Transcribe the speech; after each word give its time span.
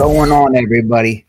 Going 0.00 0.32
on, 0.32 0.56
everybody? 0.56 1.26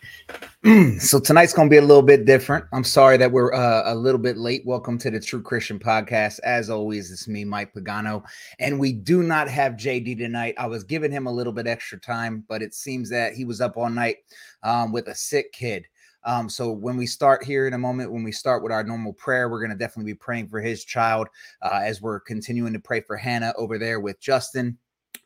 so 0.97 1.19
tonight's 1.19 1.51
going 1.51 1.67
to 1.67 1.69
be 1.69 1.75
a 1.79 1.81
little 1.81 2.01
bit 2.01 2.23
different. 2.23 2.63
I'm 2.71 2.85
sorry 2.85 3.17
that 3.17 3.29
we're 3.29 3.53
uh, 3.53 3.91
a 3.91 3.93
little 3.93 4.17
bit 4.17 4.37
late. 4.37 4.65
Welcome 4.65 4.97
to 4.99 5.11
the 5.11 5.19
True 5.19 5.41
Christian 5.41 5.77
Podcast. 5.77 6.39
As 6.45 6.69
always, 6.69 7.11
it's 7.11 7.27
me, 7.27 7.43
Mike 7.43 7.73
Pagano, 7.73 8.23
and 8.59 8.79
we 8.79 8.93
do 8.93 9.23
not 9.23 9.49
have 9.49 9.73
JD 9.73 10.17
tonight. 10.17 10.55
I 10.57 10.67
was 10.67 10.85
giving 10.85 11.11
him 11.11 11.27
a 11.27 11.31
little 11.33 11.51
bit 11.51 11.67
extra 11.67 11.99
time, 11.99 12.45
but 12.47 12.61
it 12.61 12.73
seems 12.73 13.09
that 13.09 13.33
he 13.33 13.43
was 13.43 13.59
up 13.59 13.75
all 13.75 13.89
night 13.89 14.19
um, 14.63 14.93
with 14.93 15.09
a 15.09 15.15
sick 15.15 15.51
kid. 15.51 15.85
Um, 16.23 16.47
so 16.47 16.71
when 16.71 16.95
we 16.95 17.07
start 17.07 17.43
here 17.43 17.67
in 17.67 17.73
a 17.73 17.77
moment, 17.77 18.13
when 18.13 18.23
we 18.23 18.31
start 18.31 18.63
with 18.63 18.71
our 18.71 18.85
normal 18.85 19.11
prayer, 19.11 19.49
we're 19.49 19.59
going 19.59 19.71
to 19.71 19.77
definitely 19.77 20.13
be 20.13 20.17
praying 20.17 20.47
for 20.47 20.61
his 20.61 20.85
child 20.85 21.27
uh, 21.61 21.81
as 21.83 22.01
we're 22.01 22.21
continuing 22.21 22.71
to 22.71 22.79
pray 22.79 23.01
for 23.01 23.17
Hannah 23.17 23.51
over 23.57 23.77
there 23.77 23.99
with 23.99 24.21
Justin 24.21 24.77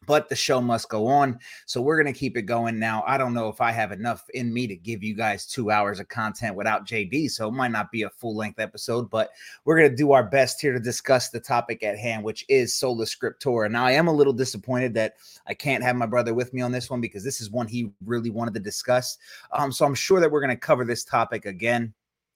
but 0.05 0.30
the 0.30 0.36
show 0.36 0.61
must 0.61 0.89
go 0.89 1.08
on. 1.08 1.39
So 1.66 1.81
we're 1.81 2.02
going 2.02 2.14
to 2.14 2.17
keep 2.19 2.38
it 2.38 2.44
going 2.44 2.80
now. 2.80 3.03
I 3.05 3.17
don't 3.17 3.33
know 3.33 3.50
if 3.50 3.61
I 3.61 3.72
have 3.72 3.92
enough 3.92 4.23
in 4.33 4.53
me 4.53 4.67
to 4.67 4.75
give 4.75 5.03
you 5.03 5.16
guys 5.16 5.45
two 5.45 5.72
hours 5.72 6.00
of 6.00 6.08
content 6.08 6.55
without 6.55 6.86
JD. 6.86 7.31
So 7.31 7.47
it 7.47 7.53
might 7.53 7.72
not 7.72 7.92
be 7.92 8.03
a 8.03 8.09
full 8.09 8.36
length 8.36 8.59
episode, 8.59 9.09
but 9.09 9.31
we're 9.64 9.77
going 9.77 9.89
to 9.89 9.95
do 9.95 10.11
our 10.11 10.23
best 10.23 10.61
here 10.61 10.73
to 10.73 10.80
discuss 10.80 11.30
the 11.30 11.39
topic 11.39 11.83
at 11.83 11.97
hand, 11.97 12.23
which 12.23 12.45
is 12.50 12.75
Sola 12.75 13.05
Scriptura. 13.05 13.69
Now, 13.69 13.86
I 13.86 13.92
am 13.92 14.08
a 14.08 14.14
little 14.14 14.33
disappointed 14.33 14.94
that 14.95 15.16
I 15.47 15.53
can't 15.53 15.83
have 15.83 15.95
my 15.95 16.05
brother 16.05 16.33
with 16.33 16.53
me 16.53 16.61
on 16.61 16.72
this 16.72 16.89
one 16.89 17.02
because 17.02 17.23
this 17.23 17.42
is 17.42 17.49
one 17.49 17.67
he 17.67 17.92
really 18.05 18.30
wanted 18.30 18.53
to 18.55 18.59
discuss. 18.59 19.17
Um, 19.52 19.72
so 19.72 19.86
I'm 19.86 19.95
sure 19.95 20.20
that 20.20 20.31
we're 20.31 20.42
going 20.42 20.49
to 20.49 20.55
cover 20.55 20.86
this 20.86 21.03
topic 21.03 21.45
again. 21.45 21.94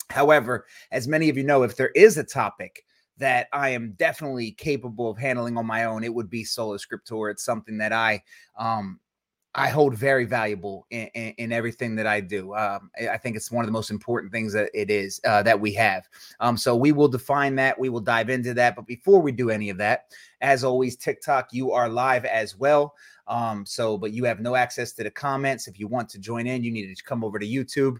However, 0.09 0.65
as 0.91 1.07
many 1.07 1.29
of 1.29 1.37
you 1.37 1.43
know, 1.43 1.61
if 1.61 1.75
there 1.75 1.89
is 1.89 2.17
a 2.17 2.23
topic 2.23 2.83
that 3.19 3.47
I 3.53 3.69
am 3.69 3.93
definitely 3.97 4.51
capable 4.51 5.09
of 5.09 5.17
handling 5.17 5.57
on 5.57 5.65
my 5.65 5.85
own, 5.85 6.03
it 6.03 6.13
would 6.13 6.29
be 6.29 6.43
Sola 6.43 6.77
Scriptura. 6.77 7.31
It's 7.31 7.45
something 7.45 7.77
that 7.77 7.93
I 7.93 8.23
um 8.57 8.99
I 9.55 9.69
hold 9.69 9.95
very 9.95 10.25
valuable 10.25 10.85
in, 10.91 11.07
in, 11.15 11.33
in 11.37 11.51
everything 11.51 11.95
that 11.95 12.05
I 12.05 12.21
do. 12.21 12.53
Um, 12.53 12.91
I 13.09 13.17
think 13.17 13.35
it's 13.35 13.51
one 13.51 13.65
of 13.65 13.67
the 13.67 13.73
most 13.73 13.89
important 13.89 14.31
things 14.31 14.53
that 14.53 14.69
it 14.75 14.91
is 14.91 15.19
uh, 15.25 15.41
that 15.43 15.59
we 15.59 15.73
have. 15.73 16.07
Um, 16.39 16.55
so 16.55 16.75
we 16.75 16.91
will 16.91 17.07
define 17.07 17.55
that. 17.55 17.79
We 17.79 17.89
will 17.89 17.99
dive 17.99 18.29
into 18.29 18.53
that. 18.53 18.75
But 18.75 18.85
before 18.85 19.21
we 19.21 19.31
do 19.31 19.49
any 19.49 19.71
of 19.71 19.77
that, 19.79 20.13
as 20.41 20.63
always, 20.63 20.95
TikTok, 20.95 21.49
you 21.51 21.71
are 21.71 21.89
live 21.89 22.25
as 22.25 22.55
well. 22.55 22.93
Um, 23.27 23.65
so, 23.65 23.97
but 23.97 24.11
you 24.11 24.23
have 24.25 24.39
no 24.39 24.55
access 24.55 24.93
to 24.93 25.03
the 25.03 25.11
comments. 25.11 25.67
If 25.67 25.79
you 25.79 25.87
want 25.87 26.09
to 26.09 26.19
join 26.19 26.45
in, 26.45 26.63
you 26.63 26.71
need 26.71 26.95
to 26.95 27.03
come 27.03 27.23
over 27.23 27.39
to 27.39 27.47
YouTube 27.47 27.97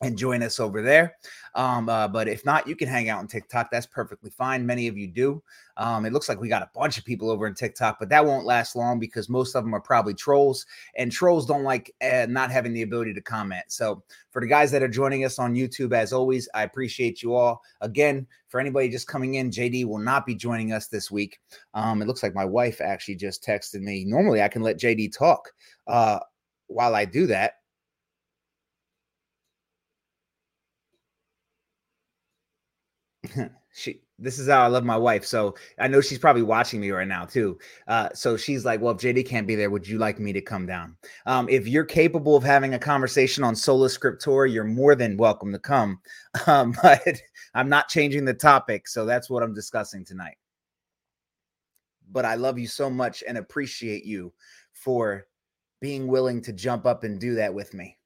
and 0.00 0.16
join 0.16 0.42
us 0.42 0.60
over 0.60 0.82
there. 0.82 1.16
Um, 1.54 1.88
uh, 1.88 2.06
but 2.06 2.28
if 2.28 2.44
not, 2.44 2.68
you 2.68 2.76
can 2.76 2.88
hang 2.88 3.08
out 3.08 3.18
on 3.18 3.26
TikTok. 3.26 3.70
That's 3.70 3.86
perfectly 3.86 4.30
fine. 4.30 4.64
Many 4.64 4.86
of 4.86 4.96
you 4.96 5.08
do. 5.08 5.42
Um, 5.76 6.06
it 6.06 6.12
looks 6.12 6.28
like 6.28 6.40
we 6.40 6.48
got 6.48 6.62
a 6.62 6.70
bunch 6.74 6.98
of 6.98 7.04
people 7.04 7.30
over 7.30 7.46
in 7.46 7.54
TikTok, 7.54 7.98
but 7.98 8.08
that 8.08 8.24
won't 8.24 8.46
last 8.46 8.76
long 8.76 8.98
because 8.98 9.28
most 9.28 9.54
of 9.54 9.64
them 9.64 9.74
are 9.74 9.80
probably 9.80 10.14
trolls, 10.14 10.66
and 10.96 11.10
trolls 11.10 11.46
don't 11.46 11.64
like 11.64 11.94
uh, 12.00 12.26
not 12.28 12.50
having 12.50 12.72
the 12.72 12.82
ability 12.82 13.14
to 13.14 13.20
comment. 13.20 13.64
So, 13.68 14.02
for 14.30 14.40
the 14.40 14.46
guys 14.46 14.70
that 14.72 14.82
are 14.82 14.88
joining 14.88 15.24
us 15.24 15.38
on 15.38 15.54
YouTube, 15.54 15.92
as 15.92 16.12
always, 16.12 16.48
I 16.54 16.62
appreciate 16.62 17.22
you 17.22 17.34
all. 17.34 17.62
Again, 17.80 18.26
for 18.48 18.60
anybody 18.60 18.88
just 18.88 19.06
coming 19.06 19.34
in, 19.34 19.50
JD 19.50 19.84
will 19.86 19.98
not 19.98 20.26
be 20.26 20.34
joining 20.34 20.72
us 20.72 20.88
this 20.88 21.10
week. 21.10 21.38
Um, 21.74 22.02
it 22.02 22.08
looks 22.08 22.22
like 22.22 22.34
my 22.34 22.44
wife 22.44 22.80
actually 22.80 23.16
just 23.16 23.44
texted 23.44 23.80
me. 23.80 24.04
Normally, 24.04 24.42
I 24.42 24.48
can 24.48 24.62
let 24.62 24.78
JD 24.78 25.16
talk 25.16 25.50
uh, 25.86 26.20
while 26.66 26.94
I 26.94 27.04
do 27.04 27.26
that 27.28 27.54
she 33.74 34.00
this 34.18 34.38
is 34.38 34.48
how 34.48 34.64
I 34.64 34.66
love 34.66 34.84
my 34.84 34.96
wife. 34.96 35.24
So 35.24 35.54
I 35.78 35.86
know 35.86 36.00
she's 36.00 36.18
probably 36.18 36.42
watching 36.42 36.80
me 36.80 36.90
right 36.90 37.06
now 37.06 37.24
too. 37.24 37.58
Uh, 37.86 38.08
so 38.14 38.36
she's 38.36 38.64
like, 38.64 38.80
"Well, 38.80 38.94
if 38.94 39.00
JD 39.00 39.26
can't 39.26 39.46
be 39.46 39.54
there, 39.54 39.70
would 39.70 39.86
you 39.86 39.98
like 39.98 40.18
me 40.18 40.32
to 40.32 40.40
come 40.40 40.66
down?" 40.66 40.96
Um, 41.26 41.48
if 41.48 41.68
you're 41.68 41.84
capable 41.84 42.36
of 42.36 42.42
having 42.42 42.74
a 42.74 42.78
conversation 42.78 43.44
on 43.44 43.54
Sola 43.54 43.88
Scriptura, 43.88 44.52
you're 44.52 44.64
more 44.64 44.94
than 44.94 45.16
welcome 45.16 45.52
to 45.52 45.58
come. 45.58 46.00
Um, 46.46 46.72
but 46.82 47.20
I'm 47.54 47.68
not 47.68 47.88
changing 47.88 48.24
the 48.24 48.34
topic, 48.34 48.86
so 48.86 49.04
that's 49.04 49.28
what 49.28 49.42
I'm 49.42 49.54
discussing 49.54 50.04
tonight. 50.04 50.36
But 52.10 52.24
I 52.24 52.36
love 52.36 52.58
you 52.58 52.68
so 52.68 52.88
much 52.88 53.24
and 53.26 53.38
appreciate 53.38 54.04
you 54.04 54.32
for 54.72 55.26
being 55.80 56.06
willing 56.06 56.40
to 56.42 56.52
jump 56.52 56.86
up 56.86 57.02
and 57.02 57.20
do 57.20 57.34
that 57.34 57.52
with 57.52 57.74
me. 57.74 57.97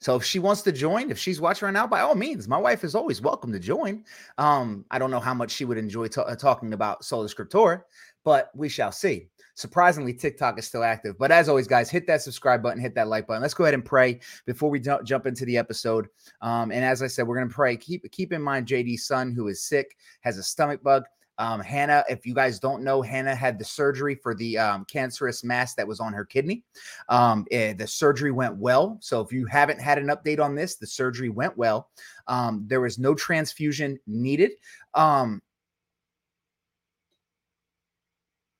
So 0.00 0.14
if 0.14 0.24
she 0.24 0.38
wants 0.38 0.62
to 0.62 0.72
join, 0.72 1.10
if 1.10 1.18
she's 1.18 1.40
watching 1.40 1.66
right 1.66 1.72
now, 1.72 1.86
by 1.86 2.00
all 2.00 2.14
means, 2.14 2.46
my 2.46 2.56
wife 2.56 2.84
is 2.84 2.94
always 2.94 3.20
welcome 3.20 3.52
to 3.52 3.58
join. 3.58 4.04
Um, 4.38 4.84
I 4.90 4.98
don't 4.98 5.10
know 5.10 5.20
how 5.20 5.34
much 5.34 5.50
she 5.50 5.64
would 5.64 5.78
enjoy 5.78 6.06
uh, 6.16 6.36
talking 6.36 6.72
about 6.72 7.04
Sola 7.04 7.26
Scriptura, 7.28 7.82
but 8.24 8.50
we 8.54 8.68
shall 8.68 8.92
see. 8.92 9.28
Surprisingly, 9.54 10.14
TikTok 10.14 10.56
is 10.56 10.68
still 10.68 10.84
active. 10.84 11.18
But 11.18 11.32
as 11.32 11.48
always, 11.48 11.66
guys, 11.66 11.90
hit 11.90 12.06
that 12.06 12.22
subscribe 12.22 12.62
button, 12.62 12.80
hit 12.80 12.94
that 12.94 13.08
like 13.08 13.26
button. 13.26 13.42
Let's 13.42 13.54
go 13.54 13.64
ahead 13.64 13.74
and 13.74 13.84
pray 13.84 14.20
before 14.46 14.70
we 14.70 14.78
d- 14.78 14.92
jump 15.02 15.26
into 15.26 15.44
the 15.44 15.58
episode. 15.58 16.06
Um, 16.42 16.70
and 16.70 16.84
as 16.84 17.02
I 17.02 17.08
said, 17.08 17.26
we're 17.26 17.36
going 17.36 17.48
to 17.48 17.54
pray. 17.54 17.76
Keep 17.76 18.08
keep 18.12 18.32
in 18.32 18.40
mind 18.40 18.68
JD's 18.68 19.04
son, 19.04 19.32
who 19.32 19.48
is 19.48 19.64
sick, 19.64 19.96
has 20.20 20.38
a 20.38 20.44
stomach 20.44 20.80
bug. 20.84 21.06
Um, 21.38 21.60
Hannah, 21.60 22.04
if 22.08 22.26
you 22.26 22.34
guys 22.34 22.58
don't 22.58 22.82
know, 22.82 23.00
Hannah 23.00 23.34
had 23.34 23.58
the 23.58 23.64
surgery 23.64 24.16
for 24.16 24.34
the 24.34 24.58
um, 24.58 24.84
cancerous 24.86 25.44
mass 25.44 25.74
that 25.74 25.86
was 25.86 26.00
on 26.00 26.12
her 26.12 26.24
kidney. 26.24 26.64
Um, 27.08 27.46
it, 27.50 27.56
eh, 27.56 27.72
the 27.74 27.86
surgery 27.86 28.32
went 28.32 28.56
well. 28.56 28.98
So 29.00 29.20
if 29.20 29.32
you 29.32 29.46
haven't 29.46 29.80
had 29.80 29.98
an 29.98 30.08
update 30.08 30.40
on 30.40 30.56
this, 30.56 30.76
the 30.76 30.86
surgery 30.86 31.28
went 31.28 31.56
well. 31.56 31.90
Um, 32.26 32.64
there 32.66 32.80
was 32.80 32.98
no 32.98 33.14
transfusion 33.14 33.98
needed. 34.06 34.52
Um, 34.94 35.40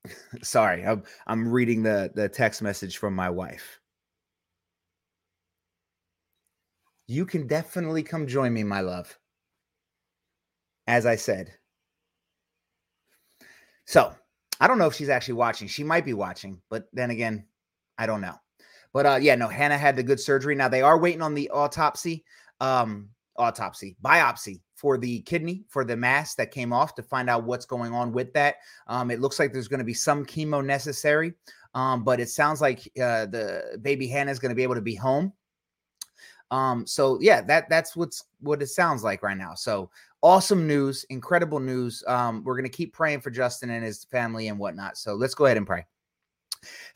sorry, 0.42 0.86
I'm, 0.86 1.02
I'm 1.26 1.48
reading 1.48 1.82
the, 1.82 2.12
the 2.14 2.28
text 2.28 2.62
message 2.62 2.98
from 2.98 3.14
my 3.14 3.28
wife. 3.28 3.80
You 7.08 7.26
can 7.26 7.46
definitely 7.46 8.02
come 8.02 8.26
join 8.26 8.52
me, 8.52 8.62
my 8.62 8.82
love. 8.82 9.18
As 10.86 11.06
I 11.06 11.16
said, 11.16 11.57
so 13.88 14.14
I 14.60 14.68
don't 14.68 14.76
know 14.76 14.86
if 14.86 14.94
she's 14.94 15.08
actually 15.08 15.34
watching. 15.34 15.66
She 15.66 15.82
might 15.82 16.04
be 16.04 16.12
watching, 16.12 16.60
but 16.68 16.88
then 16.92 17.10
again, 17.10 17.46
I 17.96 18.04
don't 18.04 18.20
know. 18.20 18.34
But 18.92 19.06
uh, 19.06 19.18
yeah, 19.18 19.34
no, 19.34 19.48
Hannah 19.48 19.78
had 19.78 19.96
the 19.96 20.02
good 20.02 20.20
surgery. 20.20 20.54
Now 20.54 20.68
they 20.68 20.82
are 20.82 20.98
waiting 20.98 21.22
on 21.22 21.32
the 21.32 21.48
autopsy, 21.48 22.22
um, 22.60 23.08
autopsy, 23.38 23.96
biopsy 24.04 24.60
for 24.74 24.98
the 24.98 25.20
kidney, 25.22 25.64
for 25.70 25.86
the 25.86 25.96
mass 25.96 26.34
that 26.34 26.50
came 26.50 26.70
off 26.70 26.94
to 26.96 27.02
find 27.02 27.30
out 27.30 27.44
what's 27.44 27.64
going 27.64 27.94
on 27.94 28.12
with 28.12 28.30
that. 28.34 28.56
Um, 28.88 29.10
it 29.10 29.20
looks 29.20 29.38
like 29.38 29.54
there's 29.54 29.68
going 29.68 29.78
to 29.78 29.84
be 29.84 29.94
some 29.94 30.22
chemo 30.26 30.62
necessary, 30.62 31.32
um, 31.72 32.04
but 32.04 32.20
it 32.20 32.28
sounds 32.28 32.60
like 32.60 32.80
uh, 33.00 33.24
the 33.24 33.78
baby 33.80 34.06
Hannah 34.06 34.30
is 34.30 34.38
going 34.38 34.50
to 34.50 34.56
be 34.56 34.64
able 34.64 34.74
to 34.74 34.82
be 34.82 34.96
home. 34.96 35.32
Um, 36.50 36.86
so 36.86 37.18
yeah, 37.20 37.42
that 37.42 37.68
that's 37.68 37.94
what's 37.96 38.24
what 38.40 38.62
it 38.62 38.68
sounds 38.68 39.04
like 39.04 39.22
right 39.22 39.36
now. 39.36 39.54
So 39.54 39.90
awesome 40.22 40.66
news, 40.66 41.04
incredible 41.10 41.60
news. 41.60 42.02
Um, 42.06 42.42
we're 42.44 42.54
to 42.64 42.76
keep 42.76 42.92
praying 42.92 43.20
for 43.20 43.30
Justin 43.30 43.70
and 43.70 43.84
his 43.84 44.04
family 44.04 44.48
and 44.48 44.58
whatnot. 44.58 44.96
So 44.96 45.14
let's 45.14 45.34
go 45.34 45.46
ahead 45.46 45.56
and 45.56 45.66
pray. 45.66 45.86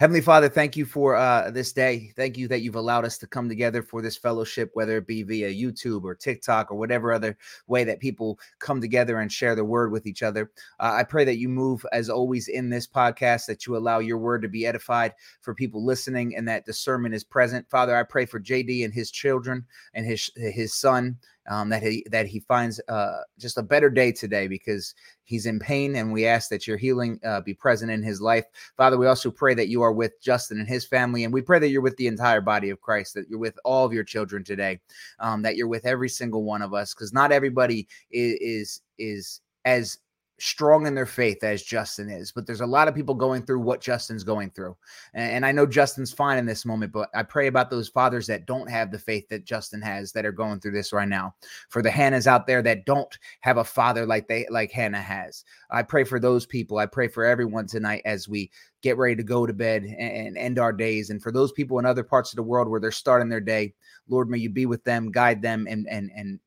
Heavenly 0.01 0.21
Father, 0.21 0.49
thank 0.49 0.77
you 0.77 0.85
for 0.85 1.15
uh, 1.15 1.51
this 1.51 1.73
day. 1.73 2.13
Thank 2.17 2.37
you 2.37 2.49
that 2.49 2.63
you've 2.63 2.75
allowed 2.75 3.05
us 3.05 3.19
to 3.19 3.27
come 3.27 3.49
together 3.49 3.83
for 3.83 4.03
this 4.03 4.17
fellowship, 4.17 4.71
whether 4.75 4.97
it 4.97 5.07
be 5.07 5.23
via 5.23 5.51
YouTube 5.51 6.03
or 6.03 6.15
TikTok 6.15 6.71
or 6.71 6.77
whatever 6.77 7.13
other 7.13 7.37
way 7.69 7.85
that 7.85 8.01
people 8.01 8.39
come 8.59 8.81
together 8.81 9.21
and 9.21 9.31
share 9.31 9.55
the 9.55 9.65
word 9.65 9.93
with 9.93 10.07
each 10.07 10.23
other. 10.23 10.51
Uh, 10.81 10.95
I 10.95 11.05
pray 11.05 11.25
that 11.25 11.39
you 11.39 11.49
move, 11.49 11.87
as 11.93 12.11
always, 12.11 12.49
in 12.49 12.71
this 12.71 12.87
podcast, 12.87 13.47
that 13.47 13.67
you 13.67 13.77
allow 13.77 14.01
your 14.01 14.19
word 14.19 14.43
to 14.43 14.49
be 14.49 14.67
edified 14.67 15.13
for 15.41 15.55
people 15.55 15.85
listening 15.85 16.37
and 16.37 16.49
that 16.49 16.67
discernment 16.67 17.15
is 17.15 17.25
present. 17.25 17.71
Father, 17.71 17.95
I 17.97 18.03
pray 18.03 18.27
for 18.27 18.41
JD 18.41 18.85
and 18.85 18.93
his 18.93 19.11
children 19.11 19.65
and 19.95 20.05
his 20.05 20.31
his 20.37 20.75
son 20.75 21.17
um, 21.49 21.69
that 21.69 21.83
he 21.83 22.05
that 22.11 22.27
he 22.27 22.41
finds 22.41 22.81
uh, 22.89 23.21
just 23.39 23.59
a 23.59 23.63
better 23.63 23.91
day 23.91 24.13
today 24.13 24.47
because 24.47 24.95
he's 25.25 25.47
in 25.47 25.59
pain, 25.59 25.97
and 25.97 26.13
we 26.13 26.27
ask 26.27 26.49
that 26.51 26.67
your 26.67 26.77
healing 26.77 27.19
uh, 27.25 27.41
be 27.41 27.55
present 27.55 27.91
in 27.91 28.03
his 28.03 28.21
life, 28.21 28.45
Father. 28.77 28.99
We 28.99 29.07
also 29.07 29.31
pray 29.31 29.55
that 29.55 29.69
you 29.69 29.83
are 29.83 29.93
with 29.93 30.21
Justin 30.21 30.59
and 30.59 30.69
his 30.69 30.85
family, 30.85 31.25
and 31.25 31.33
we 31.33 31.43
pray 31.43 31.59
that 31.59 31.69
you're 31.69 31.81
with 31.81 31.97
the 31.97 32.07
entire 32.07 32.41
body 32.41 32.71
of 32.71 32.81
Christ, 32.81 33.15
that 33.15 33.29
you're 33.29 33.39
with 33.39 33.59
all 33.65 33.85
of 33.85 33.93
your 33.93 34.05
children 34.05 34.45
today, 34.45 34.81
um, 35.19 35.43
that 35.43 35.57
you're 35.57 35.69
with 35.69 35.87
every 35.87 36.09
single 36.09 36.45
one 36.45 36.63
of 36.63 36.75
us, 36.75 36.95
because 36.95 37.13
not 37.13 37.33
everybody 37.33 37.89
is 38.11 38.39
is, 38.41 38.81
is 38.99 39.41
as 39.65 39.99
strong 40.43 40.89
in 40.89 40.95
their 40.95 41.07
faith 41.07 41.45
as 41.45 41.63
Justin 41.63 42.11
is, 42.11 42.33
but 42.33 42.49
there's 42.49 42.63
a 42.63 42.67
lot 42.67 42.89
of 42.89 42.97
people 42.97 43.15
going 43.15 43.47
through 43.47 43.61
what 43.61 43.81
Justin's 43.81 44.25
going 44.25 44.51
through. 44.51 44.77
And, 45.15 45.31
and, 45.31 45.47
I 45.47 45.53
know 45.53 45.67
Justin's 45.67 46.13
fine 46.13 46.37
in 46.37 46.47
this 46.47 46.65
moment, 46.65 46.93
but 46.93 47.09
I 47.15 47.23
pray 47.23 47.47
about 47.47 47.71
those 47.71 47.89
fathers 47.89 48.27
that 48.27 48.45
don't 48.45 48.69
have 48.69 48.91
the 48.91 48.99
faith 48.99 49.29
that 49.29 49.45
Justin 49.45 49.81
has 49.83 50.11
that 50.13 50.27
are 50.27 50.33
going 50.33 50.59
through 50.59 50.73
this 50.73 50.93
right 50.93 51.09
now. 51.09 51.37
For 51.69 51.81
the 51.81 51.91
Hannahs 51.91 52.27
out 52.27 52.49
there 52.49 52.61
that 52.63 52.87
don't 52.87 53.17
have 53.43 53.59
a 53.59 53.65
father 53.65 54.05
like 54.05 54.27
they 54.27 54.45
like 54.51 54.73
Hannah 54.73 55.01
has. 55.01 55.45
I 55.71 55.85
pray 55.85 56.03
for 56.03 56.19
those 56.19 56.45
people. 56.45 56.79
I 56.79 56.87
pray 56.87 57.07
for 57.07 57.25
everyone 57.25 57.69
tonight 57.69 58.03
as 58.05 58.29
we 58.29 58.51
get 58.83 58.99
ready 58.99 59.15
to 59.15 59.23
go 59.23 59.47
to 59.47 59.53
bed 59.53 59.85
and, 59.85 60.27
and 60.27 60.37
end 60.37 60.59
our 60.59 60.73
days. 60.73 61.11
And 61.11 61.23
for 61.23 61.31
those 61.31 61.53
people 61.53 61.79
in 61.79 61.87
other 61.87 62.03
parts 62.03 62.33
of 62.33 62.37
the 62.37 62.43
world 62.43 62.69
where 62.69 62.81
they're 62.81 62.91
starting 62.91 63.29
their 63.29 63.41
day, 63.41 63.75
Lord, 64.09 64.29
may 64.29 64.39
you 64.39 64.51
be 64.51 64.67
with 64.67 64.83
them, 64.83 65.13
guide 65.13 65.41
them, 65.41 65.69
and 65.71 65.87
and 65.89 66.11
and 66.17 66.41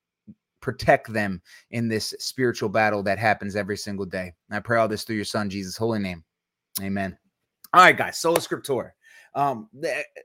protect 0.65 1.13
them 1.13 1.39
in 1.69 1.87
this 1.87 2.15
spiritual 2.17 2.69
battle 2.69 3.03
that 3.03 3.19
happens 3.19 3.55
every 3.55 3.77
single 3.77 4.05
day. 4.05 4.33
I 4.49 4.59
pray 4.59 4.79
all 4.79 4.87
this 4.87 5.03
through 5.03 5.17
your 5.17 5.23
son, 5.23 5.47
Jesus' 5.47 5.77
holy 5.77 5.99
name. 5.99 6.23
Amen. 6.81 7.15
All 7.71 7.83
right, 7.83 7.95
guys, 7.95 8.17
Sola 8.17 8.39
Scriptura. 8.39 8.89
Um, 9.35 9.69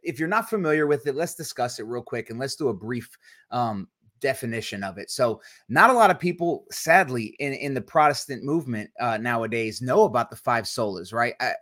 if 0.03 0.19
you're 0.19 0.29
not 0.29 0.49
familiar 0.49 0.87
with 0.87 1.07
it, 1.07 1.15
let's 1.15 1.35
discuss 1.35 1.79
it 1.79 1.85
real 1.85 2.03
quick 2.03 2.31
and 2.31 2.39
let's 2.39 2.57
do 2.57 2.69
a 2.69 2.75
brief 2.75 3.11
um, 3.51 3.87
definition 4.21 4.83
of 4.83 4.97
it. 4.97 5.11
So, 5.11 5.43
not 5.69 5.91
a 5.91 5.93
lot 5.95 6.11
of 6.11 6.19
people, 6.19 6.65
sadly, 6.71 7.37
in, 7.39 7.53
in 7.53 7.75
the 7.75 7.83
Protestant 7.83 8.43
movement 8.43 8.89
uh, 8.99 9.19
nowadays 9.19 9.83
know 9.83 10.05
about 10.05 10.31
the 10.31 10.37
five 10.37 10.65
solas, 10.65 11.13
right? 11.13 11.35
I, 11.39 11.53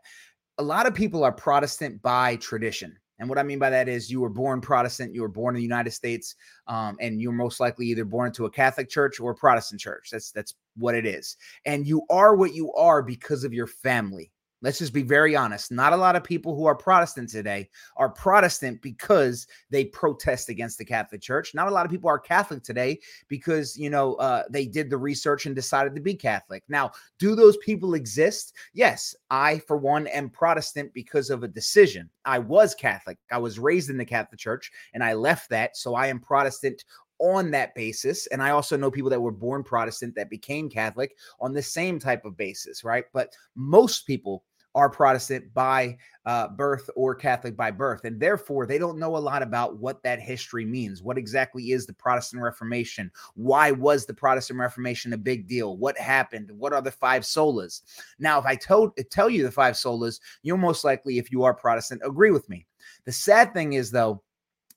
a 0.58 0.62
lot 0.62 0.86
of 0.86 0.94
people 0.94 1.24
are 1.24 1.32
Protestant 1.32 2.00
by 2.00 2.36
tradition. 2.36 2.96
And 3.18 3.28
what 3.28 3.38
I 3.38 3.42
mean 3.42 3.58
by 3.58 3.70
that 3.70 3.88
is 3.88 4.10
you 4.10 4.20
were 4.20 4.28
born 4.28 4.60
Protestant, 4.60 5.14
you 5.14 5.22
were 5.22 5.28
born 5.28 5.54
in 5.54 5.58
the 5.58 5.62
United 5.62 5.90
States, 5.90 6.36
um, 6.66 6.96
and 7.00 7.20
you're 7.20 7.32
most 7.32 7.58
likely 7.60 7.86
either 7.86 8.04
born 8.04 8.28
into 8.28 8.44
a 8.44 8.50
Catholic 8.50 8.88
church 8.88 9.18
or 9.18 9.32
a 9.32 9.34
Protestant 9.34 9.80
church. 9.80 10.10
That's 10.12 10.30
that's 10.30 10.54
what 10.76 10.94
it 10.94 11.06
is. 11.06 11.36
And 11.64 11.86
you 11.86 12.02
are 12.10 12.36
what 12.36 12.54
you 12.54 12.72
are 12.74 13.02
because 13.02 13.44
of 13.44 13.52
your 13.52 13.66
family. 13.66 14.30
Let's 14.60 14.78
just 14.78 14.92
be 14.92 15.02
very 15.02 15.36
honest. 15.36 15.70
Not 15.70 15.92
a 15.92 15.96
lot 15.96 16.16
of 16.16 16.24
people 16.24 16.56
who 16.56 16.66
are 16.66 16.74
Protestant 16.74 17.28
today 17.28 17.68
are 17.96 18.08
Protestant 18.08 18.82
because 18.82 19.46
they 19.70 19.84
protest 19.84 20.48
against 20.48 20.78
the 20.78 20.84
Catholic 20.84 21.20
Church. 21.20 21.54
Not 21.54 21.68
a 21.68 21.70
lot 21.70 21.86
of 21.86 21.92
people 21.92 22.10
are 22.10 22.18
Catholic 22.18 22.64
today 22.64 22.98
because, 23.28 23.76
you 23.76 23.88
know, 23.88 24.14
uh, 24.16 24.42
they 24.50 24.66
did 24.66 24.90
the 24.90 24.96
research 24.96 25.46
and 25.46 25.54
decided 25.54 25.94
to 25.94 26.00
be 26.00 26.14
Catholic. 26.14 26.64
Now, 26.68 26.90
do 27.20 27.36
those 27.36 27.56
people 27.58 27.94
exist? 27.94 28.54
Yes. 28.74 29.14
I, 29.30 29.60
for 29.60 29.76
one, 29.76 30.08
am 30.08 30.28
Protestant 30.28 30.92
because 30.92 31.30
of 31.30 31.44
a 31.44 31.48
decision. 31.48 32.10
I 32.24 32.40
was 32.40 32.74
Catholic. 32.74 33.18
I 33.30 33.38
was 33.38 33.60
raised 33.60 33.90
in 33.90 33.96
the 33.96 34.04
Catholic 34.04 34.40
Church 34.40 34.72
and 34.92 35.04
I 35.04 35.12
left 35.12 35.50
that. 35.50 35.76
So 35.76 35.94
I 35.94 36.08
am 36.08 36.18
Protestant 36.18 36.84
on 37.20 37.50
that 37.50 37.74
basis. 37.74 38.26
And 38.28 38.42
I 38.42 38.50
also 38.50 38.76
know 38.76 38.90
people 38.90 39.10
that 39.10 39.20
were 39.20 39.32
born 39.32 39.62
Protestant 39.62 40.14
that 40.14 40.30
became 40.30 40.68
Catholic 40.68 41.16
on 41.40 41.52
the 41.52 41.62
same 41.62 41.98
type 41.98 42.24
of 42.24 42.36
basis, 42.36 42.84
right? 42.84 43.04
But 43.12 43.32
most 43.54 44.06
people 44.06 44.44
are 44.78 44.88
Protestant 44.88 45.52
by 45.52 45.98
uh, 46.24 46.46
birth 46.46 46.88
or 46.94 47.12
Catholic 47.12 47.56
by 47.56 47.72
birth. 47.72 48.04
And 48.04 48.20
therefore, 48.20 48.64
they 48.64 48.78
don't 48.78 48.98
know 48.98 49.16
a 49.16 49.18
lot 49.18 49.42
about 49.42 49.78
what 49.78 50.02
that 50.04 50.20
history 50.20 50.64
means. 50.64 51.02
What 51.02 51.18
exactly 51.18 51.72
is 51.72 51.84
the 51.84 51.94
Protestant 51.94 52.42
Reformation? 52.42 53.10
Why 53.34 53.72
was 53.72 54.06
the 54.06 54.14
Protestant 54.14 54.60
Reformation 54.60 55.12
a 55.12 55.18
big 55.18 55.48
deal? 55.48 55.76
What 55.76 55.98
happened? 55.98 56.52
What 56.52 56.72
are 56.72 56.80
the 56.80 56.92
five 56.92 57.22
solas? 57.22 57.82
Now, 58.20 58.38
if 58.38 58.46
I 58.46 58.54
told, 58.54 58.92
tell 59.10 59.28
you 59.28 59.42
the 59.42 59.50
five 59.50 59.74
solas, 59.74 60.20
you'll 60.42 60.58
most 60.58 60.84
likely, 60.84 61.18
if 61.18 61.32
you 61.32 61.42
are 61.42 61.54
Protestant, 61.54 62.02
agree 62.04 62.30
with 62.30 62.48
me. 62.48 62.64
The 63.04 63.12
sad 63.12 63.52
thing 63.52 63.72
is, 63.72 63.90
though, 63.90 64.22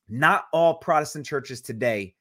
not 0.09 0.45
all 0.51 0.79
Protestant 0.79 1.27
churches 1.27 1.61
today 1.61 2.15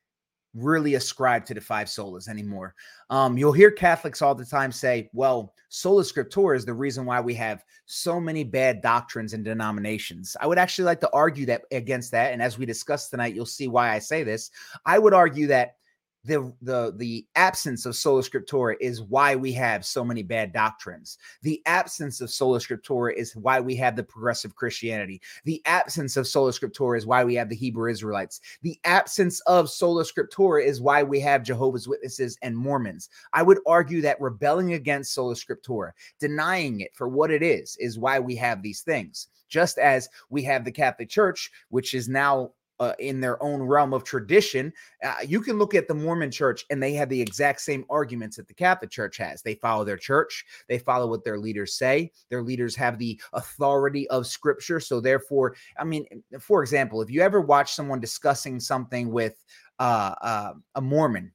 really 0.54 0.94
ascribe 0.94 1.44
to 1.46 1.54
the 1.54 1.60
five 1.60 1.86
solas 1.86 2.28
anymore. 2.28 2.74
Um, 3.08 3.38
you'll 3.38 3.52
hear 3.52 3.70
Catholics 3.70 4.22
all 4.22 4.34
the 4.34 4.44
time 4.44 4.72
say, 4.72 5.10
well, 5.12 5.54
sola 5.68 6.02
scriptura 6.02 6.56
is 6.56 6.64
the 6.64 6.74
reason 6.74 7.04
why 7.04 7.20
we 7.20 7.34
have 7.34 7.64
so 7.86 8.20
many 8.20 8.44
bad 8.44 8.82
doctrines 8.82 9.32
and 9.32 9.44
denominations. 9.44 10.36
I 10.40 10.46
would 10.46 10.58
actually 10.58 10.86
like 10.86 11.00
to 11.00 11.10
argue 11.12 11.46
that 11.46 11.62
against 11.70 12.10
that. 12.12 12.32
And 12.32 12.42
as 12.42 12.58
we 12.58 12.66
discuss 12.66 13.08
tonight, 13.08 13.34
you'll 13.34 13.46
see 13.46 13.68
why 13.68 13.90
I 13.90 13.98
say 13.98 14.22
this. 14.22 14.50
I 14.84 14.98
would 14.98 15.14
argue 15.14 15.46
that 15.48 15.76
the 16.24 16.52
the 16.60 16.92
the 16.96 17.26
absence 17.34 17.86
of 17.86 17.96
sola 17.96 18.22
scriptura 18.22 18.74
is 18.80 19.02
why 19.02 19.34
we 19.34 19.52
have 19.52 19.86
so 19.86 20.04
many 20.04 20.22
bad 20.22 20.52
doctrines. 20.52 21.16
The 21.42 21.62
absence 21.64 22.20
of 22.20 22.30
sola 22.30 22.58
scriptura 22.58 23.14
is 23.14 23.34
why 23.34 23.60
we 23.60 23.74
have 23.76 23.96
the 23.96 24.02
progressive 24.02 24.54
christianity. 24.54 25.22
The 25.44 25.62
absence 25.64 26.16
of 26.18 26.26
sola 26.26 26.52
scriptura 26.52 26.98
is 26.98 27.06
why 27.06 27.24
we 27.24 27.34
have 27.36 27.48
the 27.48 27.56
hebrew 27.56 27.90
israelites. 27.90 28.40
The 28.62 28.78
absence 28.84 29.40
of 29.40 29.70
sola 29.70 30.04
scriptura 30.04 30.64
is 30.64 30.80
why 30.80 31.02
we 31.02 31.20
have 31.20 31.42
jehovah's 31.42 31.88
witnesses 31.88 32.36
and 32.42 32.56
mormons. 32.56 33.08
I 33.32 33.42
would 33.42 33.60
argue 33.66 34.02
that 34.02 34.20
rebelling 34.20 34.74
against 34.74 35.14
sola 35.14 35.34
scriptura 35.34 35.92
denying 36.18 36.80
it 36.80 36.94
for 36.94 37.08
what 37.08 37.30
it 37.30 37.42
is 37.42 37.76
is 37.80 37.98
why 37.98 38.18
we 38.18 38.36
have 38.36 38.62
these 38.62 38.82
things. 38.82 39.28
Just 39.48 39.78
as 39.78 40.08
we 40.28 40.42
have 40.42 40.64
the 40.64 40.72
catholic 40.72 41.08
church 41.08 41.50
which 41.70 41.94
is 41.94 42.08
now 42.08 42.52
uh, 42.80 42.94
in 42.98 43.20
their 43.20 43.40
own 43.42 43.62
realm 43.62 43.92
of 43.92 44.02
tradition. 44.02 44.72
Uh, 45.04 45.14
you 45.26 45.40
can 45.40 45.58
look 45.58 45.74
at 45.74 45.86
the 45.86 45.94
Mormon 45.94 46.30
church 46.30 46.64
and 46.70 46.82
they 46.82 46.94
have 46.94 47.10
the 47.10 47.20
exact 47.20 47.60
same 47.60 47.84
arguments 47.90 48.36
that 48.36 48.48
the 48.48 48.54
Catholic 48.54 48.90
church 48.90 49.18
has. 49.18 49.42
They 49.42 49.54
follow 49.54 49.84
their 49.84 49.98
church, 49.98 50.44
they 50.68 50.78
follow 50.78 51.06
what 51.06 51.22
their 51.22 51.38
leaders 51.38 51.74
say. 51.74 52.10
Their 52.30 52.42
leaders 52.42 52.74
have 52.76 52.98
the 52.98 53.20
authority 53.34 54.08
of 54.08 54.26
scripture. 54.26 54.80
So, 54.80 55.00
therefore, 55.00 55.54
I 55.78 55.84
mean, 55.84 56.06
for 56.40 56.62
example, 56.62 57.02
if 57.02 57.10
you 57.10 57.20
ever 57.20 57.40
watch 57.40 57.74
someone 57.74 58.00
discussing 58.00 58.58
something 58.58 59.10
with 59.12 59.44
uh, 59.78 60.14
uh 60.22 60.52
a 60.74 60.80
Mormon, 60.80 61.32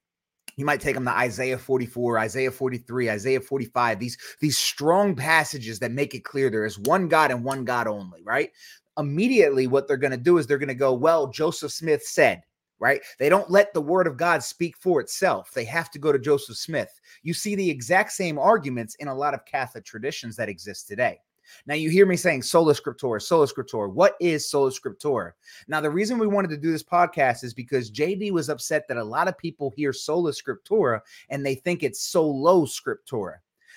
you 0.58 0.66
might 0.66 0.80
take 0.80 0.96
them 0.96 1.06
to 1.06 1.12
Isaiah 1.12 1.58
44, 1.58 2.20
Isaiah 2.20 2.52
43, 2.52 3.10
Isaiah 3.10 3.42
45, 3.42 4.00
these, 4.00 4.18
these 4.40 4.58
strong 4.58 5.16
passages 5.16 5.80
that 5.80 5.92
make 5.92 6.16
it 6.16 6.24
clear 6.24 6.50
there 6.50 6.66
is 6.66 6.80
one 6.80 7.08
God 7.08 7.32
and 7.32 7.44
one 7.44 7.66
God 7.66 7.88
only, 7.88 8.24
right? 8.24 8.52
Immediately 8.98 9.68
what 9.68 9.88
they're 9.88 9.98
going 9.98 10.12
to 10.12 10.18
do 10.18 10.38
is 10.38 10.48
they're 10.48 10.58
going 10.58 10.68
to 10.68 10.76
go, 10.76 10.94
well, 10.94 11.28
Joseph 11.28 11.72
Smith 11.72 12.04
said, 12.04 12.44
right? 12.80 13.02
They 13.20 13.30
don't 13.30 13.50
let 13.50 13.74
the 13.74 13.82
word 13.82 14.08
of 14.08 14.18
God 14.18 14.44
speak 14.44 14.76
for 14.78 15.00
itself. 15.00 15.52
They 15.54 15.66
have 15.66 15.92
to 15.92 16.00
go 16.00 16.12
to 16.12 16.20
Joseph 16.20 16.58
Smith. 16.58 17.00
You 17.24 17.34
see 17.34 17.56
the 17.56 17.70
exact 17.70 18.12
same 18.12 18.38
arguments 18.38 18.96
in 18.96 19.08
a 19.08 19.16
lot 19.16 19.34
of 19.34 19.46
Catholic 19.46 19.86
traditions 19.86 20.36
that 20.36 20.50
exist 20.50 20.88
today. 20.88 21.20
Now 21.68 21.76
you 21.76 21.90
hear 21.90 22.06
me 22.06 22.16
saying 22.16 22.42
sola 22.42 22.74
scriptura, 22.74 23.22
sola 23.22 23.48
scriptura. 23.48 23.92
What 23.92 24.16
is 24.20 24.50
sola 24.50 24.72
scriptura? 24.72 25.32
Now 25.68 25.82
the 25.82 25.90
reason 25.90 26.18
we 26.18 26.28
wanted 26.28 26.50
to 26.50 26.58
do 26.58 26.72
this 26.72 26.84
podcast 26.84 27.44
is 27.44 27.54
because 27.54 27.92
JD 27.92 28.32
was 28.32 28.50
upset 28.50 28.88
that 28.88 28.98
a 28.98 29.04
lot 29.04 29.28
of 29.28 29.38
people 29.38 29.72
hear 29.76 29.94
sola 29.94 30.32
scriptura 30.32 31.02
and 31.30 31.46
they 31.46 31.56
think 31.56 31.84
it's 31.84 32.02
solo 32.02 32.66
scriptura. 32.66 33.36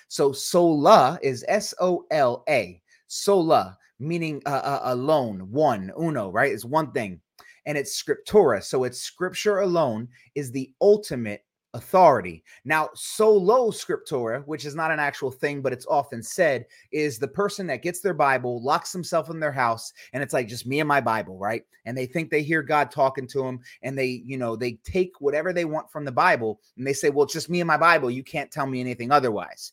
So 0.09 0.33
sola 0.33 1.19
is 1.23 1.45
S 1.49 1.75
O 1.81 2.07
L 2.11 2.45
A, 2.49 2.81
sola 3.07 3.77
meaning 3.99 4.43
uh, 4.47 4.51
uh, 4.51 4.81
alone, 4.85 5.51
one, 5.51 5.93
uno, 6.01 6.31
right? 6.31 6.53
It's 6.53 6.65
one 6.65 6.93
thing. 6.93 7.21
And 7.67 7.77
it's 7.77 8.03
scriptura. 8.03 8.63
So 8.65 8.85
it's 8.85 9.01
scripture 9.01 9.61
alone 9.61 10.09
is 10.35 10.51
the 10.51 10.73
ultimate 10.81 11.45
authority. 11.75 12.43
Now, 12.65 12.89
solo 12.95 13.71
scriptura, 13.71 14.43
which 14.47 14.65
is 14.65 14.75
not 14.75 14.91
an 14.91 14.99
actual 14.99 15.31
thing, 15.31 15.61
but 15.61 15.73
it's 15.73 15.87
often 15.87 16.23
said, 16.23 16.67
is 16.93 17.19
the 17.19 17.29
person 17.29 17.67
that 17.67 17.83
gets 17.83 18.01
their 18.01 18.15
Bible, 18.15 18.63
locks 18.63 18.93
themselves 18.93 19.29
in 19.31 19.41
their 19.41 19.53
house, 19.53 19.93
and 20.13 20.23
it's 20.23 20.33
like 20.33 20.49
just 20.49 20.67
me 20.67 20.81
and 20.81 20.89
my 20.89 21.01
Bible, 21.01 21.39
right? 21.39 21.63
And 21.85 21.97
they 21.97 22.07
think 22.07 22.31
they 22.31 22.43
hear 22.43 22.63
God 22.63 22.91
talking 22.91 23.27
to 23.29 23.43
them, 23.43 23.61
and 23.83 23.99
they, 23.99 24.23
you 24.25 24.39
know, 24.39 24.57
they 24.57 24.73
take 24.85 25.21
whatever 25.21 25.53
they 25.53 25.65
want 25.65 25.91
from 25.91 26.05
the 26.05 26.13
Bible, 26.13 26.61
and 26.77 26.87
they 26.87 26.93
say, 26.93 27.11
Well, 27.11 27.25
it's 27.25 27.33
just 27.33 27.51
me 27.51 27.61
and 27.61 27.69
my 27.69 27.79
Bible. 27.79 28.11
You 28.11 28.25
can't 28.25 28.51
tell 28.51 28.67
me 28.67 28.81
anything 28.81 29.11
otherwise 29.11 29.73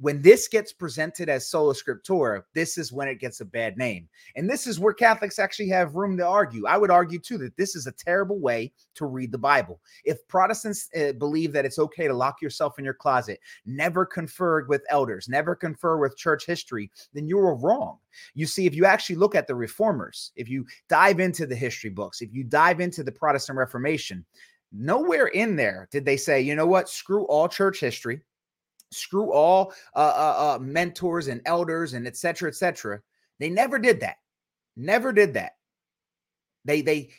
when 0.00 0.22
this 0.22 0.48
gets 0.48 0.72
presented 0.72 1.28
as 1.28 1.48
sola 1.48 1.74
scriptura, 1.74 2.42
this 2.52 2.78
is 2.78 2.92
when 2.92 3.08
it 3.08 3.20
gets 3.20 3.40
a 3.40 3.44
bad 3.44 3.76
name. 3.76 4.08
And 4.34 4.48
this 4.48 4.66
is 4.66 4.80
where 4.80 4.92
Catholics 4.92 5.38
actually 5.38 5.68
have 5.68 5.94
room 5.94 6.16
to 6.16 6.26
argue. 6.26 6.66
I 6.66 6.78
would 6.78 6.90
argue 6.90 7.18
too 7.18 7.38
that 7.38 7.56
this 7.56 7.76
is 7.76 7.86
a 7.86 7.92
terrible 7.92 8.40
way 8.40 8.72
to 8.96 9.06
read 9.06 9.30
the 9.30 9.38
Bible. 9.38 9.80
If 10.04 10.26
Protestants 10.26 10.88
uh, 10.96 11.12
believe 11.12 11.52
that 11.52 11.64
it's 11.64 11.78
okay 11.78 12.08
to 12.08 12.14
lock 12.14 12.42
yourself 12.42 12.78
in 12.78 12.84
your 12.84 12.94
closet, 12.94 13.40
never 13.66 14.04
confer 14.04 14.64
with 14.64 14.82
elders, 14.90 15.28
never 15.28 15.54
confer 15.54 15.98
with 15.98 16.16
church 16.16 16.46
history, 16.46 16.90
then 17.12 17.28
you 17.28 17.38
are 17.38 17.54
wrong. 17.54 17.98
You 18.34 18.46
see, 18.46 18.66
if 18.66 18.74
you 18.74 18.84
actually 18.84 19.16
look 19.16 19.34
at 19.34 19.46
the 19.46 19.54
reformers, 19.54 20.32
if 20.36 20.48
you 20.48 20.66
dive 20.88 21.20
into 21.20 21.46
the 21.46 21.56
history 21.56 21.90
books, 21.90 22.20
if 22.20 22.32
you 22.32 22.44
dive 22.44 22.80
into 22.80 23.02
the 23.02 23.12
Protestant 23.12 23.58
Reformation, 23.58 24.24
nowhere 24.72 25.28
in 25.28 25.54
there 25.54 25.88
did 25.92 26.04
they 26.04 26.16
say, 26.16 26.40
you 26.40 26.54
know 26.56 26.66
what, 26.66 26.88
screw 26.88 27.24
all 27.26 27.48
church 27.48 27.80
history 27.80 28.20
screw 28.94 29.32
all 29.32 29.72
uh, 29.94 29.98
uh, 29.98 30.56
uh, 30.56 30.58
mentors 30.60 31.28
and 31.28 31.40
elders 31.44 31.94
and 31.94 32.06
etc. 32.06 32.48
etc. 32.48 33.00
They 33.40 33.50
never 33.50 33.78
did 33.78 34.00
that. 34.00 34.16
Never 34.76 35.12
did 35.12 35.34
that. 35.34 35.52
They 36.64 36.82
they 36.82 37.10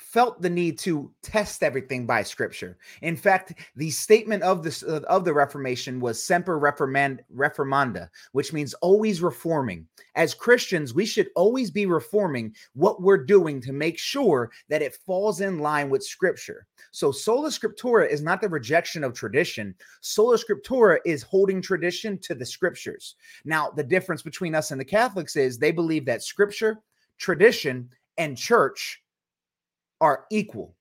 felt 0.00 0.40
the 0.40 0.50
need 0.50 0.78
to 0.78 1.10
test 1.22 1.62
everything 1.62 2.06
by 2.06 2.22
scripture. 2.22 2.78
In 3.02 3.16
fact, 3.16 3.54
the 3.76 3.90
statement 3.90 4.42
of 4.42 4.62
this 4.62 4.82
uh, 4.82 5.00
of 5.08 5.24
the 5.24 5.34
Reformation 5.34 6.00
was 6.00 6.22
semper 6.22 6.58
reformand, 6.58 7.22
reformanda, 7.34 8.08
which 8.32 8.52
means 8.52 8.74
always 8.74 9.22
reforming. 9.22 9.86
As 10.14 10.34
Christians, 10.34 10.94
we 10.94 11.06
should 11.06 11.28
always 11.36 11.70
be 11.70 11.86
reforming 11.86 12.54
what 12.74 13.02
we're 13.02 13.24
doing 13.24 13.60
to 13.62 13.72
make 13.72 13.98
sure 13.98 14.50
that 14.68 14.82
it 14.82 14.98
falls 15.06 15.40
in 15.40 15.58
line 15.58 15.90
with 15.90 16.04
scripture. 16.04 16.66
So 16.90 17.12
sola 17.12 17.50
scriptura 17.50 18.08
is 18.08 18.22
not 18.22 18.40
the 18.40 18.48
rejection 18.48 19.04
of 19.04 19.14
tradition. 19.14 19.74
Sola 20.00 20.38
scriptura 20.38 20.98
is 21.04 21.22
holding 21.22 21.60
tradition 21.60 22.18
to 22.18 22.34
the 22.34 22.46
scriptures. 22.46 23.16
Now, 23.44 23.70
the 23.70 23.84
difference 23.84 24.22
between 24.22 24.54
us 24.54 24.70
and 24.70 24.80
the 24.80 24.84
Catholics 24.84 25.36
is 25.36 25.58
they 25.58 25.72
believe 25.72 26.04
that 26.06 26.22
scripture, 26.22 26.80
tradition, 27.18 27.90
and 28.16 28.36
church 28.36 29.02
are 30.00 30.24
equal, 30.30 30.74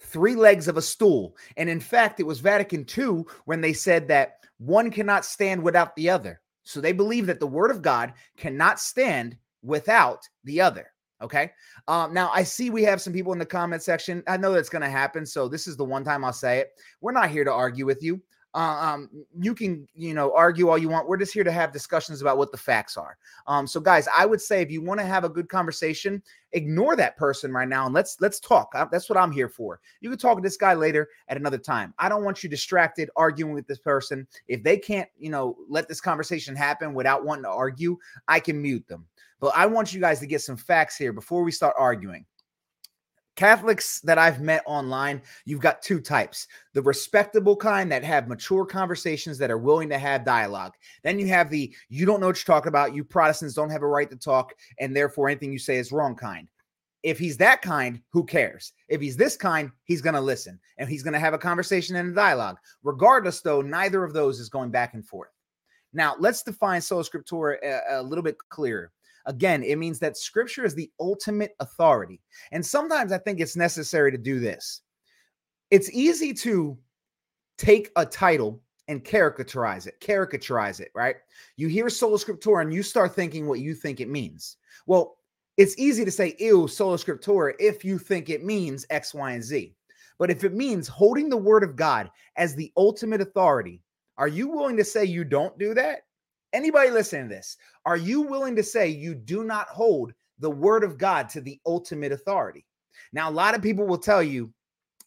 three 0.00 0.34
legs 0.34 0.68
of 0.68 0.76
a 0.76 0.82
stool. 0.82 1.36
And 1.56 1.68
in 1.68 1.80
fact, 1.80 2.20
it 2.20 2.26
was 2.26 2.40
Vatican 2.40 2.86
II 2.96 3.24
when 3.44 3.60
they 3.60 3.72
said 3.72 4.08
that 4.08 4.36
one 4.58 4.90
cannot 4.90 5.24
stand 5.24 5.62
without 5.62 5.96
the 5.96 6.10
other. 6.10 6.40
So 6.62 6.80
they 6.80 6.92
believe 6.92 7.26
that 7.26 7.40
the 7.40 7.46
word 7.46 7.70
of 7.70 7.82
God 7.82 8.12
cannot 8.36 8.78
stand 8.78 9.36
without 9.62 10.28
the 10.44 10.60
other. 10.60 10.92
Okay. 11.22 11.50
Um, 11.86 12.14
now 12.14 12.30
I 12.32 12.44
see 12.44 12.70
we 12.70 12.82
have 12.84 13.00
some 13.00 13.12
people 13.12 13.32
in 13.32 13.38
the 13.38 13.46
comment 13.46 13.82
section. 13.82 14.22
I 14.26 14.36
know 14.36 14.52
that's 14.52 14.70
going 14.70 14.82
to 14.82 14.88
happen. 14.88 15.26
So 15.26 15.48
this 15.48 15.66
is 15.66 15.76
the 15.76 15.84
one 15.84 16.04
time 16.04 16.24
I'll 16.24 16.32
say 16.32 16.58
it. 16.58 16.70
We're 17.00 17.12
not 17.12 17.30
here 17.30 17.44
to 17.44 17.52
argue 17.52 17.84
with 17.84 18.02
you. 18.02 18.22
Uh, 18.54 18.58
um, 18.58 19.10
you 19.38 19.54
can, 19.54 19.86
you 19.94 20.12
know, 20.12 20.34
argue 20.34 20.68
all 20.68 20.78
you 20.78 20.88
want. 20.88 21.08
We're 21.08 21.16
just 21.16 21.32
here 21.32 21.44
to 21.44 21.52
have 21.52 21.72
discussions 21.72 22.20
about 22.20 22.36
what 22.36 22.50
the 22.50 22.58
facts 22.58 22.96
are. 22.96 23.16
Um, 23.46 23.66
so, 23.66 23.80
guys, 23.80 24.08
I 24.14 24.26
would 24.26 24.40
say 24.40 24.60
if 24.60 24.70
you 24.70 24.82
want 24.82 24.98
to 25.00 25.06
have 25.06 25.24
a 25.24 25.28
good 25.28 25.48
conversation, 25.48 26.22
ignore 26.52 26.96
that 26.96 27.16
person 27.16 27.52
right 27.52 27.68
now 27.68 27.86
and 27.86 27.94
let's 27.94 28.16
let's 28.20 28.40
talk. 28.40 28.70
I, 28.74 28.86
that's 28.90 29.08
what 29.08 29.18
I'm 29.18 29.30
here 29.30 29.48
for. 29.48 29.80
You 30.00 30.10
can 30.10 30.18
talk 30.18 30.36
to 30.36 30.42
this 30.42 30.56
guy 30.56 30.74
later 30.74 31.08
at 31.28 31.36
another 31.36 31.58
time. 31.58 31.94
I 31.98 32.08
don't 32.08 32.24
want 32.24 32.42
you 32.42 32.50
distracted 32.50 33.08
arguing 33.14 33.52
with 33.54 33.68
this 33.68 33.78
person. 33.78 34.26
If 34.48 34.64
they 34.64 34.78
can't, 34.78 35.08
you 35.18 35.30
know, 35.30 35.56
let 35.68 35.88
this 35.88 36.00
conversation 36.00 36.56
happen 36.56 36.92
without 36.92 37.24
wanting 37.24 37.44
to 37.44 37.50
argue, 37.50 37.98
I 38.26 38.40
can 38.40 38.60
mute 38.60 38.86
them. 38.88 39.06
But 39.38 39.52
I 39.56 39.66
want 39.66 39.94
you 39.94 40.00
guys 40.00 40.20
to 40.20 40.26
get 40.26 40.42
some 40.42 40.56
facts 40.56 40.96
here 40.96 41.12
before 41.12 41.42
we 41.42 41.52
start 41.52 41.74
arguing. 41.78 42.26
Catholics 43.40 44.00
that 44.02 44.18
I've 44.18 44.42
met 44.42 44.62
online, 44.66 45.22
you've 45.46 45.62
got 45.62 45.80
two 45.80 45.98
types 45.98 46.46
the 46.74 46.82
respectable 46.82 47.56
kind 47.56 47.90
that 47.90 48.04
have 48.04 48.28
mature 48.28 48.66
conversations 48.66 49.38
that 49.38 49.50
are 49.50 49.56
willing 49.56 49.88
to 49.88 49.96
have 49.96 50.26
dialogue. 50.26 50.74
Then 51.04 51.18
you 51.18 51.26
have 51.28 51.48
the 51.48 51.74
you 51.88 52.04
don't 52.04 52.20
know 52.20 52.26
what 52.26 52.36
you're 52.36 52.54
talking 52.54 52.68
about. 52.68 52.94
You 52.94 53.02
Protestants 53.02 53.54
don't 53.54 53.70
have 53.70 53.80
a 53.80 53.86
right 53.86 54.10
to 54.10 54.16
talk, 54.16 54.52
and 54.78 54.94
therefore 54.94 55.30
anything 55.30 55.54
you 55.54 55.58
say 55.58 55.78
is 55.78 55.90
wrong 55.90 56.14
kind. 56.14 56.48
If 57.02 57.18
he's 57.18 57.38
that 57.38 57.62
kind, 57.62 58.02
who 58.10 58.26
cares? 58.26 58.74
If 58.90 59.00
he's 59.00 59.16
this 59.16 59.38
kind, 59.38 59.70
he's 59.84 60.02
going 60.02 60.16
to 60.16 60.20
listen 60.20 60.60
and 60.76 60.86
he's 60.86 61.02
going 61.02 61.14
to 61.14 61.18
have 61.18 61.32
a 61.32 61.38
conversation 61.38 61.96
and 61.96 62.10
a 62.10 62.14
dialogue. 62.14 62.58
Regardless, 62.82 63.40
though, 63.40 63.62
neither 63.62 64.04
of 64.04 64.12
those 64.12 64.38
is 64.38 64.50
going 64.50 64.70
back 64.70 64.92
and 64.92 65.08
forth. 65.08 65.30
Now, 65.94 66.14
let's 66.18 66.42
define 66.42 66.82
sola 66.82 67.04
scriptura 67.04 67.56
a, 67.64 68.00
a 68.00 68.02
little 68.02 68.22
bit 68.22 68.36
clearer. 68.50 68.92
Again, 69.30 69.62
it 69.62 69.78
means 69.78 70.00
that 70.00 70.16
scripture 70.16 70.64
is 70.64 70.74
the 70.74 70.90
ultimate 70.98 71.54
authority. 71.60 72.20
And 72.50 72.66
sometimes 72.66 73.12
I 73.12 73.18
think 73.18 73.38
it's 73.38 73.54
necessary 73.54 74.10
to 74.10 74.18
do 74.18 74.40
this. 74.40 74.80
It's 75.70 75.88
easy 75.92 76.34
to 76.34 76.76
take 77.56 77.92
a 77.94 78.04
title 78.04 78.60
and 78.88 79.04
caricaturize 79.04 79.86
it, 79.86 80.00
caricaturize 80.00 80.80
it, 80.80 80.90
right? 80.96 81.14
You 81.56 81.68
hear 81.68 81.88
sola 81.88 82.18
scriptura 82.18 82.62
and 82.62 82.74
you 82.74 82.82
start 82.82 83.14
thinking 83.14 83.46
what 83.46 83.60
you 83.60 83.72
think 83.72 84.00
it 84.00 84.08
means. 84.08 84.56
Well, 84.86 85.18
it's 85.56 85.78
easy 85.78 86.04
to 86.04 86.10
say, 86.10 86.34
ew, 86.40 86.66
sola 86.66 86.96
scriptura, 86.96 87.52
if 87.60 87.84
you 87.84 87.98
think 87.98 88.30
it 88.30 88.44
means 88.44 88.84
X, 88.90 89.14
Y, 89.14 89.30
and 89.30 89.44
Z. 89.44 89.76
But 90.18 90.32
if 90.32 90.42
it 90.42 90.54
means 90.54 90.88
holding 90.88 91.28
the 91.28 91.36
word 91.36 91.62
of 91.62 91.76
God 91.76 92.10
as 92.34 92.56
the 92.56 92.72
ultimate 92.76 93.20
authority, 93.20 93.80
are 94.18 94.26
you 94.26 94.48
willing 94.48 94.76
to 94.76 94.84
say 94.84 95.04
you 95.04 95.22
don't 95.22 95.56
do 95.56 95.72
that? 95.74 96.00
Anybody 96.52 96.90
listening 96.90 97.28
to 97.28 97.34
this, 97.34 97.56
are 97.86 97.96
you 97.96 98.22
willing 98.22 98.56
to 98.56 98.62
say 98.62 98.88
you 98.88 99.14
do 99.14 99.44
not 99.44 99.68
hold 99.68 100.12
the 100.38 100.50
word 100.50 100.82
of 100.82 100.98
God 100.98 101.28
to 101.30 101.40
the 101.40 101.60
ultimate 101.64 102.12
authority? 102.12 102.66
Now, 103.12 103.30
a 103.30 103.32
lot 103.32 103.54
of 103.54 103.62
people 103.62 103.86
will 103.86 103.98
tell 103.98 104.22
you 104.22 104.52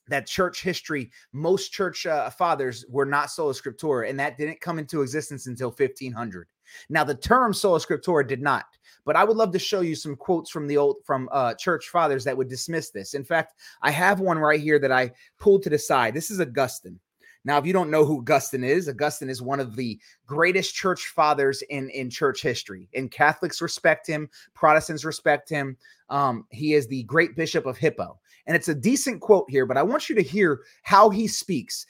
that 0.08 0.28
church 0.28 0.62
history, 0.62 1.12
most 1.32 1.72
church 1.72 2.06
uh, 2.06 2.30
fathers 2.30 2.86
were 2.90 3.06
not 3.06 3.32
sola 3.32 3.54
scriptura, 3.54 4.10
and 4.10 4.20
that 4.20 4.38
didn't 4.38 4.62
come 4.62 4.80
into 4.80 5.02
existence 5.02 5.48
until 5.48 5.70
1500. 5.70 6.48
Now, 6.90 7.04
the 7.04 7.16
term 7.16 7.54
sola 7.54 7.80
scriptura 7.80 8.28
did 8.28 8.42
not, 8.42 8.66
but 9.06 9.16
I 9.16 9.24
would 9.24 9.38
love 9.38 9.52
to 9.52 9.60
show 9.60 9.82
you 9.82 9.96
some 9.96 10.16
quotes 10.16 10.50
from 10.50 10.68
the 10.68 10.78
old 10.78 10.98
from 11.06 11.30
uh, 11.32 11.54
church 11.56 11.90
fathers 11.90 12.24
that 12.24 12.36
would 12.36 12.50
dismiss 12.50 12.90
this. 12.90 13.14
In 13.14 13.24
fact, 13.24 13.54
I 13.82 13.92
have 13.92 14.20
one 14.20 14.38
right 14.40 14.60
here 14.60 14.80
that 14.80 14.92
I 14.92 15.12
pulled 15.40 15.64
to 15.64 15.70
the 15.70 15.80
side. 15.80 16.14
This 16.14 16.32
is 16.32 16.40
Augustine. 16.40 17.00
Now, 17.46 17.58
if 17.58 17.66
you 17.66 17.74
don't 17.74 17.92
know 17.92 18.06
who 18.06 18.20
Augustine 18.20 18.64
is, 18.64 18.88
Augustine 18.88 19.30
is 19.30 19.42
one 19.42 19.60
of 19.60 19.76
the 19.76 20.00
greatest 20.26 20.76
church 20.76 21.08
fathers 21.08 21.62
in, 21.64 21.90
in 21.90 22.10
church 22.10 22.42
history. 22.42 22.88
And 22.94 23.12
Catholics 23.12 23.62
respect 23.62 24.08
him, 24.08 24.30
Protestants 24.54 25.04
respect 25.04 25.50
him. 25.50 25.78
Um, 26.10 26.46
he 26.52 26.74
is 26.74 26.88
the 26.88 27.04
great 27.04 27.36
bishop 27.36 27.66
of 27.66 27.78
Hippo. 27.78 28.20
And 28.46 28.56
it's 28.56 28.70
a 28.70 28.76
decent 28.76 29.22
quote 29.22 29.50
here, 29.50 29.66
but 29.66 29.78
I 29.78 29.84
want 29.84 30.10
you 30.10 30.16
to 30.16 30.24
hear 30.24 30.62
how 30.84 31.10
he 31.10 31.28
speaks. 31.28 31.86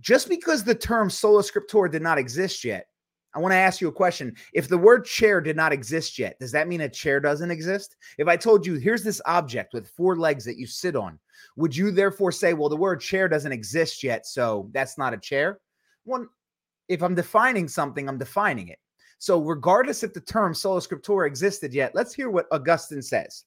Just 0.00 0.28
because 0.28 0.64
the 0.64 0.74
term 0.74 1.10
sola 1.10 1.42
scriptura 1.42 1.90
did 1.90 2.02
not 2.02 2.18
exist 2.18 2.64
yet, 2.64 2.86
I 3.34 3.38
want 3.38 3.52
to 3.52 3.56
ask 3.56 3.80
you 3.80 3.88
a 3.88 3.92
question. 3.92 4.36
If 4.52 4.68
the 4.68 4.76
word 4.76 5.06
chair 5.06 5.40
did 5.40 5.56
not 5.56 5.72
exist 5.72 6.18
yet, 6.18 6.38
does 6.38 6.52
that 6.52 6.68
mean 6.68 6.82
a 6.82 6.88
chair 6.88 7.18
doesn't 7.18 7.50
exist? 7.50 7.96
If 8.18 8.28
I 8.28 8.36
told 8.36 8.66
you, 8.66 8.74
here's 8.74 9.02
this 9.02 9.22
object 9.24 9.72
with 9.72 9.88
four 9.88 10.16
legs 10.16 10.44
that 10.44 10.58
you 10.58 10.66
sit 10.66 10.96
on, 10.96 11.18
would 11.56 11.74
you 11.74 11.90
therefore 11.90 12.32
say, 12.32 12.52
well, 12.52 12.68
the 12.68 12.76
word 12.76 13.00
chair 13.00 13.28
doesn't 13.28 13.52
exist 13.52 14.02
yet, 14.02 14.26
so 14.26 14.68
that's 14.72 14.98
not 14.98 15.14
a 15.14 15.18
chair? 15.18 15.60
One, 16.04 16.28
if 16.88 17.02
I'm 17.02 17.14
defining 17.14 17.68
something, 17.68 18.06
I'm 18.08 18.18
defining 18.18 18.68
it. 18.68 18.78
So, 19.18 19.40
regardless 19.40 20.02
if 20.02 20.12
the 20.12 20.20
term 20.20 20.52
sola 20.52 20.80
scriptura 20.80 21.26
existed 21.26 21.72
yet, 21.72 21.94
let's 21.94 22.12
hear 22.12 22.28
what 22.28 22.46
Augustine 22.50 23.02
says. 23.02 23.44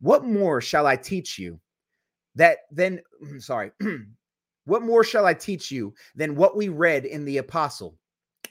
What 0.00 0.24
more 0.24 0.60
shall 0.60 0.86
I 0.86 0.96
teach 0.96 1.38
you 1.38 1.60
that 2.36 2.58
then, 2.70 3.00
sorry, 3.38 3.72
what 4.64 4.82
more 4.82 5.04
shall 5.04 5.26
I 5.26 5.34
teach 5.34 5.70
you 5.70 5.92
than 6.14 6.36
what 6.36 6.56
we 6.56 6.68
read 6.68 7.04
in 7.04 7.24
the 7.24 7.38
apostle? 7.38 7.98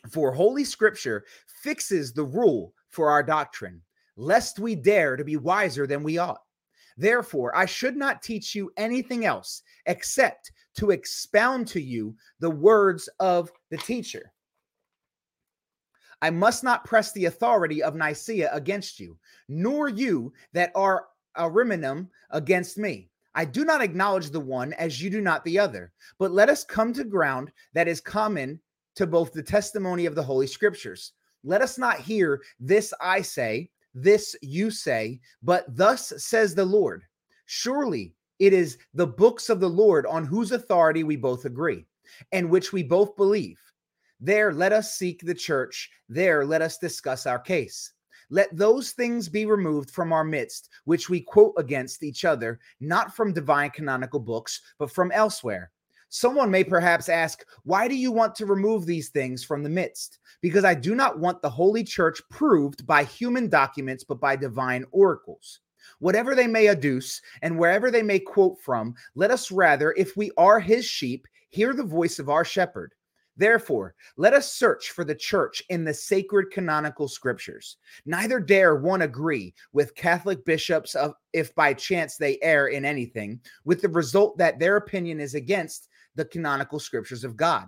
For 0.09 0.31
Holy 0.31 0.63
Scripture 0.63 1.25
fixes 1.47 2.13
the 2.13 2.23
rule 2.23 2.73
for 2.89 3.09
our 3.09 3.23
doctrine, 3.23 3.81
lest 4.15 4.59
we 4.59 4.75
dare 4.75 5.15
to 5.15 5.23
be 5.23 5.37
wiser 5.37 5.85
than 5.85 6.03
we 6.03 6.17
ought. 6.17 6.41
Therefore, 6.97 7.55
I 7.55 7.65
should 7.65 7.95
not 7.95 8.21
teach 8.21 8.53
you 8.55 8.71
anything 8.75 9.25
else 9.25 9.61
except 9.85 10.51
to 10.75 10.91
expound 10.91 11.67
to 11.69 11.81
you 11.81 12.15
the 12.39 12.49
words 12.49 13.07
of 13.19 13.51
the 13.69 13.77
teacher. 13.77 14.33
I 16.21 16.29
must 16.29 16.63
not 16.63 16.83
press 16.83 17.13
the 17.13 17.25
authority 17.25 17.81
of 17.81 17.95
Nicaea 17.95 18.49
against 18.53 18.99
you, 18.99 19.17
nor 19.47 19.87
you 19.87 20.33
that 20.51 20.71
are 20.75 21.07
Ariminum 21.37 22.09
against 22.31 22.77
me. 22.77 23.09
I 23.35 23.45
do 23.45 23.63
not 23.63 23.81
acknowledge 23.81 24.31
the 24.31 24.39
one 24.39 24.73
as 24.73 25.01
you 25.01 25.09
do 25.09 25.21
not 25.21 25.45
the 25.45 25.57
other, 25.57 25.93
but 26.17 26.31
let 26.31 26.49
us 26.49 26.65
come 26.65 26.91
to 26.93 27.03
ground 27.05 27.51
that 27.73 27.87
is 27.87 28.01
common 28.01 28.59
to 28.95 29.07
both 29.07 29.33
the 29.33 29.43
testimony 29.43 30.05
of 30.05 30.15
the 30.15 30.23
Holy 30.23 30.47
Scriptures. 30.47 31.13
Let 31.43 31.61
us 31.61 31.77
not 31.77 31.99
hear 31.99 32.41
this 32.59 32.93
I 32.99 33.21
say, 33.21 33.69
this 33.93 34.35
you 34.41 34.71
say, 34.71 35.19
but 35.41 35.65
thus 35.75 36.13
says 36.17 36.53
the 36.53 36.65
Lord. 36.65 37.03
Surely 37.45 38.13
it 38.39 38.53
is 38.53 38.77
the 38.93 39.07
books 39.07 39.49
of 39.49 39.59
the 39.59 39.69
Lord 39.69 40.05
on 40.05 40.25
whose 40.25 40.51
authority 40.51 41.03
we 41.03 41.15
both 41.15 41.45
agree, 41.45 41.85
and 42.31 42.49
which 42.49 42.71
we 42.73 42.83
both 42.83 43.15
believe. 43.15 43.59
There 44.19 44.53
let 44.53 44.73
us 44.73 44.95
seek 44.95 45.21
the 45.21 45.33
church, 45.33 45.89
there 46.09 46.45
let 46.45 46.61
us 46.61 46.77
discuss 46.77 47.25
our 47.25 47.39
case. 47.39 47.93
Let 48.29 48.55
those 48.55 48.91
things 48.91 49.27
be 49.27 49.45
removed 49.45 49.89
from 49.89 50.13
our 50.13 50.23
midst, 50.23 50.69
which 50.85 51.09
we 51.09 51.21
quote 51.21 51.53
against 51.57 52.03
each 52.03 52.25
other, 52.25 52.59
not 52.79 53.15
from 53.15 53.33
divine 53.33 53.71
canonical 53.71 54.19
books, 54.19 54.61
but 54.77 54.91
from 54.91 55.11
elsewhere 55.11 55.71
Someone 56.09 56.49
may 56.49 56.63
perhaps 56.63 57.07
ask, 57.07 57.45
Why 57.63 57.87
do 57.87 57.95
you 57.95 58.11
want 58.11 58.33
to 58.35 58.47
remove 58.47 58.85
these 58.85 59.09
things 59.09 59.43
from 59.43 59.61
the 59.61 59.69
midst? 59.69 60.17
Because 60.41 60.65
I 60.65 60.73
do 60.73 60.95
not 60.95 61.19
want 61.19 61.41
the 61.41 61.49
Holy 61.49 61.83
Church 61.83 62.19
proved 62.29 62.85
by 62.87 63.03
human 63.03 63.47
documents, 63.47 64.03
but 64.03 64.19
by 64.19 64.35
divine 64.35 64.85
oracles. 64.91 65.61
Whatever 65.99 66.33
they 66.33 66.47
may 66.47 66.65
adduce 66.65 67.21
and 67.43 67.57
wherever 67.57 67.91
they 67.91 68.01
may 68.01 68.19
quote 68.19 68.59
from, 68.59 68.95
let 69.15 69.29
us 69.29 69.51
rather, 69.51 69.93
if 69.97 70.17
we 70.17 70.31
are 70.35 70.59
his 70.59 70.85
sheep, 70.85 71.27
hear 71.49 71.73
the 71.73 71.83
voice 71.83 72.17
of 72.17 72.29
our 72.29 72.45
shepherd. 72.45 72.93
Therefore, 73.37 73.95
let 74.17 74.33
us 74.33 74.53
search 74.53 74.91
for 74.91 75.05
the 75.05 75.15
church 75.15 75.63
in 75.69 75.85
the 75.85 75.93
sacred 75.93 76.51
canonical 76.51 77.07
scriptures. 77.07 77.77
Neither 78.05 78.39
dare 78.39 78.75
one 78.75 79.03
agree 79.03 79.53
with 79.71 79.95
Catholic 79.95 80.43
bishops 80.43 80.93
of 80.93 81.13
if 81.31 81.55
by 81.55 81.73
chance 81.73 82.17
they 82.17 82.37
err 82.41 82.67
in 82.67 82.83
anything, 82.83 83.39
with 83.63 83.81
the 83.81 83.87
result 83.87 84.37
that 84.39 84.59
their 84.59 84.75
opinion 84.75 85.21
is 85.21 85.35
against 85.35 85.87
the 86.19 86.25
canonical 86.25 86.79
scriptures 86.79 87.23
of 87.23 87.37
God. 87.37 87.65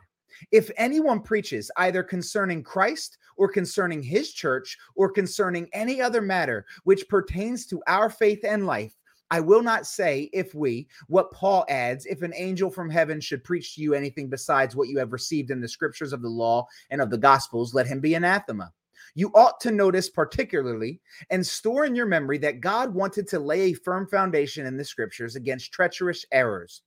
If 0.52 0.70
anyone 0.76 1.22
preaches 1.22 1.72
either 1.78 2.04
concerning 2.04 2.64
Christ 2.64 3.18
or 3.38 3.48
concerning 3.48 4.04
his 4.04 4.34
church 4.34 4.78
or 4.96 5.10
concerning 5.10 5.70
any 5.72 6.02
other 6.02 6.22
matter 6.22 6.66
which 6.84 7.08
pertains 7.08 7.66
to 7.68 7.82
our 7.88 8.10
faith 8.10 8.44
and 8.44 8.66
life, 8.66 8.94
I 9.30 9.40
will 9.40 9.64
not 9.64 9.88
say 9.88 10.30
if 10.34 10.54
we, 10.54 10.90
what 11.08 11.32
Paul 11.32 11.66
adds, 11.70 12.06
if 12.06 12.22
an 12.22 12.34
angel 12.36 12.70
from 12.70 12.90
heaven 12.90 13.22
should 13.22 13.46
preach 13.46 13.76
to 13.76 13.82
you 13.82 13.94
anything 13.94 14.30
besides 14.30 14.76
what 14.76 14.90
you 14.90 14.98
have 14.98 15.14
received 15.14 15.52
in 15.52 15.62
the 15.62 15.70
scriptures 15.70 16.12
of 16.12 16.22
the 16.22 16.28
law 16.28 16.68
and 16.90 17.02
of 17.02 17.10
the 17.10 17.18
gospels, 17.18 17.74
let 17.74 17.88
him 17.88 18.02
be 18.02 18.16
anathema. 18.16 18.74
You 19.16 19.32
ought 19.34 19.62
to 19.62 19.72
notice 19.72 20.10
particularly 20.10 21.00
and 21.30 21.46
store 21.46 21.86
in 21.86 21.96
your 21.96 22.06
memory 22.06 22.38
that 22.40 22.60
God 22.60 22.94
wanted 22.94 23.30
to 23.30 23.40
lay 23.40 23.62
a 23.62 23.74
firm 23.74 24.08
foundation 24.08 24.66
in 24.66 24.76
the 24.76 24.84
scriptures 24.84 25.38
against 25.38 25.72
treacherous 25.72 26.26
errors 26.34 26.82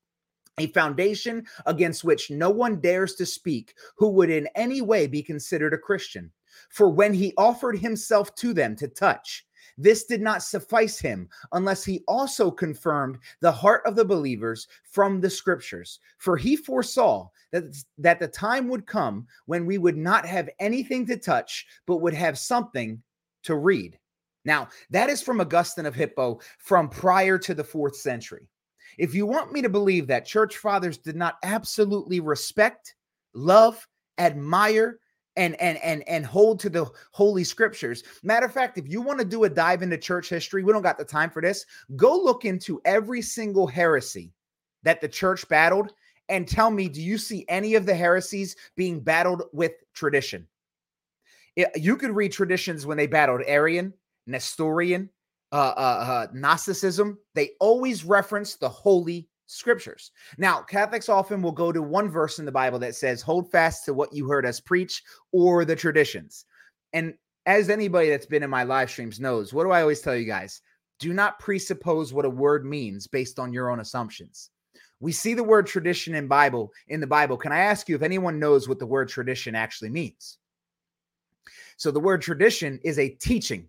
a 0.58 0.68
foundation 0.68 1.44
against 1.66 2.04
which 2.04 2.30
no 2.30 2.50
one 2.50 2.80
dares 2.80 3.14
to 3.16 3.26
speak 3.26 3.74
who 3.96 4.08
would 4.08 4.30
in 4.30 4.48
any 4.54 4.80
way 4.80 5.06
be 5.06 5.22
considered 5.22 5.74
a 5.74 5.78
Christian. 5.78 6.30
For 6.70 6.88
when 6.88 7.12
he 7.12 7.34
offered 7.36 7.78
himself 7.78 8.34
to 8.36 8.52
them 8.52 8.76
to 8.76 8.88
touch, 8.88 9.46
this 9.76 10.04
did 10.04 10.20
not 10.20 10.42
suffice 10.42 11.00
him 11.00 11.28
unless 11.52 11.84
he 11.84 12.04
also 12.06 12.50
confirmed 12.50 13.18
the 13.40 13.50
heart 13.50 13.82
of 13.86 13.96
the 13.96 14.04
believers 14.04 14.68
from 14.84 15.20
the 15.20 15.30
scriptures. 15.30 15.98
For 16.18 16.36
he 16.36 16.54
foresaw 16.54 17.28
that, 17.50 17.76
that 17.98 18.20
the 18.20 18.28
time 18.28 18.68
would 18.68 18.86
come 18.86 19.26
when 19.46 19.66
we 19.66 19.78
would 19.78 19.96
not 19.96 20.26
have 20.26 20.48
anything 20.60 21.06
to 21.06 21.16
touch, 21.16 21.66
but 21.86 21.96
would 21.96 22.14
have 22.14 22.38
something 22.38 23.02
to 23.44 23.56
read. 23.56 23.98
Now, 24.44 24.68
that 24.90 25.08
is 25.08 25.22
from 25.22 25.40
Augustine 25.40 25.86
of 25.86 25.94
Hippo 25.94 26.38
from 26.58 26.88
prior 26.88 27.38
to 27.38 27.54
the 27.54 27.64
fourth 27.64 27.96
century. 27.96 28.46
If 28.98 29.14
you 29.14 29.26
want 29.26 29.52
me 29.52 29.62
to 29.62 29.68
believe 29.68 30.06
that 30.06 30.26
church 30.26 30.58
fathers 30.58 30.98
did 30.98 31.16
not 31.16 31.36
absolutely 31.42 32.20
respect 32.20 32.94
love, 33.34 33.86
admire, 34.18 34.98
and 35.36 35.60
and 35.60 35.78
and 35.78 36.06
and 36.08 36.24
hold 36.24 36.60
to 36.60 36.70
the 36.70 36.86
holy 37.12 37.44
scriptures. 37.44 38.04
Matter 38.22 38.46
of 38.46 38.52
fact, 38.52 38.78
if 38.78 38.88
you 38.88 39.02
want 39.02 39.18
to 39.18 39.24
do 39.24 39.44
a 39.44 39.48
dive 39.48 39.82
into 39.82 39.98
church 39.98 40.28
history, 40.28 40.62
we 40.62 40.72
don't 40.72 40.82
got 40.82 40.98
the 40.98 41.04
time 41.04 41.30
for 41.30 41.42
this. 41.42 41.66
Go 41.96 42.16
look 42.16 42.44
into 42.44 42.80
every 42.84 43.22
single 43.22 43.66
heresy 43.66 44.32
that 44.82 45.00
the 45.00 45.08
church 45.08 45.48
battled 45.48 45.92
and 46.28 46.48
tell 46.48 46.70
me 46.70 46.88
do 46.88 47.02
you 47.02 47.18
see 47.18 47.44
any 47.48 47.74
of 47.74 47.86
the 47.86 47.94
heresies 47.94 48.56
being 48.76 49.00
battled 49.00 49.42
with 49.52 49.72
tradition? 49.92 50.46
It, 51.56 51.70
you 51.76 51.96
could 51.96 52.10
read 52.10 52.32
traditions 52.32 52.86
when 52.86 52.96
they 52.96 53.06
battled 53.06 53.42
Arian, 53.46 53.92
Nestorian, 54.26 55.10
uh, 55.54 55.72
uh, 55.76 55.80
uh, 55.80 56.26
Gnosticism. 56.34 57.16
They 57.34 57.50
always 57.60 58.04
reference 58.04 58.56
the 58.56 58.68
holy 58.68 59.28
scriptures. 59.46 60.10
Now, 60.36 60.62
Catholics 60.62 61.08
often 61.08 61.40
will 61.40 61.52
go 61.52 61.70
to 61.70 61.80
one 61.80 62.08
verse 62.08 62.40
in 62.40 62.44
the 62.44 62.52
Bible 62.52 62.80
that 62.80 62.96
says, 62.96 63.22
hold 63.22 63.50
fast 63.52 63.84
to 63.84 63.94
what 63.94 64.12
you 64.12 64.28
heard 64.28 64.44
us 64.44 64.58
preach 64.58 65.00
or 65.32 65.64
the 65.64 65.76
traditions. 65.76 66.44
And 66.92 67.14
as 67.46 67.70
anybody 67.70 68.10
that's 68.10 68.26
been 68.26 68.42
in 68.42 68.50
my 68.50 68.64
live 68.64 68.90
streams 68.90 69.20
knows, 69.20 69.54
what 69.54 69.62
do 69.62 69.70
I 69.70 69.82
always 69.82 70.00
tell 70.00 70.16
you 70.16 70.26
guys? 70.26 70.60
Do 70.98 71.12
not 71.12 71.38
presuppose 71.38 72.12
what 72.12 72.24
a 72.24 72.30
word 72.30 72.64
means 72.64 73.06
based 73.06 73.38
on 73.38 73.52
your 73.52 73.70
own 73.70 73.78
assumptions. 73.78 74.50
We 74.98 75.12
see 75.12 75.34
the 75.34 75.44
word 75.44 75.66
tradition 75.66 76.14
in 76.14 76.26
Bible 76.26 76.72
in 76.88 77.00
the 77.00 77.06
Bible. 77.06 77.36
Can 77.36 77.52
I 77.52 77.58
ask 77.58 77.88
you 77.88 77.94
if 77.94 78.02
anyone 78.02 78.40
knows 78.40 78.68
what 78.68 78.78
the 78.78 78.86
word 78.86 79.08
tradition 79.08 79.54
actually 79.54 79.90
means? 79.90 80.38
So 81.76 81.90
the 81.90 82.00
word 82.00 82.22
tradition 82.22 82.80
is 82.82 82.98
a 82.98 83.08
teaching. 83.08 83.68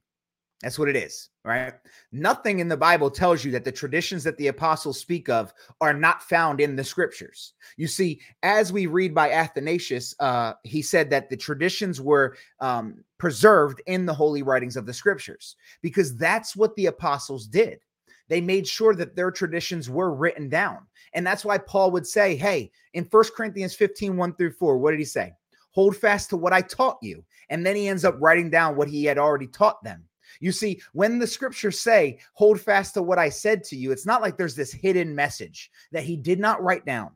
That's 0.62 0.80
what 0.80 0.88
it 0.88 0.96
is, 0.96 1.30
right? 1.44 1.74
Nothing 2.12 2.60
in 2.60 2.70
the 2.70 2.78
Bible 2.78 3.12
tells 3.12 3.44
you 3.44 3.52
that 3.52 3.66
the 3.66 3.72
traditions 3.72 4.24
that 4.24 4.38
the 4.38 4.48
apostles 4.48 5.00
speak 5.00 5.28
of 5.28 5.54
are 5.82 5.94
not 5.94 6.24
found 6.24 6.62
in 6.62 6.76
the 6.76 6.84
scriptures. 6.84 7.54
You 7.76 7.88
see, 7.88 8.22
as 8.42 8.72
we 8.72 8.88
read 8.88 9.14
by 9.14 9.32
Athanasius, 9.32 10.16
uh, 10.22 10.54
he 10.64 10.82
said 10.82 11.10
that 11.10 11.30
the 11.30 11.36
traditions 11.36 12.00
were 12.00 12.38
um, 12.62 13.04
preserved 13.18 13.82
in 13.86 14.06
the 14.06 14.14
holy 14.14 14.44
writings 14.44 14.78
of 14.78 14.86
the 14.86 14.94
scriptures 14.94 15.58
because 15.82 16.16
that's 16.16 16.56
what 16.56 16.74
the 16.76 16.86
apostles 16.86 17.48
did. 17.48 17.80
They 18.28 18.42
made 18.42 18.68
sure 18.68 18.96
that 18.96 19.16
their 19.16 19.32
traditions 19.32 19.90
were 19.90 20.16
written 20.16 20.50
down. 20.50 20.80
And 21.14 21.28
that's 21.28 21.46
why 21.46 21.58
Paul 21.58 21.92
would 21.92 22.08
say, 22.08 22.36
hey, 22.36 22.72
in 22.94 23.06
First 23.06 23.36
Corinthians 23.36 23.76
15, 23.76 24.18
1 24.18 24.36
through 24.36 24.52
4, 24.54 24.78
what 24.78 24.92
did 24.92 25.00
he 25.00 25.06
say? 25.06 25.34
Hold 25.72 25.96
fast 25.96 26.30
to 26.30 26.38
what 26.38 26.54
I 26.54 26.62
taught 26.62 26.98
you. 27.02 27.24
And 27.50 27.66
then 27.66 27.76
he 27.76 27.88
ends 27.88 28.06
up 28.06 28.16
writing 28.20 28.50
down 28.50 28.76
what 28.76 28.88
he 28.88 29.04
had 29.04 29.18
already 29.18 29.48
taught 29.48 29.84
them. 29.84 30.06
You 30.40 30.52
see, 30.52 30.82
when 30.94 31.20
the 31.20 31.28
scriptures 31.28 31.80
say, 31.80 32.20
hold 32.34 32.60
fast 32.60 32.94
to 32.96 33.02
what 33.02 33.20
I 33.20 33.30
said 33.30 33.64
to 33.66 33.76
you, 33.76 33.92
it's 33.92 34.06
not 34.06 34.22
like 34.22 34.38
there's 34.38 34.56
this 34.56 34.72
hidden 34.72 35.16
message 35.16 35.72
that 35.92 36.04
he 36.04 36.18
did 36.18 36.40
not 36.40 36.64
write 36.64 36.86
down 36.86 37.12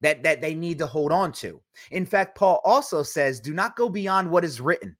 that, 0.00 0.22
that 0.22 0.40
they 0.40 0.54
need 0.54 0.78
to 0.78 0.86
hold 0.86 1.12
on 1.12 1.32
to. 1.32 1.60
In 1.90 2.06
fact, 2.06 2.36
Paul 2.36 2.60
also 2.64 3.02
says, 3.02 3.40
do 3.40 3.54
not 3.54 3.76
go 3.76 3.88
beyond 3.88 4.30
what 4.30 4.44
is 4.44 4.60
written. 4.60 4.96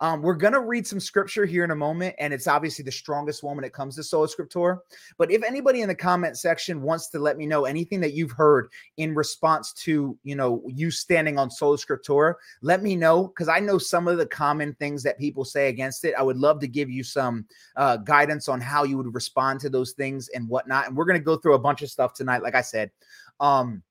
Um, 0.00 0.22
we're 0.22 0.34
going 0.34 0.52
to 0.52 0.60
read 0.60 0.86
some 0.86 1.00
scripture 1.00 1.44
here 1.44 1.64
in 1.64 1.72
a 1.72 1.76
moment, 1.76 2.14
and 2.18 2.32
it's 2.32 2.46
obviously 2.46 2.84
the 2.84 2.92
strongest 2.92 3.42
one 3.42 3.56
when 3.56 3.64
it 3.64 3.72
comes 3.72 3.96
to 3.96 4.04
Sola 4.04 4.28
Scriptura. 4.28 4.78
But 5.16 5.32
if 5.32 5.42
anybody 5.42 5.80
in 5.80 5.88
the 5.88 5.94
comment 5.94 6.38
section 6.38 6.82
wants 6.82 7.08
to 7.08 7.18
let 7.18 7.36
me 7.36 7.46
know 7.46 7.64
anything 7.64 8.00
that 8.00 8.12
you've 8.12 8.30
heard 8.30 8.68
in 8.96 9.14
response 9.14 9.72
to, 9.74 10.16
you 10.22 10.36
know, 10.36 10.62
you 10.66 10.90
standing 10.90 11.38
on 11.38 11.50
Sola 11.50 11.76
Scriptura, 11.76 12.34
let 12.62 12.82
me 12.82 12.94
know 12.94 13.28
because 13.28 13.48
I 13.48 13.58
know 13.58 13.78
some 13.78 14.06
of 14.06 14.18
the 14.18 14.26
common 14.26 14.74
things 14.74 15.02
that 15.02 15.18
people 15.18 15.44
say 15.44 15.68
against 15.68 16.04
it. 16.04 16.14
I 16.16 16.22
would 16.22 16.36
love 16.36 16.60
to 16.60 16.68
give 16.68 16.90
you 16.90 17.02
some 17.02 17.46
uh, 17.76 17.96
guidance 17.96 18.48
on 18.48 18.60
how 18.60 18.84
you 18.84 18.96
would 18.96 19.14
respond 19.14 19.60
to 19.60 19.70
those 19.70 19.92
things 19.92 20.28
and 20.28 20.48
whatnot. 20.48 20.86
And 20.86 20.96
we're 20.96 21.06
going 21.06 21.18
to 21.18 21.24
go 21.24 21.36
through 21.36 21.54
a 21.54 21.58
bunch 21.58 21.82
of 21.82 21.90
stuff 21.90 22.14
tonight, 22.14 22.42
like 22.42 22.54
I 22.54 22.62
said. 22.62 22.90
Um, 23.40 23.82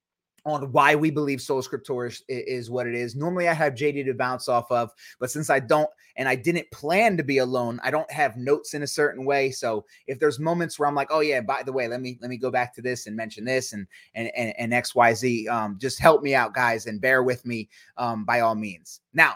on 0.47 0.71
why 0.71 0.95
we 0.95 1.11
believe 1.11 1.41
Sola 1.41 1.61
Scriptura 1.61 2.07
is, 2.07 2.23
is, 2.29 2.69
what 2.69 2.87
it 2.87 2.95
is. 2.95 3.15
Normally, 3.15 3.49
I 3.49 3.53
have 3.53 3.73
JD 3.73 4.05
to 4.05 4.13
bounce 4.13 4.47
off 4.47 4.71
of, 4.71 4.91
but 5.19 5.29
since 5.29 5.49
I 5.49 5.59
don't 5.59 5.89
and 6.15 6.27
I 6.27 6.35
didn't 6.35 6.71
plan 6.71 7.17
to 7.17 7.23
be 7.23 7.39
alone, 7.39 7.79
I 7.83 7.91
don't 7.91 8.09
have 8.09 8.37
notes 8.37 8.73
in 8.73 8.81
a 8.81 8.87
certain 8.87 9.25
way. 9.25 9.51
So 9.51 9.85
if 10.07 10.19
there's 10.19 10.39
moments 10.39 10.79
where 10.79 10.87
I'm 10.87 10.95
like, 10.95 11.09
oh 11.11 11.19
yeah, 11.19 11.41
by 11.41 11.63
the 11.63 11.73
way, 11.73 11.89
let 11.89 12.01
me 12.01 12.17
let 12.21 12.29
me 12.29 12.37
go 12.37 12.49
back 12.49 12.73
to 12.75 12.81
this 12.81 13.07
and 13.07 13.15
mention 13.15 13.43
this 13.43 13.73
and 13.73 13.85
and 14.15 14.31
and, 14.35 14.53
and 14.57 14.73
X 14.73 14.95
Y 14.95 15.13
Z, 15.13 15.47
um, 15.49 15.77
just 15.79 15.99
help 15.99 16.23
me 16.23 16.33
out, 16.33 16.53
guys, 16.53 16.85
and 16.85 17.01
bear 17.01 17.23
with 17.23 17.45
me 17.45 17.67
um, 17.97 18.23
by 18.23 18.39
all 18.39 18.55
means. 18.55 19.01
Now, 19.13 19.33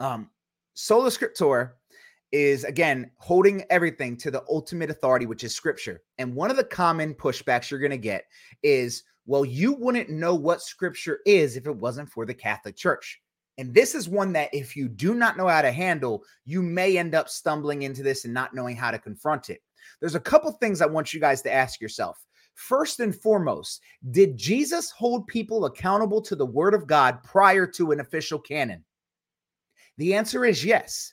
um, 0.00 0.28
Sola 0.74 1.08
Scriptura 1.08 1.70
is 2.32 2.64
again 2.64 3.12
holding 3.18 3.64
everything 3.70 4.16
to 4.16 4.32
the 4.32 4.42
ultimate 4.50 4.90
authority, 4.90 5.26
which 5.26 5.44
is 5.44 5.54
Scripture. 5.54 6.02
And 6.18 6.34
one 6.34 6.50
of 6.50 6.56
the 6.56 6.64
common 6.64 7.14
pushbacks 7.14 7.70
you're 7.70 7.78
going 7.78 7.90
to 7.92 7.96
get 7.96 8.24
is 8.64 9.04
well, 9.26 9.44
you 9.44 9.72
wouldn't 9.74 10.08
know 10.08 10.34
what 10.34 10.62
scripture 10.62 11.20
is 11.26 11.56
if 11.56 11.66
it 11.66 11.76
wasn't 11.76 12.08
for 12.08 12.24
the 12.24 12.34
Catholic 12.34 12.76
Church. 12.76 13.20
And 13.58 13.72
this 13.74 13.94
is 13.94 14.08
one 14.08 14.32
that, 14.34 14.52
if 14.52 14.76
you 14.76 14.88
do 14.88 15.14
not 15.14 15.36
know 15.36 15.48
how 15.48 15.62
to 15.62 15.72
handle, 15.72 16.22
you 16.44 16.62
may 16.62 16.98
end 16.98 17.14
up 17.14 17.28
stumbling 17.28 17.82
into 17.82 18.02
this 18.02 18.24
and 18.24 18.34
not 18.34 18.54
knowing 18.54 18.76
how 18.76 18.90
to 18.90 18.98
confront 18.98 19.50
it. 19.50 19.60
There's 20.00 20.14
a 20.14 20.20
couple 20.20 20.52
things 20.52 20.80
I 20.80 20.86
want 20.86 21.14
you 21.14 21.20
guys 21.20 21.42
to 21.42 21.52
ask 21.52 21.80
yourself. 21.80 22.18
First 22.54 23.00
and 23.00 23.14
foremost, 23.14 23.82
did 24.10 24.36
Jesus 24.36 24.90
hold 24.90 25.26
people 25.26 25.66
accountable 25.66 26.22
to 26.22 26.36
the 26.36 26.46
word 26.46 26.74
of 26.74 26.86
God 26.86 27.22
prior 27.22 27.66
to 27.68 27.92
an 27.92 28.00
official 28.00 28.38
canon? 28.38 28.84
The 29.98 30.14
answer 30.14 30.44
is 30.44 30.64
yes. 30.64 31.12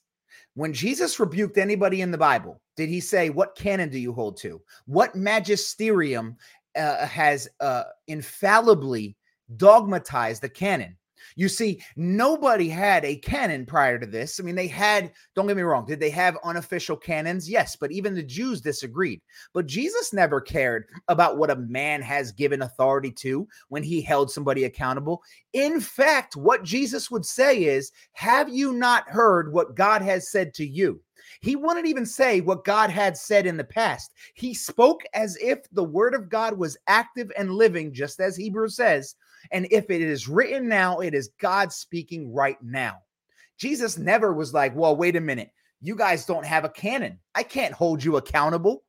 When 0.55 0.73
Jesus 0.73 1.19
rebuked 1.19 1.57
anybody 1.57 2.01
in 2.01 2.11
the 2.11 2.17
Bible, 2.17 2.61
did 2.75 2.89
he 2.89 2.99
say, 2.99 3.29
What 3.29 3.55
canon 3.55 3.89
do 3.89 3.97
you 3.97 4.13
hold 4.13 4.37
to? 4.37 4.61
What 4.85 5.15
magisterium 5.15 6.37
uh, 6.75 7.05
has 7.05 7.47
uh, 7.59 7.83
infallibly 8.07 9.15
dogmatized 9.57 10.41
the 10.41 10.49
canon. 10.49 10.97
You 11.35 11.49
see, 11.49 11.81
nobody 11.95 12.69
had 12.69 13.05
a 13.05 13.15
canon 13.17 13.65
prior 13.65 13.97
to 13.97 14.05
this. 14.05 14.39
I 14.39 14.43
mean, 14.43 14.55
they 14.55 14.67
had, 14.67 15.11
don't 15.35 15.47
get 15.47 15.57
me 15.57 15.63
wrong, 15.63 15.85
did 15.85 15.99
they 15.99 16.09
have 16.11 16.37
unofficial 16.43 16.97
canons? 16.97 17.49
Yes, 17.49 17.75
but 17.75 17.91
even 17.91 18.13
the 18.13 18.23
Jews 18.23 18.61
disagreed. 18.61 19.21
But 19.53 19.65
Jesus 19.65 20.13
never 20.13 20.41
cared 20.41 20.85
about 21.07 21.37
what 21.37 21.49
a 21.49 21.55
man 21.55 22.01
has 22.01 22.31
given 22.31 22.61
authority 22.61 23.11
to 23.11 23.47
when 23.69 23.83
he 23.83 24.01
held 24.01 24.31
somebody 24.31 24.65
accountable. 24.65 25.21
In 25.53 25.79
fact, 25.79 26.35
what 26.35 26.63
Jesus 26.63 27.09
would 27.09 27.25
say 27.25 27.63
is, 27.63 27.91
Have 28.13 28.49
you 28.49 28.73
not 28.73 29.09
heard 29.09 29.53
what 29.53 29.75
God 29.75 30.01
has 30.01 30.29
said 30.29 30.53
to 30.55 30.65
you? 30.65 31.01
He 31.41 31.55
wouldn't 31.55 31.87
even 31.87 32.05
say 32.05 32.41
what 32.41 32.63
God 32.63 32.89
had 32.89 33.17
said 33.17 33.45
in 33.45 33.57
the 33.57 33.63
past. 33.63 34.13
He 34.33 34.53
spoke 34.53 35.03
as 35.13 35.37
if 35.37 35.69
the 35.71 35.83
word 35.83 36.13
of 36.13 36.29
God 36.29 36.57
was 36.57 36.77
active 36.87 37.31
and 37.37 37.51
living, 37.51 37.93
just 37.93 38.19
as 38.19 38.35
Hebrews 38.35 38.75
says. 38.75 39.15
And 39.51 39.67
if 39.71 39.89
it 39.89 40.01
is 40.01 40.27
written 40.27 40.67
now, 40.67 40.99
it 40.99 41.13
is 41.13 41.31
God 41.39 41.71
speaking 41.71 42.33
right 42.33 42.57
now. 42.61 42.97
Jesus 43.57 43.97
never 43.97 44.33
was 44.33 44.53
like, 44.53 44.75
well, 44.75 44.95
wait 44.95 45.15
a 45.15 45.21
minute. 45.21 45.51
You 45.81 45.95
guys 45.95 46.25
don't 46.25 46.45
have 46.45 46.63
a 46.63 46.69
canon. 46.69 47.19
I 47.35 47.43
can't 47.43 47.73
hold 47.73 48.03
you 48.03 48.17
accountable. 48.17 48.83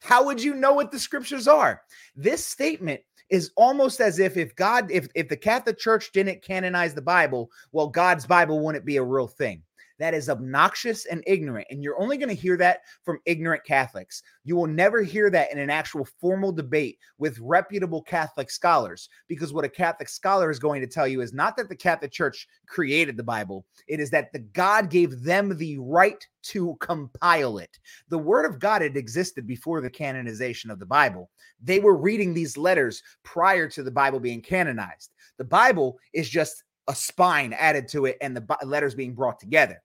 How 0.00 0.24
would 0.24 0.42
you 0.42 0.54
know 0.54 0.72
what 0.72 0.90
the 0.90 0.98
scriptures 0.98 1.46
are? 1.46 1.82
This 2.14 2.44
statement 2.44 3.00
is 3.30 3.50
almost 3.56 4.00
as 4.00 4.18
if 4.18 4.36
if 4.36 4.54
God 4.54 4.90
if 4.90 5.08
if 5.14 5.28
the 5.28 5.36
Catholic 5.36 5.78
Church 5.78 6.12
didn't 6.12 6.42
canonize 6.42 6.94
the 6.94 7.02
Bible, 7.02 7.50
well 7.72 7.88
God's 7.88 8.26
Bible 8.26 8.64
wouldn't 8.64 8.84
be 8.84 8.96
a 8.96 9.02
real 9.02 9.26
thing 9.26 9.62
that 9.98 10.14
is 10.14 10.28
obnoxious 10.28 11.06
and 11.06 11.22
ignorant. 11.26 11.66
And 11.70 11.82
you're 11.82 12.00
only 12.00 12.16
going 12.16 12.28
to 12.28 12.34
hear 12.34 12.56
that 12.58 12.80
from 13.04 13.18
ignorant 13.24 13.64
Catholics. 13.64 14.22
You 14.44 14.56
will 14.56 14.66
never 14.66 15.02
hear 15.02 15.30
that 15.30 15.52
in 15.52 15.58
an 15.58 15.70
actual 15.70 16.06
formal 16.20 16.52
debate 16.52 16.98
with 17.18 17.38
reputable 17.40 18.02
Catholic 18.02 18.50
scholars, 18.50 19.08
because 19.28 19.52
what 19.52 19.64
a 19.64 19.68
Catholic 19.68 20.08
scholar 20.08 20.50
is 20.50 20.58
going 20.58 20.80
to 20.80 20.86
tell 20.86 21.08
you 21.08 21.20
is 21.20 21.32
not 21.32 21.56
that 21.56 21.68
the 21.68 21.76
Catholic 21.76 22.12
Church 22.12 22.46
created 22.66 23.16
the 23.16 23.22
Bible, 23.22 23.64
it 23.88 24.00
is 24.00 24.10
that 24.10 24.32
the 24.32 24.40
God 24.40 24.90
gave 24.90 25.22
them 25.22 25.56
the 25.56 25.78
right 25.78 26.26
to 26.44 26.76
compile 26.80 27.58
it. 27.58 27.78
The 28.08 28.18
Word 28.18 28.46
of 28.46 28.58
God 28.58 28.82
had 28.82 28.96
existed 28.96 29.46
before 29.46 29.80
the 29.80 29.90
canonization 29.90 30.70
of 30.70 30.78
the 30.78 30.86
Bible. 30.86 31.30
They 31.60 31.80
were 31.80 31.96
reading 31.96 32.34
these 32.34 32.56
letters 32.56 33.02
prior 33.24 33.68
to 33.70 33.82
the 33.82 33.90
Bible 33.90 34.20
being 34.20 34.42
canonized. 34.42 35.12
The 35.38 35.44
Bible 35.44 35.98
is 36.12 36.28
just 36.28 36.62
a 36.88 36.94
spine 36.94 37.52
added 37.52 37.88
to 37.88 38.06
it 38.06 38.16
and 38.20 38.36
the 38.36 38.56
letters 38.64 38.94
being 38.94 39.14
brought 39.14 39.40
together. 39.40 39.82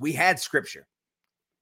We 0.00 0.12
had 0.12 0.38
scripture. 0.38 0.86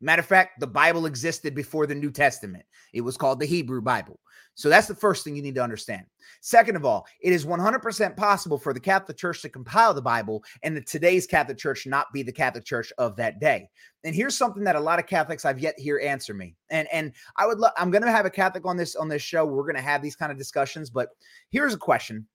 Matter 0.01 0.21
of 0.21 0.27
fact, 0.27 0.61
the 0.61 0.67
Bible 0.67 1.05
existed 1.05 1.55
before 1.55 1.87
the 1.87 1.95
New 1.95 2.11
Testament. 2.11 2.65
It 2.95 3.03
was 3.03 3.19
called 3.19 3.39
the 3.39 3.47
Hebrew 3.47 3.83
Bible. 3.83 4.19
So 4.55 4.69
that's 4.69 4.87
the 4.87 4.95
first 4.95 5.25
thing 5.25 5.37
you 5.37 5.43
need 5.43 5.55
to 5.55 5.63
understand. 5.63 6.05
Second 6.41 6.77
of 6.77 6.85
all, 6.85 7.07
it 7.21 7.33
is 7.33 7.47
100% 7.47 8.17
possible 8.17 8.59
for 8.59 8.73
the 8.73 8.81
Catholic 8.81 9.17
Church 9.17 9.43
to 9.43 9.49
compile 9.49 9.95
the 9.95 10.03
Bible 10.03 10.43
and 10.63 10.77
the 10.77 10.83
today's 10.83 11.27
Catholic 11.27 11.59
Church 11.59 11.87
not 11.87 12.13
be 12.13 12.23
the 12.23 12.33
Catholic 12.33 12.65
Church 12.65 12.93
of 12.99 13.15
that 13.17 13.41
day. 13.41 13.69
And 14.05 14.15
here's 14.15 14.37
something 14.37 14.65
that 14.65 14.77
a 14.77 14.81
lot 14.81 14.99
of 14.99 15.07
Catholics 15.07 15.45
I've 15.45 15.61
yet 15.61 15.79
hear 15.79 16.01
answer 16.03 16.35
me. 16.35 16.57
And 16.71 16.89
and 16.93 17.13
I 17.37 17.47
would 17.47 17.59
lo- 17.59 17.71
I'm 17.77 17.91
going 17.91 18.03
to 18.03 18.11
have 18.11 18.27
a 18.27 18.31
Catholic 18.31 18.67
on 18.67 18.77
this 18.77 18.97
on 18.97 19.09
this 19.09 19.23
show. 19.23 19.45
We're 19.45 19.63
going 19.63 19.77
to 19.77 19.83
have 19.83 20.03
these 20.03 20.17
kind 20.17 20.33
of 20.33 20.39
discussions, 20.39 20.91
but 20.91 21.11
here's 21.51 21.75
a 21.75 21.79
question 21.79 22.27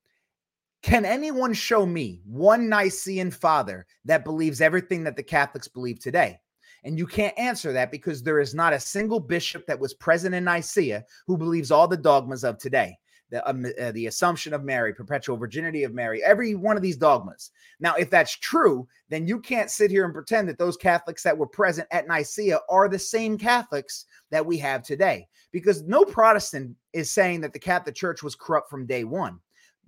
can 0.81 1.05
anyone 1.05 1.53
show 1.53 1.85
me 1.85 2.21
one 2.25 2.69
Nicene 2.69 3.31
father 3.31 3.85
that 4.05 4.23
believes 4.23 4.61
everything 4.61 5.03
that 5.03 5.15
the 5.15 5.23
Catholics 5.23 5.67
believe 5.67 5.99
today? 5.99 6.39
And 6.83 6.99
you 6.99 7.07
can't 7.07 7.37
answer 7.39 7.73
that 7.73 7.89
because 7.89 8.21
there 8.21 8.39
is 8.39 8.53
not 8.53 8.73
a 8.73 8.79
single 8.79 9.19
bishop 9.19 9.65
that 9.65 9.79
was 9.79 9.95
present 9.95 10.35
in 10.35 10.43
Nicaea 10.43 11.03
who 11.25 11.37
believes 11.37 11.71
all 11.71 11.87
the 11.87 11.97
dogmas 11.97 12.43
of 12.43 12.59
today. 12.59 12.95
the, 13.31 13.49
um, 13.49 13.65
uh, 13.81 13.91
the 13.91 14.07
assumption 14.07 14.53
of 14.53 14.63
Mary, 14.63 14.93
perpetual 14.93 15.37
virginity 15.37 15.83
of 15.83 15.93
Mary, 15.93 16.23
every 16.23 16.55
one 16.55 16.77
of 16.77 16.83
these 16.83 16.97
dogmas. 16.97 17.51
Now, 17.79 17.95
if 17.95 18.09
that's 18.09 18.37
true, 18.37 18.87
then 19.09 19.27
you 19.27 19.39
can't 19.39 19.71
sit 19.71 19.91
here 19.91 20.05
and 20.05 20.13
pretend 20.13 20.47
that 20.49 20.57
those 20.57 20.77
Catholics 20.77 21.23
that 21.23 21.37
were 21.37 21.47
present 21.47 21.87
at 21.91 22.07
Nicaea 22.07 22.59
are 22.69 22.87
the 22.87 22.99
same 22.99 23.37
Catholics 23.37 24.05
that 24.31 24.45
we 24.45 24.57
have 24.59 24.83
today, 24.83 25.27
because 25.51 25.83
no 25.83 26.03
Protestant 26.03 26.75
is 26.93 27.11
saying 27.11 27.41
that 27.41 27.53
the 27.53 27.59
Catholic 27.59 27.95
Church 27.95 28.21
was 28.21 28.35
corrupt 28.35 28.69
from 28.69 28.85
day 28.85 29.03
one. 29.03 29.39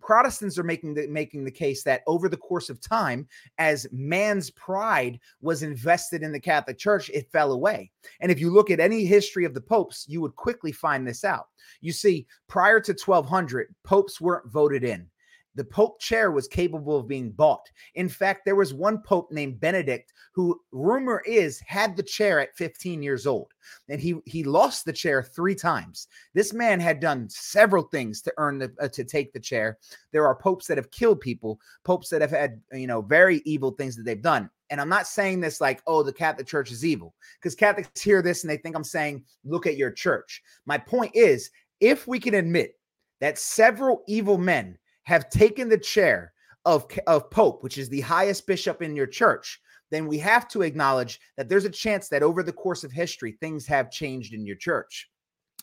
Protestants 0.02 0.58
are 0.58 0.64
making 0.64 0.94
the 0.94 1.08
making 1.08 1.44
the 1.44 1.52
case 1.52 1.84
that 1.84 2.02
over 2.08 2.30
the 2.30 2.38
course 2.38 2.70
of 2.70 2.80
time, 2.82 3.28
as 3.58 3.88
man's 3.92 4.50
pride 4.52 5.20
was 5.42 5.64
invested 5.64 6.24
in 6.24 6.32
the 6.32 6.40
Catholic 6.40 6.78
Church, 6.78 7.10
it 7.10 7.32
fell 7.32 7.52
away. 7.52 7.92
And 8.22 8.32
if 8.32 8.40
you 8.40 8.50
look 8.50 8.70
at 8.70 8.80
any 8.80 9.06
history 9.06 9.46
of 9.46 9.54
the 9.54 9.62
popes, 9.62 10.06
you 10.08 10.22
would 10.22 10.36
quickly 10.36 10.72
find 10.72 11.08
this 11.08 11.24
out. 11.24 11.48
You 11.82 11.92
see, 11.92 12.28
prior 12.48 12.80
to 12.82 12.94
1200, 12.94 13.74
popes 13.84 14.22
weren't 14.22 14.52
voted 14.52 14.84
in 14.84 15.10
the 15.58 15.66
pope 15.66 16.00
chair 16.00 16.32
was 16.32 16.48
capable 16.48 16.98
of 16.98 17.08
being 17.08 17.32
bought. 17.32 17.68
In 17.96 18.08
fact, 18.08 18.46
there 18.46 18.56
was 18.56 18.76
one 18.76 19.02
pope 19.02 19.32
named 19.32 19.60
Benedict 19.60 20.14
who 20.34 20.62
rumor 20.72 21.24
is 21.26 21.60
had 21.66 21.98
the 21.98 22.04
chair 22.04 22.40
at 22.40 22.56
15 22.56 23.02
years 23.02 23.26
old 23.26 23.52
and 23.90 24.00
he 24.00 24.16
he 24.26 24.44
lost 24.44 24.86
the 24.86 24.94
chair 24.94 25.24
3 25.24 25.56
times. 25.56 26.08
This 26.36 26.54
man 26.54 26.80
had 26.80 27.00
done 27.00 27.28
several 27.30 27.84
things 27.84 28.22
to 28.22 28.34
earn 28.38 28.60
the 28.60 28.72
uh, 28.80 28.88
to 28.90 29.04
take 29.04 29.34
the 29.34 29.40
chair. 29.40 29.80
There 30.12 30.28
are 30.28 30.36
popes 30.36 30.68
that 30.68 30.78
have 30.78 30.92
killed 30.92 31.20
people, 31.20 31.60
popes 31.84 32.08
that 32.10 32.22
have 32.22 32.32
had, 32.32 32.62
you 32.72 32.88
know, 32.88 33.02
very 33.02 33.42
evil 33.44 33.72
things 33.72 33.96
that 33.96 34.04
they've 34.04 34.22
done. 34.22 34.52
And 34.70 34.80
I'm 34.80 34.90
not 34.90 35.08
saying 35.08 35.40
this 35.40 35.60
like, 35.60 35.82
oh, 35.88 36.04
the 36.04 36.14
Catholic 36.14 36.46
Church 36.46 36.72
is 36.72 36.86
evil, 36.86 37.16
because 37.40 37.56
Catholics 37.56 38.02
hear 38.02 38.22
this 38.22 38.44
and 38.44 38.52
they 38.52 38.58
think 38.58 38.76
I'm 38.76 38.84
saying, 38.84 39.24
look 39.44 39.66
at 39.66 39.78
your 39.78 39.92
church. 39.92 40.44
My 40.66 40.78
point 40.78 41.16
is, 41.16 41.50
if 41.80 42.08
we 42.08 42.20
can 42.20 42.36
admit 42.36 42.74
that 43.22 43.40
several 43.40 44.04
evil 44.08 44.38
men 44.38 44.78
have 45.08 45.30
taken 45.30 45.70
the 45.70 45.78
chair 45.78 46.34
of, 46.66 46.86
of 47.08 47.32
Pope, 47.32 47.64
which 47.64 47.78
is 47.78 47.88
the 47.88 48.02
highest 48.02 48.46
bishop 48.46 48.82
in 48.82 48.94
your 48.94 49.08
church, 49.08 49.62
then 49.90 50.06
we 50.06 50.18
have 50.18 50.50
to 50.50 50.64
acknowledge 50.64 51.22
that 51.38 51.48
there's 51.48 51.64
a 51.64 51.70
chance 51.70 52.10
that 52.10 52.24
over 52.24 52.44
the 52.44 52.52
course 52.52 52.84
of 52.84 52.92
history, 52.92 53.32
things 53.32 53.66
have 53.66 53.90
changed 53.90 54.34
in 54.34 54.46
your 54.46 54.58
church. 54.58 55.10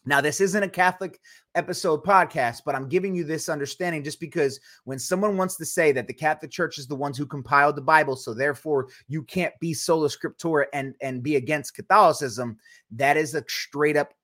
Now, 0.07 0.22
this 0.22 0.40
isn't 0.40 0.62
a 0.62 0.68
Catholic 0.68 1.20
episode 1.54 2.04
podcast, 2.04 2.62
but 2.64 2.74
I'm 2.74 2.88
giving 2.88 3.14
you 3.14 3.22
this 3.22 3.50
understanding 3.50 4.02
just 4.02 4.18
because 4.18 4.59
when 4.85 4.98
someone 4.98 5.37
wants 5.37 5.57
to 5.57 5.66
say 5.66 5.92
that 5.92 6.07
the 6.07 6.14
Catholic 6.14 6.50
Church 6.50 6.78
is 6.78 6.87
the 6.87 6.96
ones 6.96 7.18
who 7.18 7.26
compiled 7.26 7.76
the 7.76 7.83
Bible, 7.83 8.16
so 8.16 8.33
therefore 8.33 8.88
you 9.09 9.24
can't 9.24 9.52
be 9.61 9.74
sola 9.74 10.09
scriptura 10.09 10.64
and, 10.72 10.94
and 11.02 11.22
be 11.22 11.37
against 11.37 11.74
Catholicism, 11.74 12.57
that 12.92 13.18
is 13.18 13.35
a 13.35 13.44
straight 13.46 13.98
up 13.98 14.14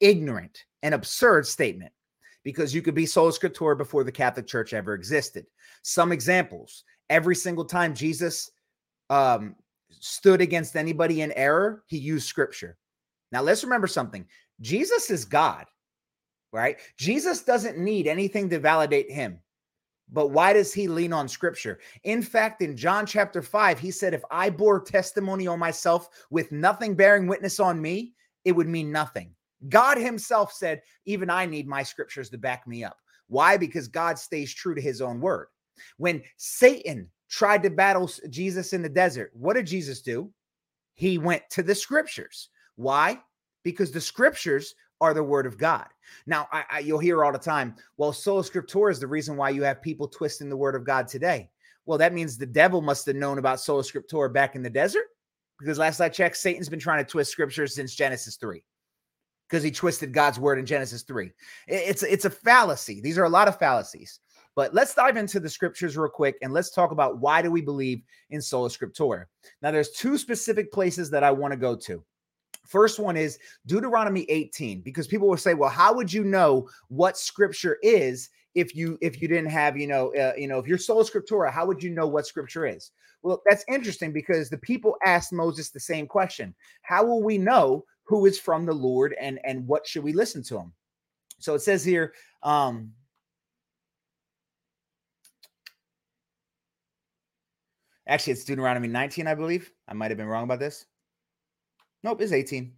ignorant 0.00 0.64
and 0.84 0.94
absurd 0.94 1.44
statement 1.44 1.92
because 2.44 2.74
you 2.74 2.82
could 2.82 2.94
be 2.94 3.06
sola 3.06 3.32
scriptura 3.32 3.76
before 3.76 4.04
the 4.04 4.12
Catholic 4.12 4.46
Church 4.46 4.72
ever 4.72 4.94
existed. 4.94 5.46
Some 5.82 6.12
examples: 6.12 6.84
every 7.08 7.36
single 7.36 7.64
time 7.64 7.94
Jesus 7.94 8.50
um, 9.08 9.56
stood 9.90 10.40
against 10.40 10.76
anybody 10.76 11.22
in 11.22 11.32
error, 11.32 11.84
he 11.86 11.98
used 11.98 12.28
Scripture. 12.28 12.76
Now 13.32 13.42
let's 13.42 13.64
remember 13.64 13.86
something: 13.86 14.26
Jesus 14.60 15.10
is 15.10 15.24
God, 15.24 15.66
right? 16.52 16.78
Jesus 16.96 17.42
doesn't 17.42 17.78
need 17.78 18.06
anything 18.06 18.48
to 18.50 18.58
validate 18.58 19.10
him. 19.10 19.40
But 20.12 20.28
why 20.28 20.52
does 20.52 20.74
he 20.74 20.88
lean 20.88 21.12
on 21.12 21.28
scripture? 21.28 21.78
In 22.04 22.22
fact, 22.22 22.62
in 22.62 22.76
John 22.76 23.06
chapter 23.06 23.42
5, 23.42 23.78
he 23.78 23.90
said, 23.90 24.12
If 24.12 24.22
I 24.30 24.50
bore 24.50 24.80
testimony 24.80 25.46
on 25.46 25.58
myself 25.58 26.08
with 26.30 26.50
nothing 26.50 26.94
bearing 26.96 27.26
witness 27.26 27.60
on 27.60 27.80
me, 27.80 28.14
it 28.44 28.52
would 28.52 28.68
mean 28.68 28.90
nothing. 28.90 29.34
God 29.68 29.98
himself 29.98 30.52
said, 30.52 30.82
Even 31.04 31.30
I 31.30 31.46
need 31.46 31.66
my 31.66 31.82
scriptures 31.82 32.30
to 32.30 32.38
back 32.38 32.66
me 32.66 32.84
up. 32.84 32.98
Why? 33.28 33.56
Because 33.56 33.88
God 33.88 34.18
stays 34.18 34.52
true 34.52 34.74
to 34.74 34.80
his 34.80 35.00
own 35.00 35.20
word. 35.20 35.48
When 35.98 36.22
Satan 36.36 37.08
tried 37.28 37.62
to 37.62 37.70
battle 37.70 38.10
Jesus 38.28 38.72
in 38.72 38.82
the 38.82 38.88
desert, 38.88 39.30
what 39.34 39.54
did 39.54 39.66
Jesus 39.66 40.02
do? 40.02 40.30
He 40.94 41.18
went 41.18 41.42
to 41.50 41.62
the 41.62 41.74
scriptures. 41.74 42.48
Why? 42.76 43.20
Because 43.62 43.92
the 43.92 44.00
scriptures 44.00 44.74
are 45.00 45.14
the 45.14 45.22
word 45.22 45.46
of 45.46 45.56
God. 45.56 45.86
Now, 46.26 46.48
I, 46.52 46.64
I, 46.70 46.78
you'll 46.80 46.98
hear 46.98 47.24
all 47.24 47.32
the 47.32 47.38
time, 47.38 47.74
well, 47.96 48.12
sola 48.12 48.42
scriptura 48.42 48.90
is 48.90 49.00
the 49.00 49.06
reason 49.06 49.36
why 49.36 49.50
you 49.50 49.62
have 49.62 49.80
people 49.80 50.08
twisting 50.08 50.50
the 50.50 50.56
word 50.56 50.74
of 50.74 50.84
God 50.84 51.08
today. 51.08 51.48
Well, 51.86 51.98
that 51.98 52.12
means 52.12 52.36
the 52.36 52.46
devil 52.46 52.82
must 52.82 53.06
have 53.06 53.16
known 53.16 53.38
about 53.38 53.60
sola 53.60 53.82
scriptura 53.82 54.32
back 54.32 54.56
in 54.56 54.62
the 54.62 54.70
desert 54.70 55.06
because 55.58 55.78
last 55.78 56.00
I 56.00 56.08
checked, 56.08 56.36
Satan's 56.36 56.68
been 56.68 56.80
trying 56.80 57.04
to 57.04 57.10
twist 57.10 57.30
scriptures 57.30 57.74
since 57.74 57.94
Genesis 57.94 58.36
3 58.36 58.62
because 59.50 59.64
he 59.64 59.70
twisted 59.70 60.12
God's 60.12 60.38
word 60.38 60.58
in 60.58 60.66
Genesis 60.66 61.02
3. 61.02 61.30
It's 61.66 62.02
it's 62.02 62.24
a 62.24 62.30
fallacy. 62.30 63.00
These 63.00 63.18
are 63.18 63.24
a 63.24 63.28
lot 63.28 63.48
of 63.48 63.58
fallacies. 63.58 64.20
But 64.56 64.74
let's 64.74 64.94
dive 64.94 65.16
into 65.16 65.40
the 65.40 65.48
scriptures 65.48 65.96
real 65.96 66.10
quick 66.10 66.36
and 66.42 66.52
let's 66.52 66.70
talk 66.70 66.90
about 66.90 67.18
why 67.18 67.40
do 67.40 67.50
we 67.50 67.60
believe 67.60 68.02
in 68.30 68.42
sola 68.42 68.68
scriptura. 68.68 69.24
Now 69.62 69.70
there's 69.70 69.92
two 69.92 70.18
specific 70.18 70.72
places 70.72 71.10
that 71.10 71.22
I 71.22 71.30
want 71.30 71.52
to 71.52 71.56
go 71.56 71.76
to. 71.76 72.04
First 72.66 72.98
one 72.98 73.16
is 73.16 73.38
Deuteronomy 73.66 74.26
18 74.28 74.82
because 74.82 75.06
people 75.06 75.28
will 75.28 75.36
say, 75.36 75.54
"Well, 75.54 75.70
how 75.70 75.94
would 75.94 76.12
you 76.12 76.24
know 76.24 76.68
what 76.88 77.18
scripture 77.18 77.78
is 77.82 78.28
if 78.54 78.74
you 78.76 78.98
if 79.00 79.20
you 79.20 79.28
didn't 79.28 79.50
have, 79.50 79.76
you 79.76 79.86
know, 79.86 80.14
uh, 80.14 80.32
you 80.36 80.46
know, 80.46 80.58
if 80.58 80.66
you're 80.66 80.78
sola 80.78 81.04
scriptura, 81.04 81.50
how 81.50 81.66
would 81.66 81.82
you 81.82 81.90
know 81.90 82.06
what 82.06 82.26
scripture 82.26 82.66
is?" 82.66 82.92
Well, 83.22 83.42
that's 83.48 83.64
interesting 83.68 84.12
because 84.12 84.48
the 84.48 84.58
people 84.58 84.96
asked 85.04 85.32
Moses 85.32 85.70
the 85.70 85.80
same 85.80 86.06
question. 86.06 86.54
How 86.82 87.04
will 87.04 87.22
we 87.22 87.38
know 87.38 87.84
who 88.10 88.26
is 88.26 88.40
from 88.40 88.66
the 88.66 88.74
Lord 88.74 89.14
and 89.20 89.38
and 89.44 89.66
what 89.68 89.86
should 89.86 90.02
we 90.02 90.12
listen 90.12 90.42
to 90.42 90.58
him? 90.58 90.72
So 91.38 91.54
it 91.54 91.60
says 91.60 91.84
here, 91.84 92.12
um, 92.42 92.90
actually, 98.08 98.32
it's 98.32 98.44
Deuteronomy 98.44 98.88
19, 98.88 99.28
I 99.28 99.34
believe. 99.34 99.70
I 99.86 99.94
might 99.94 100.10
have 100.10 100.18
been 100.18 100.26
wrong 100.26 100.42
about 100.42 100.58
this. 100.58 100.86
Nope, 102.02 102.20
it's 102.20 102.32
18. 102.32 102.72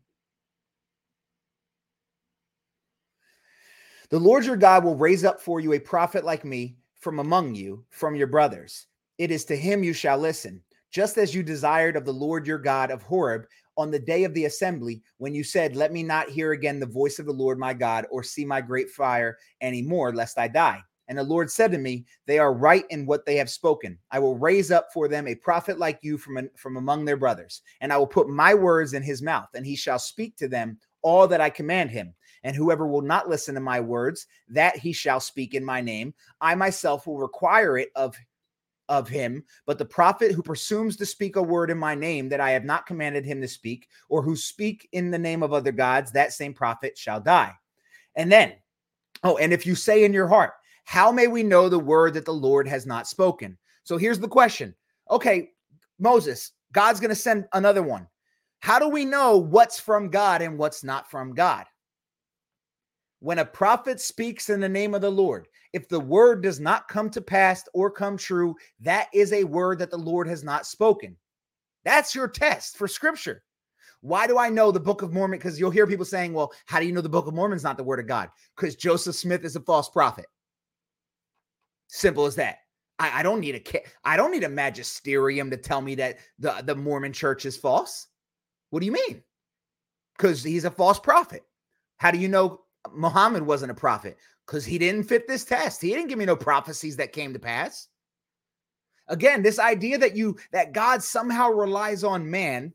The 4.11 4.19
Lord 4.21 4.45
your 4.45 4.57
God 4.57 4.85
will 4.85 4.97
raise 4.97 5.25
up 5.25 5.41
for 5.41 5.61
you 5.61 5.73
a 5.73 5.79
prophet 5.79 6.27
like 6.27 6.45
me 6.45 6.77
from 7.01 7.21
among 7.21 7.55
you, 7.55 7.87
from 7.89 8.15
your 8.15 8.27
brothers. 8.27 8.87
It 9.17 9.31
is 9.31 9.47
to 9.47 9.57
him 9.57 9.83
you 9.83 9.95
shall 9.95 10.19
listen, 10.19 10.61
just 10.91 11.17
as 11.17 11.35
you 11.35 11.43
desired 11.43 11.97
of 11.97 12.05
the 12.05 12.13
Lord 12.13 12.47
your 12.47 12.59
God 12.59 12.91
of 12.91 13.03
Horeb 13.03 13.47
on 13.77 13.91
the 13.91 13.99
day 13.99 14.25
of 14.25 14.35
the 14.35 14.45
assembly 14.45 15.03
when 15.19 15.35
you 15.35 15.45
said, 15.45 15.77
Let 15.77 15.93
me 15.93 16.03
not 16.03 16.29
hear 16.29 16.53
again 16.53 16.81
the 16.81 16.87
voice 16.87 17.19
of 17.19 17.27
the 17.27 17.33
Lord 17.33 17.59
my 17.59 17.75
God 17.75 18.07
or 18.11 18.23
see 18.23 18.45
my 18.45 18.61
great 18.61 18.91
fire 18.91 19.39
anymore, 19.61 20.15
lest 20.15 20.39
I 20.39 20.49
die. 20.49 20.83
And 21.09 21.19
the 21.19 21.25
Lord 21.25 21.51
said 21.51 21.73
to 21.73 21.79
me, 21.79 22.07
They 22.27 22.39
are 22.39 22.55
right 22.55 22.85
in 22.91 23.07
what 23.07 23.27
they 23.27 23.37
have 23.37 23.51
spoken. 23.51 23.99
I 24.11 24.19
will 24.19 24.39
raise 24.39 24.71
up 24.71 24.89
for 24.93 25.09
them 25.09 25.29
a 25.29 25.35
prophet 25.35 25.79
like 25.79 25.99
you 26.03 26.17
from, 26.17 26.49
from 26.57 26.77
among 26.77 27.05
their 27.05 27.17
brothers, 27.17 27.63
and 27.81 27.93
I 27.93 27.99
will 27.99 28.07
put 28.07 28.29
my 28.29 28.55
words 28.55 28.95
in 28.95 29.03
his 29.03 29.23
mouth, 29.23 29.49
and 29.55 29.67
he 29.67 29.77
shall 29.77 29.99
speak 29.99 30.37
to 30.37 30.49
them 30.49 30.79
all 31.03 31.27
that 31.29 31.41
I 31.41 31.51
command 31.51 31.91
him. 31.91 32.15
And 32.45 32.57
whoever 32.57 32.87
will 32.87 33.03
not 33.03 33.29
listen 33.29 33.55
to 33.55 33.61
my 33.61 33.79
words, 33.79 34.27
that 34.49 34.77
he 34.77 34.93
shall 34.93 35.21
speak 35.21 35.55
in 35.55 35.65
my 35.65 35.81
name, 35.81 36.13
I 36.41 36.55
myself 36.55 37.07
will 37.07 37.19
require 37.19 37.79
it 37.79 37.91
of 37.95 38.17
of 38.93 39.09
him, 39.09 39.43
but 39.65 39.79
the 39.79 39.85
prophet 39.87 40.33
who 40.33 40.43
presumes 40.43 40.99
to 40.99 41.07
speak 41.07 41.37
a 41.37 41.43
word 41.43 41.71
in 41.71 41.79
my 41.79 41.95
name 41.95 42.29
that 42.29 42.41
I 42.41 42.51
have 42.51 42.65
not 42.65 42.85
commanded 42.85 43.25
him 43.25 43.41
to 43.41 43.49
speak, 43.49 43.89
or 44.11 44.23
who 44.23 44.37
speak 44.37 44.87
in 44.93 45.11
the 45.11 45.19
name 45.19 45.43
of 45.43 45.55
other 45.55 45.73
gods, 45.73 46.13
that 46.13 46.35
same 46.35 46.53
prophet 46.53 46.99
shall 46.99 47.19
die. 47.19 47.55
And 48.17 48.31
then, 48.31 48.53
oh, 49.25 49.39
and 49.39 49.51
if 49.51 49.67
you 49.67 49.75
say 49.75 50.05
in 50.05 50.13
your 50.13 50.29
heart, 50.29 50.53
how 50.85 51.11
may 51.11 51.27
we 51.27 51.43
know 51.43 51.71
the 51.71 51.79
word 51.79 52.13
that 52.15 52.27
the 52.27 52.35
Lord 52.35 52.69
has 52.69 52.85
not 52.85 53.09
spoken? 53.09 53.57
So 53.83 53.97
here's 53.97 54.21
the 54.21 54.29
question. 54.29 54.75
Okay, 55.11 55.53
Moses, 55.99 56.53
God's 56.73 57.01
going 57.01 57.09
to 57.09 57.15
send 57.15 57.47
another 57.55 57.83
one. 57.83 58.07
How 58.61 58.79
do 58.79 58.91
we 58.91 59.07
know 59.07 59.39
what's 59.39 59.81
from 59.81 60.11
God 60.11 60.43
and 60.43 60.59
what's 60.59 60.85
not 60.85 61.11
from 61.11 61.33
God? 61.35 61.65
When 63.23 63.39
a 63.39 63.45
prophet 63.45 64.01
speaks 64.01 64.51
in 64.51 64.59
the 64.59 64.69
name 64.69 64.95
of 64.95 65.01
the 65.01 65.09
Lord, 65.09 65.47
if 65.73 65.89
the 65.89 66.01
word 66.01 66.43
does 66.43 66.59
not 66.59 66.89
come 66.89 67.09
to 67.11 67.21
pass 67.21 67.63
or 67.73 67.89
come 67.89 68.17
true, 68.17 68.57
that 68.81 69.11
is 69.15 69.33
a 69.33 69.45
word 69.45 69.79
that 69.79 69.93
the 69.93 69.97
Lord 69.97 70.27
has 70.27 70.43
not 70.43 70.67
spoken. 70.67 71.17
That's 71.85 72.17
your 72.17 72.27
test 72.27 72.77
for 72.77 72.89
scripture. 72.89 73.45
Why 74.01 74.27
do 74.27 74.39
I 74.39 74.49
know 74.49 74.73
the 74.73 74.81
Book 74.81 75.03
of 75.03 75.13
Mormon? 75.13 75.39
Because 75.39 75.61
you'll 75.61 75.71
hear 75.71 75.87
people 75.87 76.05
saying, 76.05 76.33
well, 76.33 76.53
how 76.67 76.81
do 76.81 76.87
you 76.87 76.93
know 76.93 77.01
the 77.01 77.09
Book 77.09 77.29
of 77.29 77.35
Mormon 77.35 77.55
is 77.55 77.63
not 77.63 77.77
the 77.77 77.85
word 77.85 78.01
of 78.01 78.09
God? 78.09 78.29
Because 78.57 78.75
Joseph 78.75 79.15
Smith 79.15 79.45
is 79.45 79.55
a 79.55 79.61
false 79.61 79.89
prophet. 79.89 80.27
Simple 81.87 82.27
as 82.27 82.35
that. 82.35 82.59
I, 82.99 83.21
I 83.21 83.23
don't 83.23 83.39
need 83.39 83.55
a 83.55 83.83
I 84.05 84.17
don't 84.17 84.33
need 84.33 84.43
a 84.43 84.49
magisterium 84.49 85.49
to 85.51 85.57
tell 85.57 85.81
me 85.81 85.95
that 85.95 86.19
the, 86.41 86.61
the 86.65 86.75
Mormon 86.75 87.13
church 87.13 87.47
is 87.47 87.57
false. 87.57 88.09
What 88.71 88.81
do 88.81 88.87
you 88.87 88.93
mean? 88.93 89.23
Because 90.17 90.43
he's 90.43 90.65
a 90.65 90.73
false 90.73 90.99
prophet. 90.99 91.45
How 91.99 92.11
do 92.11 92.19
you 92.19 92.27
know 92.27 92.63
Muhammad 92.91 93.43
wasn't 93.43 93.71
a 93.71 93.75
prophet? 93.75 94.19
because 94.47 94.65
he 94.65 94.79
didn't 94.79 95.05
fit 95.05 95.27
this 95.27 95.45
test. 95.45 95.81
He 95.81 95.91
didn't 95.91 96.09
give 96.09 96.19
me 96.19 96.25
no 96.25 96.37
prophecies 96.37 96.97
that 96.97 97.13
came 97.13 97.33
to 97.33 97.39
pass. 97.39 97.89
Again, 99.09 99.43
this 99.43 99.59
idea 99.59 99.99
that 99.99 100.17
you 100.17 100.37
that 100.53 100.73
God 100.73 101.03
somehow 101.03 101.49
relies 101.49 102.05
on 102.05 102.31
man 102.31 102.73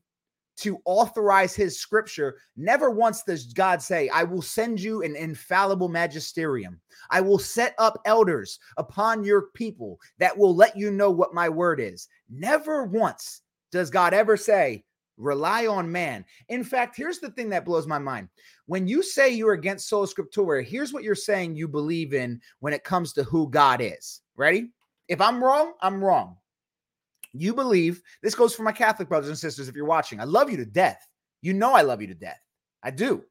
to 0.58 0.80
authorize 0.86 1.56
his 1.56 1.80
scripture, 1.80 2.38
never 2.56 2.89
once 2.89 3.22
does 3.22 3.54
God 3.54 3.82
say, 3.82 4.10
I 4.10 4.24
will 4.24 4.41
send 4.41 4.82
you 4.82 5.04
an 5.04 5.15
infallible 5.15 5.88
magisterium. 5.88 6.82
I 7.12 7.22
will 7.22 7.38
set 7.38 7.76
up 7.78 8.02
elders 8.06 8.60
upon 8.78 9.24
your 9.24 9.50
people 9.54 10.00
that 10.17 10.36
will 10.36 10.56
let 10.56 10.76
you 10.76 10.89
know 10.89 11.12
what 11.12 11.34
my 11.34 11.48
word 11.48 11.80
is. 11.80 12.08
Never 12.28 12.86
once 12.86 13.41
does 13.72 13.91
God 13.91 14.15
ever 14.15 14.36
say, 14.36 14.84
rely 15.17 15.67
on 15.67 15.91
man. 15.91 16.23
In 16.49 16.63
fact, 16.63 16.95
here's 16.95 17.19
the 17.19 17.32
thing 17.32 17.49
that 17.49 17.65
blows 17.65 17.88
my 17.88 17.99
mind. 17.99 18.30
When 18.67 18.88
you 18.88 19.01
say 19.01 19.30
you're 19.30 19.53
against 19.53 19.89
sola 19.89 20.08
scriptura, 20.08 20.63
here's 20.63 20.93
what 20.93 21.03
you're 21.03 21.15
saying 21.15 21.56
you 21.56 21.67
believe 21.67 22.13
in 22.13 22.39
when 22.60 22.73
it 22.73 22.84
comes 22.84 23.13
to 23.13 23.23
who 23.23 23.49
God 23.49 23.82
is. 23.82 24.21
Ready? 24.36 24.69
If 25.08 25.19
I'm 25.21 25.43
wrong, 25.43 25.73
I'm 25.82 26.03
wrong. 26.03 26.38
You 27.34 27.53
believe 27.53 28.01
this 28.21 28.36
goes 28.36 28.53
for 28.53 28.63
my 28.63 28.71
Catholic 28.71 29.10
brothers 29.10 29.30
and 29.30 29.38
sisters 29.38 29.67
if 29.67 29.75
you're 29.75 29.86
watching. 29.86 30.19
I 30.19 30.25
love 30.25 30.49
you 30.49 30.58
to 30.58 30.65
death. 30.65 31.08
You 31.41 31.53
know 31.53 31.73
I 31.73 31.82
love 31.82 32.01
you 32.01 32.08
to 32.08 32.15
death. 32.15 32.39
I 32.84 32.91
do. 32.91 33.23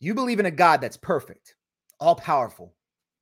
You 0.00 0.14
believe 0.14 0.40
in 0.40 0.46
a 0.46 0.50
God 0.50 0.80
that's 0.80 0.96
perfect, 0.96 1.54
all 1.98 2.14
powerful, 2.14 2.74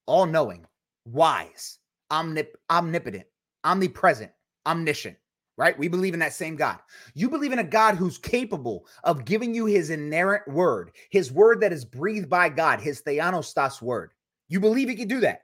all 0.06 0.26
knowing, 0.26 0.64
wise, 1.04 1.78
omnip- 2.10 2.54
omnipotent, 2.70 3.24
omnipresent, 3.64 4.30
omniscient 4.66 5.16
right? 5.58 5.76
We 5.76 5.88
believe 5.88 6.14
in 6.14 6.20
that 6.20 6.32
same 6.32 6.56
God. 6.56 6.78
You 7.14 7.28
believe 7.28 7.52
in 7.52 7.58
a 7.58 7.64
God 7.64 7.96
who's 7.96 8.16
capable 8.16 8.86
of 9.02 9.24
giving 9.24 9.52
you 9.52 9.66
his 9.66 9.90
inerrant 9.90 10.46
word, 10.48 10.92
his 11.10 11.32
word 11.32 11.60
that 11.60 11.72
is 11.72 11.84
breathed 11.84 12.30
by 12.30 12.48
God, 12.48 12.80
his 12.80 13.02
theopneustos 13.02 13.82
word. 13.82 14.12
You 14.48 14.60
believe 14.60 14.88
he 14.88 14.94
can 14.94 15.08
do 15.08 15.20
that. 15.20 15.42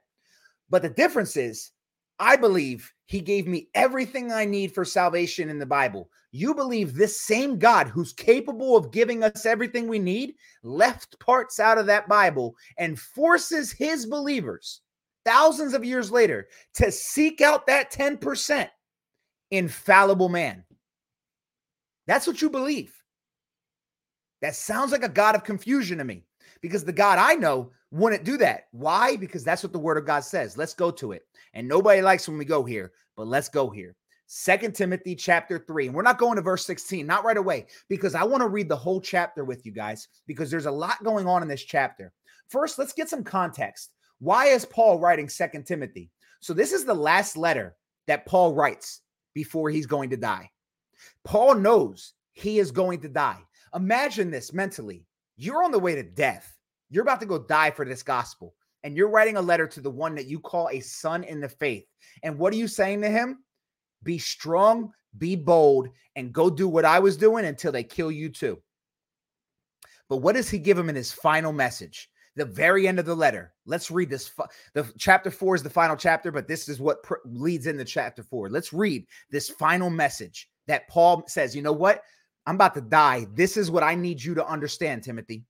But 0.69 0.81
the 0.81 0.89
difference 0.89 1.35
is, 1.35 1.71
I 2.17 2.37
believe 2.37 2.91
he 3.05 3.19
gave 3.19 3.45
me 3.45 3.67
everything 3.75 4.31
I 4.31 4.45
need 4.45 4.73
for 4.73 4.85
salvation 4.85 5.49
in 5.49 5.59
the 5.59 5.65
Bible. 5.65 6.09
You 6.31 6.55
believe 6.55 6.93
this 6.93 7.19
same 7.19 7.59
God 7.59 7.87
who's 7.87 8.13
capable 8.13 8.77
of 8.77 8.91
giving 8.91 9.21
us 9.21 9.45
everything 9.45 9.87
we 9.87 9.99
need 9.99 10.35
left 10.63 11.19
parts 11.19 11.59
out 11.59 11.77
of 11.77 11.85
that 11.87 12.07
Bible 12.07 12.55
and 12.77 12.97
forces 12.97 13.71
his 13.71 14.05
believers 14.05 14.79
thousands 15.25 15.73
of 15.73 15.83
years 15.83 16.09
later 16.09 16.47
to 16.75 16.91
seek 16.91 17.41
out 17.41 17.67
that 17.67 17.91
10% 17.91 18.69
infallible 19.51 20.29
man. 20.29 20.63
That's 22.07 22.27
what 22.27 22.41
you 22.41 22.49
believe. 22.49 22.93
That 24.41 24.55
sounds 24.55 24.91
like 24.91 25.03
a 25.03 25.09
God 25.09 25.35
of 25.35 25.43
confusion 25.43 25.97
to 25.97 26.03
me 26.03 26.23
because 26.61 26.83
the 26.83 26.93
God 26.93 27.17
I 27.17 27.35
know 27.35 27.71
wouldn't 27.91 28.25
do 28.25 28.37
that. 28.37 28.65
Why? 28.71 29.15
Because 29.15 29.43
that's 29.43 29.63
what 29.63 29.73
the 29.73 29.79
word 29.79 29.97
of 29.97 30.05
God 30.05 30.23
says. 30.23 30.57
Let's 30.57 30.73
go 30.73 30.91
to 30.91 31.13
it. 31.13 31.23
And 31.53 31.67
nobody 31.67 32.01
likes 32.01 32.27
when 32.27 32.37
we 32.37 32.45
go 32.45 32.63
here, 32.63 32.91
but 33.15 33.27
let's 33.27 33.49
go 33.49 33.69
here. 33.69 33.95
Second 34.27 34.75
Timothy 34.75 35.15
chapter 35.15 35.63
3. 35.65 35.87
And 35.87 35.95
we're 35.95 36.01
not 36.01 36.17
going 36.17 36.35
to 36.35 36.41
verse 36.41 36.65
16, 36.65 37.05
not 37.05 37.23
right 37.23 37.37
away, 37.37 37.67
because 37.87 38.15
I 38.15 38.23
want 38.23 38.41
to 38.41 38.49
read 38.49 38.69
the 38.69 38.75
whole 38.75 38.99
chapter 38.99 39.45
with 39.45 39.65
you 39.65 39.71
guys 39.71 40.07
because 40.27 40.49
there's 40.51 40.65
a 40.65 40.71
lot 40.71 41.03
going 41.03 41.27
on 41.27 41.41
in 41.41 41.47
this 41.47 41.63
chapter. 41.63 42.11
First, 42.49 42.77
let's 42.77 42.93
get 42.93 43.09
some 43.09 43.23
context. 43.23 43.91
Why 44.19 44.47
is 44.47 44.65
Paul 44.65 44.99
writing 44.99 45.29
Second 45.29 45.65
Timothy? 45.65 46.09
So 46.39 46.53
this 46.53 46.73
is 46.73 46.85
the 46.85 46.93
last 46.93 47.37
letter 47.37 47.75
that 48.07 48.25
Paul 48.25 48.53
writes 48.53 49.01
before 49.35 49.69
he's 49.69 49.85
going 49.85 50.09
to 50.09 50.17
die. 50.17 50.49
Paul 51.23 51.53
knows 51.55 52.13
he 52.33 52.57
is 52.57 52.71
going 52.71 53.01
to 53.01 53.09
die. 53.09 53.41
Imagine 53.75 54.31
this 54.31 54.53
mentally. 54.53 55.05
You're 55.37 55.63
on 55.63 55.71
the 55.71 55.79
way 55.79 55.93
to 55.93 56.01
death. 56.01 56.57
You're 56.89 57.03
about 57.03 57.19
to 57.19 57.27
go 57.27 57.37
die 57.37 57.69
for 57.69 57.85
this 57.85 58.01
gospel. 58.01 58.55
And 58.83 58.95
you're 58.95 59.09
writing 59.09 59.37
a 59.37 59.41
letter 59.41 59.67
to 59.67 59.81
the 59.81 59.91
one 59.91 60.15
that 60.15 60.27
you 60.27 60.39
call 60.39 60.69
a 60.69 60.79
son 60.79 61.23
in 61.23 61.39
the 61.39 61.49
faith. 61.49 61.85
And 62.23 62.39
what 62.39 62.53
are 62.53 62.57
you 62.57 62.67
saying 62.67 63.01
to 63.01 63.09
him? 63.09 63.43
Be 64.03 64.17
strong, 64.17 64.91
be 65.17 65.35
bold, 65.35 65.89
and 66.15 66.31
go 66.33 66.49
do 66.49 66.67
what 66.67 66.85
I 66.85 66.99
was 66.99 67.17
doing 67.17 67.45
until 67.45 67.71
they 67.71 67.83
kill 67.83 68.11
you 68.11 68.29
too. 68.29 68.61
But 70.07 70.17
what 70.17 70.35
does 70.35 70.49
he 70.49 70.59
give 70.59 70.77
him 70.77 70.89
in 70.89 70.95
his 70.95 71.11
final 71.11 71.51
message? 71.51 72.09
The 72.35 72.45
very 72.45 72.87
end 72.87 72.99
of 72.99 73.05
the 73.05 73.15
letter. 73.15 73.53
Let's 73.65 73.89
read 73.89 74.09
this. 74.09 74.31
The 74.73 74.91
chapter 74.97 75.31
four 75.31 75.55
is 75.55 75.63
the 75.63 75.69
final 75.69 75.95
chapter, 75.95 76.31
but 76.31 76.47
this 76.47 76.67
is 76.67 76.79
what 76.79 77.01
pr- 77.03 77.15
leads 77.25 77.67
into 77.67 77.85
chapter 77.85 78.23
four. 78.23 78.49
Let's 78.49 78.73
read 78.73 79.05
this 79.29 79.49
final 79.49 79.89
message 79.89 80.49
that 80.67 80.87
Paul 80.89 81.23
says, 81.27 81.55
you 81.55 81.61
know 81.61 81.71
what? 81.71 82.01
I'm 82.45 82.55
about 82.55 82.75
to 82.75 82.81
die. 82.81 83.25
This 83.33 83.57
is 83.57 83.71
what 83.71 83.83
I 83.83 83.95
need 83.95 84.23
you 84.23 84.35
to 84.35 84.47
understand, 84.47 85.03
Timothy. 85.03 85.43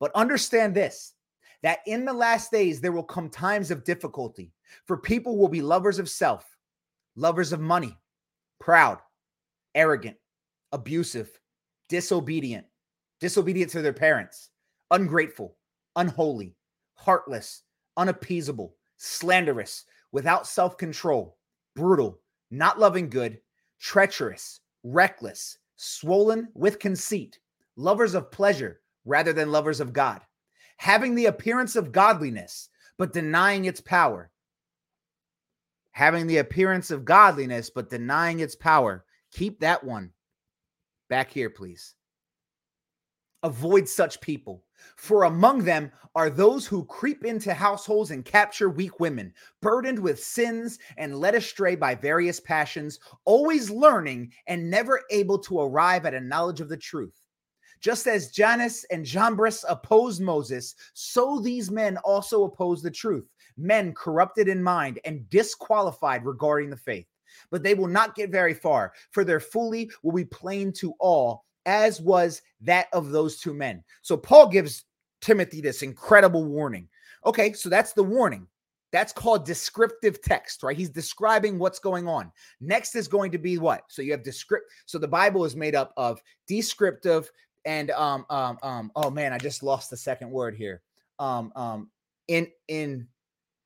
But 0.00 0.12
understand 0.14 0.74
this 0.74 1.14
that 1.62 1.78
in 1.86 2.04
the 2.04 2.12
last 2.12 2.50
days, 2.50 2.80
there 2.80 2.92
will 2.92 3.02
come 3.02 3.30
times 3.30 3.70
of 3.70 3.84
difficulty, 3.84 4.52
for 4.84 4.98
people 4.98 5.38
will 5.38 5.48
be 5.48 5.62
lovers 5.62 5.98
of 5.98 6.10
self, 6.10 6.44
lovers 7.16 7.52
of 7.54 7.60
money, 7.60 7.96
proud, 8.60 8.98
arrogant, 9.74 10.16
abusive, 10.72 11.30
disobedient, 11.88 12.66
disobedient 13.18 13.70
to 13.70 13.80
their 13.80 13.94
parents, 13.94 14.50
ungrateful 14.90 15.56
unholy, 15.96 16.54
heartless, 16.94 17.62
unappeasable, 17.96 18.74
slanderous, 18.96 19.84
without 20.12 20.46
self 20.46 20.76
control, 20.76 21.36
brutal, 21.74 22.20
not 22.50 22.78
loving 22.78 23.10
good, 23.10 23.40
treacherous, 23.80 24.60
reckless, 24.82 25.58
swollen 25.76 26.48
with 26.54 26.78
conceit, 26.78 27.38
lovers 27.76 28.14
of 28.14 28.30
pleasure 28.30 28.80
rather 29.04 29.32
than 29.32 29.52
lovers 29.52 29.80
of 29.80 29.92
God, 29.92 30.22
having 30.76 31.14
the 31.14 31.26
appearance 31.26 31.76
of 31.76 31.92
godliness, 31.92 32.68
but 32.96 33.12
denying 33.12 33.64
its 33.64 33.80
power. 33.80 34.30
Having 35.92 36.26
the 36.26 36.38
appearance 36.38 36.90
of 36.90 37.04
godliness, 37.04 37.70
but 37.70 37.90
denying 37.90 38.40
its 38.40 38.56
power. 38.56 39.04
Keep 39.32 39.60
that 39.60 39.82
one 39.84 40.10
back 41.08 41.30
here, 41.30 41.50
please. 41.50 41.94
Avoid 43.42 43.88
such 43.88 44.20
people. 44.20 44.63
For 44.96 45.24
among 45.24 45.64
them 45.64 45.90
are 46.14 46.30
those 46.30 46.66
who 46.66 46.84
creep 46.84 47.24
into 47.24 47.52
households 47.52 48.10
and 48.10 48.24
capture 48.24 48.70
weak 48.70 49.00
women, 49.00 49.34
burdened 49.60 49.98
with 49.98 50.22
sins 50.22 50.78
and 50.96 51.18
led 51.18 51.34
astray 51.34 51.74
by 51.74 51.94
various 51.94 52.40
passions, 52.40 52.98
always 53.24 53.70
learning 53.70 54.32
and 54.46 54.70
never 54.70 55.02
able 55.10 55.38
to 55.40 55.60
arrive 55.60 56.06
at 56.06 56.14
a 56.14 56.20
knowledge 56.20 56.60
of 56.60 56.68
the 56.68 56.76
truth. 56.76 57.20
Just 57.80 58.06
as 58.06 58.30
Jannes 58.30 58.84
and 58.90 59.04
Jambres 59.04 59.64
opposed 59.68 60.22
Moses, 60.22 60.74
so 60.94 61.38
these 61.38 61.70
men 61.70 61.98
also 61.98 62.44
oppose 62.44 62.82
the 62.82 62.90
truth, 62.90 63.28
men 63.56 63.92
corrupted 63.92 64.48
in 64.48 64.62
mind 64.62 65.00
and 65.04 65.28
disqualified 65.28 66.24
regarding 66.24 66.70
the 66.70 66.76
faith. 66.76 67.06
But 67.50 67.62
they 67.62 67.74
will 67.74 67.88
not 67.88 68.14
get 68.14 68.30
very 68.30 68.54
far, 68.54 68.92
for 69.10 69.24
their 69.24 69.40
folly 69.40 69.90
will 70.02 70.12
be 70.12 70.24
plain 70.24 70.72
to 70.74 70.94
all 70.98 71.44
as 71.66 72.00
was 72.00 72.42
that 72.62 72.88
of 72.92 73.10
those 73.10 73.38
two 73.38 73.54
men. 73.54 73.82
So 74.02 74.16
Paul 74.16 74.48
gives 74.48 74.84
Timothy 75.20 75.60
this 75.60 75.82
incredible 75.82 76.44
warning. 76.44 76.88
Okay, 77.24 77.52
so 77.52 77.68
that's 77.68 77.92
the 77.92 78.02
warning. 78.02 78.46
That's 78.92 79.12
called 79.12 79.44
descriptive 79.44 80.22
text, 80.22 80.62
right? 80.62 80.76
He's 80.76 80.90
describing 80.90 81.58
what's 81.58 81.80
going 81.80 82.06
on. 82.06 82.30
Next 82.60 82.94
is 82.94 83.08
going 83.08 83.32
to 83.32 83.38
be 83.38 83.58
what? 83.58 83.82
So 83.88 84.02
you 84.02 84.12
have 84.12 84.22
descript. 84.22 84.70
So 84.86 84.98
the 84.98 85.08
Bible 85.08 85.44
is 85.44 85.56
made 85.56 85.74
up 85.74 85.92
of 85.96 86.20
descriptive 86.46 87.28
and 87.64 87.90
um 87.90 88.24
um 88.30 88.58
um. 88.62 88.92
Oh 88.94 89.10
man, 89.10 89.32
I 89.32 89.38
just 89.38 89.62
lost 89.62 89.90
the 89.90 89.96
second 89.96 90.30
word 90.30 90.54
here. 90.54 90.80
Um 91.18 91.52
um 91.56 91.90
in 92.28 92.46
in 92.68 93.08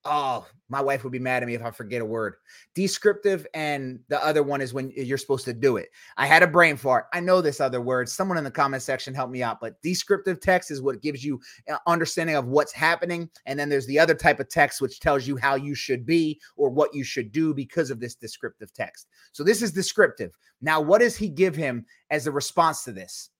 oh, 0.05 0.47
my 0.69 0.81
wife 0.81 1.03
would 1.03 1.13
be 1.13 1.19
mad 1.19 1.43
at 1.43 1.47
me 1.47 1.55
if 1.55 1.63
I 1.63 1.71
forget 1.71 2.03
a 2.03 2.05
word. 2.05 2.35
Descriptive, 2.75 3.47
and 3.55 4.01
the 4.09 4.23
other 4.25 4.43
one 4.43 4.61
is 4.61 4.75
when 4.75 4.93
eh, 4.97 5.03
you're 5.03 5.19
supposed 5.19 5.45
to 5.47 5.53
do 5.53 5.77
it. 5.77 5.89
I 6.17 6.27
had 6.27 6.43
a 6.43 6.47
brain 6.47 6.77
fart. 6.77 7.07
I 7.13 7.21
know 7.21 7.41
this 7.41 7.61
other 7.61 7.81
word. 7.81 8.09
Someone 8.09 8.39
in 8.39 8.45
the 8.45 8.51
comment 8.51 8.83
section 8.83 9.15
help 9.15 9.31
me 9.31 9.43
out. 9.43 9.61
But 9.61 9.81
descriptive 9.83 10.41
text 10.41 10.71
is 10.71 10.83
what 10.83 11.03
gives 11.03 11.25
you 11.25 11.41
eh, 11.67 11.77
understanding 11.87 12.37
of 12.37 12.47
what's 12.47 12.73
happening, 12.73 13.31
and 13.47 13.59
then 13.59 13.69
there's 13.69 13.87
the 13.87 13.99
other 13.99 14.15
type 14.15 14.41
of 14.41 14.49
text 14.49 14.81
which 14.81 15.01
tells 15.01 15.27
you 15.27 15.37
how 15.37 15.55
you 15.55 15.75
should 15.75 16.05
be 16.05 16.41
or 16.57 16.71
what 16.71 16.95
you 16.95 17.05
should 17.05 17.33
do 17.33 17.55
because 17.55 17.91
of 17.91 18.01
this 18.01 18.15
descriptive 18.15 18.73
text. 18.73 19.07
So 19.33 19.43
this 19.43 19.63
is 19.63 19.73
descriptive. 19.73 20.33
Now, 20.61 20.81
what 20.81 21.01
does 21.01 21.17
he 21.17 21.29
give 21.29 21.57
him 21.57 21.87
as 22.11 22.27
a 22.27 22.33
response 22.33 22.85
to 22.85 22.93
this? 22.93 23.31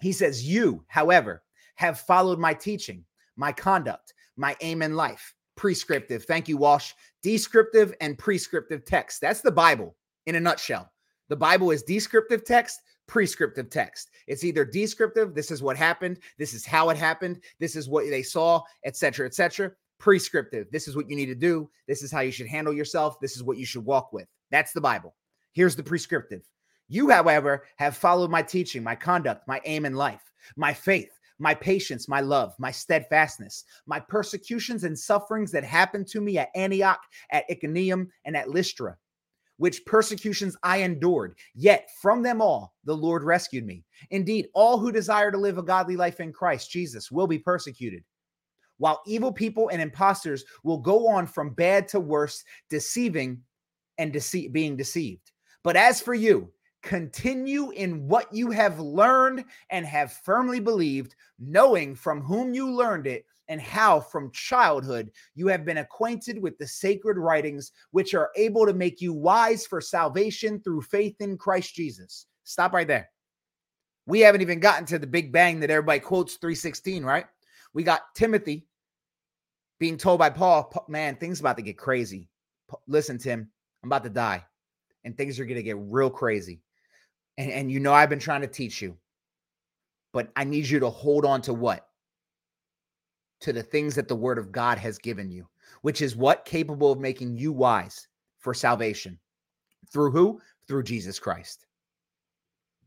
He 0.00 0.12
says, 0.12 0.46
"You, 0.46 0.84
however, 0.86 1.42
have 1.74 2.00
followed 2.00 2.38
my 2.38 2.54
teaching, 2.54 3.04
my 3.36 3.52
conduct, 3.52 4.14
my 4.36 4.56
aim 4.60 4.82
in 4.82 4.94
life." 4.94 5.34
Prescriptive. 5.58 6.24
Thank 6.24 6.48
you, 6.48 6.56
Walsh. 6.56 6.92
Descriptive 7.22 7.92
and 8.00 8.16
prescriptive 8.16 8.84
text. 8.86 9.20
That's 9.20 9.42
the 9.42 9.50
Bible 9.50 9.96
in 10.26 10.36
a 10.36 10.40
nutshell. 10.40 10.90
The 11.28 11.36
Bible 11.36 11.72
is 11.72 11.82
descriptive 11.82 12.44
text, 12.44 12.80
prescriptive 13.06 13.68
text. 13.68 14.10
It's 14.28 14.44
either 14.44 14.64
descriptive, 14.64 15.34
this 15.34 15.50
is 15.50 15.60
what 15.60 15.76
happened, 15.76 16.20
this 16.38 16.54
is 16.54 16.64
how 16.64 16.90
it 16.90 16.96
happened, 16.96 17.40
this 17.58 17.76
is 17.76 17.88
what 17.88 18.04
they 18.08 18.22
saw, 18.22 18.62
etc., 18.84 19.26
etc. 19.26 19.72
Prescriptive, 19.98 20.68
this 20.70 20.86
is 20.86 20.94
what 20.94 21.10
you 21.10 21.16
need 21.16 21.26
to 21.26 21.34
do, 21.34 21.68
this 21.88 22.02
is 22.02 22.12
how 22.12 22.20
you 22.20 22.30
should 22.30 22.46
handle 22.46 22.72
yourself, 22.72 23.18
this 23.20 23.36
is 23.36 23.42
what 23.42 23.58
you 23.58 23.66
should 23.66 23.84
walk 23.84 24.12
with. 24.12 24.28
That's 24.50 24.72
the 24.72 24.80
Bible. 24.80 25.14
Here's 25.52 25.74
the 25.74 25.82
prescriptive. 25.82 26.42
You, 26.86 27.10
however, 27.10 27.64
have 27.76 27.96
followed 27.96 28.30
my 28.30 28.42
teaching, 28.42 28.82
my 28.82 28.94
conduct, 28.94 29.48
my 29.48 29.60
aim 29.64 29.84
in 29.84 29.94
life, 29.94 30.22
my 30.56 30.72
faith, 30.72 31.17
my 31.38 31.54
patience, 31.54 32.08
my 32.08 32.20
love, 32.20 32.54
my 32.58 32.70
steadfastness, 32.70 33.64
my 33.86 34.00
persecutions 34.00 34.84
and 34.84 34.98
sufferings 34.98 35.50
that 35.52 35.64
happened 35.64 36.06
to 36.08 36.20
me 36.20 36.38
at 36.38 36.50
Antioch, 36.54 37.00
at 37.30 37.44
Iconium, 37.50 38.10
and 38.24 38.36
at 38.36 38.50
Lystra. 38.50 38.96
which 39.58 39.84
persecutions 39.84 40.56
I 40.62 40.78
endured. 40.78 41.34
Yet 41.54 41.90
from 42.00 42.22
them 42.22 42.40
all, 42.40 42.74
the 42.84 42.96
Lord 42.96 43.24
rescued 43.24 43.66
me. 43.66 43.84
Indeed, 44.10 44.48
all 44.54 44.78
who 44.78 44.92
desire 44.92 45.30
to 45.30 45.38
live 45.38 45.58
a 45.58 45.62
godly 45.62 45.96
life 45.96 46.20
in 46.20 46.32
Christ 46.32 46.70
Jesus 46.70 47.10
will 47.10 47.26
be 47.26 47.38
persecuted, 47.38 48.04
while 48.78 49.02
evil 49.06 49.32
people 49.32 49.68
and 49.70 49.82
impostors 49.82 50.44
will 50.62 50.78
go 50.78 51.08
on 51.08 51.26
from 51.26 51.54
bad 51.54 51.88
to 51.88 52.00
worse, 52.00 52.44
deceiving 52.70 53.42
and 53.98 54.12
dece- 54.12 54.52
being 54.52 54.76
deceived. 54.76 55.32
But 55.64 55.76
as 55.76 56.00
for 56.00 56.14
you, 56.14 56.52
continue 56.82 57.70
in 57.70 58.06
what 58.08 58.32
you 58.32 58.50
have 58.50 58.78
learned 58.80 59.44
and 59.70 59.84
have 59.86 60.12
firmly 60.12 60.60
believed, 60.60 61.14
knowing 61.38 61.94
from 61.94 62.20
whom 62.20 62.54
you 62.54 62.70
learned 62.70 63.06
it 63.06 63.24
and 63.48 63.60
how 63.60 63.98
from 63.98 64.30
childhood 64.32 65.10
you 65.34 65.46
have 65.48 65.64
been 65.64 65.78
acquainted 65.78 66.40
with 66.40 66.56
the 66.58 66.66
sacred 66.66 67.18
writings, 67.18 67.72
which 67.90 68.14
are 68.14 68.30
able 68.36 68.66
to 68.66 68.74
make 68.74 69.00
you 69.00 69.12
wise 69.12 69.66
for 69.66 69.80
salvation 69.80 70.60
through 70.60 70.82
faith 70.82 71.16
in 71.20 71.36
Christ 71.36 71.74
Jesus. 71.74 72.26
Stop 72.44 72.72
right 72.72 72.86
there. 72.86 73.08
We 74.06 74.20
haven't 74.20 74.42
even 74.42 74.60
gotten 74.60 74.86
to 74.86 74.98
the 74.98 75.06
big 75.06 75.32
bang 75.32 75.60
that 75.60 75.70
everybody 75.70 76.00
quotes 76.00 76.36
316, 76.36 77.04
right? 77.04 77.26
We 77.74 77.82
got 77.82 78.14
Timothy 78.14 78.66
being 79.78 79.96
told 79.96 80.18
by 80.18 80.30
Paul, 80.30 80.72
man, 80.88 81.16
things 81.16 81.40
about 81.40 81.56
to 81.56 81.62
get 81.62 81.78
crazy. 81.78 82.28
Listen, 82.86 83.18
Tim, 83.18 83.50
I'm 83.82 83.88
about 83.88 84.04
to 84.04 84.10
die 84.10 84.44
and 85.04 85.16
things 85.16 85.38
are 85.38 85.44
going 85.44 85.56
to 85.56 85.62
get 85.62 85.76
real 85.78 86.10
crazy. 86.10 86.60
And, 87.38 87.50
and 87.52 87.72
you 87.72 87.80
know, 87.80 87.94
I've 87.94 88.10
been 88.10 88.18
trying 88.18 88.42
to 88.42 88.48
teach 88.48 88.82
you, 88.82 88.96
but 90.12 90.30
I 90.36 90.44
need 90.44 90.68
you 90.68 90.80
to 90.80 90.90
hold 90.90 91.24
on 91.24 91.40
to 91.42 91.54
what? 91.54 91.86
To 93.42 93.52
the 93.52 93.62
things 93.62 93.94
that 93.94 94.08
the 94.08 94.16
word 94.16 94.38
of 94.38 94.52
God 94.52 94.76
has 94.76 94.98
given 94.98 95.30
you, 95.30 95.48
which 95.82 96.02
is 96.02 96.16
what? 96.16 96.44
Capable 96.44 96.92
of 96.92 96.98
making 96.98 97.36
you 97.36 97.52
wise 97.52 98.08
for 98.40 98.52
salvation. 98.52 99.18
Through 99.92 100.10
who? 100.10 100.40
Through 100.66 100.82
Jesus 100.82 101.20
Christ. 101.20 101.64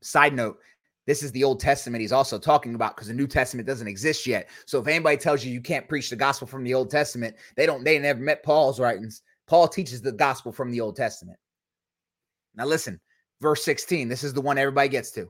Side 0.02 0.34
note, 0.34 0.60
this 1.08 1.24
is 1.24 1.32
the 1.32 1.44
Old 1.44 1.60
Testament 1.60 2.02
he's 2.02 2.12
also 2.12 2.38
talking 2.38 2.76
about 2.76 2.96
because 2.96 3.08
the 3.08 3.14
New 3.14 3.28
Testament 3.28 3.68
doesn't 3.68 3.88
exist 3.88 4.28
yet. 4.28 4.50
So 4.66 4.80
if 4.80 4.88
anybody 4.88 5.18
tells 5.18 5.46
you 5.46 5.54
you 5.54 5.62
can't 5.62 5.88
preach 5.88 6.10
the 6.10 6.16
gospel 6.16 6.48
from 6.48 6.64
the 6.64 6.74
Old 6.74 6.92
Testament, 6.92 7.36
they 7.56 7.66
don't, 7.66 7.84
they 7.84 7.98
never 7.98 8.20
met 8.20 8.44
Paul's 8.44 8.80
writings. 8.80 9.22
Paul 9.48 9.68
teaches 9.68 10.02
the 10.02 10.12
gospel 10.12 10.52
from 10.52 10.72
the 10.72 10.82
Old 10.82 10.96
Testament. 10.96 11.40
Now, 12.56 12.66
listen, 12.66 13.00
verse 13.42 13.64
16. 13.66 14.08
This 14.08 14.24
is 14.24 14.34
the 14.34 14.42
one 14.42 14.58
everybody 14.58 14.90
gets 14.90 15.12
to. 15.12 15.30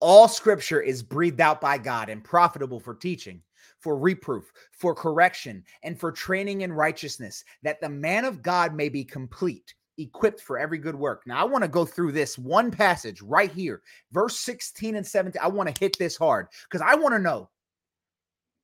All 0.00 0.28
scripture 0.28 0.80
is 0.80 1.02
breathed 1.02 1.40
out 1.40 1.60
by 1.60 1.78
God 1.78 2.08
and 2.08 2.22
profitable 2.22 2.78
for 2.78 2.94
teaching, 2.94 3.42
for 3.80 3.96
reproof, 3.96 4.52
for 4.72 4.94
correction, 4.94 5.64
and 5.82 5.98
for 5.98 6.12
training 6.12 6.60
in 6.60 6.72
righteousness, 6.72 7.44
that 7.62 7.80
the 7.80 7.88
man 7.88 8.24
of 8.24 8.42
God 8.42 8.74
may 8.74 8.88
be 8.88 9.04
complete, 9.04 9.74
equipped 9.96 10.40
for 10.40 10.58
every 10.58 10.78
good 10.78 10.94
work. 10.94 11.22
Now, 11.26 11.40
I 11.40 11.44
want 11.44 11.64
to 11.64 11.68
go 11.68 11.84
through 11.84 12.12
this 12.12 12.38
one 12.38 12.70
passage 12.70 13.22
right 13.22 13.50
here, 13.50 13.82
verse 14.12 14.38
16 14.38 14.96
and 14.96 15.06
17. 15.06 15.40
I 15.42 15.48
want 15.48 15.74
to 15.74 15.80
hit 15.80 15.98
this 15.98 16.16
hard 16.16 16.46
because 16.70 16.84
I 16.86 16.94
want 16.94 17.14
to 17.14 17.18
know 17.18 17.48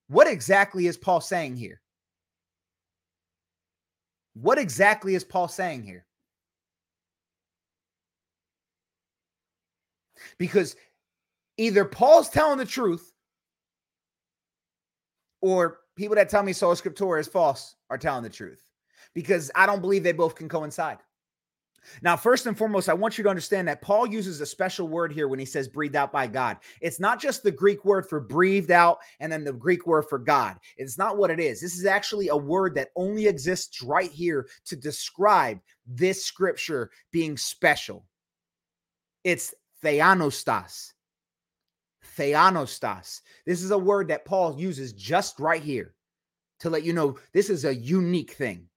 what 0.09 0.29
exactly 0.29 0.87
is 0.87 0.97
Paul 0.97 1.21
saying 1.21 1.57
here? 1.57 1.81
What 4.35 4.59
exactly 4.59 5.15
is 5.15 5.25
Paul 5.25 5.49
saying 5.49 5.85
here? 5.85 6.07
Because 10.39 10.77
either 11.57 11.85
Paul's 11.85 12.29
telling 12.29 12.59
the 12.59 12.65
truth 12.65 13.13
or 15.41 15.81
people 15.97 16.17
that 16.17 16.29
tell 16.29 16.43
me 16.43 16.53
sola 16.53 16.75
scriptura 16.75 17.21
is 17.21 17.29
false 17.29 17.77
are 17.91 17.99
telling 17.99 18.23
the 18.23 18.31
truth 18.31 18.63
because 19.15 19.51
I 19.55 19.67
don't 19.67 19.81
believe 19.81 20.03
they 20.03 20.13
both 20.13 20.35
can 20.35 20.49
coincide. 20.49 20.99
Now, 22.03 22.17
first 22.17 22.47
and 22.47 22.57
foremost, 22.57 22.89
I 22.89 22.95
want 22.95 23.19
you 23.19 23.25
to 23.25 23.31
understand 23.31 23.69
that 23.69 23.83
Paul 23.83 24.07
uses 24.07 24.41
a 24.41 24.47
special 24.47 24.89
word 24.89 25.13
here 25.13 25.29
when 25.29 25.39
he 25.39 25.45
says 25.45 25.69
breathed 25.69 25.97
out 25.97 26.13
by 26.13 26.27
God. 26.27 26.59
It's 26.81 27.01
not 27.01 27.21
just 27.21 27.43
the 27.43 27.51
Greek 27.51 27.85
word 27.85 28.09
for 28.09 28.21
breathed 28.21 28.71
out 28.71 28.99
and 29.21 29.31
then 29.31 29.45
the 29.45 29.53
Greek 29.53 29.87
word 29.87 30.05
for 30.09 30.19
God. 30.19 30.57
It's 30.77 30.99
not 30.99 31.19
what 31.19 31.31
it 31.31 31.41
is. 31.41 31.61
This 31.61 31.77
is 31.77 31.87
actually 31.87 32.29
a 32.29 32.37
word 32.37 32.75
that 32.77 32.89
only 32.97 33.27
exists 33.27 33.83
right 33.83 34.11
here 34.11 34.49
to 34.67 34.77
describe 34.77 35.61
this 35.87 36.25
scripture 36.25 36.91
being 37.13 37.37
special. 37.37 38.07
It's 39.23 39.55
theanostas. 39.85 40.93
Theanostas. 42.17 43.21
This 43.47 43.63
is 43.63 43.71
a 43.71 43.79
word 43.79 44.09
that 44.09 44.25
Paul 44.25 44.59
uses 44.59 44.93
just 44.93 45.39
right 45.39 45.63
here 45.63 45.95
to 46.61 46.71
let 46.71 46.85
you 46.85 46.93
know 46.93 47.19
this 47.33 47.51
is 47.51 47.65
a 47.65 47.75
unique 47.75 48.33
thing. 48.33 48.69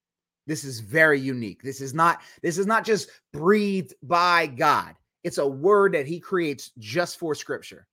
This 0.46 0.64
is 0.64 0.80
very 0.80 1.20
unique. 1.20 1.62
This 1.62 1.80
is 1.80 1.94
not 1.94 2.22
this 2.42 2.58
is 2.58 2.66
not 2.66 2.84
just 2.84 3.10
breathed 3.32 3.94
by 4.02 4.46
God. 4.46 4.94
It's 5.22 5.38
a 5.38 5.46
word 5.46 5.92
that 5.94 6.06
he 6.06 6.20
creates 6.20 6.70
just 6.78 7.18
for 7.18 7.34
scripture. 7.34 7.86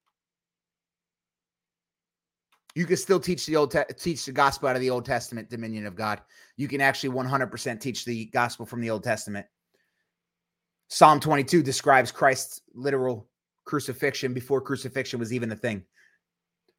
You 2.76 2.86
can 2.86 2.98
still 2.98 3.20
teach 3.20 3.46
the 3.46 3.56
old 3.56 3.72
te- 3.72 3.94
teach 3.98 4.26
the 4.26 4.32
gospel 4.32 4.70
out 4.70 4.76
of 4.76 4.82
the 4.82 4.90
Old 4.90 5.06
Testament 5.06 5.50
dominion 5.50 5.86
of 5.86 5.96
God. 5.96 6.22
You 6.58 6.68
can 6.68 6.82
actually 6.82 7.16
100% 7.16 7.80
teach 7.80 8.04
the 8.06 8.26
gospel 8.26 8.66
from 8.66 8.82
the 8.82 8.90
Old 8.90 9.04
Testament. 9.04 9.46
Psalm 10.88 11.20
22 11.20 11.64
describes 11.64 12.12
Christ's 12.12 12.62
literal 12.74 13.28
crucifixion 13.66 14.34
before 14.34 14.62
crucifixion 14.62 15.20
was 15.20 15.34
even 15.34 15.52
a 15.52 15.56
thing. 15.56 15.84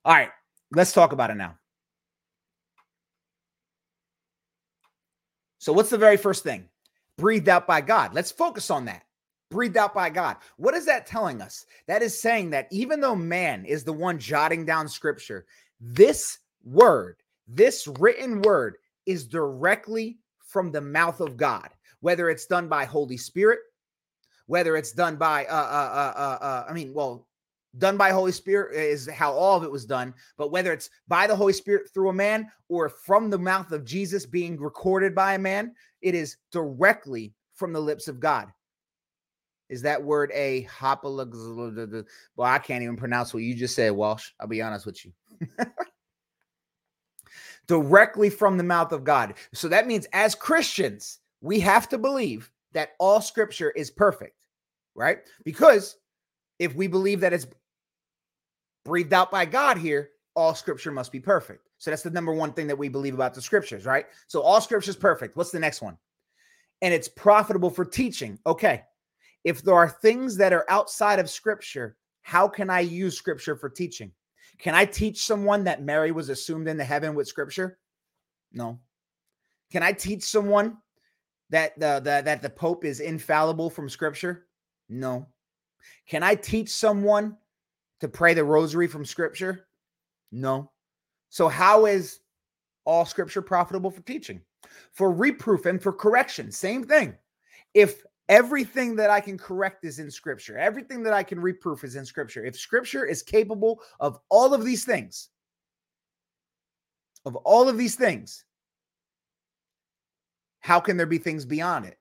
All 0.05 0.15
right, 0.15 0.31
let's 0.73 0.93
talk 0.93 1.13
about 1.13 1.31
it 1.31 1.37
now. 1.37 1.57
So, 5.59 5.73
what's 5.73 5.91
the 5.91 5.99
very 5.99 6.17
first 6.17 6.45
thing? 6.45 6.69
Breathed 7.19 7.49
out 7.49 7.67
by 7.67 7.81
God. 7.81 8.15
Let's 8.15 8.31
focus 8.31 8.71
on 8.71 8.85
that. 8.85 9.03
Breathed 9.51 9.77
out 9.77 9.95
by 9.95 10.11
God. 10.11 10.37
What 10.57 10.75
is 10.75 10.87
that 10.87 11.07
telling 11.07 11.41
us? 11.41 11.67
That 11.89 12.03
is 12.03 12.21
saying 12.21 12.51
that 12.51 12.69
even 12.71 13.01
though 13.01 13.17
man 13.17 13.65
is 13.65 13.83
the 13.83 13.93
one 13.93 14.19
jotting 14.19 14.65
down 14.65 14.89
scripture, 14.89 15.47
this 15.81 16.39
word, 16.65 17.17
this 17.49 17.89
written 17.99 18.43
word, 18.43 18.77
is 19.07 19.27
directly 19.27 20.19
from 20.39 20.71
the 20.71 20.81
mouth 20.81 21.21
of 21.21 21.37
God, 21.37 21.71
whether 22.01 22.29
it's 22.29 22.47
done 22.47 22.69
by 22.69 22.85
Holy 22.85 23.17
Spirit, 23.17 23.61
whether 24.47 24.77
it's 24.77 24.93
done 24.93 25.17
by 25.17 25.45
uh, 25.47 25.55
uh, 25.55 26.15
uh, 26.17 26.19
uh, 26.19 26.45
uh, 26.45 26.67
I 26.69 26.73
mean, 26.73 26.93
well, 26.93 27.27
done 27.79 27.97
by 27.97 28.11
Holy 28.11 28.33
Spirit 28.33 28.77
is 28.77 29.09
how 29.09 29.33
all 29.33 29.57
of 29.57 29.65
it 29.65 29.71
was 29.71 29.85
done, 29.85 30.15
but 30.37 30.51
whether 30.51 30.73
it's 30.73 30.91
by 31.09 31.27
the 31.27 31.37
Holy 31.37 31.53
Spirit 31.53 31.91
through 31.93 32.09
a 32.09 32.15
man 32.15 32.51
or 32.69 32.89
from 32.89 33.31
the 33.31 33.39
mouth 33.39 33.73
of 33.73 33.85
Jesus 33.85 34.25
being 34.25 34.59
recorded 34.59 35.15
by 35.15 35.35
a 35.35 35.39
man, 35.39 35.75
it 36.01 36.15
is 36.15 36.37
directly 36.53 37.35
from 37.55 37.73
the 37.73 37.81
lips 37.81 38.09
of 38.09 38.21
God. 38.21 38.49
Is 39.69 39.83
that 39.83 40.03
word 40.03 40.31
a 40.33 40.63
hopalog? 40.63 41.35
Well, 42.37 42.49
I 42.49 42.59
can't 42.59 42.85
even 42.85 42.97
pronounce 42.97 43.35
what 43.35 43.43
you 43.43 43.53
just 43.55 43.75
said, 43.75 43.91
Walsh. 43.91 44.31
I'll 44.39 44.47
be 44.47 44.63
honest 44.63 44.87
with 44.87 45.05
you. 45.05 45.13
directly 47.67 48.31
from 48.31 48.57
the 48.57 48.65
mouth 48.65 48.93
of 48.93 49.05
God. 49.05 49.35
So 49.53 49.69
that 49.69 49.87
means 49.87 50.07
as 50.13 50.35
Christians, 50.35 51.21
we 51.41 51.61
have 51.61 51.89
to 51.91 51.99
believe 51.99 52.51
that 52.73 52.91
all 52.99 53.21
scripture 53.21 53.71
is 53.71 53.91
perfect, 53.91 54.37
right? 54.97 55.19
Because 55.45 55.97
if 56.59 56.75
we 56.75 56.87
believe 56.87 57.21
that 57.21 57.33
it's 57.33 57.47
breathed 58.85 59.13
out 59.13 59.31
by 59.31 59.45
God 59.45 59.79
here, 59.79 60.11
all 60.35 60.55
scripture 60.55 60.91
must 60.91 61.13
be 61.13 61.21
perfect. 61.21 61.69
So 61.79 61.91
that's 61.91 62.03
the 62.03 62.11
number 62.11 62.33
one 62.33 62.53
thing 62.53 62.67
that 62.69 62.79
we 62.79 62.89
believe 62.89 63.15
about 63.15 63.35
the 63.35 63.43
scriptures, 63.43 63.85
right? 63.85 64.07
So 64.27 64.41
all 64.41 64.61
scripture 64.61 64.91
is 64.91 64.97
perfect. 64.97 65.37
What's 65.37 65.51
the 65.51 65.61
next 65.61 65.83
one? 65.83 65.97
And 66.83 66.93
it's 66.93 67.09
profitable 67.09 67.71
for 67.71 67.85
teaching. 67.85 68.39
Okay. 68.47 68.83
If 69.45 69.63
there 69.63 69.75
are 69.75 69.89
things 69.89 70.37
that 70.39 70.53
are 70.53 70.65
outside 70.69 71.19
of 71.19 71.31
scripture, 71.31 71.97
how 72.23 72.49
can 72.49 72.71
I 72.71 72.81
use 72.81 73.17
scripture 73.17 73.57
for 73.57 73.69
teaching? 73.69 74.11
Can 74.59 74.75
I 74.75 74.85
teach 74.85 75.25
someone 75.25 75.65
that 75.65 75.83
Mary 75.83 76.13
was 76.13 76.29
assumed 76.29 76.67
into 76.67 76.85
heaven 76.85 77.15
with 77.15 77.29
scripture? 77.29 77.79
No. 78.53 78.81
Can 79.71 79.83
I 79.83 79.93
teach 79.93 80.25
someone 80.25 80.79
that 81.51 81.79
the, 81.79 82.01
the 82.03 82.23
that 82.25 82.43
the 82.43 82.51
pope 82.51 82.85
is 82.85 83.01
infallible 83.01 83.71
from 83.71 83.89
scripture? 83.89 84.46
No. 84.89 85.27
Can 86.09 86.23
I 86.23 86.35
teach 86.35 86.71
someone 86.71 87.37
to 88.01 88.09
pray 88.09 88.35
the 88.35 88.45
rosary 88.45 88.87
from 88.87 89.05
scripture? 89.05 89.67
No. 90.33 90.71
So 91.29 91.49
how 91.49 91.87
is 91.87 92.21
all 92.85 93.05
scripture 93.05 93.43
profitable 93.43 93.91
for 93.91 94.03
teaching? 94.03 94.41
For 94.93 95.13
reproof 95.13 95.67
and 95.67 95.83
for 95.83 95.93
correction, 95.93 96.51
same 96.51 96.85
thing. 96.85 97.15
If 97.75 98.03
everything 98.29 98.97
that 98.97 99.11
I 99.11 99.21
can 99.21 99.39
correct 99.39 99.85
is 99.85 99.99
in 99.99 100.11
scripture, 100.11 100.59
everything 100.59 101.03
that 101.05 101.13
I 101.13 101.23
can 101.23 101.41
reproof 101.41 101.85
is 101.85 101.97
in 101.97 102.05
scripture, 102.05 102.45
if 102.45 102.57
scripture 102.57 103.05
is 103.05 103.23
capable 103.23 103.81
of 104.01 104.19
all 104.29 104.55
of 104.55 104.65
these 104.65 104.85
things, 104.85 105.29
of 107.25 107.37
all 107.37 107.69
of 107.69 107.77
these 107.77 107.97
things, 107.97 108.45
how 110.61 110.81
can 110.81 110.97
there 110.97 111.07
be 111.07 111.19
things 111.19 111.45
beyond 111.45 111.87
it? 111.87 111.99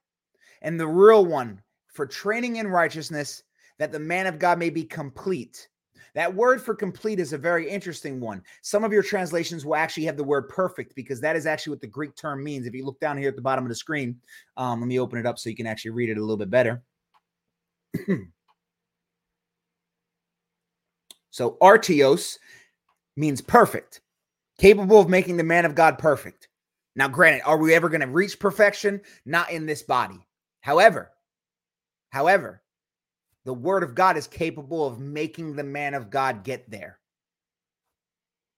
And 0.61 0.79
the 0.79 0.87
real 0.87 1.25
one 1.25 1.61
for 1.95 2.05
training 2.05 2.57
in 2.57 2.67
righteousness, 2.67 3.43
that 3.79 3.91
the 3.91 3.99
man 3.99 4.27
of 4.27 4.37
God 4.37 4.59
may 4.59 4.69
be 4.69 4.83
complete, 4.83 5.67
That 6.13 6.33
word 6.33 6.61
for 6.61 6.73
complete 6.73 7.19
is 7.19 7.33
a 7.33 7.37
very 7.37 7.69
interesting 7.69 8.21
one. 8.21 8.41
Some 8.61 8.85
of 8.85 8.93
your 8.93 9.03
translations 9.03 9.65
will 9.65 9.75
actually 9.75 10.05
have 10.05 10.15
the 10.15 10.23
word 10.23 10.47
perfect 10.47 10.95
because 10.95 11.19
that 11.19 11.35
is 11.35 11.45
actually 11.45 11.71
what 11.71 11.81
the 11.81 11.87
Greek 11.87 12.15
term 12.15 12.41
means. 12.41 12.65
If 12.65 12.73
you 12.73 12.85
look 12.85 13.01
down 13.01 13.17
here 13.17 13.27
at 13.27 13.35
the 13.35 13.41
bottom 13.41 13.65
of 13.65 13.69
the 13.69 13.75
screen, 13.75 14.21
um, 14.55 14.79
let 14.79 14.87
me 14.87 14.97
open 14.97 15.19
it 15.19 15.25
up 15.25 15.37
so 15.37 15.49
you 15.49 15.57
can 15.57 15.67
actually 15.67 15.91
read 15.91 16.09
it 16.09 16.17
a 16.17 16.21
little 16.21 16.37
bit 16.37 16.49
better. 16.49 16.81
so, 21.31 21.57
artios 21.61 22.37
means 23.17 23.41
perfect, 23.41 23.99
capable 24.57 25.01
of 25.01 25.09
making 25.09 25.35
the 25.35 25.43
man 25.43 25.65
of 25.65 25.75
God 25.75 25.97
perfect. 25.97 26.47
Now, 26.95 27.09
granted, 27.09 27.41
are 27.45 27.57
we 27.57 27.73
ever 27.73 27.89
going 27.89 27.99
to 28.01 28.07
reach 28.07 28.39
perfection? 28.39 29.01
Not 29.25 29.51
in 29.51 29.65
this 29.65 29.83
body. 29.83 30.25
However, 30.61 31.11
however, 32.15 32.61
the 33.43 33.53
word 33.53 33.83
of 33.83 33.93
God 33.93 34.15
is 34.15 34.25
capable 34.25 34.87
of 34.87 35.01
making 35.01 35.53
the 35.53 35.65
man 35.65 35.93
of 35.93 36.09
God 36.09 36.45
get 36.45 36.71
there. 36.71 36.97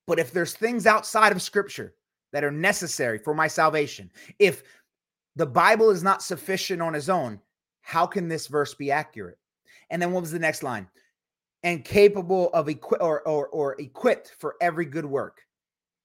But 0.05 0.20
if 0.20 0.32
there's 0.32 0.53
things 0.53 0.86
outside 0.86 1.32
of 1.32 1.41
scripture 1.41 1.95
that 2.32 2.43
are 2.43 2.51
necessary 2.51 3.18
for 3.18 3.34
my 3.34 3.47
salvation, 3.47 4.12
if 4.38 4.62
the 5.36 5.47
Bible 5.47 5.89
is 5.89 6.03
not 6.03 6.22
sufficient 6.22 6.84
on 6.84 6.93
its 6.93 7.10
own, 7.10 7.39
how 7.82 8.05
can 8.05 8.28
this 8.28 8.45
verse 8.45 8.76
be 8.76 8.91
accurate? 8.91 9.39
And 9.89 9.99
then 9.99 10.12
what 10.12 10.22
was 10.22 10.32
the 10.32 10.38
next 10.38 10.62
line? 10.62 10.88
And 11.64 11.84
capable 11.84 12.51
of 12.53 12.70
equi- 12.70 12.99
or, 12.99 13.28
or, 13.28 13.47
or 13.47 13.82
equipped 13.82 14.36
for 14.38 14.55
every 14.62 14.86
good 14.86 15.05
work. 15.05 15.41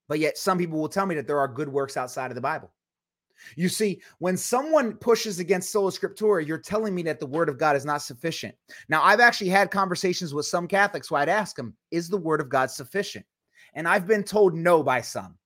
But 0.08 0.20
yet 0.20 0.38
some 0.38 0.56
people 0.56 0.80
will 0.80 0.88
tell 0.88 1.04
me 1.04 1.16
that 1.16 1.26
there 1.26 1.38
are 1.38 1.48
good 1.48 1.68
works 1.68 1.98
outside 1.98 2.30
of 2.30 2.34
the 2.34 2.40
Bible. 2.40 2.72
You 3.56 3.68
see, 3.68 4.02
when 4.18 4.36
someone 4.36 4.94
pushes 4.94 5.38
against 5.38 5.72
sola 5.72 5.90
scriptura, 5.90 6.46
you're 6.46 6.58
telling 6.58 6.94
me 6.94 7.02
that 7.02 7.20
the 7.20 7.26
word 7.26 7.48
of 7.48 7.58
God 7.58 7.76
is 7.76 7.84
not 7.84 8.02
sufficient. 8.02 8.54
Now, 8.88 9.02
I've 9.02 9.20
actually 9.20 9.50
had 9.50 9.70
conversations 9.70 10.34
with 10.34 10.46
some 10.46 10.66
Catholics 10.68 11.10
where 11.10 11.22
I'd 11.22 11.28
ask 11.28 11.56
them, 11.56 11.74
is 11.90 12.08
the 12.08 12.16
word 12.16 12.40
of 12.40 12.48
God 12.48 12.70
sufficient? 12.70 13.26
And 13.74 13.88
I've 13.88 14.06
been 14.06 14.24
told 14.24 14.54
no 14.54 14.82
by 14.82 15.00
some. 15.00 15.36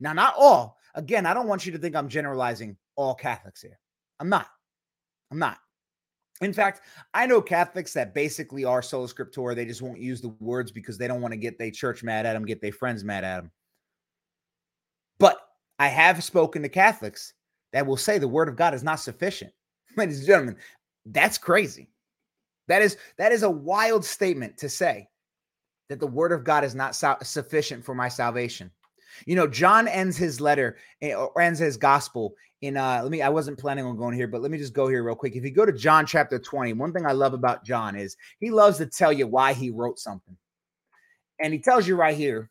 Now, 0.00 0.12
not 0.12 0.34
all. 0.36 0.76
Again, 0.94 1.26
I 1.26 1.34
don't 1.34 1.48
want 1.48 1.66
you 1.66 1.72
to 1.72 1.78
think 1.78 1.94
I'm 1.94 2.08
generalizing 2.08 2.76
all 2.96 3.14
Catholics 3.14 3.62
here. 3.62 3.78
I'm 4.18 4.28
not. 4.28 4.48
I'm 5.30 5.38
not. 5.38 5.58
In 6.42 6.52
fact, 6.52 6.82
I 7.14 7.26
know 7.26 7.40
Catholics 7.40 7.92
that 7.94 8.14
basically 8.14 8.64
are 8.64 8.82
sola 8.82 9.08
scriptura. 9.08 9.54
They 9.54 9.64
just 9.64 9.82
won't 9.82 10.00
use 10.00 10.20
the 10.20 10.34
words 10.40 10.70
because 10.70 10.98
they 10.98 11.08
don't 11.08 11.22
want 11.22 11.32
to 11.32 11.38
get 11.38 11.58
their 11.58 11.70
church 11.70 12.02
mad 12.02 12.26
at 12.26 12.34
them, 12.34 12.44
get 12.44 12.60
their 12.60 12.72
friends 12.72 13.04
mad 13.04 13.24
at 13.24 13.36
them. 13.36 13.50
But 15.18 15.38
I 15.78 15.88
have 15.88 16.22
spoken 16.22 16.62
to 16.62 16.68
Catholics 16.68 17.32
that 17.76 17.86
will 17.86 17.98
say 17.98 18.16
the 18.16 18.26
word 18.26 18.48
of 18.48 18.56
God 18.56 18.72
is 18.72 18.82
not 18.82 19.00
sufficient. 19.00 19.52
Ladies 19.98 20.20
and 20.20 20.26
gentlemen, 20.26 20.56
that's 21.04 21.36
crazy. 21.36 21.90
That 22.68 22.80
is 22.80 22.96
that 23.18 23.32
is 23.32 23.42
a 23.42 23.50
wild 23.50 24.02
statement 24.02 24.56
to 24.56 24.70
say 24.70 25.10
that 25.90 26.00
the 26.00 26.06
word 26.06 26.32
of 26.32 26.42
God 26.42 26.64
is 26.64 26.74
not 26.74 26.96
sufficient 26.96 27.84
for 27.84 27.94
my 27.94 28.08
salvation. 28.08 28.70
You 29.26 29.36
know, 29.36 29.46
John 29.46 29.88
ends 29.88 30.16
his 30.16 30.40
letter 30.40 30.78
eh, 31.02 31.12
or 31.12 31.38
ends 31.38 31.58
his 31.58 31.76
gospel 31.76 32.32
in 32.62 32.78
uh 32.78 33.00
let 33.02 33.12
me 33.12 33.20
I 33.20 33.28
wasn't 33.28 33.58
planning 33.58 33.84
on 33.84 33.98
going 33.98 34.14
here, 34.14 34.26
but 34.26 34.40
let 34.40 34.50
me 34.50 34.56
just 34.56 34.72
go 34.72 34.88
here 34.88 35.02
real 35.02 35.14
quick. 35.14 35.36
If 35.36 35.44
you 35.44 35.50
go 35.50 35.66
to 35.66 35.72
John 35.72 36.06
chapter 36.06 36.38
20, 36.38 36.72
one 36.72 36.94
thing 36.94 37.04
I 37.04 37.12
love 37.12 37.34
about 37.34 37.62
John 37.62 37.94
is 37.94 38.16
he 38.40 38.50
loves 38.50 38.78
to 38.78 38.86
tell 38.86 39.12
you 39.12 39.26
why 39.26 39.52
he 39.52 39.68
wrote 39.68 39.98
something. 39.98 40.38
And 41.40 41.52
he 41.52 41.58
tells 41.58 41.86
you 41.86 41.94
right 41.94 42.16
here 42.16 42.50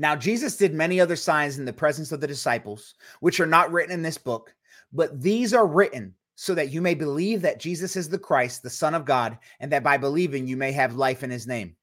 now, 0.00 0.16
Jesus 0.16 0.56
did 0.56 0.72
many 0.72 0.98
other 0.98 1.14
signs 1.14 1.58
in 1.58 1.66
the 1.66 1.74
presence 1.74 2.10
of 2.10 2.22
the 2.22 2.26
disciples, 2.26 2.94
which 3.20 3.38
are 3.38 3.46
not 3.46 3.70
written 3.70 3.92
in 3.92 4.00
this 4.00 4.16
book, 4.16 4.54
but 4.94 5.20
these 5.20 5.52
are 5.52 5.66
written 5.66 6.14
so 6.36 6.54
that 6.54 6.70
you 6.70 6.80
may 6.80 6.94
believe 6.94 7.42
that 7.42 7.60
Jesus 7.60 7.96
is 7.96 8.08
the 8.08 8.18
Christ, 8.18 8.62
the 8.62 8.70
Son 8.70 8.94
of 8.94 9.04
God, 9.04 9.36
and 9.60 9.70
that 9.70 9.82
by 9.82 9.98
believing 9.98 10.46
you 10.46 10.56
may 10.56 10.72
have 10.72 10.94
life 10.94 11.22
in 11.22 11.28
his 11.28 11.46
name. 11.46 11.76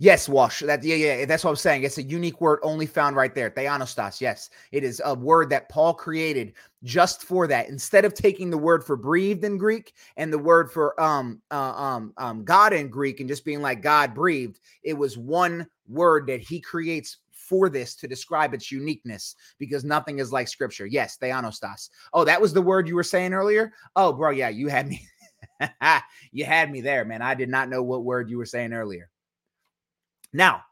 Yes, 0.00 0.28
Walsh. 0.28 0.62
That 0.62 0.84
yeah, 0.84 0.94
yeah. 0.94 1.24
That's 1.24 1.42
what 1.42 1.50
I'm 1.50 1.56
saying. 1.56 1.82
It's 1.82 1.98
a 1.98 2.02
unique 2.04 2.40
word 2.40 2.60
only 2.62 2.86
found 2.86 3.16
right 3.16 3.34
there. 3.34 3.50
Theopneustos. 3.50 4.20
Yes, 4.20 4.48
it 4.70 4.84
is 4.84 5.02
a 5.04 5.12
word 5.14 5.50
that 5.50 5.68
Paul 5.68 5.92
created 5.92 6.52
just 6.84 7.24
for 7.24 7.48
that. 7.48 7.68
Instead 7.68 8.04
of 8.04 8.14
taking 8.14 8.48
the 8.48 8.58
word 8.58 8.84
for 8.84 8.94
breathed 8.96 9.42
in 9.42 9.58
Greek 9.58 9.94
and 10.16 10.32
the 10.32 10.38
word 10.38 10.70
for 10.70 10.98
um 11.00 11.42
uh, 11.50 11.72
um 11.72 12.12
um 12.16 12.44
God 12.44 12.72
in 12.72 12.88
Greek 12.88 13.18
and 13.18 13.28
just 13.28 13.44
being 13.44 13.60
like 13.60 13.82
God 13.82 14.14
breathed, 14.14 14.60
it 14.84 14.94
was 14.94 15.18
one 15.18 15.66
word 15.88 16.28
that 16.28 16.40
he 16.40 16.60
creates 16.60 17.16
for 17.32 17.68
this 17.68 17.96
to 17.96 18.06
describe 18.06 18.54
its 18.54 18.70
uniqueness 18.70 19.34
because 19.58 19.82
nothing 19.82 20.20
is 20.20 20.32
like 20.32 20.46
scripture. 20.46 20.86
Yes, 20.86 21.18
theopneustos. 21.20 21.88
Oh, 22.12 22.22
that 22.22 22.40
was 22.40 22.52
the 22.52 22.62
word 22.62 22.86
you 22.86 22.94
were 22.94 23.02
saying 23.02 23.32
earlier. 23.32 23.72
Oh, 23.96 24.12
bro, 24.12 24.30
yeah, 24.30 24.48
you 24.48 24.68
had 24.68 24.86
me. 24.86 25.04
you 26.30 26.44
had 26.44 26.70
me 26.70 26.82
there, 26.82 27.04
man. 27.04 27.20
I 27.20 27.34
did 27.34 27.48
not 27.48 27.68
know 27.68 27.82
what 27.82 28.04
word 28.04 28.30
you 28.30 28.38
were 28.38 28.46
saying 28.46 28.72
earlier. 28.72 29.10
Now, 30.32 30.62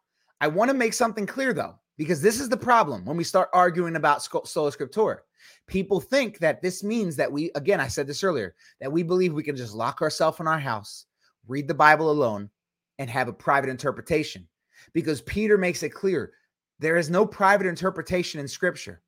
I 0.41 0.49
want 0.49 0.71
to 0.71 0.77
make 0.77 0.93
something 0.93 1.27
clear 1.27 1.53
though, 1.53 1.77
because 1.97 2.21
this 2.21 2.41
is 2.41 2.49
the 2.49 2.57
problem 2.57 3.05
when 3.05 3.17
we 3.17 3.25
start 3.25 3.49
arguing 3.53 3.97
about 3.97 4.23
sola 4.23 4.71
scriptura. 4.71 5.19
People 5.67 6.01
think 6.01 6.39
that 6.39 6.61
this 6.61 6.83
means 6.83 7.17
that 7.17 7.31
we, 7.31 7.51
again, 7.55 7.81
I 7.81 7.89
said 7.89 8.07
this 8.07 8.25
earlier, 8.25 8.55
that 8.81 8.91
we 8.91 9.03
believe 9.03 9.33
we 9.33 9.43
can 9.43 9.57
just 9.57 9.75
lock 9.75 10.03
ourselves 10.03 10.41
in 10.41 10.47
our 10.47 10.59
house, 10.59 11.07
read 11.47 11.69
the 11.69 11.75
Bible 11.75 12.11
alone, 12.11 12.51
and 12.99 13.09
have 13.09 13.29
a 13.29 13.33
private 13.33 13.71
interpretation. 13.71 14.47
Because 14.93 15.23
Peter 15.23 15.57
makes 15.59 15.83
it 15.83 15.91
clear 15.91 16.33
there 16.79 16.97
is 16.97 17.11
no 17.11 17.25
private 17.25 17.67
interpretation 17.67 18.41
in 18.41 18.49
scripture. 18.49 19.03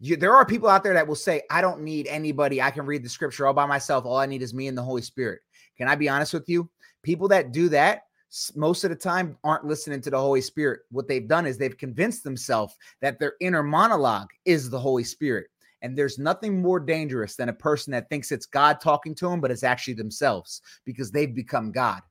You, 0.00 0.16
there 0.16 0.34
are 0.34 0.46
people 0.46 0.68
out 0.68 0.84
there 0.84 0.94
that 0.94 1.06
will 1.06 1.16
say, 1.16 1.42
I 1.50 1.60
don't 1.60 1.82
need 1.82 2.06
anybody. 2.06 2.62
I 2.62 2.70
can 2.70 2.86
read 2.86 3.02
the 3.02 3.08
scripture 3.08 3.46
all 3.46 3.54
by 3.54 3.66
myself. 3.66 4.04
All 4.04 4.16
I 4.16 4.26
need 4.26 4.42
is 4.42 4.54
me 4.54 4.68
and 4.68 4.78
the 4.78 4.82
Holy 4.82 5.02
Spirit. 5.02 5.40
Can 5.76 5.88
I 5.88 5.96
be 5.96 6.08
honest 6.08 6.34
with 6.34 6.48
you? 6.48 6.68
People 7.02 7.28
that 7.28 7.52
do 7.52 7.68
that 7.70 8.02
most 8.54 8.84
of 8.84 8.90
the 8.90 8.96
time 8.96 9.36
aren't 9.42 9.64
listening 9.64 10.00
to 10.02 10.10
the 10.10 10.18
Holy 10.18 10.40
Spirit. 10.40 10.80
What 10.90 11.08
they've 11.08 11.26
done 11.26 11.46
is 11.46 11.56
they've 11.56 11.76
convinced 11.76 12.24
themselves 12.24 12.74
that 13.00 13.18
their 13.18 13.34
inner 13.40 13.62
monologue 13.62 14.28
is 14.44 14.68
the 14.68 14.78
Holy 14.78 15.04
Spirit. 15.04 15.46
And 15.80 15.96
there's 15.96 16.18
nothing 16.18 16.60
more 16.60 16.80
dangerous 16.80 17.36
than 17.36 17.48
a 17.48 17.54
person 17.54 17.92
that 17.92 18.08
thinks 18.10 18.32
it's 18.32 18.46
God 18.46 18.80
talking 18.80 19.14
to 19.16 19.28
them, 19.28 19.40
but 19.40 19.50
it's 19.50 19.62
actually 19.62 19.94
themselves 19.94 20.60
because 20.84 21.10
they've 21.10 21.34
become 21.34 21.70
God. 21.72 22.02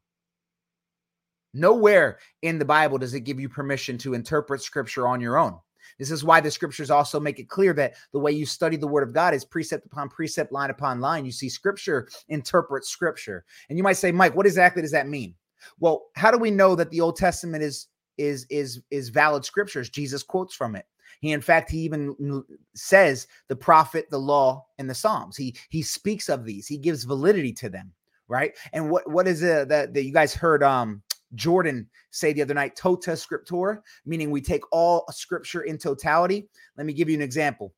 Nowhere 1.53 2.19
in 2.41 2.59
the 2.59 2.65
Bible 2.65 2.97
does 2.97 3.13
it 3.13 3.21
give 3.21 3.39
you 3.39 3.49
permission 3.49 3.97
to 3.99 4.13
interpret 4.13 4.61
scripture 4.61 5.07
on 5.07 5.21
your 5.21 5.37
own. 5.37 5.57
This 5.97 6.11
is 6.11 6.23
why 6.23 6.41
the 6.41 6.51
scriptures 6.51 6.91
also 6.91 7.19
make 7.19 7.39
it 7.39 7.49
clear 7.49 7.73
that 7.73 7.95
the 8.11 8.19
way 8.19 8.31
you 8.31 8.45
study 8.45 8.77
the 8.77 8.87
word 8.87 9.07
of 9.07 9.13
God 9.13 9.33
is 9.33 9.45
precept 9.45 9.85
upon 9.85 10.09
precept, 10.09 10.51
line 10.51 10.69
upon 10.69 11.01
line. 11.01 11.25
You 11.25 11.31
see 11.31 11.49
scripture 11.49 12.07
interpret 12.29 12.85
scripture. 12.85 13.45
And 13.69 13.77
you 13.77 13.83
might 13.83 13.93
say, 13.93 14.11
Mike, 14.11 14.35
what 14.35 14.45
exactly 14.45 14.81
does 14.81 14.91
that 14.91 15.07
mean? 15.07 15.33
Well, 15.79 16.07
how 16.15 16.31
do 16.31 16.37
we 16.37 16.51
know 16.51 16.75
that 16.75 16.91
the 16.91 17.01
Old 17.01 17.17
Testament 17.17 17.63
is 17.63 17.87
is 18.17 18.45
is 18.49 18.81
is 18.91 19.09
valid 19.09 19.45
scriptures? 19.45 19.89
Jesus 19.89 20.23
quotes 20.23 20.55
from 20.55 20.75
it. 20.75 20.85
He, 21.21 21.31
in 21.31 21.41
fact, 21.41 21.71
he 21.71 21.79
even 21.79 22.43
says 22.75 23.27
the 23.47 23.55
prophet, 23.55 24.09
the 24.09 24.19
law, 24.19 24.65
and 24.77 24.89
the 24.89 24.95
Psalms. 24.95 25.37
He 25.37 25.55
he 25.69 25.81
speaks 25.81 26.29
of 26.29 26.45
these. 26.45 26.67
He 26.67 26.77
gives 26.77 27.03
validity 27.03 27.53
to 27.53 27.69
them, 27.69 27.91
right? 28.27 28.53
And 28.73 28.89
what 28.89 29.09
what 29.09 29.27
is 29.27 29.41
it 29.43 29.69
that, 29.69 29.93
that 29.93 30.03
you 30.03 30.13
guys 30.13 30.33
heard 30.33 30.63
um 30.63 31.01
Jordan 31.35 31.89
say 32.11 32.33
the 32.33 32.41
other 32.41 32.53
night, 32.53 32.75
tota 32.75 33.11
scriptura, 33.11 33.81
meaning 34.05 34.31
we 34.31 34.41
take 34.41 34.63
all 34.71 35.05
scripture 35.11 35.61
in 35.63 35.77
totality. 35.77 36.47
Let 36.77 36.85
me 36.85 36.93
give 36.93 37.09
you 37.09 37.15
an 37.15 37.21
example. 37.21 37.73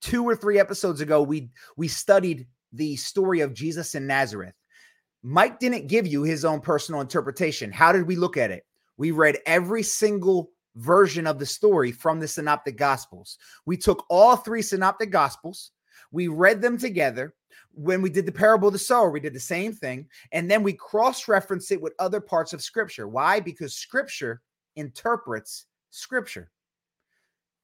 Two 0.00 0.24
or 0.24 0.36
three 0.36 0.58
episodes 0.58 1.00
ago, 1.00 1.22
we 1.22 1.50
we 1.76 1.88
studied 1.88 2.46
the 2.72 2.96
story 2.96 3.40
of 3.40 3.54
Jesus 3.54 3.94
in 3.94 4.06
Nazareth. 4.06 4.54
Mike 5.28 5.58
didn't 5.58 5.88
give 5.88 6.06
you 6.06 6.22
his 6.22 6.44
own 6.44 6.60
personal 6.60 7.00
interpretation. 7.00 7.72
How 7.72 7.90
did 7.90 8.06
we 8.06 8.14
look 8.14 8.36
at 8.36 8.52
it? 8.52 8.64
We 8.96 9.10
read 9.10 9.38
every 9.44 9.82
single 9.82 10.52
version 10.76 11.26
of 11.26 11.40
the 11.40 11.46
story 11.46 11.90
from 11.90 12.20
the 12.20 12.28
Synoptic 12.28 12.76
Gospels. 12.76 13.36
We 13.64 13.76
took 13.76 14.06
all 14.08 14.36
three 14.36 14.62
Synoptic 14.62 15.10
Gospels, 15.10 15.72
we 16.12 16.28
read 16.28 16.62
them 16.62 16.78
together. 16.78 17.34
When 17.72 18.02
we 18.02 18.08
did 18.08 18.24
the 18.24 18.30
parable 18.30 18.68
of 18.68 18.72
the 18.72 18.78
sower, 18.78 19.10
we 19.10 19.18
did 19.18 19.34
the 19.34 19.40
same 19.40 19.72
thing. 19.72 20.06
And 20.30 20.48
then 20.48 20.62
we 20.62 20.74
cross 20.74 21.26
reference 21.26 21.72
it 21.72 21.82
with 21.82 21.92
other 21.98 22.20
parts 22.20 22.52
of 22.52 22.62
Scripture. 22.62 23.08
Why? 23.08 23.40
Because 23.40 23.74
Scripture 23.74 24.42
interprets 24.76 25.66
Scripture. 25.90 26.52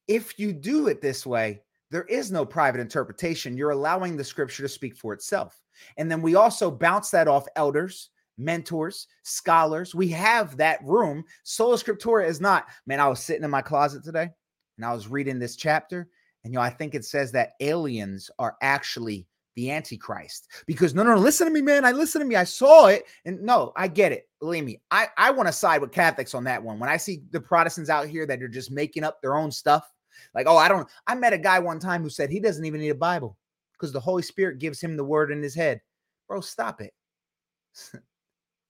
If 0.09 0.37
you 0.37 0.53
do 0.53 0.89
it 0.89 1.01
this 1.01 1.25
way, 1.25 1.63
there 1.93 2.05
is 2.05 2.33
no 2.33 2.45
private 2.45 2.81
interpretation. 2.81 3.57
You're 3.57 3.71
allowing 3.71 4.17
the 4.17 4.25
Scripture 4.25 4.63
to 4.63 4.69
speak 4.69 4.97
for 4.97 5.13
itself. 5.13 5.61
And 5.99 6.11
then 6.11 6.23
we 6.23 6.35
also 6.35 6.71
bounce 6.71 7.11
that 7.11 7.29
off 7.29 7.47
elders, 7.55 8.09
mentors, 8.39 9.07
scholars. 9.25 9.95
We 9.95 10.09
have 10.09 10.57
that 10.57 10.83
room. 10.83 11.23
Sola 11.43 11.77
Scriptura 11.77 12.27
is 12.27 12.41
not, 12.41 12.67
man, 12.87 12.99
I 12.99 13.09
was 13.09 13.21
sitting 13.21 13.45
in 13.45 13.51
my 13.51 13.61
closet 13.61 14.03
today 14.03 14.31
and 14.79 14.87
I 14.87 14.95
was 14.95 15.09
reading 15.09 15.39
this 15.39 15.55
chapter. 15.55 16.09
And, 16.45 16.53
you 16.53 16.59
know, 16.59 16.65
I 16.65 16.71
think 16.71 16.95
it 16.95 17.05
says 17.05 17.31
that 17.33 17.53
aliens 17.61 18.31
are 18.39 18.57
actually 18.63 19.27
the 19.55 19.71
Antichrist. 19.71 20.49
Because, 20.67 20.95
no, 20.95 21.03
no, 21.03 21.15
listen 21.17 21.47
to 21.47 21.53
me, 21.53 21.61
man. 21.61 21.85
I 21.85 21.93
listen 21.93 22.23
to 22.23 22.27
me. 22.27 22.37
I 22.37 22.45
saw 22.45 22.87
it. 22.87 23.05
And 23.27 23.43
no, 23.43 23.73
I 23.77 23.87
get 23.87 24.13
it. 24.13 24.31
Believe 24.41 24.65
me, 24.65 24.81
I, 24.91 25.09
I 25.19 25.31
want 25.31 25.47
to 25.47 25.53
side 25.53 25.83
with 25.83 25.93
Catholics 25.93 26.35
on 26.35 26.45
that 26.45 26.63
one. 26.63 26.79
When 26.79 26.89
I 26.89 26.97
see 26.97 27.23
the 27.33 27.41
Protestants 27.41 27.91
out 27.91 28.09
here 28.09 28.27
that 28.27 28.43
are 28.43 28.49
just 28.49 28.71
making 28.71 29.05
up 29.05 29.21
their 29.21 29.37
own 29.37 29.53
stuff, 29.53 29.93
Like, 30.35 30.47
oh, 30.47 30.57
I 30.57 30.69
don't. 30.69 30.89
I 31.07 31.15
met 31.15 31.33
a 31.33 31.39
guy 31.39 31.59
one 31.59 31.79
time 31.79 32.03
who 32.03 32.11
said 32.11 32.31
he 32.31 32.41
doesn't 32.41 32.65
even 32.65 32.81
need 32.81 32.91
a 32.91 32.95
Bible 32.95 33.37
because 33.73 33.93
the 33.93 34.01
Holy 34.01 34.23
Spirit 34.23 34.59
gives 34.59 34.81
him 34.81 34.97
the 34.97 35.05
word 35.05 35.31
in 35.31 35.43
his 35.43 35.55
head. 35.55 35.81
Bro, 36.29 36.43
stop 36.43 36.81
it. 36.81 36.95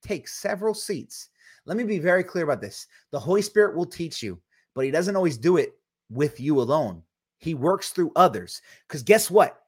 Take 0.03 0.27
several 0.27 0.75
seats. 0.75 1.29
Let 1.65 1.77
me 1.77 1.85
be 1.85 1.99
very 1.99 2.25
clear 2.25 2.45
about 2.45 2.61
this. 2.61 2.87
The 3.11 3.21
Holy 3.21 3.43
Spirit 3.43 3.77
will 3.77 3.87
teach 3.87 4.23
you, 4.23 4.41
but 4.75 4.85
he 4.85 4.91
doesn't 4.91 5.17
always 5.17 5.39
do 5.39 5.59
it 5.59 5.75
with 6.11 6.41
you 6.41 6.61
alone. 6.61 7.03
He 7.39 7.55
works 7.55 7.91
through 7.91 8.13
others. 8.17 8.63
Because 8.87 9.03
guess 9.03 9.31
what? 9.31 9.63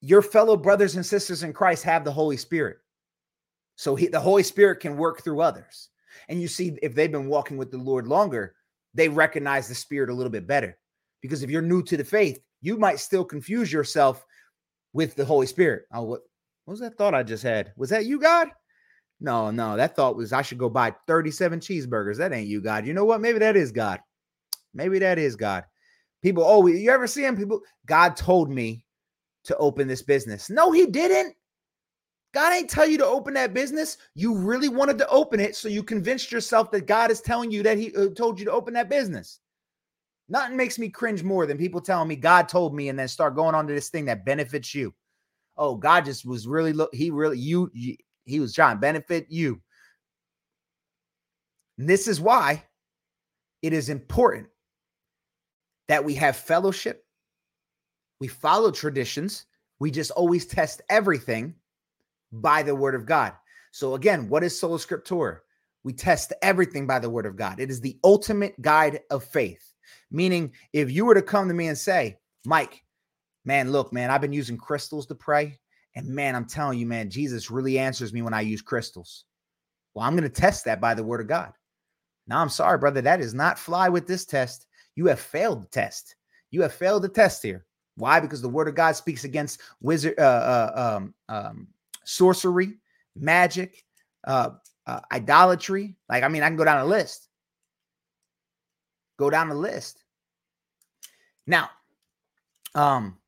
Your 0.00 0.22
fellow 0.22 0.56
brothers 0.56 0.96
and 0.96 1.04
sisters 1.04 1.42
in 1.42 1.52
Christ 1.52 1.84
have 1.84 2.04
the 2.04 2.12
Holy 2.12 2.36
Spirit. 2.36 2.78
So 3.76 3.94
he, 3.94 4.08
the 4.08 4.20
Holy 4.20 4.42
Spirit 4.42 4.80
can 4.80 4.96
work 4.96 5.22
through 5.22 5.40
others. 5.40 5.88
And 6.28 6.40
you 6.40 6.48
see, 6.48 6.78
if 6.82 6.94
they've 6.94 7.10
been 7.10 7.28
walking 7.28 7.56
with 7.56 7.70
the 7.70 7.78
Lord 7.78 8.06
longer, 8.06 8.54
they 8.94 9.08
recognize 9.08 9.68
the 9.68 9.74
Spirit 9.74 10.10
a 10.10 10.14
little 10.14 10.30
bit 10.30 10.46
better. 10.46 10.78
Because 11.20 11.42
if 11.42 11.50
you're 11.50 11.62
new 11.62 11.82
to 11.82 11.96
the 11.96 12.04
faith, 12.04 12.40
you 12.60 12.76
might 12.76 13.00
still 13.00 13.24
confuse 13.24 13.72
yourself 13.72 14.24
with 14.92 15.14
the 15.14 15.24
Holy 15.24 15.46
Spirit. 15.46 15.84
Oh, 15.92 16.02
what, 16.02 16.20
what 16.64 16.72
was 16.72 16.80
that 16.80 16.96
thought 16.96 17.14
I 17.14 17.22
just 17.22 17.42
had? 17.42 17.72
Was 17.76 17.90
that 17.90 18.06
you, 18.06 18.20
God? 18.20 18.48
No, 19.20 19.50
no, 19.50 19.76
that 19.76 19.94
thought 19.94 20.16
was 20.16 20.32
I 20.32 20.42
should 20.42 20.58
go 20.58 20.70
buy 20.70 20.94
37 21.06 21.60
cheeseburgers. 21.60 22.16
That 22.16 22.32
ain't 22.32 22.48
you, 22.48 22.60
God. 22.60 22.86
You 22.86 22.94
know 22.94 23.04
what? 23.04 23.20
Maybe 23.20 23.38
that 23.38 23.56
is 23.56 23.70
God. 23.70 24.00
Maybe 24.72 24.98
that 25.00 25.18
is 25.18 25.36
God. 25.36 25.64
People, 26.22 26.44
oh, 26.46 26.66
you 26.66 26.90
ever 26.90 27.06
see 27.06 27.24
him? 27.24 27.36
People, 27.36 27.60
God 27.86 28.16
told 28.16 28.50
me 28.50 28.84
to 29.44 29.56
open 29.56 29.88
this 29.88 30.02
business. 30.02 30.50
No, 30.50 30.70
he 30.72 30.86
didn't. 30.86 31.34
God 32.32 32.52
ain't 32.52 32.70
tell 32.70 32.86
you 32.86 32.98
to 32.98 33.06
open 33.06 33.34
that 33.34 33.54
business. 33.54 33.96
You 34.14 34.36
really 34.36 34.68
wanted 34.68 34.98
to 34.98 35.08
open 35.08 35.40
it, 35.40 35.56
so 35.56 35.68
you 35.68 35.82
convinced 35.82 36.30
yourself 36.30 36.70
that 36.70 36.86
God 36.86 37.10
is 37.10 37.20
telling 37.20 37.50
you 37.50 37.62
that 37.64 37.78
He 37.78 37.94
uh, 37.96 38.08
told 38.10 38.38
you 38.38 38.44
to 38.44 38.52
open 38.52 38.74
that 38.74 38.88
business. 38.88 39.40
Nothing 40.30 40.56
makes 40.56 40.78
me 40.78 40.88
cringe 40.88 41.24
more 41.24 41.44
than 41.44 41.58
people 41.58 41.80
telling 41.80 42.08
me 42.08 42.14
God 42.14 42.48
told 42.48 42.72
me, 42.72 42.88
and 42.88 42.98
then 42.98 43.08
start 43.08 43.34
going 43.34 43.54
on 43.54 43.66
to 43.66 43.74
this 43.74 43.88
thing 43.88 44.04
that 44.04 44.24
benefits 44.24 44.74
you. 44.74 44.94
Oh, 45.56 45.74
God 45.74 46.04
just 46.04 46.24
was 46.24 46.46
really 46.46 46.72
look. 46.72 46.94
He 46.94 47.10
really 47.10 47.38
you, 47.38 47.68
you 47.74 47.96
he 48.24 48.38
was 48.38 48.54
trying 48.54 48.76
to 48.76 48.80
benefit 48.80 49.26
you. 49.28 49.60
And 51.78 51.88
this 51.88 52.06
is 52.06 52.20
why 52.20 52.62
it 53.60 53.72
is 53.72 53.88
important 53.88 54.46
that 55.88 56.04
we 56.04 56.14
have 56.14 56.36
fellowship. 56.36 57.04
We 58.20 58.28
follow 58.28 58.70
traditions. 58.70 59.46
We 59.80 59.90
just 59.90 60.12
always 60.12 60.46
test 60.46 60.80
everything 60.88 61.54
by 62.30 62.62
the 62.62 62.74
word 62.74 62.94
of 62.94 63.04
God. 63.04 63.32
So 63.72 63.94
again, 63.94 64.28
what 64.28 64.44
is 64.44 64.58
sola 64.58 64.78
scriptura? 64.78 65.38
We 65.82 65.92
test 65.92 66.32
everything 66.42 66.86
by 66.86 67.00
the 67.00 67.10
word 67.10 67.26
of 67.26 67.34
God. 67.34 67.58
It 67.58 67.70
is 67.70 67.80
the 67.80 67.98
ultimate 68.04 68.60
guide 68.62 69.00
of 69.10 69.24
faith. 69.24 69.69
Meaning, 70.10 70.52
if 70.72 70.90
you 70.90 71.04
were 71.04 71.14
to 71.14 71.22
come 71.22 71.48
to 71.48 71.54
me 71.54 71.68
and 71.68 71.78
say, 71.78 72.18
Mike, 72.44 72.82
man, 73.44 73.72
look, 73.72 73.92
man, 73.92 74.10
I've 74.10 74.20
been 74.20 74.32
using 74.32 74.56
crystals 74.56 75.06
to 75.06 75.14
pray. 75.14 75.58
And 75.96 76.06
man, 76.08 76.36
I'm 76.36 76.46
telling 76.46 76.78
you, 76.78 76.86
man, 76.86 77.10
Jesus 77.10 77.50
really 77.50 77.78
answers 77.78 78.12
me 78.12 78.22
when 78.22 78.34
I 78.34 78.42
use 78.42 78.62
crystals. 78.62 79.24
Well, 79.94 80.06
I'm 80.06 80.14
going 80.16 80.22
to 80.22 80.40
test 80.40 80.64
that 80.66 80.80
by 80.80 80.94
the 80.94 81.02
word 81.02 81.20
of 81.20 81.26
God. 81.26 81.52
Now, 82.26 82.40
I'm 82.40 82.48
sorry, 82.48 82.78
brother, 82.78 83.00
that 83.02 83.20
is 83.20 83.34
not 83.34 83.58
fly 83.58 83.88
with 83.88 84.06
this 84.06 84.24
test. 84.24 84.66
You 84.94 85.06
have 85.06 85.18
failed 85.18 85.62
the 85.62 85.68
test. 85.68 86.14
You 86.52 86.62
have 86.62 86.72
failed 86.72 87.02
the 87.02 87.08
test 87.08 87.42
here. 87.42 87.66
Why? 87.96 88.20
Because 88.20 88.40
the 88.40 88.48
word 88.48 88.68
of 88.68 88.76
God 88.76 88.94
speaks 88.94 89.24
against 89.24 89.60
wizard, 89.80 90.14
uh, 90.18 90.22
uh, 90.22 90.96
um, 90.96 91.14
um, 91.28 91.68
sorcery, 92.04 92.78
magic, 93.16 93.84
uh, 94.26 94.50
uh, 94.86 95.00
idolatry. 95.12 95.96
Like, 96.08 96.22
I 96.22 96.28
mean, 96.28 96.42
I 96.42 96.48
can 96.48 96.56
go 96.56 96.64
down 96.64 96.80
a 96.80 96.86
list. 96.86 97.28
Go 99.20 99.28
down 99.28 99.50
the 99.50 99.54
list. 99.54 100.02
Now, 101.46 101.68
um, 102.74 103.18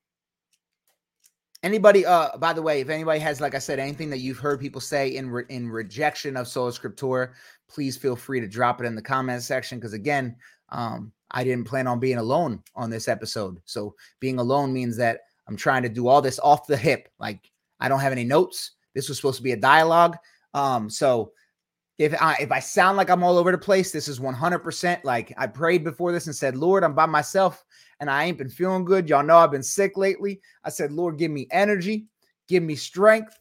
anybody, 1.62 2.06
uh, 2.06 2.34
by 2.38 2.54
the 2.54 2.62
way, 2.62 2.80
if 2.80 2.88
anybody 2.88 3.20
has, 3.20 3.42
like 3.42 3.54
I 3.54 3.58
said, 3.58 3.78
anything 3.78 4.08
that 4.08 4.20
you've 4.20 4.38
heard 4.38 4.58
people 4.58 4.80
say 4.80 5.14
in 5.16 5.28
re- 5.28 5.44
in 5.50 5.68
rejection 5.68 6.34
of 6.38 6.48
Sola 6.48 6.72
Scriptura, 6.72 7.32
please 7.68 7.98
feel 7.98 8.16
free 8.16 8.40
to 8.40 8.48
drop 8.48 8.80
it 8.80 8.86
in 8.86 8.94
the 8.94 9.02
comment 9.02 9.42
section. 9.42 9.78
Because 9.78 9.92
again, 9.92 10.34
um, 10.70 11.12
I 11.30 11.44
didn't 11.44 11.68
plan 11.68 11.86
on 11.86 12.00
being 12.00 12.16
alone 12.16 12.62
on 12.74 12.88
this 12.88 13.06
episode. 13.06 13.58
So 13.66 13.94
being 14.18 14.38
alone 14.38 14.72
means 14.72 14.96
that 14.96 15.20
I'm 15.46 15.58
trying 15.58 15.82
to 15.82 15.90
do 15.90 16.08
all 16.08 16.22
this 16.22 16.38
off 16.38 16.66
the 16.66 16.74
hip. 16.74 17.10
Like 17.18 17.50
I 17.80 17.90
don't 17.90 18.00
have 18.00 18.12
any 18.12 18.24
notes. 18.24 18.70
This 18.94 19.10
was 19.10 19.18
supposed 19.18 19.36
to 19.36 19.42
be 19.42 19.52
a 19.52 19.56
dialogue. 19.56 20.16
Um, 20.54 20.88
so 20.88 21.32
if 22.02 22.20
I 22.20 22.36
if 22.40 22.50
I 22.50 22.58
sound 22.58 22.96
like 22.96 23.10
I'm 23.10 23.22
all 23.22 23.38
over 23.38 23.52
the 23.52 23.58
place, 23.58 23.92
this 23.92 24.08
is 24.08 24.18
100% 24.18 25.04
like 25.04 25.32
I 25.36 25.46
prayed 25.46 25.84
before 25.84 26.10
this 26.10 26.26
and 26.26 26.34
said, 26.34 26.56
Lord, 26.56 26.82
I'm 26.82 26.94
by 26.94 27.06
myself 27.06 27.64
and 28.00 28.10
I 28.10 28.24
ain't 28.24 28.38
been 28.38 28.48
feeling 28.48 28.84
good. 28.84 29.08
Y'all 29.08 29.22
know 29.22 29.36
I've 29.36 29.52
been 29.52 29.62
sick 29.62 29.96
lately. 29.96 30.40
I 30.64 30.70
said, 30.70 30.90
Lord, 30.90 31.16
give 31.16 31.30
me 31.30 31.46
energy, 31.52 32.06
give 32.48 32.64
me 32.64 32.74
strength, 32.74 33.38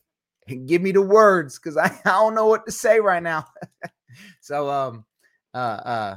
and 0.48 0.68
give 0.68 0.84
me 0.84 0.92
the 0.92 1.02
words 1.02 1.58
because 1.58 1.76
I, 1.76 1.88
I 2.06 2.12
don't 2.12 2.36
know 2.36 2.46
what 2.46 2.68
to 2.68 2.72
say 2.72 3.00
right 3.00 3.24
now. 3.24 3.48
so 4.42 4.70
um 4.70 5.06
uh 5.56 5.58
uh 5.58 6.16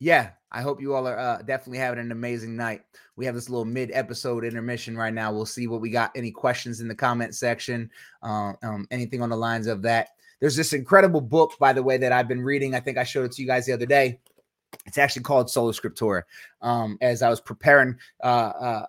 yeah, 0.00 0.30
I 0.50 0.62
hope 0.62 0.80
you 0.80 0.94
all 0.94 1.06
are 1.06 1.18
uh, 1.18 1.38
definitely 1.42 1.78
having 1.78 2.00
an 2.00 2.10
amazing 2.10 2.56
night. 2.56 2.80
We 3.14 3.24
have 3.26 3.36
this 3.36 3.48
little 3.48 3.64
mid 3.64 3.90
episode 3.92 4.42
intermission 4.42 4.96
right 4.96 5.14
now. 5.14 5.32
We'll 5.32 5.46
see 5.46 5.68
what 5.68 5.80
we 5.80 5.90
got. 5.90 6.10
Any 6.16 6.32
questions 6.32 6.80
in 6.80 6.88
the 6.88 6.94
comment 6.94 7.36
section? 7.36 7.88
Uh, 8.20 8.54
um, 8.64 8.88
anything 8.90 9.22
on 9.22 9.28
the 9.28 9.36
lines 9.36 9.68
of 9.68 9.82
that? 9.82 10.08
There's 10.42 10.56
this 10.56 10.72
incredible 10.72 11.20
book, 11.20 11.52
by 11.60 11.72
the 11.72 11.84
way, 11.84 11.98
that 11.98 12.10
I've 12.10 12.26
been 12.26 12.42
reading. 12.42 12.74
I 12.74 12.80
think 12.80 12.98
I 12.98 13.04
showed 13.04 13.26
it 13.26 13.32
to 13.32 13.42
you 13.42 13.46
guys 13.46 13.64
the 13.64 13.74
other 13.74 13.86
day. 13.86 14.18
It's 14.86 14.98
actually 14.98 15.22
called 15.22 15.48
Sola 15.48 15.72
Scriptura. 15.72 16.24
Um, 16.60 16.98
as 17.00 17.22
I 17.22 17.30
was 17.30 17.40
preparing 17.40 17.96
uh, 18.24 18.26
uh, 18.26 18.86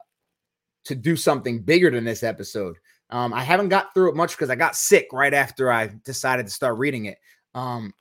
to 0.85 0.95
do 0.95 1.15
something 1.15 1.61
bigger 1.61 1.91
than 1.91 2.05
this 2.05 2.23
episode, 2.23 2.77
um, 3.11 3.35
I 3.35 3.43
haven't 3.43 3.69
got 3.69 3.93
through 3.93 4.09
it 4.09 4.15
much 4.15 4.31
because 4.31 4.49
I 4.49 4.55
got 4.55 4.75
sick 4.75 5.09
right 5.13 5.31
after 5.31 5.71
I 5.71 5.91
decided 6.03 6.47
to 6.47 6.51
start 6.51 6.79
reading 6.79 7.05
it. 7.05 7.19
Um, 7.53 7.93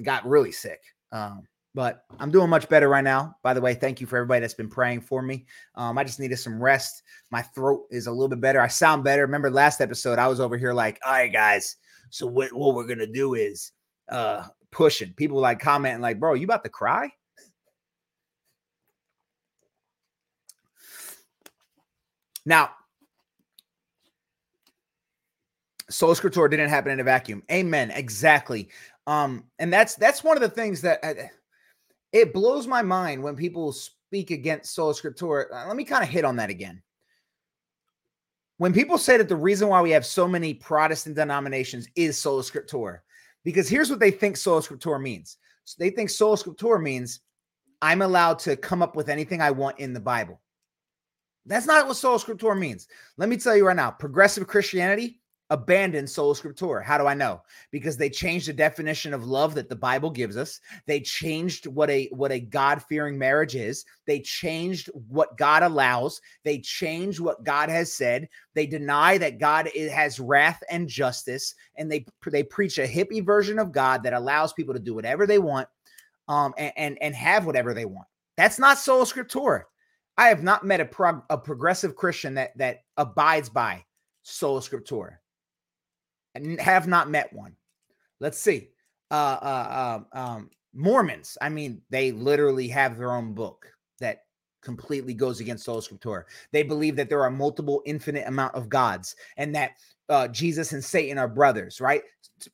got 0.00 0.24
really 0.24 0.52
sick. 0.52 0.80
Um, 1.10 1.42
but 1.74 2.04
I'm 2.20 2.30
doing 2.30 2.48
much 2.48 2.68
better 2.68 2.88
right 2.88 3.02
now. 3.02 3.34
By 3.42 3.52
the 3.52 3.60
way, 3.60 3.74
thank 3.74 4.00
you 4.00 4.06
for 4.06 4.16
everybody 4.16 4.42
that's 4.42 4.54
been 4.54 4.70
praying 4.70 5.00
for 5.00 5.22
me. 5.22 5.44
Um, 5.74 5.98
I 5.98 6.04
just 6.04 6.20
needed 6.20 6.36
some 6.36 6.62
rest. 6.62 7.02
My 7.32 7.42
throat 7.42 7.86
is 7.90 8.06
a 8.06 8.12
little 8.12 8.28
bit 8.28 8.40
better. 8.40 8.60
I 8.60 8.68
sound 8.68 9.02
better. 9.02 9.22
Remember 9.22 9.50
last 9.50 9.80
episode, 9.80 10.20
I 10.20 10.28
was 10.28 10.38
over 10.38 10.56
here 10.56 10.72
like, 10.72 11.00
all 11.04 11.12
right, 11.12 11.32
guys. 11.32 11.78
So 12.10 12.26
what, 12.26 12.52
what 12.52 12.74
we're 12.74 12.86
gonna 12.86 13.06
do 13.06 13.34
is 13.34 13.72
uh 14.10 14.44
pushing. 14.70 15.12
People 15.14 15.38
like 15.38 15.58
commenting, 15.58 16.02
like, 16.02 16.20
bro, 16.20 16.34
you 16.34 16.44
about 16.44 16.64
to 16.64 16.70
cry? 16.70 17.10
Now, 22.44 22.70
Sola 25.90 26.14
Scriptura 26.14 26.50
didn't 26.50 26.68
happen 26.68 26.92
in 26.92 27.00
a 27.00 27.04
vacuum. 27.04 27.42
Amen. 27.50 27.90
Exactly. 27.90 28.68
Um, 29.06 29.44
and 29.58 29.72
that's 29.72 29.94
that's 29.94 30.24
one 30.24 30.36
of 30.36 30.42
the 30.42 30.48
things 30.48 30.80
that 30.82 30.98
uh, 31.02 31.14
it 32.12 32.32
blows 32.32 32.66
my 32.66 32.82
mind 32.82 33.22
when 33.22 33.36
people 33.36 33.72
speak 33.72 34.30
against 34.30 34.74
sola 34.74 34.94
scriptura. 34.94 35.44
Uh, 35.52 35.66
let 35.68 35.76
me 35.76 35.84
kind 35.84 36.02
of 36.02 36.08
hit 36.08 36.24
on 36.24 36.36
that 36.36 36.50
again. 36.50 36.82
When 38.58 38.72
people 38.72 38.96
say 38.96 39.18
that 39.18 39.28
the 39.28 39.36
reason 39.36 39.68
why 39.68 39.82
we 39.82 39.90
have 39.90 40.06
so 40.06 40.26
many 40.26 40.54
Protestant 40.54 41.16
denominations 41.16 41.88
is 41.94 42.18
sola 42.18 42.42
scriptura, 42.42 43.00
because 43.44 43.68
here's 43.68 43.90
what 43.90 44.00
they 44.00 44.10
think 44.10 44.36
sola 44.36 44.62
scriptura 44.62 45.00
means. 45.00 45.36
So 45.64 45.76
they 45.78 45.90
think 45.90 46.10
sola 46.10 46.36
scriptura 46.36 46.82
means 46.82 47.20
I'm 47.82 48.02
allowed 48.02 48.38
to 48.40 48.56
come 48.56 48.82
up 48.82 48.96
with 48.96 49.08
anything 49.08 49.42
I 49.42 49.50
want 49.50 49.78
in 49.78 49.92
the 49.92 50.00
Bible. 50.00 50.40
That's 51.44 51.66
not 51.66 51.86
what 51.86 51.96
sola 51.96 52.18
scriptura 52.18 52.58
means. 52.58 52.88
Let 53.18 53.28
me 53.28 53.36
tell 53.36 53.56
you 53.56 53.66
right 53.66 53.76
now, 53.76 53.90
progressive 53.90 54.46
Christianity 54.46 55.20
abandoned 55.50 56.10
sola 56.10 56.34
scriptura. 56.34 56.82
How 56.82 56.98
do 56.98 57.06
I 57.06 57.14
know? 57.14 57.42
Because 57.70 57.96
they 57.96 58.10
changed 58.10 58.48
the 58.48 58.52
definition 58.52 59.14
of 59.14 59.24
love 59.24 59.54
that 59.54 59.68
the 59.68 59.76
Bible 59.76 60.10
gives 60.10 60.36
us. 60.36 60.60
They 60.86 61.00
changed 61.00 61.66
what 61.66 61.88
a 61.90 62.08
what 62.12 62.32
a 62.32 62.40
God-fearing 62.40 63.16
marriage 63.16 63.54
is. 63.54 63.84
They 64.06 64.20
changed 64.20 64.90
what 65.08 65.36
God 65.36 65.62
allows. 65.62 66.20
They 66.44 66.58
changed 66.58 67.20
what 67.20 67.44
God 67.44 67.68
has 67.68 67.92
said. 67.92 68.28
They 68.54 68.66
deny 68.66 69.18
that 69.18 69.38
God 69.38 69.68
has 69.74 70.18
wrath 70.18 70.62
and 70.70 70.88
justice 70.88 71.54
and 71.76 71.90
they 71.90 72.06
they 72.26 72.42
preach 72.42 72.78
a 72.78 72.88
hippie 72.88 73.24
version 73.24 73.58
of 73.58 73.72
God 73.72 74.02
that 74.02 74.14
allows 74.14 74.52
people 74.52 74.74
to 74.74 74.80
do 74.80 74.94
whatever 74.94 75.26
they 75.26 75.38
want 75.38 75.68
um 76.28 76.54
and 76.58 76.72
and, 76.76 76.98
and 77.00 77.14
have 77.14 77.46
whatever 77.46 77.72
they 77.72 77.84
want. 77.84 78.08
That's 78.36 78.58
not 78.58 78.78
sola 78.78 79.04
scriptura. 79.04 79.62
I 80.18 80.28
have 80.28 80.42
not 80.42 80.64
met 80.64 80.80
a, 80.80 80.86
prog- 80.86 81.24
a 81.28 81.36
progressive 81.36 81.94
Christian 81.94 82.34
that 82.34 82.56
that 82.58 82.78
abides 82.96 83.48
by 83.48 83.84
sola 84.22 84.60
scriptura 84.60 85.18
have 86.60 86.86
not 86.86 87.10
met 87.10 87.32
one. 87.32 87.54
Let's 88.20 88.38
see. 88.38 88.68
Uh, 89.10 89.38
uh, 89.42 90.00
uh, 90.14 90.18
um, 90.18 90.50
Mormons. 90.72 91.38
I 91.40 91.48
mean, 91.48 91.80
they 91.90 92.12
literally 92.12 92.68
have 92.68 92.98
their 92.98 93.12
own 93.12 93.32
book 93.34 93.66
that 94.00 94.24
completely 94.62 95.14
goes 95.14 95.40
against 95.40 95.64
sola 95.64 95.80
scriptura. 95.80 96.24
They 96.52 96.62
believe 96.62 96.96
that 96.96 97.08
there 97.08 97.22
are 97.22 97.30
multiple 97.30 97.82
infinite 97.86 98.26
amount 98.26 98.54
of 98.54 98.68
gods 98.68 99.14
and 99.36 99.54
that 99.54 99.72
uh, 100.08 100.28
Jesus 100.28 100.72
and 100.72 100.84
Satan 100.84 101.18
are 101.18 101.28
brothers. 101.28 101.80
Right? 101.80 102.02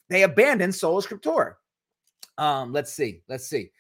They 0.09 0.23
abandon 0.23 0.73
sola 0.73 1.03
scriptura. 1.03 1.55
Um, 2.39 2.73
let's 2.73 2.93
see. 2.93 3.23
Let's 3.29 3.47
see. 3.47 3.71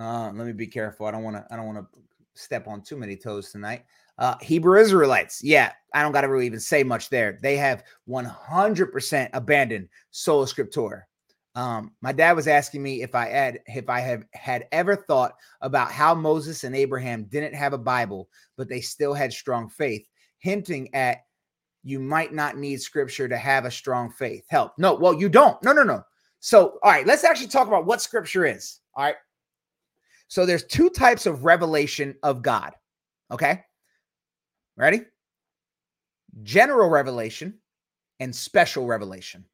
Uh, 0.00 0.30
let 0.32 0.46
me 0.46 0.52
be 0.52 0.68
careful. 0.68 1.06
I 1.06 1.10
don't 1.10 1.24
want 1.24 1.34
to. 1.34 1.44
I 1.50 1.56
don't 1.56 1.66
want 1.66 1.78
to 1.78 2.00
step 2.40 2.68
on 2.68 2.82
too 2.82 2.96
many 2.96 3.16
toes 3.16 3.50
tonight. 3.50 3.84
Uh, 4.18 4.36
Hebrew 4.40 4.80
Israelites. 4.80 5.42
Yeah, 5.42 5.72
I 5.94 6.02
don't 6.02 6.12
got 6.12 6.22
to 6.22 6.28
really 6.28 6.46
even 6.46 6.60
say 6.60 6.82
much 6.82 7.08
there. 7.08 7.38
They 7.40 7.56
have 7.56 7.84
100% 8.08 9.30
abandoned 9.32 9.88
sola 10.10 10.46
scriptura. 10.46 11.02
Um, 11.54 11.92
my 12.02 12.12
dad 12.12 12.32
was 12.32 12.46
asking 12.46 12.82
me 12.82 13.02
if 13.02 13.14
I 13.14 13.26
had 13.26 13.60
if 13.66 13.88
I 13.88 14.00
have 14.00 14.24
had 14.32 14.66
ever 14.70 14.94
thought 14.94 15.32
about 15.60 15.90
how 15.90 16.14
Moses 16.14 16.62
and 16.62 16.76
Abraham 16.76 17.24
didn't 17.24 17.54
have 17.54 17.72
a 17.72 17.78
Bible, 17.78 18.28
but 18.56 18.68
they 18.68 18.80
still 18.80 19.12
had 19.12 19.32
strong 19.32 19.68
faith, 19.68 20.06
hinting 20.38 20.94
at 20.94 21.22
you 21.82 21.98
might 21.98 22.32
not 22.32 22.56
need 22.56 22.80
scripture 22.80 23.28
to 23.28 23.36
have 23.36 23.64
a 23.64 23.70
strong 23.70 24.10
faith. 24.10 24.44
Help. 24.48 24.72
No, 24.78 24.94
well, 24.94 25.14
you 25.14 25.28
don't. 25.28 25.60
No, 25.62 25.72
no, 25.72 25.82
no. 25.82 26.02
So, 26.40 26.78
all 26.82 26.92
right, 26.92 27.06
let's 27.06 27.24
actually 27.24 27.48
talk 27.48 27.66
about 27.66 27.86
what 27.86 28.02
scripture 28.02 28.44
is. 28.46 28.80
All 28.94 29.04
right. 29.04 29.16
So 30.28 30.44
there's 30.44 30.64
two 30.64 30.90
types 30.90 31.26
of 31.26 31.44
revelation 31.44 32.14
of 32.22 32.42
God. 32.42 32.74
Okay. 33.30 33.62
Ready? 34.78 35.02
General 36.44 36.88
revelation 36.88 37.58
and 38.20 38.34
special 38.34 38.86
revelation. 38.86 39.44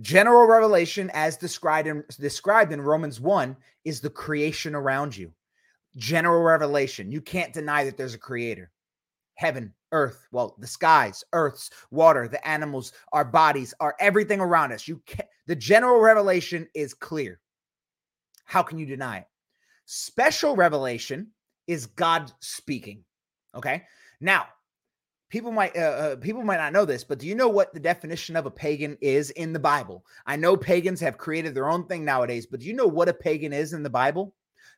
General 0.00 0.46
revelation, 0.46 1.08
as 1.14 1.36
described 1.36 1.86
in, 1.86 2.04
described 2.18 2.72
in 2.72 2.80
Romans 2.80 3.20
1, 3.20 3.56
is 3.84 4.00
the 4.00 4.10
creation 4.10 4.74
around 4.74 5.16
you. 5.16 5.32
General 5.96 6.42
revelation. 6.42 7.12
You 7.12 7.20
can't 7.20 7.52
deny 7.52 7.84
that 7.84 7.96
there's 7.96 8.14
a 8.14 8.18
creator. 8.18 8.72
Heaven, 9.36 9.72
earth, 9.92 10.26
well, 10.32 10.56
the 10.58 10.66
skies, 10.66 11.22
earths, 11.32 11.70
water, 11.92 12.26
the 12.26 12.46
animals, 12.46 12.92
our 13.12 13.24
bodies, 13.24 13.72
our 13.80 13.94
everything 14.00 14.40
around 14.40 14.72
us. 14.72 14.88
You 14.88 15.00
can 15.06 15.26
the 15.46 15.56
general 15.56 16.00
revelation 16.00 16.66
is 16.74 16.92
clear. 16.92 17.38
How 18.44 18.62
can 18.62 18.78
you 18.78 18.86
deny 18.86 19.18
it? 19.18 19.26
Special 19.84 20.56
revelation 20.56 21.28
is 21.68 21.86
God 21.86 22.32
speaking. 22.40 23.04
Okay. 23.54 23.84
Now, 24.20 24.46
people 25.28 25.52
might 25.52 25.76
uh, 25.76 25.80
uh, 25.80 26.16
people 26.16 26.42
might 26.42 26.58
not 26.58 26.72
know 26.72 26.84
this, 26.84 27.04
but 27.04 27.18
do 27.18 27.26
you 27.26 27.34
know 27.34 27.48
what 27.48 27.72
the 27.74 27.80
definition 27.80 28.36
of 28.36 28.46
a 28.46 28.50
pagan 28.50 28.96
is 29.00 29.30
in 29.30 29.52
the 29.52 29.58
Bible? 29.58 30.04
I 30.26 30.36
know 30.36 30.56
pagans 30.56 31.00
have 31.00 31.18
created 31.18 31.54
their 31.54 31.68
own 31.68 31.86
thing 31.86 32.04
nowadays, 32.04 32.46
but 32.46 32.60
do 32.60 32.66
you 32.66 32.74
know 32.74 32.86
what 32.86 33.08
a 33.08 33.14
pagan 33.14 33.52
is 33.52 33.72
in 33.72 33.82
the 33.82 33.90
Bible? 33.90 34.34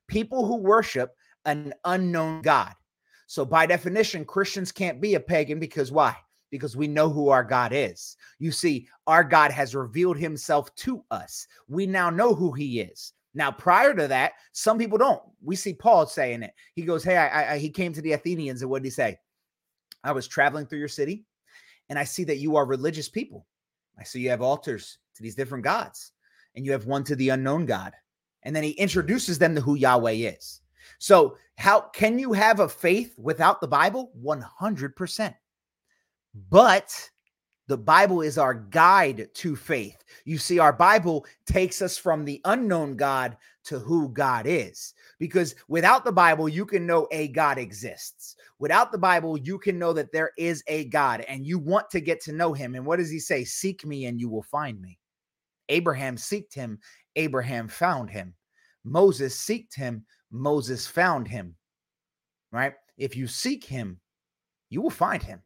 People 0.07 0.47
who 0.47 0.57
worship 0.57 1.15
an 1.45 1.73
unknown 1.85 2.43
God. 2.43 2.75
So 3.27 3.45
by 3.45 3.67
definition, 3.67 4.25
Christians 4.25 4.73
can't 4.73 5.01
be 5.01 5.15
a 5.15 5.21
pagan 5.21 5.61
because 5.61 5.93
why? 5.93 6.17
Because 6.51 6.77
we 6.77 6.89
know 6.89 7.11
who 7.11 7.29
our 7.29 7.45
God 7.45 7.73
is. 7.75 8.17
You 8.39 8.51
see, 8.51 8.89
our 9.07 9.23
God 9.23 9.51
has 9.51 9.75
revealed 9.75 10.17
himself 10.17 10.75
to 10.77 11.05
us. 11.11 11.47
We 11.69 11.87
now 11.87 12.09
know 12.09 12.35
who 12.35 12.53
he 12.53 12.81
is. 12.81 13.13
Now, 13.35 13.51
prior 13.51 13.95
to 13.95 14.09
that, 14.09 14.33
some 14.53 14.79
people 14.79 14.97
don't. 14.97 15.23
We 15.43 15.57
see 15.57 15.75
Paul 15.75 16.07
saying 16.07 16.43
it. 16.43 16.55
He 16.75 16.83
goes, 16.83 17.05
Hey, 17.05 17.19
I, 17.19 17.55
I, 17.55 17.59
he 17.59 17.69
came 17.69 17.93
to 17.93 18.01
the 18.01 18.13
Athenians, 18.13 18.63
and 18.63 18.71
what 18.71 18.83
did 18.83 18.87
he 18.87 18.91
say? 18.91 19.19
I 20.05 20.13
was 20.13 20.29
traveling 20.29 20.67
through 20.67 20.79
your 20.79 20.89
city, 20.89 21.25
and 21.89 21.99
I 21.99 22.05
see 22.05 22.25
that 22.25 22.39
you 22.39 22.57
are 22.57 22.65
religious 22.67 23.09
people. 23.09 23.47
I 23.99 24.05
see 24.05 24.21
you 24.21 24.31
have 24.31 24.43
altars 24.43 24.99
to 25.17 25.23
these 25.23 25.35
different 25.35 25.65
gods, 25.65 26.13
and 26.55 26.65
you 26.65 26.73
have 26.73 26.87
one 26.87 27.05
to 27.05 27.17
the 27.17 27.31
unknown 27.31 27.67
God. 27.67 27.93
And 28.43 28.55
then 28.55 28.63
he 28.63 28.71
introduces 28.71 29.39
them 29.39 29.55
to 29.55 29.61
who 29.61 29.75
Yahweh 29.75 30.13
is. 30.13 30.61
So, 30.99 31.37
how 31.57 31.81
can 31.81 32.19
you 32.19 32.33
have 32.33 32.61
a 32.61 32.69
faith 32.69 33.15
without 33.19 33.61
the 33.61 33.69
Bible? 33.69 34.13
100%. 34.25 35.35
But 36.49 37.11
the 37.69 37.77
Bible 37.77 38.23
is 38.23 38.39
our 38.39 38.55
guide 38.55 39.29
to 39.35 39.55
faith. 39.55 40.03
You 40.25 40.39
see, 40.39 40.59
our 40.59 40.73
Bible 40.73 41.27
takes 41.47 41.83
us 41.83 41.99
from 41.99 42.25
the 42.25 42.41
unknown 42.47 42.97
God 42.97 43.37
to 43.65 43.79
who 43.79 44.09
God 44.09 44.47
is. 44.47 44.95
Because 45.19 45.55
without 45.69 46.03
the 46.03 46.13
Bible, 46.13 46.49
you 46.49 46.65
can 46.65 46.87
know 46.87 47.07
a 47.11 47.29
God 47.29 47.59
exists. 47.59 48.37
Without 48.59 48.91
the 48.91 48.99
Bible, 48.99 49.37
you 49.37 49.59
can 49.59 49.79
know 49.79 49.93
that 49.93 50.13
there 50.13 50.33
is 50.39 50.65
a 50.67 50.87
God 50.87 51.21
and 51.29 51.47
you 51.47 51.59
want 51.59 51.91
to 51.91 52.01
get 52.01 52.23
to 52.23 52.33
know 52.33 52.55
him. 52.55 52.75
And 52.75 52.87
what 52.87 52.97
does 52.97 53.11
he 53.11 53.21
say? 53.21 53.45
Seek 53.45 53.85
me 53.85 54.07
and 54.07 54.19
you 54.19 54.31
will 54.31 54.43
find 54.43 54.81
me. 54.81 54.99
Abraham 55.69 56.17
seeked 56.17 56.55
him, 56.55 56.79
Abraham 57.17 57.69
found 57.69 58.09
him. 58.09 58.35
Moses 58.83 59.37
seeked 59.37 59.75
him, 59.75 60.07
Moses 60.31 60.87
found 60.87 61.29
him. 61.29 61.55
Right? 62.51 62.73
If 62.97 63.15
you 63.15 63.27
seek 63.27 63.63
him, 63.63 64.01
you 64.71 64.81
will 64.81 64.89
find 64.89 65.23
him 65.23 65.43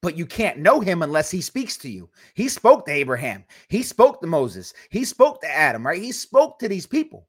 but 0.00 0.16
you 0.16 0.26
can't 0.26 0.58
know 0.58 0.80
him 0.80 1.02
unless 1.02 1.30
he 1.30 1.40
speaks 1.40 1.76
to 1.78 1.90
you. 1.90 2.08
He 2.34 2.48
spoke 2.48 2.86
to 2.86 2.92
Abraham, 2.92 3.44
he 3.68 3.82
spoke 3.82 4.20
to 4.20 4.26
Moses, 4.26 4.72
he 4.90 5.04
spoke 5.04 5.40
to 5.40 5.50
Adam, 5.50 5.86
right? 5.86 6.00
He 6.00 6.12
spoke 6.12 6.58
to 6.60 6.68
these 6.68 6.86
people. 6.86 7.26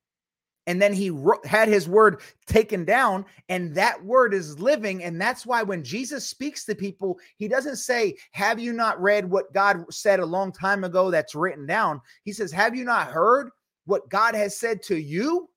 And 0.68 0.80
then 0.80 0.94
he 0.94 1.12
had 1.46 1.68
his 1.68 1.90
word 1.90 2.22
taken 2.46 2.86
down, 2.86 3.26
and 3.48 3.74
that 3.74 4.06
word 4.06 4.36
is 4.36 4.60
living. 4.60 5.04
And 5.04 5.20
that's 5.20 5.44
why 5.44 5.64
when 5.64 5.84
Jesus 5.84 6.30
speaks 6.30 6.64
to 6.66 6.76
people, 6.76 7.18
he 7.38 7.48
doesn't 7.48 7.78
say, 7.78 8.16
Have 8.34 8.60
you 8.60 8.72
not 8.72 9.02
read 9.02 9.28
what 9.28 9.52
God 9.52 9.84
said 9.92 10.20
a 10.20 10.26
long 10.26 10.52
time 10.52 10.84
ago 10.84 11.10
that's 11.10 11.34
written 11.34 11.66
down? 11.66 12.00
He 12.24 12.32
says, 12.32 12.52
Have 12.52 12.76
you 12.76 12.84
not 12.84 13.08
heard 13.08 13.50
what 13.86 14.10
God 14.10 14.36
has 14.36 14.58
said 14.58 14.84
to 14.84 14.96
you? 14.96 15.50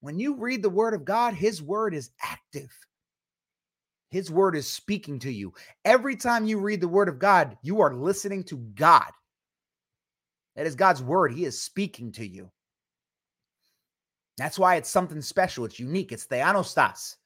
When 0.00 0.18
you 0.18 0.34
read 0.34 0.64
the 0.64 0.68
word 0.68 0.94
of 0.94 1.04
God, 1.04 1.34
his 1.34 1.62
word 1.62 1.94
is 1.94 2.10
active. 2.20 2.72
His 4.14 4.30
word 4.30 4.54
is 4.54 4.70
speaking 4.70 5.18
to 5.18 5.32
you. 5.32 5.52
Every 5.84 6.14
time 6.14 6.46
you 6.46 6.60
read 6.60 6.80
the 6.80 6.86
word 6.86 7.08
of 7.08 7.18
God, 7.18 7.58
you 7.62 7.80
are 7.80 7.92
listening 7.92 8.44
to 8.44 8.58
God. 8.58 9.10
That 10.54 10.68
is 10.68 10.76
God's 10.76 11.02
word. 11.02 11.32
He 11.32 11.44
is 11.44 11.60
speaking 11.60 12.12
to 12.12 12.24
you. 12.24 12.48
That's 14.38 14.56
why 14.56 14.76
it's 14.76 14.88
something 14.88 15.20
special. 15.20 15.64
It's 15.64 15.80
unique. 15.80 16.12
It's 16.12 16.28
Theanostas. 16.28 17.16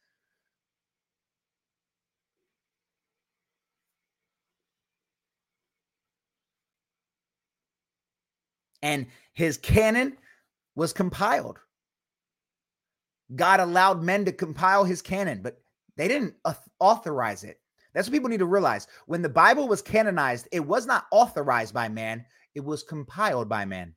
And 8.80 9.09
his 9.34 9.59
canon 9.59 10.16
was 10.74 10.95
compiled. 10.95 11.59
God 13.36 13.61
allowed 13.61 14.03
men 14.03 14.24
to 14.24 14.32
compile 14.32 14.84
his 14.84 15.03
canon, 15.03 15.43
but 15.43 15.61
they 15.99 16.09
didn't 16.09 16.34
authorize 16.81 17.45
it. 17.45 17.61
That's 17.95 18.09
what 18.09 18.12
people 18.12 18.29
need 18.29 18.39
to 18.39 18.47
realize. 18.47 18.87
When 19.07 19.22
the 19.22 19.29
Bible 19.29 19.68
was 19.68 19.83
canonized, 19.83 20.49
it 20.53 20.61
was 20.61 20.87
not 20.87 21.07
authorized 21.11 21.74
by 21.74 21.89
man, 21.89 22.24
it 22.55 22.64
was 22.64 22.83
compiled 22.83 23.49
by 23.49 23.64
man. 23.64 23.95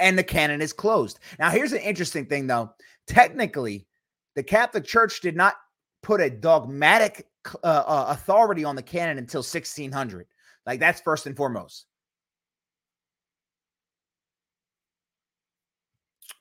And 0.00 0.18
the 0.18 0.24
canon 0.24 0.60
is 0.60 0.72
closed. 0.72 1.20
Now, 1.38 1.50
here's 1.50 1.72
an 1.72 1.78
interesting 1.78 2.26
thing, 2.26 2.46
though. 2.46 2.70
Technically, 3.06 3.86
the 4.34 4.42
Catholic 4.42 4.84
Church 4.84 5.20
did 5.20 5.36
not 5.36 5.54
put 6.02 6.20
a 6.20 6.30
dogmatic 6.30 7.26
uh, 7.62 7.84
uh, 7.86 8.06
authority 8.08 8.64
on 8.64 8.74
the 8.74 8.82
canon 8.82 9.18
until 9.18 9.40
1600. 9.40 10.26
Like, 10.66 10.80
that's 10.80 11.00
first 11.00 11.26
and 11.26 11.36
foremost. 11.36 11.86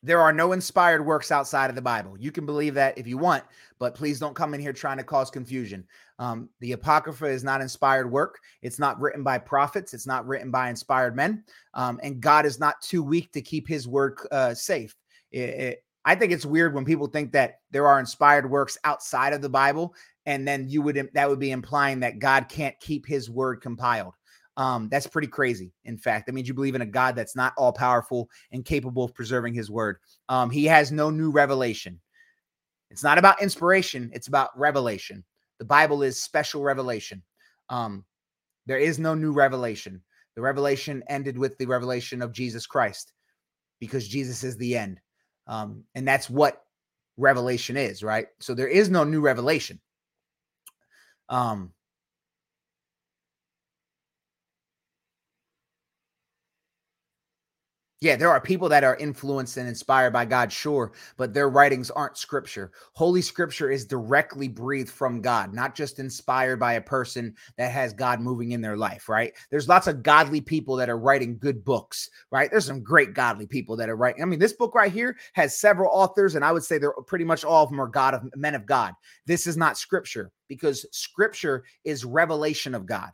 There 0.04 0.20
are 0.20 0.34
no 0.34 0.54
inspired 0.54 1.06
works 1.06 1.32
outside 1.32 1.70
of 1.70 1.76
the 1.76 1.82
Bible. 1.82 2.16
You 2.18 2.32
can 2.32 2.46
believe 2.46 2.74
that 2.74 2.98
if 2.98 3.06
you 3.06 3.20
want, 3.20 3.44
but 3.78 3.94
please 3.94 4.20
don't 4.20 4.36
come 4.36 4.54
in 4.56 4.60
here 4.60 4.74
trying 4.74 4.98
to 4.98 5.04
cause 5.04 5.30
confusion. 5.30 5.86
Um, 6.18 6.50
the 6.60 6.72
Apocrypha 6.72 7.26
is 7.26 7.44
not 7.44 7.62
inspired 7.62 8.12
work. 8.12 8.40
It's 8.64 8.80
not 8.80 9.00
written 9.00 9.24
by 9.24 9.38
prophets. 9.38 9.94
It's 9.94 10.08
not 10.08 10.26
written 10.26 10.50
by 10.50 10.70
inspired 10.70 11.16
men. 11.16 11.44
Um, 11.76 12.00
and 12.02 12.20
God 12.20 12.48
is 12.48 12.60
not 12.60 12.82
too 12.82 13.04
weak 13.04 13.32
to 13.34 13.42
keep 13.42 13.68
his 13.68 13.88
word 13.88 14.18
uh, 14.32 14.56
safe. 14.56 14.96
It, 15.32 15.50
it, 15.50 15.84
I 16.04 16.16
think 16.16 16.32
it's 16.32 16.46
weird 16.46 16.74
when 16.74 16.86
people 16.86 17.08
think 17.08 17.32
that 17.34 17.60
there 17.70 17.88
are 17.88 18.00
inspired 18.00 18.50
works 18.50 18.78
outside 18.84 19.34
of 19.34 19.42
the 19.42 19.50
Bible, 19.50 19.94
and 20.26 20.48
then 20.48 20.68
you 20.68 20.82
would 20.82 21.10
that 21.14 21.30
would 21.30 21.40
be 21.40 21.52
implying 21.52 22.00
that 22.00 22.20
God 22.20 22.50
can't 22.50 22.80
keep 22.80 23.06
his 23.06 23.30
word 23.30 23.62
compiled. 23.62 24.16
Um, 24.62 24.90
that's 24.90 25.08
pretty 25.08 25.28
crazy. 25.28 25.72
In 25.86 25.98
fact, 25.98 26.28
that 26.28 26.34
means 26.34 26.48
you 26.48 26.54
believe 26.54 26.76
in 26.76 26.84
a 26.84 26.86
God 26.86 27.16
that's 27.16 27.36
not 27.36 27.54
all 27.58 27.74
powerful 27.74 28.30
and 28.52 28.64
capable 28.64 29.04
of 29.04 29.16
preserving 29.16 29.56
his 29.56 29.72
word. 29.72 29.98
Um, 30.30 30.52
he 30.52 30.66
has 30.66 30.92
no 30.92 31.10
new 31.10 31.32
revelation. 31.32 32.00
It's 32.92 33.04
not 33.04 33.18
about 33.18 33.42
inspiration, 33.42 34.12
it's 34.14 34.28
about 34.28 34.56
revelation. 34.56 35.24
The 35.58 35.66
Bible 35.66 36.04
is 36.04 36.22
special 36.22 36.62
revelation. 36.62 37.24
Um, 37.70 38.06
there 38.68 38.78
is 38.78 39.00
no 39.00 39.16
new 39.16 39.32
revelation. 39.32 40.00
The 40.36 40.44
revelation 40.44 41.04
ended 41.10 41.40
with 41.40 41.58
the 41.58 41.66
revelation 41.66 42.22
of 42.22 42.32
Jesus 42.32 42.68
Christ 42.68 43.14
because 43.80 44.08
Jesus 44.08 44.44
is 44.44 44.58
the 44.58 44.78
end. 44.78 45.00
Um, 45.48 45.86
and 45.96 46.08
that's 46.08 46.30
what 46.30 46.66
revelation 47.18 47.78
is, 47.78 48.04
right? 48.04 48.28
So 48.40 48.54
there 48.54 48.68
is 48.68 48.92
no 48.92 49.06
new 49.06 49.22
revelation. 49.22 49.80
Um, 51.30 51.74
Yeah, 58.02 58.16
there 58.16 58.32
are 58.32 58.42
people 58.42 58.68
that 58.70 58.84
are 58.84 58.96
influenced 58.96 59.58
and 59.58 59.70
inspired 59.70 60.12
by 60.12 60.26
God, 60.26 60.52
sure, 60.52 60.92
but 61.18 61.36
their 61.36 61.50
writings 61.50 61.92
aren't 61.92 62.18
scripture. 62.18 62.72
Holy 62.94 63.22
scripture 63.22 63.70
is 63.70 63.86
directly 63.86 64.48
breathed 64.48 64.90
from 64.90 65.22
God, 65.22 65.54
not 65.54 65.76
just 65.76 66.00
inspired 66.00 66.60
by 66.60 66.74
a 66.74 66.82
person 66.82 67.36
that 67.58 67.72
has 67.72 67.94
God 67.94 68.20
moving 68.20 68.54
in 68.54 68.62
their 68.62 68.76
life, 68.76 69.08
right? 69.08 69.34
There's 69.52 69.70
lots 69.70 69.86
of 69.86 70.02
godly 70.02 70.42
people 70.42 70.76
that 70.78 70.90
are 70.90 70.98
writing 70.98 71.38
good 71.38 71.64
books, 71.64 72.10
right? 72.32 72.50
There's 72.50 72.66
some 72.66 72.82
great 72.82 73.14
godly 73.14 73.46
people 73.46 73.76
that 73.76 73.90
are 73.90 73.96
writing. 73.96 74.24
I 74.24 74.26
mean, 74.26 74.40
this 74.40 74.54
book 74.54 74.74
right 74.74 74.92
here 74.92 75.16
has 75.34 75.60
several 75.60 75.92
authors, 75.94 76.34
and 76.34 76.44
I 76.44 76.52
would 76.52 76.64
say 76.64 76.80
they're 76.80 76.94
pretty 77.06 77.26
much 77.26 77.46
all 77.46 77.64
of 77.64 77.70
them 77.70 77.80
are 77.80 77.88
God 77.88 78.16
of 78.16 78.24
men 78.36 78.56
of 78.56 78.66
God. 78.66 78.96
This 79.28 79.46
is 79.46 79.58
not 79.58 79.78
scripture 79.78 80.32
because 80.48 80.88
scripture 80.92 81.66
is 81.84 82.04
revelation 82.04 82.74
of 82.74 82.88
God 82.88 83.12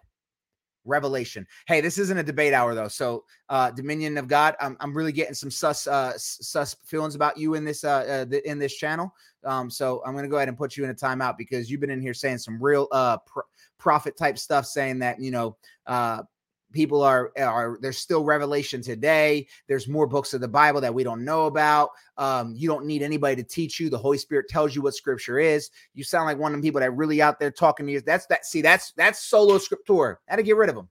revelation. 0.87 1.45
Hey, 1.67 1.81
this 1.81 1.97
isn't 1.97 2.17
a 2.17 2.23
debate 2.23 2.53
hour 2.53 2.73
though. 2.73 2.87
So, 2.87 3.25
uh, 3.49 3.71
Dominion 3.71 4.17
of 4.17 4.27
God, 4.27 4.55
I'm, 4.59 4.77
I'm 4.79 4.95
really 4.95 5.11
getting 5.11 5.33
some 5.33 5.51
sus 5.51 5.87
uh, 5.87 6.13
sus 6.17 6.75
feelings 6.85 7.15
about 7.15 7.37
you 7.37 7.53
in 7.55 7.63
this 7.63 7.83
uh, 7.83 8.25
uh 8.31 8.37
in 8.45 8.59
this 8.59 8.75
channel. 8.75 9.13
Um, 9.43 9.69
so 9.69 10.01
I'm 10.05 10.15
gonna 10.15 10.27
go 10.27 10.37
ahead 10.37 10.49
and 10.49 10.57
put 10.57 10.77
you 10.77 10.83
in 10.83 10.89
a 10.89 10.95
timeout 10.95 11.37
because 11.37 11.69
you've 11.69 11.81
been 11.81 11.89
in 11.89 12.01
here 12.01 12.13
saying 12.13 12.39
some 12.39 12.61
real 12.61 12.87
uh 12.91 13.17
pr- 13.17 13.41
prophet 13.77 14.17
type 14.17 14.37
stuff, 14.37 14.65
saying 14.65 14.99
that 14.99 15.19
you 15.19 15.31
know 15.31 15.57
uh 15.85 16.23
people 16.71 17.01
are 17.01 17.31
are 17.37 17.77
there's 17.81 17.97
still 17.97 18.23
revelation 18.23 18.81
today. 18.81 19.47
There's 19.67 19.87
more 19.87 20.07
books 20.07 20.33
of 20.33 20.41
the 20.41 20.47
bible 20.47 20.81
that 20.81 20.93
we 20.93 21.03
don't 21.03 21.23
know 21.23 21.45
about. 21.45 21.91
Um 22.17 22.53
you 22.55 22.67
don't 22.67 22.85
need 22.85 23.01
anybody 23.01 23.35
to 23.35 23.43
teach 23.43 23.79
you. 23.79 23.89
The 23.89 23.97
holy 23.97 24.17
spirit 24.17 24.47
tells 24.49 24.75
you 24.75 24.81
what 24.81 24.95
scripture 24.95 25.39
is. 25.39 25.69
You 25.93 26.03
sound 26.03 26.25
like 26.25 26.37
one 26.37 26.51
of 26.51 26.53
them 26.53 26.61
people 26.61 26.81
that 26.81 26.91
really 26.91 27.21
out 27.21 27.39
there 27.39 27.51
talking 27.51 27.85
to 27.85 27.91
you. 27.91 28.01
That's 28.01 28.25
that 28.27 28.45
see 28.45 28.61
that's 28.61 28.91
that's 28.93 29.23
solo 29.23 29.57
scriptura. 29.57 30.17
How 30.27 30.35
to 30.35 30.43
get 30.43 30.57
rid 30.57 30.69
of 30.69 30.75
them. 30.75 30.89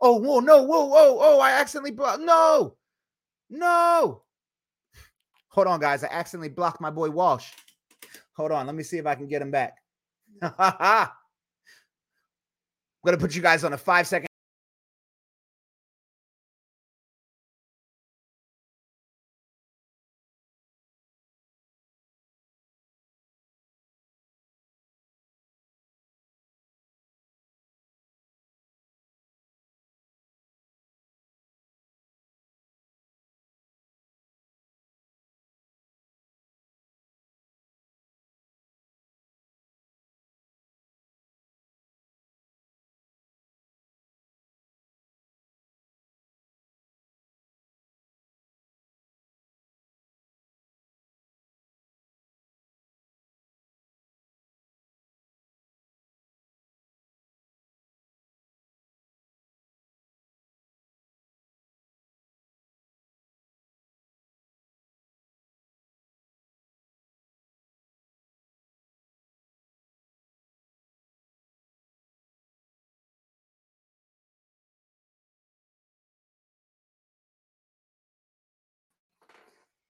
Oh 0.00 0.16
whoa 0.18 0.40
no 0.40 0.62
whoa 0.62 0.84
whoa 0.84 1.18
oh 1.20 1.40
i 1.40 1.52
accidentally 1.52 1.90
blocked 1.90 2.22
no 2.22 2.76
no. 3.50 4.22
Hold 5.50 5.66
on 5.66 5.80
guys 5.80 6.04
i 6.04 6.08
accidentally 6.08 6.50
blocked 6.50 6.80
my 6.80 6.90
boy 6.90 7.10
walsh. 7.10 7.52
Hold 8.34 8.52
on 8.52 8.66
let 8.66 8.74
me 8.74 8.82
see 8.82 8.98
if 8.98 9.06
i 9.06 9.14
can 9.14 9.26
get 9.26 9.42
him 9.42 9.50
back. 9.50 9.76
I'm 10.42 11.08
gonna 13.04 13.18
put 13.18 13.34
you 13.34 13.42
guys 13.42 13.64
on 13.64 13.72
a 13.72 13.78
five 13.78 14.06
second 14.06 14.27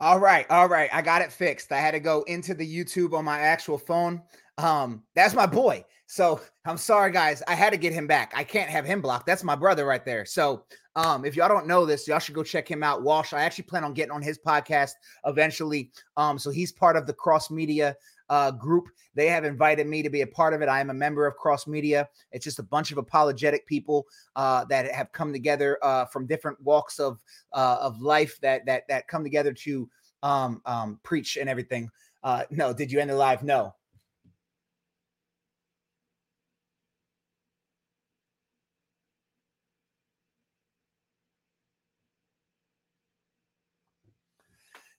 All 0.00 0.20
right, 0.20 0.46
all 0.48 0.68
right. 0.68 0.88
I 0.92 1.02
got 1.02 1.22
it 1.22 1.32
fixed. 1.32 1.72
I 1.72 1.78
had 1.78 1.90
to 1.90 2.00
go 2.00 2.22
into 2.22 2.54
the 2.54 2.66
YouTube 2.66 3.14
on 3.14 3.24
my 3.24 3.40
actual 3.40 3.78
phone. 3.78 4.22
Um, 4.56 5.02
that's 5.14 5.34
my 5.34 5.46
boy. 5.46 5.84
So 6.06 6.40
I'm 6.64 6.78
sorry, 6.78 7.10
guys. 7.12 7.42
I 7.48 7.54
had 7.54 7.70
to 7.70 7.76
get 7.76 7.92
him 7.92 8.06
back. 8.06 8.32
I 8.34 8.44
can't 8.44 8.70
have 8.70 8.84
him 8.84 9.00
blocked. 9.00 9.26
That's 9.26 9.44
my 9.44 9.56
brother 9.56 9.84
right 9.84 10.04
there. 10.04 10.24
So 10.24 10.64
um, 10.96 11.24
if 11.24 11.36
y'all 11.36 11.48
don't 11.48 11.66
know 11.66 11.84
this, 11.84 12.08
y'all 12.08 12.18
should 12.18 12.34
go 12.34 12.42
check 12.42 12.68
him 12.68 12.82
out. 12.82 13.02
Walsh. 13.02 13.32
I 13.32 13.42
actually 13.42 13.64
plan 13.64 13.84
on 13.84 13.92
getting 13.92 14.12
on 14.12 14.22
his 14.22 14.38
podcast 14.38 14.92
eventually. 15.26 15.90
Um, 16.16 16.38
so 16.38 16.50
he's 16.50 16.72
part 16.72 16.96
of 16.96 17.06
the 17.06 17.12
cross 17.12 17.50
media 17.50 17.96
uh, 18.28 18.50
group. 18.50 18.88
They 19.14 19.28
have 19.28 19.44
invited 19.44 19.86
me 19.86 20.02
to 20.02 20.10
be 20.10 20.20
a 20.22 20.26
part 20.26 20.54
of 20.54 20.62
it. 20.62 20.68
I 20.68 20.80
am 20.80 20.90
a 20.90 20.94
member 20.94 21.26
of 21.26 21.36
Cross 21.36 21.66
Media. 21.66 22.08
It's 22.30 22.44
just 22.44 22.58
a 22.58 22.62
bunch 22.62 22.92
of 22.92 22.98
apologetic 22.98 23.66
people 23.66 24.06
uh, 24.36 24.64
that 24.66 24.92
have 24.94 25.12
come 25.12 25.32
together 25.32 25.78
uh, 25.82 26.04
from 26.06 26.26
different 26.26 26.60
walks 26.62 26.98
of 27.00 27.18
uh, 27.52 27.78
of 27.80 28.00
life 28.00 28.38
that 28.42 28.64
that 28.66 28.86
that 28.88 29.08
come 29.08 29.24
together 29.24 29.52
to 29.52 29.88
um, 30.22 30.62
um, 30.66 31.00
preach 31.02 31.36
and 31.36 31.48
everything. 31.48 31.90
Uh, 32.22 32.44
no, 32.50 32.72
did 32.72 32.92
you 32.92 33.00
end 33.00 33.10
the 33.10 33.16
live? 33.16 33.42
No. 33.42 33.74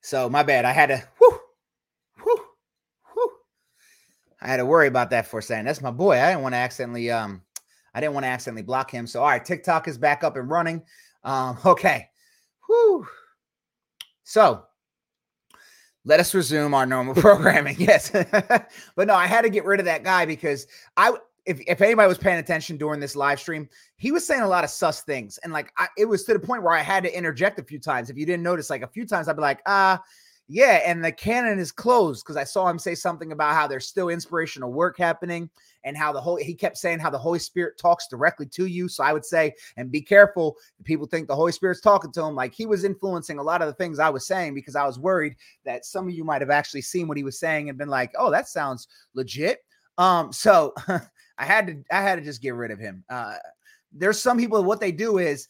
So 0.01 0.29
my 0.29 0.43
bad. 0.43 0.65
I 0.65 0.71
had 0.71 0.87
to. 0.87 1.03
Whew. 1.19 1.39
I 4.41 4.47
had 4.47 4.57
to 4.57 4.65
worry 4.65 4.87
about 4.87 5.09
that 5.09 5.27
for 5.27 5.39
a 5.39 5.43
second. 5.43 5.65
That's 5.65 5.81
my 5.81 5.91
boy. 5.91 6.19
I 6.19 6.29
didn't 6.29 6.43
want 6.43 6.53
to 6.53 6.59
accidentally. 6.59 7.11
Um, 7.11 7.41
I 7.93 7.99
didn't 7.99 8.13
want 8.13 8.23
to 8.25 8.29
accidentally 8.29 8.63
block 8.63 8.91
him. 8.91 9.07
So 9.07 9.21
all 9.21 9.27
right, 9.27 9.43
TikTok 9.43 9.87
is 9.87 9.97
back 9.97 10.23
up 10.23 10.37
and 10.37 10.49
running. 10.49 10.83
Um, 11.23 11.57
okay. 11.65 12.09
Whew. 12.67 13.07
So 14.23 14.63
let 16.05 16.19
us 16.19 16.33
resume 16.33 16.73
our 16.73 16.85
normal 16.85 17.13
programming. 17.21 17.75
Yes. 17.79 18.11
but 18.95 19.07
no, 19.07 19.15
I 19.15 19.27
had 19.27 19.41
to 19.41 19.49
get 19.49 19.65
rid 19.65 19.79
of 19.79 19.85
that 19.85 20.03
guy 20.03 20.25
because 20.25 20.67
I 20.95 21.13
if, 21.45 21.59
if 21.65 21.81
anybody 21.81 22.07
was 22.07 22.17
paying 22.17 22.37
attention 22.37 22.77
during 22.77 22.99
this 22.99 23.15
live 23.15 23.39
stream, 23.39 23.67
he 23.95 24.11
was 24.11 24.25
saying 24.25 24.41
a 24.41 24.47
lot 24.47 24.63
of 24.63 24.69
sus 24.69 25.01
things. 25.01 25.39
And 25.39 25.51
like 25.51 25.73
I, 25.77 25.87
it 25.97 26.05
was 26.05 26.23
to 26.25 26.33
the 26.33 26.39
point 26.39 26.61
where 26.61 26.73
I 26.73 26.81
had 26.81 27.03
to 27.03 27.17
interject 27.17 27.59
a 27.59 27.63
few 27.63 27.79
times. 27.79 28.09
If 28.09 28.17
you 28.17 28.25
didn't 28.25 28.43
notice, 28.43 28.69
like 28.69 28.83
a 28.83 28.87
few 28.87 29.05
times 29.05 29.27
I'd 29.27 29.35
be 29.35 29.41
like, 29.41 29.61
ah, 29.65 29.95
uh, 29.95 29.97
yeah, 30.51 30.81
and 30.83 31.05
the 31.05 31.11
canon 31.11 31.59
is 31.59 31.71
closed 31.71 32.25
because 32.25 32.35
I 32.35 32.43
saw 32.43 32.67
him 32.67 32.79
say 32.79 32.95
something 32.95 33.31
about 33.31 33.53
how 33.53 33.67
there's 33.67 33.87
still 33.87 34.09
inspirational 34.09 34.73
work 34.73 34.97
happening 34.97 35.47
and 35.83 35.95
how 35.95 36.11
the 36.11 36.19
whole 36.19 36.37
he 36.37 36.55
kept 36.55 36.79
saying 36.79 36.97
how 36.97 37.11
the 37.11 37.19
Holy 37.19 37.37
Spirit 37.37 37.77
talks 37.77 38.07
directly 38.07 38.47
to 38.47 38.65
you. 38.65 38.89
So 38.89 39.03
I 39.03 39.13
would 39.13 39.23
say, 39.23 39.53
and 39.77 39.91
be 39.91 40.01
careful. 40.01 40.57
People 40.83 41.05
think 41.05 41.27
the 41.27 41.35
Holy 41.35 41.51
Spirit's 41.51 41.81
talking 41.81 42.11
to 42.13 42.23
him. 42.23 42.33
Like 42.33 42.55
he 42.55 42.65
was 42.65 42.83
influencing 42.83 43.37
a 43.37 43.43
lot 43.43 43.61
of 43.61 43.67
the 43.67 43.75
things 43.75 43.99
I 43.99 44.09
was 44.09 44.25
saying 44.25 44.55
because 44.55 44.75
I 44.75 44.87
was 44.87 44.97
worried 44.97 45.35
that 45.65 45.85
some 45.85 46.07
of 46.07 46.15
you 46.15 46.23
might 46.23 46.41
have 46.41 46.49
actually 46.49 46.81
seen 46.81 47.07
what 47.07 47.17
he 47.17 47.23
was 47.23 47.39
saying 47.39 47.69
and 47.69 47.77
been 47.77 47.87
like, 47.87 48.11
oh, 48.17 48.31
that 48.31 48.47
sounds 48.47 48.87
legit. 49.13 49.59
Um, 49.99 50.33
so 50.33 50.73
I 51.37 51.45
had 51.45 51.67
to 51.67 51.83
I 51.91 52.01
had 52.01 52.15
to 52.15 52.23
just 52.23 52.41
get 52.41 52.55
rid 52.55 52.71
of 52.71 52.79
him. 52.79 53.03
Uh 53.07 53.35
there's 53.91 54.19
some 54.19 54.39
people 54.39 54.63
what 54.63 54.79
they 54.79 54.91
do 54.91 55.19
is 55.19 55.47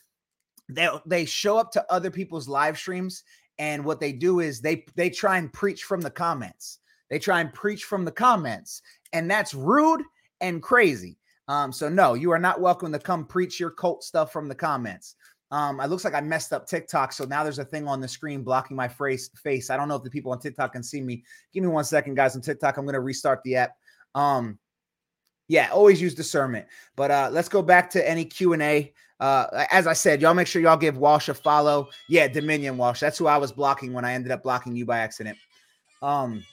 they 0.68 0.89
they 1.06 1.26
show 1.26 1.58
up 1.58 1.72
to 1.72 1.86
other 1.89 2.12
people's 2.12 2.47
live 2.47 2.78
streams 2.78 3.24
and 3.60 3.84
what 3.84 3.99
they 3.99 4.14
do 4.14 4.39
is 4.39 4.62
they 4.62 4.86
they 4.95 5.10
try 5.10 5.38
and 5.38 5.51
preach 5.53 5.84
from 5.84 6.01
the 6.01 6.10
comments. 6.10 6.80
They 7.10 7.20
try 7.20 7.41
and 7.41 7.53
preach 7.53 7.84
from 7.84 8.05
the 8.05 8.12
comments, 8.12 8.82
and 9.14 9.30
that's 9.30 9.53
rude 9.53 10.01
and 10.41 10.64
crazy. 10.64 11.18
Um, 11.47 11.72
so 11.72 11.89
no, 11.89 12.14
you 12.14 12.32
are 12.32 12.39
not 12.39 12.62
welcome 12.62 12.91
to 12.93 12.99
come 12.99 13.26
preach 13.26 13.60
your 13.60 13.72
cult 13.72 14.03
stuff 14.03 14.32
from 14.32 14.47
the 14.47 14.55
comments. 14.55 15.16
Um, 15.51 15.80
it 15.80 15.88
looks 15.88 16.05
like 16.05 16.14
I 16.14 16.22
messed 16.22 16.53
up 16.53 16.68
TikTok, 16.68 17.12
so 17.12 17.26
now 17.26 17.43
there's 17.43 17.60
a 17.60 17.66
thing 17.66 17.88
on 17.88 17.99
the 17.99 18.07
screen 18.07 18.43
blocking 18.43 18.78
my 18.78 18.88
face. 18.88 19.30
Face. 19.43 19.70
I 19.70 19.78
don't 19.78 19.88
know 19.88 19.95
if 19.95 20.03
the 20.03 20.10
people 20.10 20.32
on 20.32 20.39
TikTok 20.39 20.74
can 20.74 20.84
see 20.84 21.01
me. 21.01 21.24
Give 21.53 21.64
me 21.64 21.70
one 21.70 21.84
second, 21.84 22.16
guys. 22.16 22.36
On 22.36 22.41
TikTok, 22.41 22.78
I'm 22.78 22.86
gonna 22.86 23.01
restart 23.01 23.43
the 23.43 23.57
app. 23.57 23.72
Um, 24.16 24.57
yeah, 25.50 25.70
always 25.74 26.00
use 26.00 26.14
discernment. 26.14 26.68
But 26.95 27.12
uh, 27.12 27.30
let's 27.34 27.50
go 27.50 27.62
back 27.62 27.89
to 27.91 28.10
any 28.10 28.24
Q 28.24 28.54
and 28.54 28.62
A. 28.62 28.93
Uh, 29.20 29.66
as 29.72 29.88
I 29.88 29.93
said, 29.93 30.22
y'all 30.22 30.34
make 30.34 30.47
sure 30.47 30.62
y'all 30.62 30.78
give 30.78 30.97
Walsh 30.97 31.28
a 31.28 31.34
follow. 31.34 31.89
Yeah, 32.08 32.30
Dominion 32.30 32.78
Walsh. 32.78 33.02
That's 33.02 33.18
who 33.18 33.28
I 33.28 33.36
was 33.38 33.52
blocking 33.52 33.91
when 33.91 34.06
I 34.06 34.14
ended 34.14 34.32
up 34.32 34.43
blocking 34.43 34.76
you 34.76 34.86
by 34.86 35.00
accident. 35.00 35.38
Um, 36.02 36.45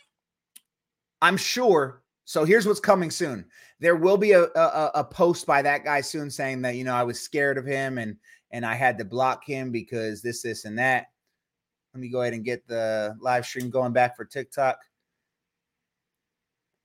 I'm 1.23 1.37
sure. 1.37 2.03
So 2.25 2.45
here's 2.45 2.67
what's 2.67 2.81
coming 2.81 3.11
soon. 3.11 3.45
There 3.79 3.95
will 3.95 4.17
be 4.17 4.33
a, 4.33 4.45
a 4.45 4.91
a 4.95 5.05
post 5.05 5.47
by 5.47 5.63
that 5.63 5.85
guy 5.85 6.01
soon 6.01 6.31
saying 6.31 6.63
that 6.63 6.75
you 6.75 6.83
know 6.83 6.95
I 6.95 7.05
was 7.05 7.21
scared 7.21 7.59
of 7.59 7.67
him 7.67 7.99
and 7.99 8.17
and 8.51 8.65
I 8.65 8.75
had 8.75 8.97
to 8.99 9.05
block 9.05 9.45
him 9.45 9.71
because 9.71 10.23
this 10.23 10.41
this 10.41 10.65
and 10.65 10.79
that. 10.79 11.07
Let 11.93 12.01
me 12.01 12.09
go 12.09 12.23
ahead 12.23 12.33
and 12.33 12.45
get 12.45 12.67
the 12.67 13.15
live 13.21 13.45
stream 13.45 13.69
going 13.69 13.93
back 13.93 14.17
for 14.17 14.25
TikTok. 14.25 14.79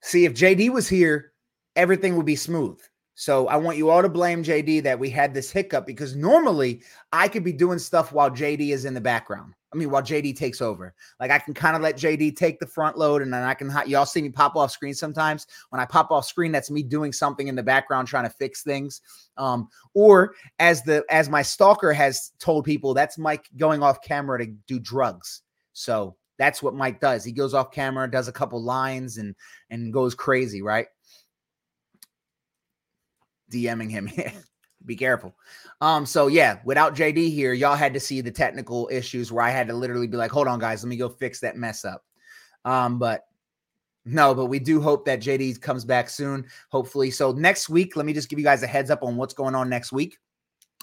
See 0.02 0.26
if 0.26 0.34
JD 0.34 0.72
was 0.72 0.90
here, 0.90 1.31
everything 1.76 2.16
would 2.18 2.26
be 2.26 2.36
smooth. 2.36 2.80
So 3.16 3.48
I 3.48 3.56
want 3.58 3.78
you 3.78 3.90
all 3.90 4.02
to 4.02 4.10
blame 4.10 4.44
JD 4.44 4.84
that 4.84 4.98
we 4.98 5.10
had 5.10 5.34
this 5.34 5.52
hiccup 5.52 5.86
because 5.86 6.16
normally 6.16 6.82
I 7.12 7.28
could 7.28 7.44
be 7.44 7.54
doing 7.54 7.78
stuff 7.78 8.12
while 8.12 8.32
JD 8.32 8.70
is 8.70 8.86
in 8.86 8.94
the 8.94 9.02
background. 9.02 9.54
I 9.74 9.78
mean, 9.78 9.90
while 9.90 10.02
JD 10.02 10.36
takes 10.36 10.62
over, 10.62 10.94
like 11.20 11.32
I 11.32 11.40
can 11.40 11.54
kind 11.54 11.76
of 11.76 11.82
let 11.82 11.96
JD 11.96 12.36
take 12.36 12.60
the 12.60 12.68
front 12.68 12.98
load, 12.98 13.22
and 13.22 13.34
then 13.34 13.44
I 13.44 13.54
can 13.54 13.72
y'all 13.88 14.06
see 14.06 14.22
me 14.22 14.30
pop 14.30 14.56
off 14.56 14.72
screen 14.72 14.94
sometimes. 14.94 15.48
When 15.70 15.80
I 15.80 15.86
pop 15.86 16.12
off 16.12 16.26
screen, 16.26 16.52
that's 16.52 16.70
me 16.70 16.84
doing 16.84 17.14
something 17.14 17.48
in 17.48 17.56
the 17.56 17.64
background 17.64 18.08
trying 18.08 18.26
to 18.26 18.36
fix 18.36 18.64
things. 18.64 19.02
Um, 19.38 19.70
or 19.94 20.34
as 20.60 20.84
the 20.84 21.06
as 21.10 21.30
my 21.30 21.42
stalker 21.42 21.94
has 21.94 22.32
told 22.40 22.66
people, 22.66 22.94
that's 22.94 23.18
Mike 23.18 23.48
going 23.56 23.82
off 23.82 24.02
camera 24.02 24.40
to 24.40 24.52
do 24.68 24.78
drugs. 24.78 25.42
So 25.72 26.18
that's 26.38 26.62
what 26.62 26.74
Mike 26.74 27.00
does. 27.00 27.24
He 27.24 27.32
goes 27.32 27.54
off 27.54 27.72
camera, 27.72 28.10
does 28.10 28.28
a 28.28 28.34
couple 28.34 28.62
lines, 28.62 29.20
and 29.20 29.36
and 29.70 29.94
goes 29.94 30.16
crazy, 30.16 30.62
right? 30.62 30.88
DMing 33.52 33.90
him. 33.90 34.10
Be 34.86 34.96
careful. 34.96 35.36
Um, 35.80 36.06
so 36.06 36.28
yeah, 36.28 36.60
without 36.66 36.96
JD 36.96 37.32
here, 37.32 37.54
y'all 37.54 37.76
had 37.76 37.94
to 37.94 38.00
see 38.00 38.22
the 38.22 38.32
technical 38.32 38.90
issues 38.92 39.32
where 39.32 39.44
I 39.44 39.52
had 39.52 39.68
to 39.68 39.76
literally 39.76 40.08
be 40.08 40.18
like, 40.18 40.32
hold 40.32 40.48
on, 40.48 40.58
guys, 40.58 40.84
let 40.84 40.90
me 40.90 40.98
go 40.98 41.10
fix 41.10 41.40
that 41.42 41.56
mess 41.56 41.86
up. 41.86 42.04
Um, 42.66 42.98
but 42.98 43.26
no, 44.06 44.34
but 44.34 44.48
we 44.48 44.58
do 44.58 44.82
hope 44.82 45.06
that 45.06 45.22
JD 45.22 45.62
comes 45.62 45.86
back 45.86 46.10
soon, 46.10 46.48
hopefully. 46.70 47.12
So 47.12 47.32
next 47.32 47.70
week, 47.70 47.96
let 47.96 48.06
me 48.06 48.14
just 48.14 48.30
give 48.30 48.40
you 48.40 48.46
guys 48.46 48.64
a 48.64 48.68
heads 48.68 48.90
up 48.90 49.04
on 49.04 49.16
what's 49.16 49.34
going 49.34 49.54
on 49.54 49.70
next 49.70 49.92
week. 49.92 50.18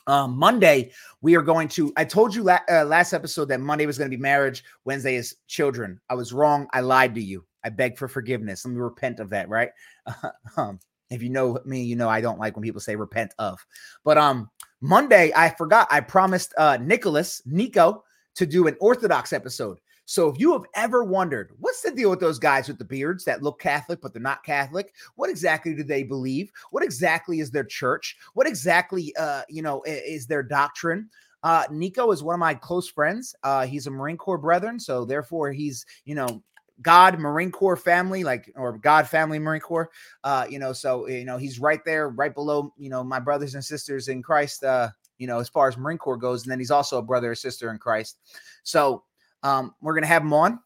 Um, 0.07 0.39
Monday, 0.39 0.93
we 1.21 1.37
are 1.37 1.43
going 1.43 1.69
to. 1.69 1.93
I 1.97 2.05
told 2.05 2.35
you 2.35 2.43
la- 2.43 2.61
uh, 2.71 2.85
last 2.85 3.13
episode 3.13 3.47
that 3.47 3.61
Monday 3.61 3.85
was 3.87 3.99
going 3.99 4.11
to 4.11 4.17
be 4.17 4.21
marriage, 4.21 4.65
Wednesday 4.85 5.17
is 5.17 5.37
children. 5.49 6.01
I 6.09 6.15
was 6.15 6.33
wrong. 6.33 6.67
I 6.73 6.81
lied 6.81 7.15
to 7.17 7.23
you. 7.23 7.45
I 7.65 7.71
beg 7.71 7.99
for 7.99 8.09
forgiveness. 8.09 8.65
Let 8.65 8.73
me 8.73 8.81
repent 8.81 9.21
of 9.21 9.31
that, 9.31 9.49
right? 9.49 9.71
um, 10.57 10.79
if 11.11 11.23
you 11.23 11.31
know 11.31 11.59
me, 11.65 11.83
you 11.83 11.97
know 11.97 12.09
I 12.09 12.21
don't 12.21 12.39
like 12.39 12.57
when 12.57 12.63
people 12.63 12.81
say 12.81 12.97
repent 12.97 13.35
of. 13.39 13.65
But 14.05 14.19
um 14.19 14.51
Monday, 14.81 15.33
I 15.35 15.51
forgot 15.51 15.89
I 15.91 16.01
promised 16.01 16.55
uh 16.59 16.79
Nicholas, 16.81 17.43
Nico, 17.47 18.05
to 18.37 18.47
do 18.47 18.67
an 18.67 18.77
Orthodox 18.81 19.33
episode. 19.33 19.79
So 20.05 20.29
if 20.29 20.39
you 20.39 20.53
have 20.53 20.65
ever 20.75 21.05
wondered 21.05 21.53
what's 21.59 21.83
the 21.83 21.91
deal 21.91 22.11
with 22.11 22.21
those 22.21 22.39
guys 22.39 22.69
with 22.69 22.79
the 22.79 22.85
beards 22.85 23.25
that 23.25 23.43
look 23.43 23.61
Catholic 23.61 24.01
but 24.01 24.13
they're 24.13 24.23
not 24.23 24.45
Catholic, 24.45 24.95
what 25.17 25.31
exactly 25.31 25.75
do 25.75 25.83
they 25.83 26.03
believe? 26.03 26.51
What 26.71 26.83
exactly 26.83 27.41
is 27.41 27.51
their 27.51 27.65
church? 27.65 28.17
What 28.35 28.47
exactly 28.47 29.15
uh 29.19 29.43
you 29.49 29.63
know 29.63 29.83
is 29.87 30.27
their 30.27 30.43
doctrine? 30.43 31.09
Uh, 31.43 31.65
Nico 31.71 32.11
is 32.11 32.23
one 32.23 32.35
of 32.35 32.41
my 32.41 32.55
close 32.55 32.89
friends. 32.89 33.35
Uh, 33.45 33.65
he's 33.65 33.87
a 33.87 33.91
Marine 33.91 34.17
Corps 34.17 34.39
brethren, 34.39 34.81
so 34.81 35.05
therefore 35.05 35.53
he's 35.53 35.87
you 36.05 36.15
know 36.15 36.43
God 36.83 37.19
Marine 37.19 37.51
Corps 37.51 37.77
family, 37.77 38.25
like 38.25 38.53
or 38.57 38.79
God 38.79 39.09
family 39.09 39.39
Marine 39.39 39.61
Corps. 39.61 39.91
Uh, 40.25 40.47
you 40.49 40.59
know, 40.59 40.73
so 40.73 41.09
you 41.09 41.25
know 41.25 41.37
he's 41.37 41.59
right 41.59 41.81
there, 41.85 42.09
right 42.11 42.35
below 42.35 42.73
you 42.77 42.91
know 42.91 43.03
my 43.03 43.21
brothers 43.21 43.55
and 43.55 43.65
sisters 43.65 44.09
in 44.09 44.23
Christ. 44.23 44.65
Uh, 44.65 44.91
you 45.19 45.27
know, 45.27 45.39
as 45.39 45.49
far 45.49 45.69
as 45.69 45.77
Marine 45.77 45.99
Corps 45.99 46.17
goes, 46.17 46.45
and 46.45 46.53
then 46.53 46.59
he's 46.59 46.71
also 46.71 46.99
a 46.99 47.03
brother 47.03 47.33
or 47.33 47.35
sister 47.35 47.71
in 47.71 47.79
Christ. 47.79 48.19
So 48.63 49.03
um, 49.43 49.75
we're 49.81 49.95
gonna 49.95 50.07
have 50.07 50.23
him 50.23 50.33
on, 50.33 50.59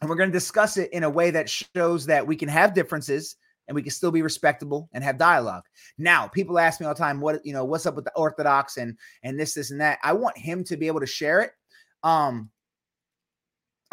and 0.00 0.08
we're 0.08 0.16
gonna 0.16 0.32
discuss 0.32 0.76
it 0.76 0.92
in 0.92 1.04
a 1.04 1.10
way 1.10 1.30
that 1.30 1.48
shows 1.48 2.06
that 2.06 2.26
we 2.26 2.36
can 2.36 2.48
have 2.48 2.74
differences 2.74 3.36
and 3.68 3.74
we 3.76 3.82
can 3.82 3.92
still 3.92 4.10
be 4.10 4.22
respectable 4.22 4.88
and 4.92 5.04
have 5.04 5.16
dialogue. 5.16 5.62
Now, 5.96 6.26
people 6.26 6.58
ask 6.58 6.80
me 6.80 6.86
all 6.86 6.94
the 6.94 6.98
time, 6.98 7.20
what 7.20 7.44
you 7.44 7.52
know, 7.52 7.64
what's 7.64 7.86
up 7.86 7.94
with 7.94 8.04
the 8.04 8.14
Orthodox 8.16 8.78
and 8.78 8.96
and 9.22 9.38
this, 9.38 9.54
this, 9.54 9.70
and 9.70 9.80
that. 9.80 9.98
I 10.02 10.12
want 10.12 10.36
him 10.36 10.64
to 10.64 10.76
be 10.76 10.88
able 10.88 11.00
to 11.00 11.06
share 11.06 11.40
it. 11.40 11.52
Um, 12.02 12.50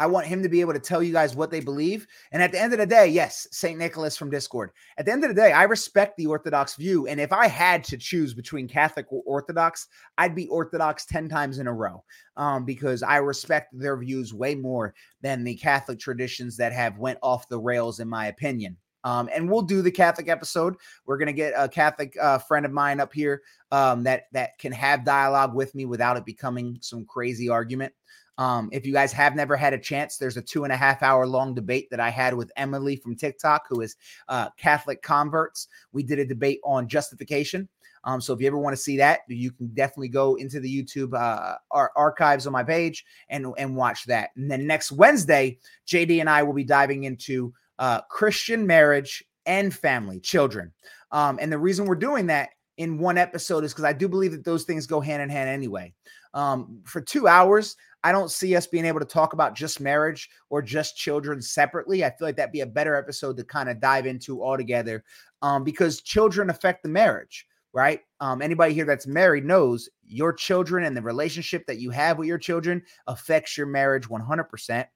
I 0.00 0.06
want 0.06 0.26
him 0.26 0.42
to 0.42 0.48
be 0.48 0.60
able 0.60 0.74
to 0.74 0.78
tell 0.78 1.02
you 1.02 1.12
guys 1.12 1.34
what 1.34 1.50
they 1.50 1.60
believe. 1.60 2.06
And 2.32 2.42
at 2.42 2.52
the 2.52 2.60
end 2.60 2.72
of 2.72 2.78
the 2.78 2.86
day, 2.86 3.08
yes, 3.08 3.48
St. 3.50 3.78
Nicholas 3.78 4.16
from 4.16 4.30
Discord. 4.30 4.70
At 4.96 5.06
the 5.06 5.12
end 5.12 5.24
of 5.24 5.28
the 5.28 5.34
day, 5.34 5.52
I 5.52 5.64
respect 5.64 6.16
the 6.16 6.26
Orthodox 6.26 6.76
view. 6.76 7.06
And 7.06 7.20
if 7.20 7.32
I 7.32 7.48
had 7.48 7.82
to 7.84 7.96
choose 7.96 8.32
between 8.34 8.68
Catholic 8.68 9.06
or 9.10 9.22
Orthodox, 9.26 9.88
I'd 10.16 10.34
be 10.34 10.46
Orthodox 10.48 11.04
10 11.06 11.28
times 11.28 11.58
in 11.58 11.66
a 11.66 11.72
row 11.72 12.04
um, 12.36 12.64
because 12.64 13.02
I 13.02 13.16
respect 13.16 13.76
their 13.78 13.96
views 13.96 14.32
way 14.32 14.54
more 14.54 14.94
than 15.20 15.42
the 15.42 15.56
Catholic 15.56 15.98
traditions 15.98 16.56
that 16.58 16.72
have 16.72 16.98
went 16.98 17.18
off 17.22 17.48
the 17.48 17.58
rails, 17.58 18.00
in 18.00 18.08
my 18.08 18.26
opinion. 18.26 18.76
Um, 19.04 19.28
and 19.32 19.50
we'll 19.50 19.62
do 19.62 19.80
the 19.80 19.90
Catholic 19.90 20.28
episode. 20.28 20.76
We're 21.06 21.18
gonna 21.18 21.32
get 21.32 21.54
a 21.56 21.68
Catholic 21.68 22.16
uh, 22.20 22.38
friend 22.38 22.66
of 22.66 22.72
mine 22.72 23.00
up 23.00 23.12
here 23.12 23.42
um, 23.70 24.02
that 24.02 24.24
that 24.32 24.58
can 24.58 24.72
have 24.72 25.04
dialogue 25.04 25.54
with 25.54 25.74
me 25.74 25.86
without 25.86 26.16
it 26.16 26.24
becoming 26.24 26.78
some 26.80 27.04
crazy 27.04 27.48
argument. 27.48 27.92
Um, 28.38 28.68
if 28.72 28.86
you 28.86 28.92
guys 28.92 29.12
have 29.12 29.34
never 29.34 29.56
had 29.56 29.74
a 29.74 29.78
chance, 29.78 30.16
there's 30.16 30.36
a 30.36 30.42
two 30.42 30.64
and 30.64 30.72
a 30.72 30.76
half 30.76 31.02
hour 31.02 31.26
long 31.26 31.54
debate 31.54 31.90
that 31.90 32.00
I 32.00 32.08
had 32.08 32.34
with 32.34 32.52
Emily 32.56 32.96
from 32.96 33.16
TikTok, 33.16 33.64
who 33.68 33.80
is 33.80 33.96
uh, 34.28 34.48
Catholic 34.56 35.02
converts. 35.02 35.68
We 35.92 36.04
did 36.04 36.20
a 36.20 36.24
debate 36.24 36.60
on 36.64 36.88
justification. 36.88 37.68
Um, 38.04 38.20
so 38.20 38.32
if 38.32 38.40
you 38.40 38.46
ever 38.46 38.58
want 38.58 38.74
to 38.74 38.82
see 38.82 38.96
that, 38.98 39.20
you 39.28 39.50
can 39.50 39.66
definitely 39.74 40.08
go 40.08 40.36
into 40.36 40.60
the 40.60 40.82
YouTube 40.82 41.14
uh, 41.14 41.56
ar- 41.72 41.92
archives 41.96 42.46
on 42.46 42.52
my 42.52 42.62
page 42.62 43.04
and 43.28 43.46
and 43.58 43.76
watch 43.76 44.06
that. 44.06 44.30
And 44.36 44.50
then 44.50 44.66
next 44.66 44.92
Wednesday, 44.92 45.58
JD 45.86 46.20
and 46.20 46.30
I 46.30 46.44
will 46.44 46.52
be 46.54 46.64
diving 46.64 47.04
into 47.04 47.52
uh, 47.78 48.02
Christian 48.02 48.66
marriage 48.66 49.24
and 49.46 49.74
family, 49.74 50.20
children. 50.20 50.72
Um, 51.10 51.38
and 51.40 51.50
the 51.50 51.58
reason 51.58 51.86
we're 51.86 51.96
doing 51.96 52.26
that 52.26 52.50
in 52.76 52.98
one 52.98 53.18
episode 53.18 53.64
is 53.64 53.72
because 53.72 53.84
I 53.84 53.92
do 53.92 54.08
believe 54.08 54.32
that 54.32 54.44
those 54.44 54.64
things 54.64 54.86
go 54.86 55.00
hand 55.00 55.20
in 55.20 55.28
hand 55.28 55.48
anyway. 55.48 55.92
Um, 56.34 56.80
for 56.84 57.00
two 57.00 57.26
hours, 57.26 57.76
I 58.04 58.12
don't 58.12 58.30
see 58.30 58.54
us 58.54 58.66
being 58.66 58.84
able 58.84 59.00
to 59.00 59.06
talk 59.06 59.32
about 59.32 59.56
just 59.56 59.80
marriage 59.80 60.30
or 60.50 60.62
just 60.62 60.96
children 60.96 61.42
separately. 61.42 62.04
I 62.04 62.10
feel 62.10 62.28
like 62.28 62.36
that'd 62.36 62.52
be 62.52 62.60
a 62.60 62.66
better 62.66 62.94
episode 62.94 63.36
to 63.36 63.44
kind 63.44 63.68
of 63.68 63.80
dive 63.80 64.06
into 64.06 64.42
altogether 64.42 65.04
um, 65.42 65.64
because 65.64 66.00
children 66.00 66.50
affect 66.50 66.82
the 66.82 66.88
marriage, 66.88 67.46
right? 67.72 68.00
Um, 68.20 68.40
anybody 68.40 68.74
here 68.74 68.84
that's 68.84 69.06
married 69.06 69.44
knows 69.44 69.88
your 70.06 70.32
children 70.32 70.84
and 70.84 70.96
the 70.96 71.02
relationship 71.02 71.66
that 71.66 71.78
you 71.78 71.90
have 71.90 72.18
with 72.18 72.28
your 72.28 72.38
children 72.38 72.82
affects 73.06 73.56
your 73.56 73.66
marriage 73.66 74.08
100%. 74.08 74.86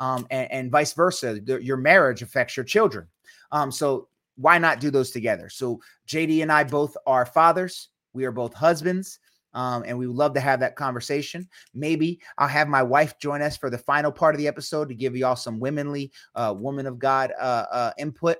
Um, 0.00 0.26
and, 0.30 0.50
and, 0.50 0.70
vice 0.70 0.94
versa. 0.94 1.38
The, 1.40 1.62
your 1.62 1.76
marriage 1.76 2.22
affects 2.22 2.56
your 2.56 2.64
children. 2.64 3.06
Um, 3.52 3.70
so 3.70 4.08
why 4.34 4.58
not 4.58 4.80
do 4.80 4.90
those 4.90 5.12
together? 5.12 5.48
So 5.48 5.80
JD 6.08 6.42
and 6.42 6.50
I 6.50 6.64
both 6.64 6.96
are 7.06 7.24
fathers. 7.24 7.90
We 8.12 8.24
are 8.24 8.32
both 8.32 8.52
husbands. 8.52 9.20
Um, 9.54 9.84
and 9.86 9.98
we 9.98 10.06
would 10.06 10.16
love 10.16 10.34
to 10.34 10.40
have 10.40 10.60
that 10.60 10.76
conversation. 10.76 11.48
Maybe 11.74 12.20
I'll 12.38 12.48
have 12.48 12.68
my 12.68 12.82
wife 12.82 13.18
join 13.18 13.42
us 13.42 13.56
for 13.56 13.70
the 13.70 13.78
final 13.78 14.10
part 14.10 14.34
of 14.34 14.38
the 14.38 14.48
episode 14.48 14.88
to 14.88 14.94
give 14.94 15.16
y'all 15.16 15.36
some 15.36 15.60
womanly, 15.60 16.10
uh, 16.34 16.54
woman 16.56 16.86
of 16.86 16.98
God 16.98 17.32
uh, 17.38 17.66
uh, 17.70 17.92
input. 17.98 18.38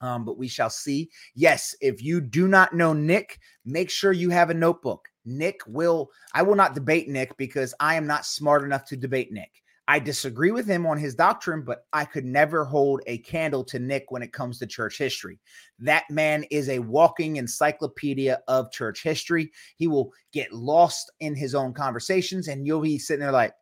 Um, 0.00 0.24
but 0.24 0.36
we 0.36 0.48
shall 0.48 0.70
see. 0.70 1.10
Yes, 1.36 1.76
if 1.80 2.02
you 2.02 2.20
do 2.20 2.48
not 2.48 2.74
know 2.74 2.92
Nick, 2.92 3.38
make 3.64 3.88
sure 3.88 4.12
you 4.12 4.30
have 4.30 4.50
a 4.50 4.54
notebook. 4.54 5.08
Nick 5.24 5.60
will, 5.68 6.10
I 6.34 6.42
will 6.42 6.56
not 6.56 6.74
debate 6.74 7.08
Nick 7.08 7.36
because 7.36 7.72
I 7.78 7.94
am 7.94 8.06
not 8.06 8.26
smart 8.26 8.64
enough 8.64 8.84
to 8.86 8.96
debate 8.96 9.32
Nick. 9.32 9.61
I 9.88 9.98
disagree 9.98 10.52
with 10.52 10.66
him 10.66 10.86
on 10.86 10.96
his 10.96 11.14
doctrine, 11.14 11.62
but 11.62 11.86
I 11.92 12.04
could 12.04 12.24
never 12.24 12.64
hold 12.64 13.02
a 13.06 13.18
candle 13.18 13.64
to 13.64 13.78
Nick 13.80 14.10
when 14.10 14.22
it 14.22 14.32
comes 14.32 14.58
to 14.58 14.66
church 14.66 14.96
history. 14.96 15.40
That 15.80 16.04
man 16.08 16.44
is 16.50 16.68
a 16.68 16.78
walking 16.78 17.36
encyclopedia 17.36 18.40
of 18.46 18.70
church 18.70 19.02
history. 19.02 19.50
He 19.76 19.88
will 19.88 20.12
get 20.32 20.52
lost 20.52 21.10
in 21.18 21.34
his 21.34 21.54
own 21.54 21.74
conversations, 21.74 22.46
and 22.46 22.64
you'll 22.66 22.80
be 22.80 22.98
sitting 22.98 23.20
there 23.20 23.32
like, 23.32 23.54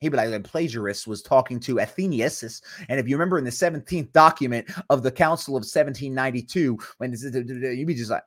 he'd 0.00 0.08
be 0.08 0.16
like, 0.16 0.30
the 0.30 0.40
plagiarist 0.40 1.06
was 1.06 1.20
talking 1.20 1.60
to 1.60 1.80
Athanasius. 1.80 2.62
And 2.88 2.98
if 2.98 3.06
you 3.06 3.14
remember 3.14 3.36
in 3.36 3.44
the 3.44 3.50
17th 3.50 4.12
document 4.12 4.70
of 4.88 5.02
the 5.02 5.12
Council 5.12 5.52
of 5.52 5.60
1792, 5.60 6.78
when 6.96 7.12
you'd 7.12 7.86
be 7.86 7.94
just 7.94 8.10
like, 8.10 8.22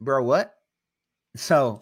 bro, 0.00 0.24
what? 0.24 0.54
So 1.36 1.80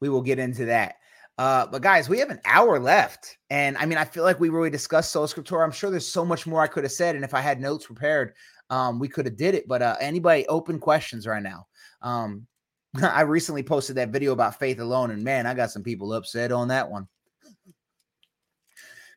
we 0.00 0.08
will 0.08 0.22
get 0.22 0.38
into 0.38 0.66
that. 0.66 0.94
Uh, 1.38 1.66
but 1.66 1.82
guys, 1.82 2.08
we 2.08 2.18
have 2.18 2.30
an 2.30 2.40
hour 2.44 2.78
left. 2.78 3.38
And 3.50 3.76
I 3.78 3.86
mean, 3.86 3.98
I 3.98 4.04
feel 4.04 4.22
like 4.22 4.38
we 4.38 4.50
really 4.50 4.70
discussed 4.70 5.12
Sola 5.12 5.26
Scriptura. 5.26 5.64
I'm 5.64 5.72
sure 5.72 5.90
there's 5.90 6.06
so 6.06 6.24
much 6.24 6.46
more 6.46 6.60
I 6.60 6.66
could 6.66 6.84
have 6.84 6.92
said. 6.92 7.16
And 7.16 7.24
if 7.24 7.34
I 7.34 7.40
had 7.40 7.60
notes 7.60 7.86
prepared, 7.86 8.34
um, 8.70 8.98
we 8.98 9.08
could 9.08 9.26
have 9.26 9.36
did 9.36 9.54
it. 9.54 9.66
But 9.66 9.82
uh, 9.82 9.96
anybody 10.00 10.46
open 10.48 10.78
questions 10.78 11.26
right 11.26 11.42
now? 11.42 11.66
Um, 12.02 12.46
I 13.02 13.22
recently 13.22 13.62
posted 13.62 13.96
that 13.96 14.10
video 14.10 14.32
about 14.32 14.58
faith 14.58 14.78
alone, 14.78 15.10
and 15.10 15.24
man, 15.24 15.46
I 15.46 15.54
got 15.54 15.70
some 15.70 15.82
people 15.82 16.12
upset 16.12 16.52
on 16.52 16.68
that 16.68 16.90
one. 16.90 17.08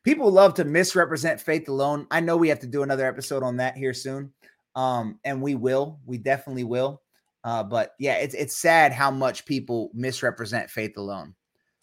People 0.02 0.30
love 0.30 0.54
to 0.54 0.64
misrepresent 0.64 1.40
faith 1.40 1.68
alone. 1.68 2.06
I 2.10 2.20
know 2.20 2.36
we 2.36 2.48
have 2.48 2.60
to 2.60 2.66
do 2.66 2.84
another 2.84 3.06
episode 3.06 3.42
on 3.42 3.56
that 3.56 3.76
here 3.76 3.92
soon. 3.92 4.32
Um, 4.76 5.18
and 5.24 5.42
we 5.42 5.56
will, 5.56 5.98
we 6.04 6.16
definitely 6.16 6.62
will. 6.62 7.02
Uh, 7.42 7.64
but 7.64 7.92
yeah, 7.98 8.14
it's 8.16 8.34
it's 8.34 8.56
sad 8.56 8.92
how 8.92 9.10
much 9.10 9.46
people 9.46 9.90
misrepresent 9.94 10.70
faith 10.70 10.96
alone 10.96 11.34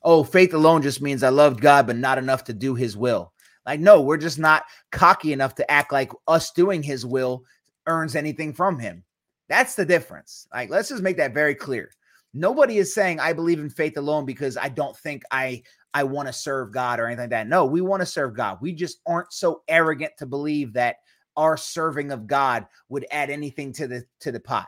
oh, 0.04 0.24
faith 0.24 0.54
alone 0.54 0.82
just 0.82 1.02
means 1.02 1.24
I 1.24 1.30
loved 1.30 1.62
God, 1.62 1.88
but 1.88 1.98
not 1.98 2.18
enough 2.18 2.44
to 2.46 2.54
do 2.54 2.76
his 2.76 2.98
will. 2.98 3.34
Like, 3.66 3.80
no, 3.80 4.02
we're 4.02 4.18
just 4.18 4.40
not 4.40 4.64
cocky 4.92 5.32
enough 5.34 5.56
to 5.56 5.72
act 5.72 5.92
like 5.92 6.12
us 6.28 6.52
doing 6.52 6.84
his 6.84 7.06
will 7.06 7.44
earns 7.88 8.16
anything 8.16 8.54
from 8.54 8.78
him. 8.78 9.04
That's 9.50 9.76
the 9.76 9.86
difference. 9.86 10.48
Like, 10.54 10.70
let's 10.70 10.90
just 10.90 11.04
make 11.04 11.18
that 11.18 11.34
very 11.34 11.56
clear. 11.56 11.90
Nobody 12.34 12.78
is 12.78 12.94
saying 12.94 13.20
I 13.20 13.34
believe 13.34 13.60
in 13.60 13.70
faith 13.70 13.98
alone 13.98 14.26
because 14.26 14.58
I 14.58 14.70
don't 14.70 14.98
think 14.98 15.24
I 15.32 15.64
I 15.94 16.04
want 16.04 16.28
to 16.28 16.34
serve 16.34 16.74
God 16.74 17.00
or 17.00 17.06
anything 17.06 17.24
like 17.24 17.30
that. 17.30 17.48
No, 17.48 17.66
we 17.66 17.82
want 17.82 18.02
to 18.02 18.06
serve 18.06 18.36
God. 18.36 18.58
We 18.62 18.74
just 18.74 19.00
aren't 19.06 19.32
so 19.32 19.62
arrogant 19.68 20.14
to 20.18 20.26
believe 20.26 20.74
that 20.74 20.98
our 21.38 21.56
serving 21.56 22.12
of 22.12 22.26
God 22.26 22.66
would 22.90 23.06
add 23.12 23.30
anything 23.30 23.72
to 23.74 23.88
the 23.88 24.04
to 24.22 24.32
the 24.32 24.40
pot. 24.40 24.68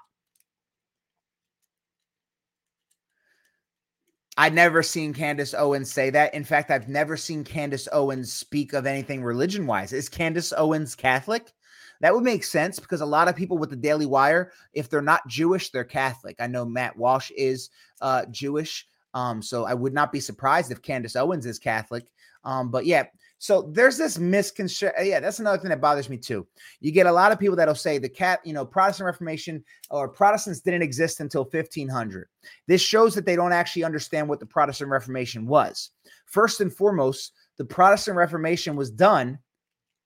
I've 4.38 4.54
never 4.54 4.84
seen 4.84 5.14
Candace 5.14 5.54
Owens 5.54 5.92
say 5.92 6.10
that. 6.10 6.34
In 6.34 6.44
fact, 6.44 6.70
I've 6.70 6.90
never 6.90 7.16
seen 7.16 7.44
Candace 7.44 7.88
Owens 7.92 8.34
speak 8.34 8.74
of 8.74 8.86
anything 8.86 9.24
religion 9.24 9.66
wise. 9.66 9.94
Is 9.94 10.10
Candace 10.10 10.52
Owens 10.58 10.94
Catholic? 10.94 11.54
That 12.02 12.14
would 12.14 12.24
make 12.24 12.44
sense 12.44 12.78
because 12.78 13.00
a 13.00 13.06
lot 13.06 13.30
of 13.30 13.36
people 13.38 13.58
with 13.58 13.70
the 13.70 13.78
Daily 13.78 14.06
Wire, 14.06 14.52
if 14.74 14.90
they're 14.90 15.02
not 15.02 15.26
Jewish, 15.28 15.70
they're 15.70 15.86
Catholic. 15.86 16.36
I 16.40 16.48
know 16.48 16.66
Matt 16.66 16.98
Walsh 16.98 17.32
is 17.32 17.70
uh, 18.02 18.26
Jewish. 18.30 18.86
Um, 19.14 19.42
so 19.42 19.64
I 19.64 19.74
would 19.74 19.94
not 19.94 20.12
be 20.12 20.20
surprised 20.20 20.72
if 20.72 20.82
Candace 20.82 21.16
Owens 21.16 21.46
is 21.46 21.58
Catholic. 21.58 22.12
Um, 22.44 22.70
but 22.70 22.86
yeah, 22.86 23.06
so 23.38 23.70
there's 23.74 23.98
this 23.98 24.18
misconception. 24.18 25.06
Yeah, 25.06 25.20
that's 25.20 25.40
another 25.40 25.58
thing 25.58 25.70
that 25.70 25.82
bothers 25.82 26.10
me 26.10 26.18
too. 26.18 26.48
You 26.80 26.92
get 26.92 27.06
a 27.06 27.12
lot 27.12 27.32
of 27.32 27.40
people 27.40 27.56
that'll 27.56 27.76
say 27.76 27.98
the 27.98 28.10
cat, 28.10 28.40
you 28.46 28.54
know, 28.54 28.66
Protestant 28.66 29.06
Reformation 29.06 29.64
or 29.90 30.08
Protestants 30.08 30.62
didn't 30.62 30.82
exist 30.82 31.20
until 31.20 31.44
1500. 31.44 32.28
This 32.68 32.82
shows 32.82 33.14
that 33.16 33.26
they 33.26 33.36
don't 33.36 33.52
actually 33.52 33.84
understand 33.84 34.30
what 34.30 34.40
the 34.40 34.46
Protestant 34.46 34.90
Reformation 34.90 35.48
was. 35.48 35.92
First 36.26 36.62
and 36.62 36.74
foremost, 36.74 37.34
the 37.58 37.66
Protestant 37.66 38.18
Reformation 38.18 38.76
was 38.76 38.90
done 38.90 39.40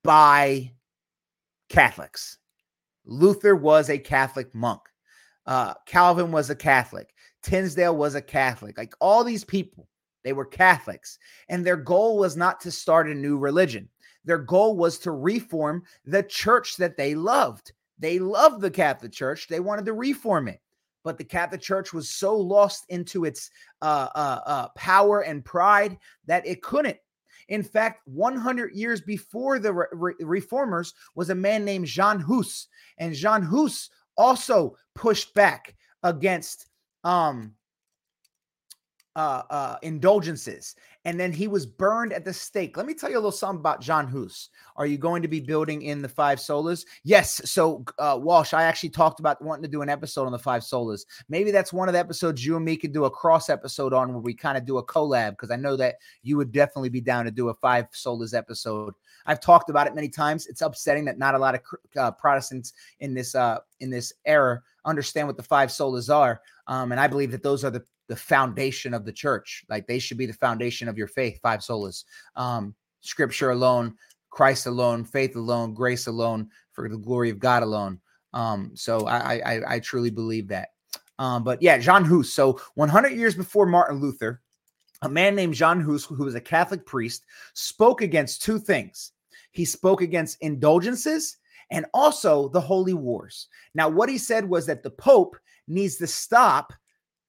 by 0.03 0.71
Catholics. 1.69 2.38
Luther 3.05 3.55
was 3.55 3.89
a 3.89 3.97
Catholic 3.97 4.53
monk. 4.53 4.82
Uh, 5.45 5.73
Calvin 5.86 6.32
was 6.32 6.49
a 6.49 6.55
Catholic. 6.55 7.13
Tyndale 7.41 7.95
was 7.95 8.15
a 8.15 8.21
Catholic. 8.21 8.77
Like 8.77 8.93
all 8.99 9.23
these 9.23 9.43
people, 9.43 9.88
they 10.30 10.34
were 10.34 10.45
Catholics. 10.45 11.17
And 11.47 11.65
their 11.65 11.75
goal 11.75 12.19
was 12.19 12.38
not 12.38 12.61
to 12.61 12.69
start 12.69 13.09
a 13.09 13.15
new 13.15 13.39
religion. 13.39 13.89
Their 14.25 14.38
goal 14.38 14.77
was 14.77 14.99
to 14.99 15.11
reform 15.11 15.82
the 16.05 16.21
church 16.21 16.77
that 16.77 16.97
they 16.97 17.15
loved. 17.15 17.71
They 17.97 18.19
loved 18.19 18.61
the 18.61 18.69
Catholic 18.69 19.11
Church. 19.11 19.47
They 19.47 19.59
wanted 19.59 19.86
to 19.86 19.93
reform 19.93 20.47
it. 20.47 20.61
But 21.03 21.17
the 21.17 21.23
Catholic 21.23 21.61
Church 21.61 21.93
was 21.93 22.11
so 22.11 22.38
lost 22.38 22.86
into 22.89 23.25
its 23.25 23.49
uh, 23.82 24.09
uh, 24.13 24.39
uh, 24.45 24.67
power 24.75 25.21
and 25.21 25.43
pride 25.43 25.97
that 26.27 26.45
it 26.45 26.61
couldn't. 26.61 26.97
In 27.47 27.63
fact, 27.63 28.01
100 28.05 28.75
years 28.75 29.01
before 29.01 29.57
the 29.57 29.73
re- 29.73 30.13
reformers 30.19 30.93
was 31.15 31.32
a 31.32 31.36
man 31.36 31.65
named 31.65 31.88
Jan 31.88 32.19
Hus. 32.19 32.67
And 32.99 33.15
Jan 33.15 33.41
Hus 33.41 33.89
also 34.15 34.77
pushed 34.93 35.34
back 35.34 35.75
against 36.03 36.67
um 37.03 37.55
uh, 39.16 39.43
uh, 39.49 39.78
indulgences, 39.82 40.76
and 41.05 41.20
then 41.20 41.32
he 41.32 41.47
was 41.47 41.66
burned 41.66 42.14
at 42.14 42.24
the 42.24 42.34
stake. 42.34 42.78
Let 42.78 42.86
me 42.86 42.93
tell 42.93 43.10
you 43.10 43.16
a 43.16 43.20
little 43.20 43.32
something 43.32 43.60
about 43.60 43.82
John 43.82 44.07
Hus. 44.07 44.49
Are 44.76 44.86
you 44.86 44.97
going 44.97 45.22
to 45.22 45.28
be 45.28 45.39
building 45.39 45.82
in 45.82 46.01
the 46.01 46.07
five 46.07 46.39
solas? 46.39 46.86
Yes. 47.03 47.41
So 47.45 47.84
uh, 47.97 48.20
Walsh, 48.22 48.53
I 48.53 48.64
actually 48.64 48.89
talked 48.89 49.20
about 49.20 49.41
wanting 49.41 49.64
to 49.64 49.70
do 49.70 49.82
an 49.82 49.89
episode 49.89 50.26
on 50.26 50.32
the 50.32 50.39
five 50.39 50.62
solas. 50.62 51.01
Maybe 51.28 51.51
that's 51.51 51.74
one 51.74 51.89
of 51.89 51.93
the 51.93 51.99
episodes 51.99 52.45
you 52.45 52.55
and 52.55 52.64
me 52.64 52.78
could 52.78 52.93
do 52.93 53.05
a 53.05 53.12
cross 53.12 53.49
episode 53.49 53.93
on, 53.93 54.14
where 54.14 54.22
we 54.22 54.34
kind 54.34 54.57
of 54.57 54.66
do 54.66 54.78
a 54.78 54.86
collab 54.86 55.32
because 55.32 55.51
I 55.51 55.55
know 55.55 55.76
that 55.78 55.95
you 56.22 56.38
would 56.38 56.51
definitely 56.51 56.89
be 56.89 57.01
down 57.01 57.26
to 57.26 57.32
do 57.32 57.49
a 57.49 57.53
five 57.53 57.89
solas 57.91 58.38
episode. 58.38 58.93
I've 59.26 59.41
talked 59.41 59.70
about 59.70 59.88
it 59.88 59.95
many 59.95 60.10
times. 60.10 60.47
It's 60.47 60.62
upsetting 60.62 61.05
that 61.05 61.18
not 61.18 61.36
a 61.36 61.39
lot 61.39 61.55
of 61.55 61.62
uh, 61.97 62.12
Protestants 62.12 62.74
in 62.99 63.14
this 63.14 63.36
uh, 63.36 63.60
in 63.80 63.89
this 63.89 64.14
era 64.26 64.62
understand 64.86 65.28
what 65.28 65.38
the 65.38 65.43
five 65.43 65.70
solas 65.70 66.14
are, 66.14 66.41
um, 66.68 66.91
and 66.91 67.01
I 67.01 67.07
believe 67.07 67.32
that 67.32 67.43
those 67.43 67.64
are 67.64 67.70
the 67.70 67.84
the 68.10 68.16
foundation 68.16 68.93
of 68.93 69.05
the 69.05 69.14
church. 69.14 69.64
Like 69.70 69.88
they 69.88 69.99
should 69.99 70.18
be 70.18 70.26
the 70.26 70.34
foundation 70.34 70.89
of 70.89 70.97
your 70.97 71.07
faith, 71.07 71.39
five 71.41 71.62
solas. 71.62 72.03
Um, 72.36 72.76
scripture 72.99 73.51
alone, 73.51 73.95
Christ 74.30 74.66
alone, 74.66 75.05
faith 75.05 75.36
alone, 75.38 75.74
grace 75.74 76.07
alone, 76.07 76.49
for 76.74 76.89
the 76.89 76.97
glory 76.97 77.30
of 77.30 77.39
God 77.39 77.64
alone. 77.64 78.01
Um, 78.34 78.72
so 78.76 79.07
I, 79.07 79.41
I, 79.45 79.76
I 79.76 79.80
truly 79.80 80.10
believe 80.10 80.49
that. 80.49 80.70
Um, 81.18 81.43
but 81.43 81.62
yeah, 81.62 81.78
John 81.78 82.03
Hus. 82.03 82.34
So 82.34 82.60
100 82.76 83.10
years 83.10 83.36
before 83.36 83.66
Martin 83.66 83.99
Luther, 83.99 84.41
a 85.01 85.10
man 85.10 85.36
named 85.36 85.53
John 85.53 85.80
Hus, 85.82 86.05
who 86.05 86.26
was 86.26 86.36
a 86.36 86.41
Catholic 86.41 86.86
priest, 86.86 87.26
spoke 87.53 88.01
against 88.01 88.41
two 88.41 88.60
things. 88.60 89.14
He 89.51 89.66
spoke 89.66 90.01
against 90.01 90.41
indulgences 90.41 91.38
and 91.72 91.86
also 91.93 92.49
the 92.49 92.62
holy 92.62 92.93
wars. 92.93 93.47
Now, 93.76 93.88
what 93.88 94.10
he 94.10 94.18
said 94.18 94.47
was 94.47 94.66
that 94.66 94.84
the 94.84 94.91
Pope 94.91 95.38
needs 95.68 95.97
to 95.97 96.07
stop 96.07 96.74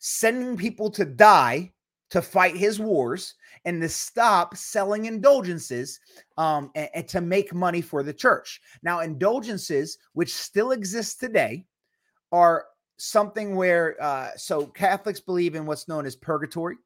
sending 0.00 0.56
people 0.56 0.90
to 0.90 1.04
die 1.04 1.72
to 2.10 2.20
fight 2.20 2.56
his 2.56 2.80
wars 2.80 3.34
and 3.64 3.80
to 3.80 3.88
stop 3.88 4.56
selling 4.56 5.04
indulgences 5.04 6.00
um, 6.38 6.70
and, 6.74 6.88
and, 6.94 7.08
to 7.08 7.20
make 7.20 7.54
money 7.54 7.80
for 7.80 8.02
the 8.02 8.12
church. 8.12 8.60
Now, 8.82 9.00
indulgences, 9.00 9.98
which 10.12 10.34
still 10.34 10.72
exist 10.72 11.20
today, 11.20 11.66
are 12.32 12.66
something 12.96 13.54
where 13.54 13.96
uh, 14.02 14.30
so 14.36 14.66
Catholics 14.66 15.20
believe 15.20 15.54
in 15.54 15.66
what's 15.66 15.88
known 15.88 16.04
as 16.04 16.16
purgatory. 16.16 16.76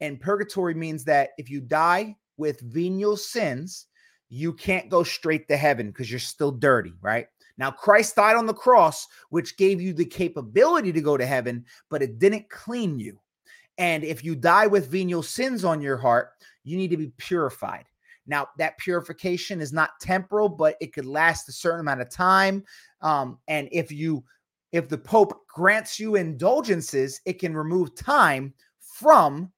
And 0.00 0.20
purgatory 0.20 0.74
means 0.74 1.04
that 1.04 1.30
if 1.38 1.50
you 1.50 1.60
die 1.60 2.16
with 2.36 2.60
venial 2.60 3.16
sins, 3.16 3.86
you 4.28 4.52
can't 4.52 4.90
go 4.90 5.02
straight 5.02 5.48
to 5.48 5.56
heaven 5.56 5.88
because 5.88 6.10
you're 6.10 6.20
still 6.20 6.52
dirty, 6.52 6.92
right? 7.00 7.26
Now, 7.58 7.70
Christ 7.72 8.16
died 8.16 8.36
on 8.36 8.46
the 8.46 8.54
cross, 8.54 9.06
which 9.30 9.56
gave 9.56 9.80
you 9.80 9.92
the 9.92 10.04
capability 10.04 10.92
to 10.92 11.00
go 11.00 11.16
to 11.16 11.26
heaven, 11.26 11.64
but 11.90 12.02
it 12.02 12.18
didn't 12.18 12.48
clean 12.48 12.98
you. 12.98 13.18
And 13.78 14.04
if 14.04 14.24
you 14.24 14.34
die 14.34 14.66
with 14.66 14.90
venial 14.90 15.22
sins 15.22 15.64
on 15.64 15.82
your 15.82 15.96
heart, 15.96 16.30
you 16.64 16.76
need 16.76 16.90
to 16.90 16.96
be 16.96 17.12
purified. 17.18 17.84
Now, 18.26 18.48
that 18.58 18.78
purification 18.78 19.60
is 19.60 19.72
not 19.72 19.98
temporal, 20.00 20.48
but 20.48 20.76
it 20.80 20.92
could 20.92 21.06
last 21.06 21.48
a 21.48 21.52
certain 21.52 21.80
amount 21.80 22.02
of 22.02 22.10
time. 22.10 22.64
Um, 23.00 23.38
and 23.48 23.68
if 23.72 23.90
you, 23.90 24.22
if 24.72 24.88
the 24.88 24.98
Pope 24.98 25.46
grants 25.48 25.98
you 25.98 26.16
indulgences, 26.16 27.20
it 27.24 27.38
can 27.38 27.56
remove 27.56 27.94
time 27.94 28.52
from 28.80 29.50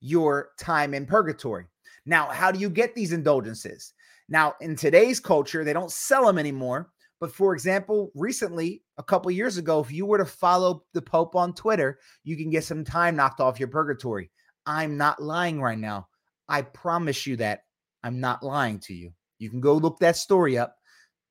your 0.00 0.50
time 0.58 0.92
in 0.92 1.06
purgatory. 1.06 1.64
Now, 2.04 2.26
how 2.26 2.52
do 2.52 2.58
you 2.58 2.68
get 2.68 2.94
these 2.94 3.12
indulgences? 3.12 3.94
Now, 4.28 4.54
in 4.60 4.76
today's 4.76 5.18
culture, 5.20 5.64
they 5.64 5.72
don't 5.72 5.90
sell 5.90 6.26
them 6.26 6.38
anymore. 6.38 6.90
But 7.20 7.32
for 7.32 7.54
example, 7.54 8.10
recently, 8.14 8.82
a 8.98 9.02
couple 9.02 9.30
years 9.30 9.56
ago, 9.56 9.80
if 9.80 9.90
you 9.90 10.04
were 10.04 10.18
to 10.18 10.26
follow 10.26 10.84
the 10.92 11.02
Pope 11.02 11.34
on 11.34 11.54
Twitter, 11.54 11.98
you 12.24 12.36
can 12.36 12.50
get 12.50 12.64
some 12.64 12.84
time 12.84 13.16
knocked 13.16 13.40
off 13.40 13.58
your 13.58 13.68
purgatory. 13.68 14.30
I'm 14.66 14.96
not 14.96 15.22
lying 15.22 15.60
right 15.60 15.78
now. 15.78 16.08
I 16.48 16.62
promise 16.62 17.26
you 17.26 17.36
that 17.36 17.60
I'm 18.02 18.20
not 18.20 18.42
lying 18.42 18.78
to 18.80 18.94
you. 18.94 19.12
You 19.38 19.50
can 19.50 19.60
go 19.60 19.74
look 19.74 19.98
that 20.00 20.16
story 20.16 20.58
up. 20.58 20.76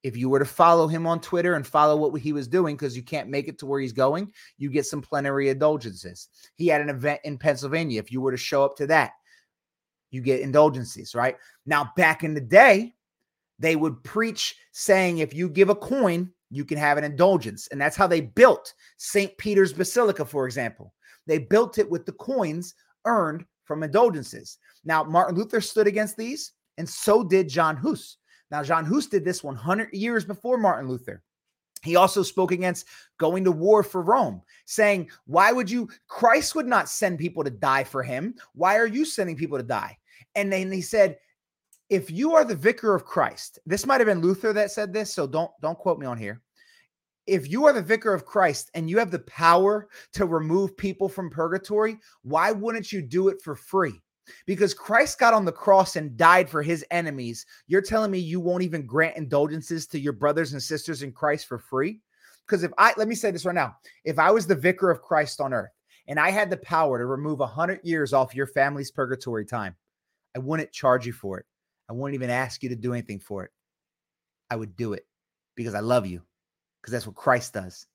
If 0.03 0.15
you 0.15 0.29
were 0.29 0.39
to 0.39 0.45
follow 0.45 0.87
him 0.87 1.07
on 1.07 1.19
Twitter 1.19 1.55
and 1.55 1.65
follow 1.65 1.97
what 1.97 2.19
he 2.19 2.33
was 2.33 2.47
doing, 2.47 2.75
because 2.75 2.95
you 2.95 3.03
can't 3.03 3.29
make 3.29 3.47
it 3.47 3.57
to 3.59 3.65
where 3.65 3.79
he's 3.79 3.93
going, 3.93 4.31
you 4.57 4.69
get 4.69 4.85
some 4.85 5.01
plenary 5.01 5.49
indulgences. 5.49 6.29
He 6.55 6.67
had 6.67 6.81
an 6.81 6.89
event 6.89 7.21
in 7.23 7.37
Pennsylvania. 7.37 7.99
If 7.99 8.11
you 8.11 8.21
were 8.21 8.31
to 8.31 8.37
show 8.37 8.63
up 8.63 8.75
to 8.77 8.87
that, 8.87 9.11
you 10.11 10.21
get 10.21 10.41
indulgences, 10.41 11.15
right? 11.15 11.35
Now, 11.65 11.91
back 11.95 12.23
in 12.23 12.33
the 12.33 12.41
day, 12.41 12.94
they 13.59 13.75
would 13.75 14.03
preach 14.03 14.55
saying 14.71 15.19
if 15.19 15.33
you 15.33 15.49
give 15.49 15.69
a 15.69 15.75
coin, 15.75 16.29
you 16.49 16.65
can 16.65 16.77
have 16.77 16.97
an 16.97 17.03
indulgence. 17.03 17.67
And 17.71 17.79
that's 17.79 17.95
how 17.95 18.07
they 18.07 18.21
built 18.21 18.73
St. 18.97 19.35
Peter's 19.37 19.73
Basilica, 19.73 20.25
for 20.25 20.45
example. 20.45 20.93
They 21.27 21.39
built 21.39 21.77
it 21.77 21.89
with 21.89 22.05
the 22.05 22.11
coins 22.13 22.75
earned 23.05 23.45
from 23.63 23.83
indulgences. 23.83 24.57
Now, 24.83 25.03
Martin 25.03 25.35
Luther 25.35 25.61
stood 25.61 25.87
against 25.87 26.17
these, 26.17 26.51
and 26.77 26.87
so 26.87 27.23
did 27.23 27.49
John 27.49 27.75
Hus. 27.77 28.17
Now, 28.51 28.63
John 28.63 28.85
Hus 28.85 29.07
did 29.07 29.25
this 29.25 29.43
100 29.43 29.93
years 29.93 30.23
before 30.23 30.57
Martin 30.57 30.87
Luther. 30.87 31.23
He 31.81 31.95
also 31.95 32.23
spoke 32.23 32.51
against 32.51 32.87
going 33.19 33.43
to 33.43 33.51
war 33.51 33.83
for 33.83 34.01
Rome, 34.01 34.41
saying, 34.65 35.09
Why 35.25 35.51
would 35.51 35.69
you? 35.69 35.87
Christ 36.07 36.55
would 36.55 36.67
not 36.67 36.89
send 36.89 37.19
people 37.19 37.43
to 37.43 37.49
die 37.49 37.83
for 37.83 38.01
him. 38.01 38.35
Why 38.53 38.77
are 38.77 38.87
you 38.87 39.05
sending 39.05 39.35
people 39.35 39.57
to 39.57 39.63
die? 39.63 39.97
And 40.33 40.51
then 40.51 40.71
he 40.71 40.81
said, 40.81 41.17
if 41.89 42.09
you 42.09 42.33
are 42.33 42.43
the 42.43 42.55
vicar 42.55 42.95
of 42.95 43.05
Christ, 43.05 43.59
this 43.65 43.85
might 43.85 44.01
have 44.01 44.07
been 44.07 44.21
Luther 44.21 44.53
that 44.53 44.71
said 44.71 44.91
this, 44.91 45.13
so 45.13 45.27
don't 45.27 45.51
don't 45.61 45.77
quote 45.77 45.99
me 45.99 46.05
on 46.05 46.17
here. 46.17 46.41
If 47.27 47.49
you 47.49 47.65
are 47.65 47.73
the 47.73 47.81
vicar 47.81 48.13
of 48.13 48.25
Christ 48.25 48.69
and 48.73 48.89
you 48.89 48.99
have 48.99 49.11
the 49.11 49.19
power 49.19 49.87
to 50.13 50.25
remove 50.25 50.77
people 50.77 51.09
from 51.09 51.29
purgatory, 51.29 51.97
why 52.21 52.51
wouldn't 52.51 52.91
you 52.91 53.01
do 53.01 53.29
it 53.29 53.41
for 53.41 53.55
free? 53.55 53.99
Because 54.45 54.73
Christ 54.73 55.19
got 55.19 55.33
on 55.33 55.45
the 55.45 55.51
cross 55.51 55.95
and 55.95 56.17
died 56.17 56.49
for 56.49 56.61
his 56.61 56.85
enemies. 56.91 57.45
You're 57.67 57.81
telling 57.81 58.11
me 58.11 58.19
you 58.19 58.39
won't 58.39 58.63
even 58.63 58.85
grant 58.85 59.17
indulgences 59.17 59.87
to 59.87 59.99
your 59.99 60.13
brothers 60.13 60.53
and 60.53 60.61
sisters 60.61 61.03
in 61.03 61.11
Christ 61.11 61.47
for 61.47 61.59
free? 61.59 61.99
Because 62.45 62.63
if 62.63 62.71
I 62.77 62.93
let 62.97 63.07
me 63.07 63.15
say 63.15 63.31
this 63.31 63.45
right 63.45 63.55
now, 63.55 63.75
if 64.03 64.19
I 64.19 64.31
was 64.31 64.45
the 64.45 64.55
vicar 64.55 64.91
of 64.91 65.01
Christ 65.01 65.41
on 65.41 65.53
earth 65.53 65.71
and 66.07 66.19
I 66.19 66.29
had 66.29 66.49
the 66.49 66.57
power 66.57 66.99
to 66.99 67.05
remove 67.05 67.39
a 67.39 67.47
hundred 67.47 67.79
years 67.83 68.13
off 68.13 68.35
your 68.35 68.47
family's 68.47 68.91
purgatory 68.91 69.45
time, 69.45 69.75
I 70.35 70.39
wouldn't 70.39 70.71
charge 70.71 71.07
you 71.07 71.13
for 71.13 71.39
it. 71.39 71.45
I 71.89 71.93
wouldn't 71.93 72.15
even 72.15 72.29
ask 72.29 72.63
you 72.63 72.69
to 72.69 72.75
do 72.75 72.93
anything 72.93 73.19
for 73.19 73.43
it. 73.43 73.51
I 74.49 74.55
would 74.55 74.75
do 74.75 74.93
it 74.93 75.05
because 75.55 75.75
I 75.75 75.79
love 75.81 76.05
you, 76.05 76.21
because 76.81 76.91
that's 76.91 77.07
what 77.07 77.15
Christ 77.15 77.53
does. 77.53 77.87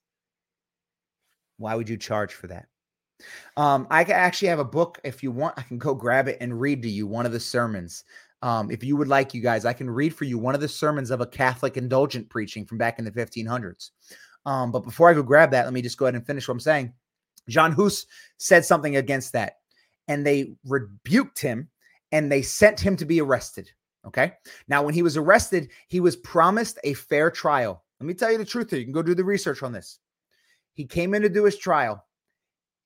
Why 1.59 1.75
would 1.75 1.89
you 1.89 1.97
charge 1.97 2.35
for 2.35 2.47
that? 2.49 2.67
Um, 3.57 3.87
I 3.91 4.03
actually 4.05 4.49
have 4.49 4.59
a 4.59 4.65
book. 4.65 5.01
If 5.05 5.23
you 5.23 5.31
want, 5.31 5.59
I 5.59 5.63
can 5.63 5.79
go 5.79 5.95
grab 5.95 6.29
it 6.29 6.39
and 6.41 6.61
read 6.61 6.83
to 6.83 6.89
you 6.91 7.07
one 7.07 7.27
of 7.27 7.33
the 7.33 7.41
sermons 7.41 8.05
Um, 8.43 8.71
if 8.71 8.83
you 8.83 8.97
would 8.97 9.09
like, 9.09 9.35
you 9.35 9.43
guys, 9.43 9.65
I 9.67 9.75
can 9.75 9.91
read 9.91 10.15
for 10.15 10.25
you 10.25 10.39
one 10.39 10.55
of 10.55 10.63
the 10.63 10.69
sermons 10.69 11.11
of 11.11 11.21
a 11.21 11.27
Catholic 11.27 11.77
indulgent 11.77 12.31
preaching 12.31 12.65
from 12.65 12.79
back 12.79 12.99
in 12.99 13.05
the 13.05 13.11
1500s. 13.11 13.91
Um, 14.47 14.73
but 14.73 14.81
before 14.81 15.11
I 15.11 15.15
go 15.15 15.23
grab 15.23 15.51
that, 15.51 15.67
let 15.67 15.75
me 15.75 15.83
just 15.83 15.99
go 15.99 16.07
ahead 16.07 16.15
and 16.15 16.27
finish 16.27 16.49
what 16.49 16.55
I'm 16.55 16.61
saying. 16.61 16.95
John 17.49 17.73
Hus 17.73 18.07
said 18.39 18.65
something 18.65 18.97
against 18.97 19.33
that, 19.35 19.59
and 20.09 20.27
they 20.27 20.55
rebuked 20.65 21.41
him 21.41 21.69
and 22.13 22.33
they 22.33 22.43
sent 22.43 22.81
him 22.81 22.97
to 22.97 23.05
be 23.05 23.21
arrested. 23.21 23.71
Okay. 24.07 24.33
Now, 24.69 24.83
when 24.83 24.95
he 24.95 25.03
was 25.03 25.17
arrested, 25.17 25.71
he 25.89 26.01
was 26.01 26.17
promised 26.17 26.79
a 26.85 26.95
fair 26.95 27.31
trial. 27.31 27.85
Let 28.01 28.07
me 28.07 28.15
tell 28.15 28.33
you 28.33 28.39
the 28.39 28.45
truth 28.45 28.71
here. 28.71 28.79
You 28.79 28.87
can 28.87 28.93
go 28.93 29.03
do 29.03 29.15
the 29.15 29.25
research 29.25 29.63
on 29.63 29.73
this. 29.73 29.99
He 30.73 30.87
came 30.87 31.15
in 31.15 31.23
to 31.23 31.29
do 31.29 31.45
his 31.45 31.59
trial, 31.59 32.03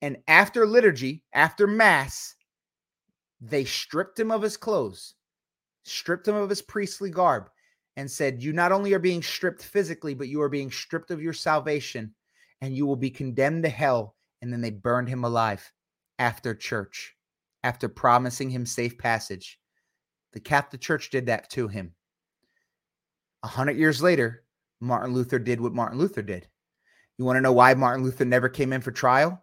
and 0.02 0.16
after 0.26 0.66
liturgy, 0.66 1.22
after 1.32 1.66
mass, 1.66 2.34
they 3.40 3.64
stripped 3.64 4.18
him 4.18 4.30
of 4.30 4.42
his 4.42 4.56
clothes, 4.56 5.14
stripped 5.84 6.26
him 6.26 6.34
of 6.34 6.50
his 6.50 6.62
priestly 6.62 7.10
garb, 7.10 7.48
and 7.96 8.10
said, 8.10 8.42
You 8.42 8.52
not 8.52 8.72
only 8.72 8.92
are 8.94 8.98
being 8.98 9.22
stripped 9.22 9.62
physically, 9.62 10.14
but 10.14 10.28
you 10.28 10.42
are 10.42 10.48
being 10.48 10.70
stripped 10.70 11.10
of 11.10 11.22
your 11.22 11.32
salvation, 11.32 12.14
and 12.60 12.74
you 12.76 12.86
will 12.86 12.96
be 12.96 13.10
condemned 13.10 13.62
to 13.64 13.68
hell. 13.68 14.16
And 14.42 14.52
then 14.52 14.60
they 14.60 14.70
burned 14.70 15.08
him 15.08 15.24
alive 15.24 15.70
after 16.18 16.54
church, 16.54 17.14
after 17.62 17.88
promising 17.88 18.50
him 18.50 18.66
safe 18.66 18.98
passage. 18.98 19.58
The 20.34 20.40
Catholic 20.40 20.82
Church 20.82 21.10
did 21.10 21.26
that 21.26 21.48
to 21.50 21.68
him. 21.68 21.94
A 23.44 23.48
hundred 23.48 23.78
years 23.78 24.02
later, 24.02 24.44
Martin 24.80 25.14
Luther 25.14 25.38
did 25.38 25.60
what 25.60 25.72
Martin 25.72 25.98
Luther 25.98 26.22
did. 26.22 26.48
You 27.16 27.24
want 27.24 27.36
to 27.36 27.40
know 27.40 27.52
why 27.52 27.72
Martin 27.74 28.04
Luther 28.04 28.24
never 28.24 28.48
came 28.48 28.72
in 28.72 28.80
for 28.80 28.90
trial? 28.90 29.42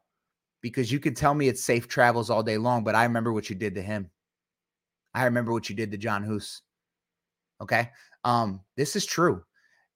Because 0.61 0.91
you 0.91 0.99
could 0.99 1.15
tell 1.15 1.33
me 1.33 1.47
it's 1.47 1.63
safe 1.63 1.87
travels 1.87 2.29
all 2.29 2.43
day 2.43 2.57
long, 2.57 2.83
but 2.83 2.93
I 2.93 3.03
remember 3.03 3.31
what 3.31 3.49
you 3.49 3.55
did 3.55 3.73
to 3.75 3.81
him. 3.81 4.11
I 5.13 5.23
remember 5.23 5.53
what 5.53 5.69
you 5.69 5.75
did 5.75 5.91
to 5.91 5.97
John 5.97 6.23
Hus. 6.23 6.61
Okay. 7.61 7.89
Um, 8.23 8.61
this 8.75 8.95
is 8.95 9.05
true. 9.05 9.43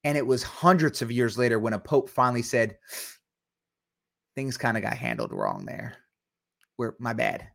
And 0.03 0.17
it 0.17 0.25
was 0.25 0.43
hundreds 0.43 1.01
of 1.01 1.11
years 1.11 1.37
later 1.37 1.59
when 1.59 1.73
a 1.73 1.79
pope 1.79 2.09
finally 2.09 2.41
said, 2.41 2.77
things 4.35 4.57
kind 4.57 4.77
of 4.77 4.83
got 4.83 4.97
handled 4.97 5.33
wrong 5.33 5.65
there. 5.65 5.97
Where 6.77 6.95
my 6.99 7.13
bad. 7.13 7.47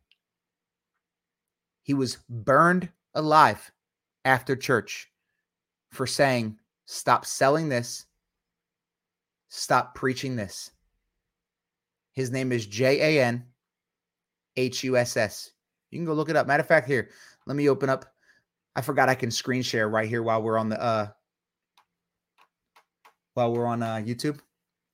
He 1.83 1.93
was 1.93 2.17
burned 2.29 2.89
alive 3.13 3.71
after 4.25 4.55
church 4.55 5.09
for 5.91 6.07
saying, 6.07 6.57
stop 6.85 7.25
selling 7.25 7.69
this, 7.69 8.05
stop 9.49 9.95
preaching 9.95 10.35
this. 10.35 10.71
His 12.13 12.31
name 12.31 12.51
is 12.51 12.65
J 12.65 13.17
A 13.17 13.25
N 13.25 13.45
H 14.57 14.83
U 14.83 14.97
S 14.97 15.15
S. 15.15 15.51
You 15.91 15.99
can 15.99 16.05
go 16.05 16.13
look 16.13 16.29
it 16.29 16.35
up. 16.35 16.47
Matter 16.47 16.61
of 16.61 16.67
fact, 16.67 16.87
here, 16.87 17.09
let 17.45 17.55
me 17.55 17.69
open 17.69 17.89
up. 17.89 18.05
I 18.75 18.81
forgot 18.81 19.09
I 19.09 19.15
can 19.15 19.31
screen 19.31 19.61
share 19.61 19.89
right 19.89 20.07
here 20.07 20.23
while 20.23 20.41
we're 20.41 20.57
on 20.57 20.69
the 20.69 20.81
uh 20.81 21.07
while 23.33 23.53
we're 23.53 23.65
on 23.65 23.81
uh 23.81 23.95
YouTube. 23.95 24.39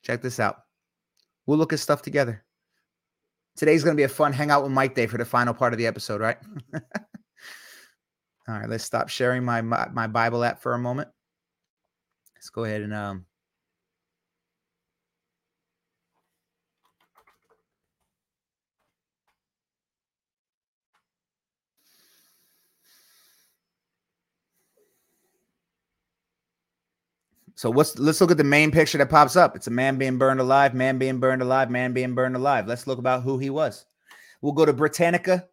Check 0.03 0.21
this 0.21 0.39
out. 0.39 0.57
We'll 1.45 1.57
look 1.57 1.73
at 1.73 1.79
stuff 1.79 2.01
together. 2.01 2.43
Today's 3.55 3.83
to 3.95 3.99
be 3.99 4.03
a 4.03 4.09
fun 4.09 4.33
hangout 4.33 4.63
with 4.63 4.71
Mike 4.71 4.93
Day 4.93 5.07
for 5.07 5.17
the 5.17 5.25
final 5.25 5.53
part 5.53 5.73
of 5.73 5.79
the 5.79 5.87
episode, 5.87 6.21
right? 6.21 6.37
All 8.47 8.59
right, 8.59 8.69
let's 8.69 8.83
stop 8.83 9.09
sharing 9.09 9.43
my, 9.43 9.61
my, 9.61 9.89
my 9.89 10.07
Bible 10.07 10.43
app 10.43 10.61
for 10.61 10.73
a 10.73 10.79
moment. 10.79 11.09
Let's 12.35 12.49
go 12.49 12.63
ahead 12.63 12.81
and 12.81 12.93
um 12.93 13.25
So 27.57 27.71
what's 27.71 27.97
let's 27.97 28.21
look 28.21 28.29
at 28.29 28.37
the 28.37 28.43
main 28.43 28.69
picture 28.69 28.99
that 28.99 29.09
pops 29.09 29.35
up. 29.35 29.55
It's 29.55 29.65
a 29.65 29.71
man 29.71 29.97
being 29.97 30.19
burned 30.19 30.39
alive, 30.39 30.75
man 30.75 30.99
being 30.99 31.19
burned 31.19 31.41
alive, 31.41 31.71
man 31.71 31.91
being 31.91 32.13
burned 32.13 32.35
alive. 32.35 32.67
Let's 32.67 32.85
look 32.85 32.99
about 32.99 33.23
who 33.23 33.39
he 33.39 33.49
was. 33.49 33.85
We'll 34.41 34.53
go 34.53 34.63
to 34.63 34.73
Britannica. 34.73 35.47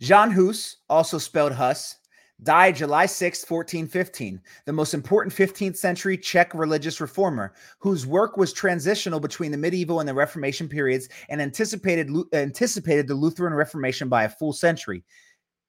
Jan 0.00 0.30
Hus, 0.30 0.78
also 0.88 1.18
spelled 1.18 1.52
Hus, 1.52 1.96
died 2.42 2.76
July 2.76 3.04
6, 3.06 3.42
1415, 3.48 4.40
the 4.64 4.72
most 4.72 4.94
important 4.94 5.34
15th 5.34 5.76
century 5.76 6.16
Czech 6.16 6.54
religious 6.54 7.00
reformer 7.00 7.52
whose 7.78 8.06
work 8.06 8.36
was 8.36 8.52
transitional 8.52 9.20
between 9.20 9.52
the 9.52 9.58
medieval 9.58 10.00
and 10.00 10.08
the 10.08 10.14
Reformation 10.14 10.68
periods 10.68 11.08
and 11.28 11.40
anticipated 11.40 12.10
anticipated 12.32 13.06
the 13.06 13.14
Lutheran 13.14 13.52
Reformation 13.52 14.08
by 14.08 14.24
a 14.24 14.28
full 14.28 14.52
century. 14.52 15.04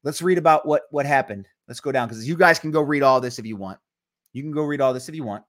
Let's 0.04 0.22
read 0.22 0.38
about 0.38 0.66
what 0.66 0.84
what 0.92 1.06
happened. 1.06 1.48
Let's 1.68 1.82
go 1.82 1.92
down 1.92 2.08
because 2.08 2.28
you 2.28 2.38
guys 2.38 2.60
can 2.60 2.72
go 2.72 2.82
read 2.82 3.04
all 3.04 3.20
this 3.20 3.38
if 3.38 3.46
you 3.46 3.58
want. 3.58 3.80
You 4.34 4.44
can 4.44 4.52
go 4.52 4.64
read 4.64 4.82
all 4.82 4.94
this 4.94 5.10
if 5.10 5.16
you 5.16 5.24
want. 5.24 5.44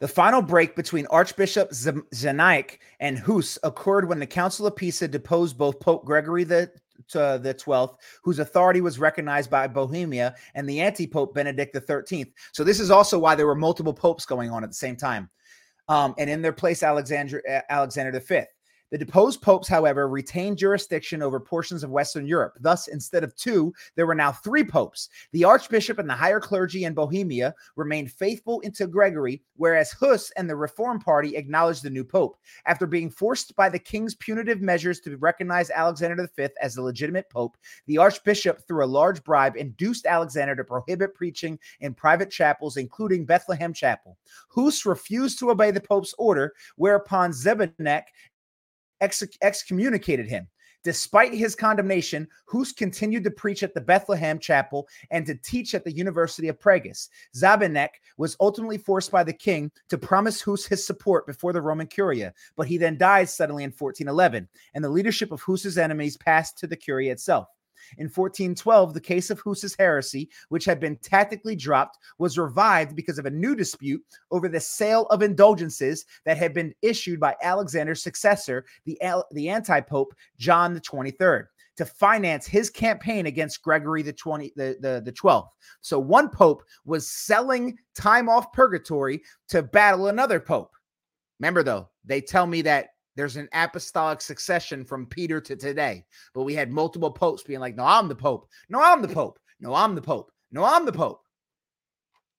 The 0.00 0.08
final 0.08 0.40
break 0.42 0.76
between 0.76 1.06
Archbishop 1.06 1.70
Znamensky 1.70 2.78
and 3.00 3.18
Hus 3.18 3.58
occurred 3.62 4.08
when 4.08 4.18
the 4.18 4.26
Council 4.26 4.66
of 4.66 4.74
Pisa 4.74 5.06
deposed 5.06 5.58
both 5.58 5.78
Pope 5.78 6.04
Gregory 6.04 6.44
the 6.44 6.70
the 7.12 7.56
12th, 7.58 7.96
whose 8.22 8.38
authority 8.38 8.80
was 8.82 8.98
recognized 8.98 9.50
by 9.50 9.66
Bohemia, 9.66 10.34
and 10.54 10.68
the 10.68 10.80
anti-pope 10.80 11.34
Benedict 11.34 11.72
the 11.72 11.80
13th. 11.80 12.30
So 12.52 12.62
this 12.62 12.78
is 12.78 12.90
also 12.90 13.18
why 13.18 13.34
there 13.34 13.46
were 13.46 13.54
multiple 13.54 13.94
popes 13.94 14.26
going 14.26 14.50
on 14.50 14.62
at 14.64 14.70
the 14.70 14.74
same 14.74 14.96
time 14.96 15.30
um, 15.90 16.14
and 16.18 16.30
in 16.30 16.40
their 16.40 16.52
place 16.52 16.82
Alexander 16.82 17.42
Alexander 17.68 18.18
V. 18.18 18.42
The 18.90 18.98
deposed 18.98 19.40
popes, 19.40 19.68
however, 19.68 20.08
retained 20.08 20.58
jurisdiction 20.58 21.22
over 21.22 21.38
portions 21.38 21.84
of 21.84 21.90
Western 21.90 22.26
Europe. 22.26 22.56
Thus, 22.60 22.88
instead 22.88 23.22
of 23.22 23.36
two, 23.36 23.72
there 23.94 24.06
were 24.06 24.14
now 24.14 24.32
three 24.32 24.64
popes. 24.64 25.08
The 25.32 25.44
archbishop 25.44 25.98
and 25.98 26.10
the 26.10 26.14
higher 26.14 26.40
clergy 26.40 26.84
in 26.84 26.94
Bohemia 26.94 27.54
remained 27.76 28.10
faithful 28.10 28.60
into 28.60 28.88
Gregory, 28.88 29.42
whereas 29.56 29.92
Hus 29.92 30.32
and 30.32 30.50
the 30.50 30.56
Reform 30.56 30.98
Party 30.98 31.36
acknowledged 31.36 31.84
the 31.84 31.90
new 31.90 32.04
pope. 32.04 32.36
After 32.66 32.86
being 32.86 33.10
forced 33.10 33.54
by 33.54 33.68
the 33.68 33.78
king's 33.78 34.16
punitive 34.16 34.60
measures 34.60 35.00
to 35.00 35.16
recognize 35.18 35.70
Alexander 35.70 36.28
V 36.36 36.48
as 36.60 36.74
the 36.74 36.82
legitimate 36.82 37.30
pope, 37.30 37.56
the 37.86 37.98
archbishop, 37.98 38.66
through 38.66 38.84
a 38.84 38.86
large 38.86 39.22
bribe, 39.22 39.56
induced 39.56 40.06
Alexander 40.06 40.56
to 40.56 40.64
prohibit 40.64 41.14
preaching 41.14 41.58
in 41.80 41.94
private 41.94 42.30
chapels, 42.30 42.76
including 42.76 43.24
Bethlehem 43.24 43.72
Chapel. 43.72 44.18
Hus 44.48 44.84
refused 44.84 45.38
to 45.38 45.50
obey 45.50 45.70
the 45.70 45.80
pope's 45.80 46.14
order, 46.18 46.54
whereupon 46.76 47.30
Znamensky 47.30 48.04
ex- 49.00 49.22
excommunicated 49.42 50.28
him. 50.28 50.46
Despite 50.82 51.34
his 51.34 51.54
condemnation, 51.54 52.26
Hus 52.46 52.72
continued 52.72 53.22
to 53.24 53.30
preach 53.30 53.62
at 53.62 53.74
the 53.74 53.82
Bethlehem 53.82 54.38
Chapel 54.38 54.88
and 55.10 55.26
to 55.26 55.34
teach 55.34 55.74
at 55.74 55.84
the 55.84 55.92
University 55.92 56.48
of 56.48 56.58
Pragus. 56.58 57.10
Znamensky 57.36 57.90
was 58.16 58.36
ultimately 58.40 58.78
forced 58.78 59.10
by 59.10 59.22
the 59.22 59.32
king 59.32 59.70
to 59.90 59.98
promise 59.98 60.40
Hus 60.40 60.64
his 60.64 60.86
support 60.86 61.26
before 61.26 61.52
the 61.52 61.60
Roman 61.60 61.86
Curia, 61.86 62.32
but 62.56 62.66
he 62.66 62.78
then 62.78 62.96
died 62.96 63.28
suddenly 63.28 63.62
in 63.62 63.72
1411, 63.72 64.48
and 64.74 64.82
the 64.82 64.88
leadership 64.88 65.32
of 65.32 65.42
Hus's 65.42 65.76
enemies 65.76 66.16
passed 66.16 66.56
to 66.58 66.66
the 66.66 66.76
Curia 66.76 67.12
itself. 67.12 67.48
In 67.98 68.04
1412, 68.06 68.94
the 68.94 69.00
case 69.00 69.30
of 69.30 69.40
Hus's 69.40 69.76
heresy, 69.78 70.30
which 70.48 70.64
had 70.64 70.80
been 70.80 70.96
tactically 70.96 71.56
dropped, 71.56 71.98
was 72.18 72.38
revived 72.38 72.96
because 72.96 73.18
of 73.18 73.26
a 73.26 73.30
new 73.30 73.54
dispute 73.54 74.02
over 74.30 74.48
the 74.48 74.60
sale 74.60 75.06
of 75.06 75.22
indulgences 75.22 76.04
that 76.24 76.36
had 76.36 76.54
been 76.54 76.74
issued 76.82 77.20
by 77.20 77.36
Alexander's 77.42 78.02
successor, 78.02 78.64
the, 78.84 78.98
the 79.32 79.48
anti 79.48 79.80
pope 79.80 80.14
John 80.38 80.74
the 80.74 80.80
23rd 80.80 81.46
to 81.76 81.86
finance 81.86 82.46
his 82.46 82.68
campaign 82.68 83.24
against 83.24 83.62
Gregory 83.62 84.02
the 84.02 84.12
20 84.12 84.52
the, 84.54 84.76
the, 84.80 85.00
the 85.02 85.12
12th. 85.12 85.48
So 85.80 85.98
one 85.98 86.28
pope 86.28 86.62
was 86.84 87.08
selling 87.08 87.78
time 87.94 88.28
off 88.28 88.52
purgatory 88.52 89.22
to 89.48 89.62
battle 89.62 90.08
another 90.08 90.40
pope. 90.40 90.72
Remember 91.38 91.62
though, 91.62 91.88
they 92.04 92.20
tell 92.20 92.46
me 92.46 92.60
that 92.62 92.88
there's 93.16 93.36
an 93.36 93.48
apostolic 93.52 94.20
succession 94.20 94.84
from 94.84 95.06
Peter 95.06 95.40
to 95.40 95.56
today. 95.56 96.04
But 96.34 96.44
we 96.44 96.54
had 96.54 96.70
multiple 96.70 97.10
popes 97.10 97.42
being 97.42 97.60
like, 97.60 97.76
no, 97.76 97.84
I'm 97.84 98.08
the 98.08 98.14
pope. 98.14 98.48
No, 98.68 98.80
I'm 98.80 99.02
the 99.02 99.08
pope. 99.08 99.38
No, 99.60 99.74
I'm 99.74 99.94
the 99.94 100.02
pope. 100.02 100.30
No, 100.52 100.64
I'm 100.64 100.86
the 100.86 100.92
pope. 100.92 101.22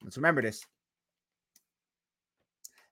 Let's 0.03 0.17
remember 0.17 0.41
this. 0.41 0.65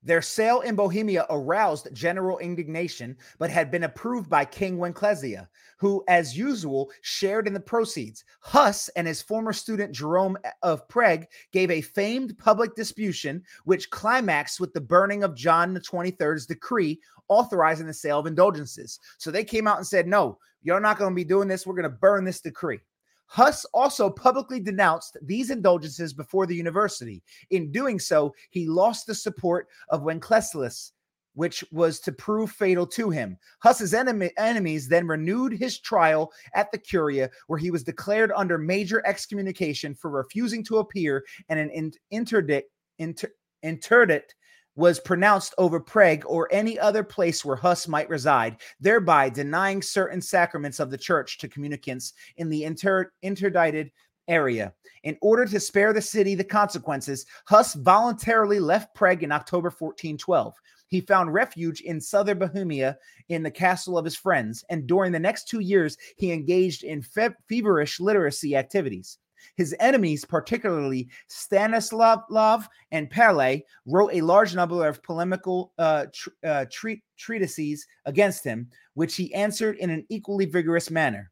Their 0.01 0.21
sale 0.21 0.61
in 0.61 0.75
Bohemia 0.75 1.25
aroused 1.29 1.93
general 1.93 2.37
indignation, 2.37 3.17
but 3.37 3.49
had 3.49 3.69
been 3.69 3.83
approved 3.83 4.29
by 4.29 4.45
King 4.45 4.77
Wenceslaus, 4.77 5.45
who, 5.77 6.05
as 6.07 6.37
usual, 6.37 6.89
shared 7.01 7.47
in 7.47 7.53
the 7.53 7.59
proceeds. 7.59 8.23
Huss 8.39 8.87
and 8.95 9.05
his 9.05 9.21
former 9.21 9.51
student 9.51 9.93
Jerome 9.93 10.37
of 10.63 10.87
Prague 10.87 11.25
gave 11.51 11.69
a 11.69 11.81
famed 11.81 12.37
public 12.37 12.75
disputation, 12.75 13.43
which 13.65 13.89
climaxed 13.89 14.61
with 14.61 14.71
the 14.71 14.79
burning 14.79 15.23
of 15.23 15.35
John 15.35 15.73
the 15.73 15.81
23rd's 15.81 16.45
decree 16.45 17.01
authorizing 17.29 17.87
the 17.87 17.93
sale 17.93 18.19
of 18.19 18.27
indulgences. 18.27 18.99
So 19.17 19.31
they 19.31 19.43
came 19.43 19.67
out 19.67 19.77
and 19.77 19.87
said, 19.87 20.07
No, 20.07 20.37
you're 20.61 20.79
not 20.79 20.97
going 20.97 21.11
to 21.11 21.15
be 21.15 21.23
doing 21.23 21.47
this. 21.47 21.65
We're 21.65 21.75
going 21.75 21.83
to 21.83 21.89
burn 21.89 22.25
this 22.25 22.41
decree. 22.41 22.79
Huss 23.27 23.63
also 23.75 24.09
publicly 24.09 24.59
denounced 24.59 25.15
these 25.21 25.51
indulgences 25.51 26.13
before 26.13 26.47
the 26.47 26.55
university. 26.55 27.21
In 27.51 27.71
doing 27.71 27.99
so, 27.99 28.33
he 28.49 28.67
lost 28.67 29.05
the 29.05 29.13
support 29.13 29.67
of 29.89 30.01
Wenceslas, 30.01 30.93
which 31.35 31.63
was 31.71 31.99
to 31.99 32.11
prove 32.11 32.51
fatal 32.51 32.87
to 32.87 33.11
him. 33.11 33.37
Huss's 33.59 33.93
enemy, 33.93 34.31
enemies 34.37 34.87
then 34.87 35.07
renewed 35.07 35.53
his 35.53 35.79
trial 35.79 36.31
at 36.55 36.71
the 36.71 36.79
Curia, 36.79 37.29
where 37.45 37.59
he 37.59 37.69
was 37.69 37.83
declared 37.83 38.31
under 38.35 38.57
major 38.57 39.05
excommunication 39.05 39.93
for 39.93 40.09
refusing 40.09 40.63
to 40.63 40.79
appear, 40.79 41.23
and 41.49 41.59
an 41.59 41.91
interdict, 42.09 42.71
inter, 42.97 43.29
interdict 43.61 44.33
was 44.79 44.97
pronounced 44.97 45.53
over 45.57 45.77
Prague 45.77 46.23
or 46.25 46.47
any 46.51 46.79
other 46.79 47.03
place 47.03 47.43
where 47.43 47.57
Huss 47.57 47.85
might 47.85 48.07
reside, 48.07 48.61
thereby 48.79 49.27
denying 49.27 49.81
certain 49.81 50.21
sacraments 50.21 50.79
of 50.79 50.89
the 50.89 50.97
church 50.97 51.37
to 51.39 51.49
communicants 51.49 52.13
in 52.37 52.49
the 52.49 52.63
inter- 52.63 53.11
interdicted 53.21 53.91
area. 54.29 54.73
In 55.03 55.17
order 55.21 55.45
to 55.45 55.59
spare 55.59 55.91
the 55.91 56.01
city 56.01 56.33
the 56.33 56.45
consequences, 56.45 57.25
Huss 57.45 57.73
voluntarily 57.73 58.61
left 58.61 58.95
Prague 58.95 59.21
in 59.21 59.33
October 59.33 59.67
1412. 59.67 60.53
He 60.87 61.01
found 61.01 61.33
refuge 61.33 61.81
in 61.81 61.99
southern 61.99 62.39
Bohemia 62.39 62.97
in 63.27 63.43
the 63.43 63.51
castle 63.51 63.97
of 63.97 64.05
his 64.05 64.15
friends, 64.15 64.63
and 64.69 64.87
during 64.87 65.11
the 65.11 65.19
next 65.19 65.49
two 65.49 65.59
years, 65.59 65.97
he 66.15 66.31
engaged 66.31 66.85
in 66.85 67.01
fe- 67.01 67.35
feverish 67.49 67.99
literacy 67.99 68.55
activities. 68.55 69.17
His 69.55 69.75
enemies, 69.79 70.25
particularly 70.25 71.09
Stanislav 71.27 72.67
and 72.91 73.09
Perle, 73.09 73.61
wrote 73.85 74.11
a 74.13 74.21
large 74.21 74.55
number 74.55 74.87
of 74.87 75.03
polemical 75.03 75.73
uh, 75.77 76.05
tr- 76.13 76.29
uh, 76.43 76.65
treat- 76.71 77.03
treatises 77.17 77.85
against 78.05 78.43
him, 78.43 78.69
which 78.93 79.15
he 79.15 79.33
answered 79.33 79.77
in 79.77 79.89
an 79.89 80.05
equally 80.09 80.45
vigorous 80.45 80.89
manner. 80.89 81.31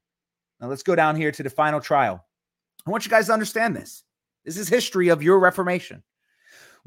Now 0.60 0.68
let's 0.68 0.84
go 0.84 0.96
down 0.96 1.16
here 1.16 1.32
to 1.32 1.44
the 1.44 1.50
final 1.50 1.80
trial. 1.80 2.26
I 2.86 2.90
want 2.90 3.06
you 3.06 3.12
guys 3.12 3.28
to 3.28 3.34
understand 3.34 3.76
this. 3.76 4.04
This 4.46 4.58
is 4.58 4.70
history 4.70 5.10
of 5.10 5.22
your 5.22 5.40
Reformation. 5.40 6.04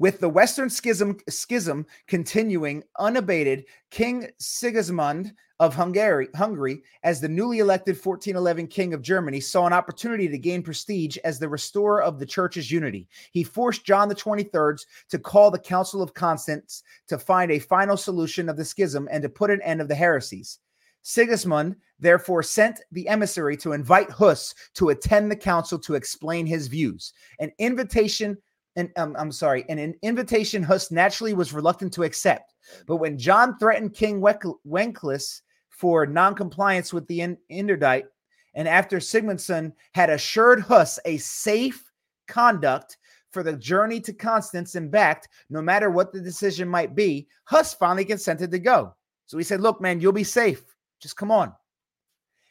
With 0.00 0.18
the 0.18 0.30
Western 0.30 0.70
Schism, 0.70 1.18
schism 1.28 1.84
continuing 2.06 2.84
unabated, 2.98 3.66
King 3.90 4.30
Sigismund 4.38 5.34
of 5.58 5.74
Hungary, 5.74 6.28
Hungary, 6.34 6.82
as 7.02 7.20
the 7.20 7.28
newly 7.28 7.58
elected 7.58 7.96
1411 7.96 8.68
King 8.68 8.94
of 8.94 9.02
Germany, 9.02 9.40
saw 9.40 9.66
an 9.66 9.74
opportunity 9.74 10.26
to 10.26 10.38
gain 10.38 10.62
prestige 10.62 11.18
as 11.18 11.38
the 11.38 11.50
restorer 11.50 12.02
of 12.02 12.18
the 12.18 12.24
church's 12.24 12.70
unity. 12.70 13.08
He 13.32 13.44
forced 13.44 13.84
John 13.84 14.08
the 14.08 14.14
23rd 14.14 14.78
to 15.10 15.18
call 15.18 15.50
the 15.50 15.58
Council 15.58 16.00
of 16.00 16.14
Constance 16.14 16.82
to 17.08 17.18
find 17.18 17.50
a 17.50 17.58
final 17.58 17.98
solution 17.98 18.48
of 18.48 18.56
the 18.56 18.64
schism 18.64 19.06
and 19.10 19.22
to 19.22 19.28
put 19.28 19.50
an 19.50 19.60
end 19.60 19.82
of 19.82 19.88
the 19.88 19.94
heresies. 19.94 20.60
Sigismund 21.02 21.76
therefore 21.98 22.42
sent 22.42 22.80
the 22.90 23.06
emissary 23.06 23.56
to 23.58 23.72
invite 23.72 24.10
Huss 24.10 24.54
to 24.76 24.88
attend 24.88 25.30
the 25.30 25.36
council 25.36 25.78
to 25.80 25.94
explain 25.94 26.46
his 26.46 26.68
views. 26.68 27.12
An 27.38 27.52
invitation 27.58 28.38
and 28.76 28.90
um, 28.96 29.16
I'm 29.18 29.32
sorry, 29.32 29.64
and 29.68 29.80
an 29.80 29.94
invitation 30.02 30.62
Huss 30.62 30.90
naturally 30.90 31.34
was 31.34 31.52
reluctant 31.52 31.92
to 31.94 32.04
accept. 32.04 32.54
But 32.86 32.96
when 32.96 33.18
John 33.18 33.58
threatened 33.58 33.94
King 33.94 34.22
Wenceslas 34.64 35.42
for 35.68 36.06
noncompliance 36.06 36.92
with 36.92 37.06
the 37.08 37.22
in- 37.22 37.38
interdict, 37.48 38.08
and 38.54 38.68
after 38.68 38.98
Sigmundson 38.98 39.72
had 39.92 40.10
assured 40.10 40.60
Huss 40.60 40.98
a 41.04 41.16
safe 41.18 41.84
conduct 42.28 42.98
for 43.32 43.42
the 43.42 43.52
journey 43.52 44.00
to 44.00 44.12
Constance 44.12 44.74
and 44.74 44.90
back, 44.90 45.28
no 45.50 45.62
matter 45.62 45.90
what 45.90 46.12
the 46.12 46.20
decision 46.20 46.68
might 46.68 46.94
be, 46.94 47.28
Huss 47.44 47.74
finally 47.74 48.04
consented 48.04 48.50
to 48.50 48.58
go. 48.58 48.94
So 49.26 49.38
he 49.38 49.44
said, 49.44 49.60
Look, 49.60 49.80
man, 49.80 50.00
you'll 50.00 50.12
be 50.12 50.24
safe. 50.24 50.64
Just 51.00 51.16
come 51.16 51.30
on. 51.30 51.52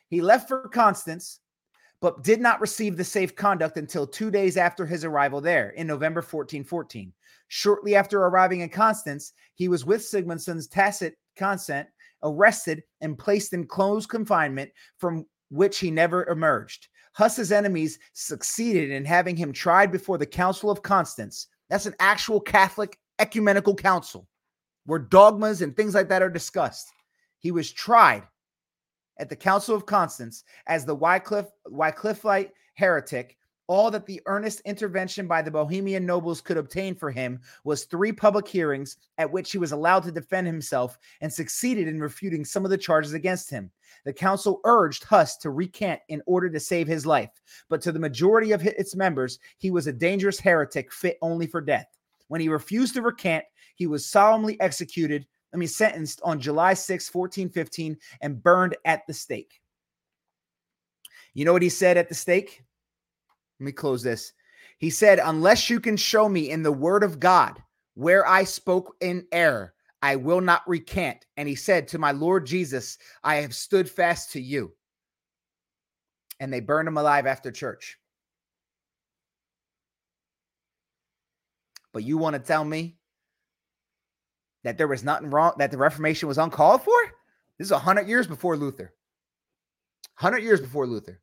He 0.10 0.22
left 0.22 0.48
for 0.48 0.68
Constance, 0.70 1.40
but 2.01 2.23
did 2.23 2.39
not 2.39 2.61
receive 2.61 2.95
the 2.95 3.03
safe 3.03 3.35
conduct 3.35 3.77
until 3.77 4.07
two 4.07 4.31
days 4.31 4.57
after 4.57 4.85
his 4.85 5.03
arrival 5.03 5.41
there 5.41 5.71
in 5.71 5.88
November 5.88 6.19
1414. 6.19 7.11
Shortly 7.49 7.95
after 7.95 8.21
arriving 8.21 8.61
in 8.61 8.69
Constance, 8.69 9.34
he 9.55 9.67
was 9.67 9.85
with 9.85 10.01
Sigmundsson's 10.01 10.67
tacit 10.67 11.17
consent 11.35 11.88
arrested 12.23 12.84
and 13.01 13.17
placed 13.17 13.53
in 13.53 13.65
close 13.65 14.05
confinement 14.05 14.69
from 14.97 15.26
which 15.49 15.80
he 15.80 15.89
never 15.89 16.27
emerged. 16.27 16.88
Huss's 17.13 17.51
enemies 17.51 17.99
succeeded 18.13 18.91
in 18.91 19.03
having 19.03 19.35
him 19.35 19.51
tried 19.51 19.91
before 19.91 20.17
the 20.17 20.26
Council 20.26 20.69
of 20.69 20.84
Constance. 20.84 21.47
That's 21.69 21.85
an 21.85 21.95
actual 21.99 22.39
Catholic 22.39 22.97
ecumenical 23.19 23.76
council 23.76 24.27
where 24.85 24.99
dogmas 24.99 25.61
and 25.61 25.76
things 25.76 25.93
like 25.93 26.09
that 26.09 26.21
are 26.21 26.30
discussed. 26.30 26.88
He 27.39 27.51
was 27.51 27.71
tried 27.71 28.23
at 29.20 29.30
the 29.30 29.36
Council 29.36 29.76
of 29.76 29.86
Constance 29.86 30.44
as 30.68 30.86
the 30.86 30.96
Wycliffe, 30.96 31.52
Wycliffite 31.68 32.52
heretic, 32.74 33.38
all 33.68 33.91
that 33.91 34.08
the 34.08 34.20
earnest 34.26 34.62
intervention 34.62 35.28
by 35.28 35.44
the 35.44 35.52
Bohemian 35.52 36.04
nobles 36.04 36.41
could 36.41 36.58
obtain 36.58 36.96
for 36.96 37.12
him 37.12 37.40
was 37.64 37.84
three 37.84 38.12
public 38.12 38.48
hearings 38.48 38.98
at 39.20 39.32
which 39.32 39.52
he 39.52 39.60
was 39.60 39.74
allowed 39.74 40.02
to 40.02 40.12
defend 40.12 40.48
himself 40.48 40.98
and 41.22 41.32
succeeded 41.32 41.88
in 41.88 42.00
refuting 42.00 42.44
some 42.44 42.66
of 42.66 42.72
the 42.72 42.78
charges 42.78 43.14
against 43.14 43.48
him. 43.48 43.70
The 44.06 44.14
council 44.14 44.60
urged 44.64 45.04
Huss 45.04 45.38
to 45.38 45.52
recant 45.52 46.02
in 46.08 46.24
order 46.26 46.50
to 46.50 46.60
save 46.60 46.88
his 46.88 47.06
life, 47.06 47.30
but 47.70 47.80
to 47.84 47.91
the 47.91 48.00
majority 48.00 48.54
of 48.54 48.66
its 48.66 48.96
members, 48.96 49.38
he 49.60 49.70
was 49.70 49.86
a 49.86 49.94
dangerous 49.94 50.40
heretic 50.40 50.91
fit 50.91 51.20
only 51.22 51.46
for 51.46 51.62
death. 51.62 51.88
When 52.28 52.41
he 52.41 52.50
refused 52.50 52.96
to 52.96 53.04
recant, 53.04 53.46
he 53.76 53.86
was 53.86 54.04
solemnly 54.04 54.60
executed 54.60 55.28
I 55.53 55.57
mean, 55.57 55.67
sentenced 55.67 56.21
on 56.23 56.39
July 56.39 56.73
6, 56.73 57.13
1415, 57.13 57.97
and 58.21 58.43
burned 58.43 58.77
at 58.85 59.05
the 59.07 59.13
stake. 59.13 59.61
You 61.34 61.45
know 61.45 61.53
what 61.53 61.61
he 61.61 61.69
said 61.69 61.97
at 61.97 62.09
the 62.09 62.15
stake? 62.15 62.63
Let 63.59 63.65
me 63.65 63.71
close 63.71 64.03
this. 64.03 64.34
He 64.77 64.89
said, 64.89 65.19
Unless 65.23 65.69
you 65.69 65.80
can 65.80 65.97
show 65.97 66.30
me 66.30 66.49
in 66.51 66.63
the 66.63 66.71
word 66.71 67.03
of 67.03 67.19
God 67.19 67.61
where 67.95 68.27
I 68.27 68.43
spoke 68.43 68.95
in 69.01 69.26
error, 69.31 69.73
I 70.01 70.15
will 70.15 70.41
not 70.41 70.67
recant. 70.67 71.26
And 71.38 71.49
he 71.49 71.55
said, 71.55 71.88
To 71.88 71.97
my 71.97 72.11
Lord 72.11 72.45
Jesus, 72.45 72.97
I 73.23 73.35
have 73.35 73.53
stood 73.53 73.89
fast 73.89 74.31
to 74.34 74.41
you. 74.41 74.73
And 76.39 76.53
they 76.53 76.61
burned 76.61 76.88
him 76.88 76.97
alive 76.97 77.26
after 77.26 77.51
church. 77.51 77.97
But 81.91 82.03
you 82.03 82.17
want 82.17 82.35
to 82.35 82.39
tell 82.39 82.63
me 82.63 82.98
that 84.64 84.77
there 84.77 84.88
was 84.88 85.03
nothing 85.03 85.30
wrong, 85.30 85.53
that 85.57 85.72
the 85.72 85.77
Reformation 85.77 86.27
was 86.27 86.38
uncalled 86.38 86.84
for? 86.84 86.98
This 87.57 87.68
is 87.68 87.72
100 87.72 88.07
years 88.07 88.27
before 88.27 88.57
Luther. 88.57 88.94
100 90.19 90.44
years 90.44 90.61
before 90.61 90.88
Luther. 90.88 91.19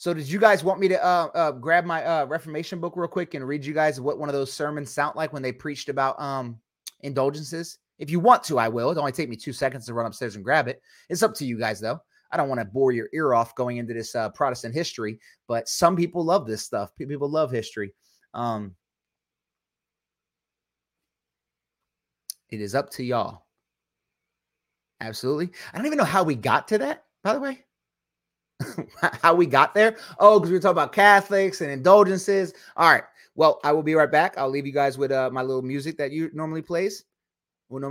So, 0.00 0.14
did 0.14 0.28
you 0.28 0.38
guys 0.38 0.62
want 0.62 0.78
me 0.78 0.86
to 0.88 1.04
uh, 1.04 1.28
uh, 1.34 1.52
grab 1.52 1.84
my 1.84 2.04
uh, 2.04 2.24
Reformation 2.26 2.78
book 2.78 2.94
real 2.96 3.08
quick 3.08 3.34
and 3.34 3.46
read 3.46 3.64
you 3.64 3.74
guys 3.74 4.00
what 4.00 4.18
one 4.18 4.28
of 4.28 4.32
those 4.32 4.52
sermons 4.52 4.92
sound 4.92 5.16
like 5.16 5.32
when 5.32 5.42
they 5.42 5.50
preached 5.50 5.88
about 5.88 6.20
um, 6.20 6.60
indulgences? 7.00 7.78
If 7.98 8.08
you 8.10 8.20
want 8.20 8.44
to, 8.44 8.60
I 8.60 8.68
will. 8.68 8.92
It 8.92 8.98
only 8.98 9.10
take 9.10 9.28
me 9.28 9.34
two 9.34 9.52
seconds 9.52 9.86
to 9.86 9.94
run 9.94 10.06
upstairs 10.06 10.36
and 10.36 10.44
grab 10.44 10.68
it. 10.68 10.80
It's 11.08 11.24
up 11.24 11.34
to 11.34 11.44
you 11.44 11.58
guys, 11.58 11.80
though. 11.80 12.00
I 12.30 12.36
don't 12.36 12.48
want 12.48 12.60
to 12.60 12.64
bore 12.64 12.92
your 12.92 13.08
ear 13.12 13.34
off 13.34 13.56
going 13.56 13.78
into 13.78 13.92
this 13.92 14.14
uh, 14.14 14.28
Protestant 14.30 14.72
history, 14.72 15.18
but 15.48 15.68
some 15.68 15.96
people 15.96 16.24
love 16.24 16.46
this 16.46 16.62
stuff. 16.62 16.94
People 16.96 17.28
love 17.28 17.50
history. 17.50 17.92
Um, 18.34 18.74
It 22.50 22.60
is 22.60 22.74
up 22.74 22.90
to 22.90 23.04
y'all. 23.04 23.44
Absolutely. 25.00 25.50
I 25.72 25.76
don't 25.76 25.86
even 25.86 25.98
know 25.98 26.04
how 26.04 26.24
we 26.24 26.34
got 26.34 26.66
to 26.68 26.78
that, 26.78 27.04
by 27.22 27.34
the 27.34 27.40
way. 27.40 27.64
how 29.22 29.34
we 29.34 29.46
got 29.46 29.74
there. 29.74 29.96
Oh, 30.18 30.38
because 30.38 30.50
we 30.50 30.56
were 30.56 30.60
talking 30.60 30.72
about 30.72 30.92
Catholics 30.92 31.60
and 31.60 31.70
indulgences. 31.70 32.52
All 32.76 32.90
right. 32.90 33.04
Well, 33.36 33.60
I 33.62 33.72
will 33.72 33.84
be 33.84 33.94
right 33.94 34.10
back. 34.10 34.36
I'll 34.36 34.48
leave 34.48 34.66
you 34.66 34.72
guys 34.72 34.98
with 34.98 35.12
uh, 35.12 35.30
my 35.30 35.42
little 35.42 35.62
music 35.62 35.96
that 35.98 36.10
you 36.10 36.30
normally 36.32 36.62
plays. 36.62 37.04
Uno 37.72 37.88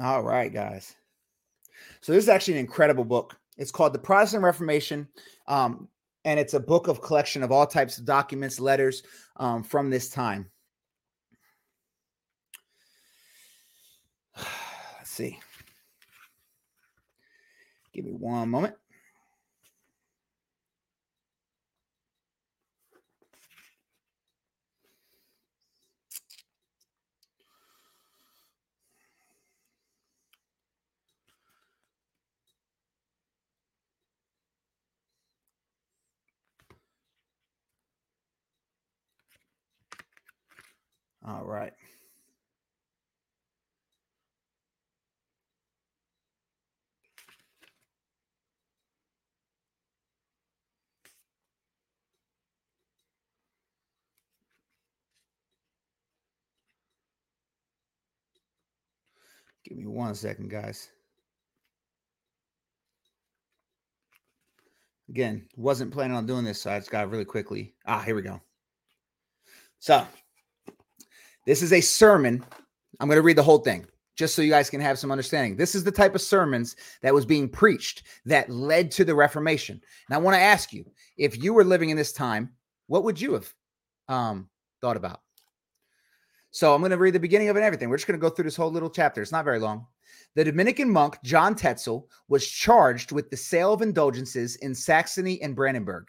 All 0.00 0.22
right, 0.22 0.52
guys. 0.52 0.94
So 2.00 2.12
this 2.12 2.24
is 2.24 2.28
actually 2.28 2.54
an 2.54 2.60
incredible 2.60 3.04
book. 3.04 3.36
It's 3.56 3.72
called 3.72 3.92
The 3.92 3.98
Protestant 3.98 4.44
Reformation, 4.44 5.08
um, 5.48 5.88
and 6.24 6.38
it's 6.38 6.54
a 6.54 6.60
book 6.60 6.86
of 6.86 7.02
collection 7.02 7.42
of 7.42 7.50
all 7.50 7.66
types 7.66 7.98
of 7.98 8.04
documents, 8.04 8.60
letters 8.60 9.02
um, 9.36 9.64
from 9.64 9.90
this 9.90 10.08
time. 10.08 10.48
Let's 14.98 15.10
see. 15.10 15.40
Give 17.92 18.04
me 18.04 18.12
one 18.12 18.48
moment. 18.48 18.76
All 41.28 41.44
right. 41.44 41.74
Give 59.64 59.76
me 59.76 59.86
one 59.86 60.14
second, 60.14 60.48
guys. 60.48 60.88
Again, 65.10 65.46
wasn't 65.56 65.92
planning 65.92 66.16
on 66.16 66.24
doing 66.24 66.44
this, 66.44 66.62
so 66.62 66.70
I 66.70 66.78
just 66.78 66.90
got 66.90 67.10
really 67.10 67.26
quickly. 67.26 67.74
Ah, 67.84 68.00
here 68.00 68.14
we 68.14 68.22
go. 68.22 68.40
So, 69.78 70.06
this 71.48 71.62
is 71.62 71.72
a 71.72 71.80
sermon. 71.80 72.44
I'm 73.00 73.08
going 73.08 73.16
to 73.16 73.22
read 73.22 73.38
the 73.38 73.42
whole 73.42 73.60
thing 73.60 73.86
just 74.16 74.34
so 74.34 74.42
you 74.42 74.50
guys 74.50 74.68
can 74.68 74.82
have 74.82 74.98
some 74.98 75.10
understanding. 75.10 75.56
This 75.56 75.74
is 75.74 75.82
the 75.82 75.90
type 75.90 76.14
of 76.14 76.20
sermons 76.20 76.76
that 77.00 77.14
was 77.14 77.24
being 77.24 77.48
preached 77.48 78.02
that 78.26 78.50
led 78.50 78.90
to 78.92 79.04
the 79.04 79.14
Reformation. 79.14 79.80
And 80.08 80.14
I 80.14 80.18
want 80.18 80.34
to 80.34 80.42
ask 80.42 80.74
you 80.74 80.84
if 81.16 81.42
you 81.42 81.54
were 81.54 81.64
living 81.64 81.88
in 81.88 81.96
this 81.96 82.12
time, 82.12 82.50
what 82.86 83.02
would 83.04 83.18
you 83.18 83.32
have 83.32 83.54
um, 84.08 84.50
thought 84.82 84.98
about? 84.98 85.22
So 86.50 86.74
I'm 86.74 86.82
going 86.82 86.90
to 86.90 86.98
read 86.98 87.14
the 87.14 87.20
beginning 87.20 87.48
of 87.48 87.56
it 87.56 87.60
and 87.60 87.66
everything. 87.66 87.88
We're 87.88 87.96
just 87.96 88.06
going 88.06 88.20
to 88.20 88.26
go 88.26 88.28
through 88.28 88.44
this 88.44 88.56
whole 88.56 88.70
little 88.70 88.90
chapter. 88.90 89.22
It's 89.22 89.32
not 89.32 89.46
very 89.46 89.58
long. 89.58 89.86
The 90.34 90.44
Dominican 90.44 90.90
monk 90.90 91.16
John 91.24 91.54
Tetzel 91.54 92.10
was 92.28 92.46
charged 92.46 93.10
with 93.10 93.30
the 93.30 93.38
sale 93.38 93.72
of 93.72 93.80
indulgences 93.80 94.56
in 94.56 94.74
Saxony 94.74 95.40
and 95.40 95.56
Brandenburg. 95.56 96.08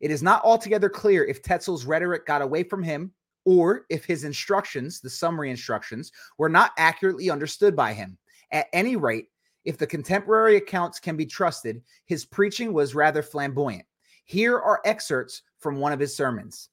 It 0.00 0.12
is 0.12 0.22
not 0.22 0.44
altogether 0.44 0.88
clear 0.88 1.24
if 1.24 1.42
Tetzel's 1.42 1.86
rhetoric 1.86 2.24
got 2.24 2.40
away 2.40 2.62
from 2.62 2.84
him 2.84 3.10
or 3.46 3.86
if 3.88 4.04
his 4.04 4.24
instructions, 4.24 5.00
the 5.00 5.08
summary 5.08 5.50
instructions, 5.50 6.12
were 6.36 6.48
not 6.48 6.72
accurately 6.76 7.30
understood 7.30 7.74
by 7.74 7.94
him. 7.94 8.18
At 8.50 8.66
any 8.72 8.96
rate, 8.96 9.28
if 9.64 9.78
the 9.78 9.86
contemporary 9.86 10.56
accounts 10.56 11.00
can 11.00 11.16
be 11.16 11.24
trusted, 11.24 11.80
his 12.04 12.24
preaching 12.24 12.72
was 12.72 12.94
rather 12.94 13.22
flamboyant. 13.22 13.84
Here 14.24 14.58
are 14.58 14.82
excerpts 14.84 15.42
from 15.60 15.78
one 15.78 15.92
of 15.92 16.00
his 16.00 16.14
sermons. 16.14 16.68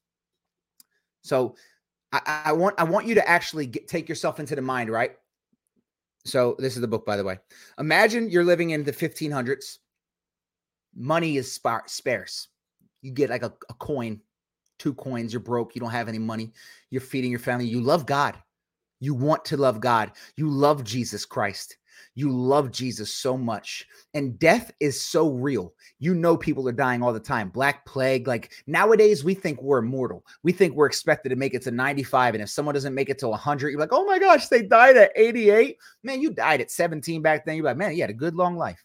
So 1.22 1.54
I, 2.12 2.42
I 2.46 2.52
want 2.52 2.74
I 2.78 2.84
want 2.84 3.06
you 3.06 3.14
to 3.14 3.28
actually 3.28 3.66
get, 3.66 3.88
take 3.88 4.08
yourself 4.08 4.38
into 4.38 4.54
the 4.54 4.62
mind, 4.62 4.90
right? 4.90 5.12
So 6.24 6.56
this 6.58 6.74
is 6.74 6.80
the 6.80 6.88
book, 6.88 7.06
by 7.06 7.16
the 7.16 7.24
way. 7.24 7.38
Imagine 7.78 8.30
you're 8.30 8.44
living 8.44 8.70
in 8.70 8.82
the 8.82 8.92
1500s. 8.92 9.78
Money 10.96 11.36
is 11.36 11.50
spar- 11.50 11.84
sparse. 11.86 12.48
You 13.02 13.12
get 13.12 13.30
like 13.30 13.42
a, 13.42 13.52
a 13.68 13.74
coin, 13.74 14.20
two 14.78 14.94
coins. 14.94 15.32
You're 15.32 15.40
broke. 15.40 15.74
You 15.74 15.80
don't 15.80 15.90
have 15.90 16.08
any 16.08 16.18
money. 16.18 16.52
You're 16.90 17.00
feeding 17.00 17.30
your 17.30 17.40
family. 17.40 17.66
You 17.66 17.80
love 17.80 18.06
God. 18.06 18.36
You 19.00 19.14
want 19.14 19.44
to 19.46 19.56
love 19.56 19.80
God. 19.80 20.12
You 20.36 20.48
love 20.48 20.84
Jesus 20.84 21.24
Christ. 21.24 21.76
You 22.14 22.30
love 22.30 22.70
Jesus 22.70 23.12
so 23.12 23.36
much. 23.36 23.86
And 24.14 24.38
death 24.38 24.70
is 24.80 25.00
so 25.00 25.30
real. 25.30 25.74
You 25.98 26.14
know, 26.14 26.36
people 26.36 26.68
are 26.68 26.72
dying 26.72 27.02
all 27.02 27.12
the 27.12 27.20
time. 27.20 27.48
Black 27.48 27.84
plague. 27.86 28.28
Like 28.28 28.52
nowadays, 28.66 29.24
we 29.24 29.34
think 29.34 29.60
we're 29.60 29.78
immortal. 29.78 30.24
We 30.42 30.52
think 30.52 30.74
we're 30.74 30.86
expected 30.86 31.30
to 31.30 31.36
make 31.36 31.54
it 31.54 31.62
to 31.62 31.70
95. 31.70 32.34
And 32.34 32.42
if 32.42 32.50
someone 32.50 32.74
doesn't 32.74 32.94
make 32.94 33.10
it 33.10 33.18
to 33.18 33.28
100, 33.28 33.70
you're 33.70 33.80
like, 33.80 33.92
oh 33.92 34.04
my 34.04 34.18
gosh, 34.18 34.48
they 34.48 34.62
died 34.62 34.96
at 34.96 35.12
88. 35.16 35.76
Man, 36.02 36.20
you 36.20 36.30
died 36.30 36.60
at 36.60 36.70
17 36.70 37.22
back 37.22 37.44
then. 37.44 37.56
You're 37.56 37.64
like, 37.64 37.76
man, 37.76 37.94
you 37.94 38.00
had 38.00 38.10
a 38.10 38.14
good 38.14 38.34
long 38.34 38.56
life. 38.56 38.82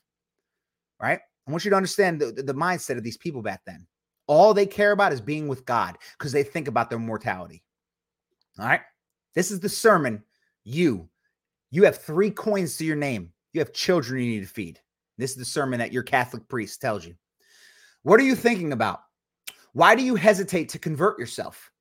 Right? 1.01 1.19
I 1.47 1.51
want 1.51 1.65
you 1.65 1.71
to 1.71 1.77
understand 1.77 2.19
the, 2.19 2.31
the 2.31 2.53
mindset 2.53 2.97
of 2.97 3.03
these 3.03 3.17
people 3.17 3.41
back 3.41 3.61
then. 3.65 3.85
All 4.29 4.53
they 4.53 4.67
care 4.67 4.91
about 4.91 5.11
is 5.11 5.21
being 5.21 5.47
with 5.47 5.65
God 5.65 5.97
because 6.17 6.31
they 6.31 6.43
think 6.43 6.67
about 6.67 6.89
their 6.89 6.99
mortality. 6.99 7.63
All 8.59 8.67
right. 8.67 8.81
This 9.33 9.49
is 9.49 9.59
the 9.59 9.69
sermon 9.69 10.23
you 10.63 11.09
you 11.71 11.83
have 11.83 11.97
three 11.97 12.31
coins 12.31 12.77
to 12.77 12.85
your 12.85 12.95
name. 12.95 13.31
You 13.53 13.59
have 13.61 13.73
children 13.73 14.21
you 14.21 14.29
need 14.29 14.41
to 14.41 14.47
feed. 14.47 14.79
This 15.17 15.31
is 15.31 15.37
the 15.37 15.45
sermon 15.45 15.79
that 15.79 15.91
your 15.91 16.03
Catholic 16.03 16.47
priest 16.47 16.79
tells 16.79 17.05
you. 17.05 17.15
What 18.03 18.19
are 18.19 18.23
you 18.23 18.35
thinking 18.35 18.71
about? 18.71 19.01
Why 19.73 19.95
do 19.95 20.03
you 20.03 20.15
hesitate 20.15 20.69
to 20.69 20.79
convert 20.79 21.19
yourself? 21.19 21.71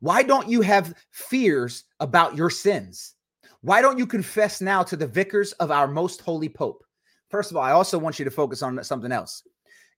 Why 0.00 0.22
don't 0.22 0.48
you 0.48 0.60
have 0.60 0.94
fears 1.10 1.84
about 2.00 2.36
your 2.36 2.50
sins? 2.50 3.14
Why 3.60 3.82
don't 3.82 3.98
you 3.98 4.06
confess 4.06 4.60
now 4.60 4.82
to 4.82 4.96
the 4.96 5.06
vicars 5.06 5.52
of 5.52 5.70
our 5.70 5.88
most 5.88 6.20
holy 6.20 6.48
Pope? 6.48 6.84
First 7.30 7.50
of 7.50 7.56
all, 7.56 7.62
I 7.62 7.72
also 7.72 7.98
want 7.98 8.18
you 8.18 8.24
to 8.24 8.30
focus 8.30 8.62
on 8.62 8.82
something 8.84 9.12
else. 9.12 9.42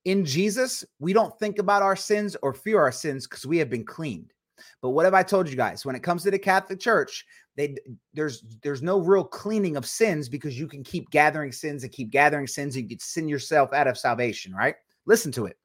In 0.07 0.25
Jesus, 0.25 0.85
we 1.01 1.13
don't 1.13 1.37
think 1.41 1.59
about 1.59 1.83
our 1.83 1.97
sins 1.97 2.37
or 2.41 2.55
fear 2.55 2.81
our 2.81 2.93
sins 2.93 3.27
because 3.27 3.45
we 3.45 3.59
have 3.59 3.69
been 3.69 3.85
cleaned. 3.85 4.33
But 4.81 4.91
what 4.91 5.05
have 5.05 5.15
I 5.15 5.25
told 5.25 5.49
you 5.49 5.57
guys? 5.57 5.85
When 5.85 5.97
it 5.97 6.03
comes 6.05 6.23
to 6.23 6.31
the 6.31 6.39
Catholic 6.39 6.79
Church, 6.79 7.27
they 7.57 7.75
there's 8.15 8.45
there's 8.63 8.83
no 8.83 9.01
real 9.01 9.25
cleaning 9.25 9.77
of 9.77 9.85
sins 9.85 10.29
because 10.29 10.57
you 10.57 10.69
can 10.69 10.85
keep 10.85 11.11
gathering 11.11 11.51
sins 11.51 11.83
and 11.83 11.93
keep 11.93 12.11
gathering 12.11 12.47
sins 12.47 12.77
and 12.77 12.85
you 12.85 12.91
can 12.91 13.01
sin 13.01 13.29
yourself 13.29 13.73
out 13.73 13.89
of 13.89 13.99
salvation, 13.99 14.55
right? 14.55 14.77
Listen 15.07 15.33
to 15.33 15.47
it. 15.47 15.59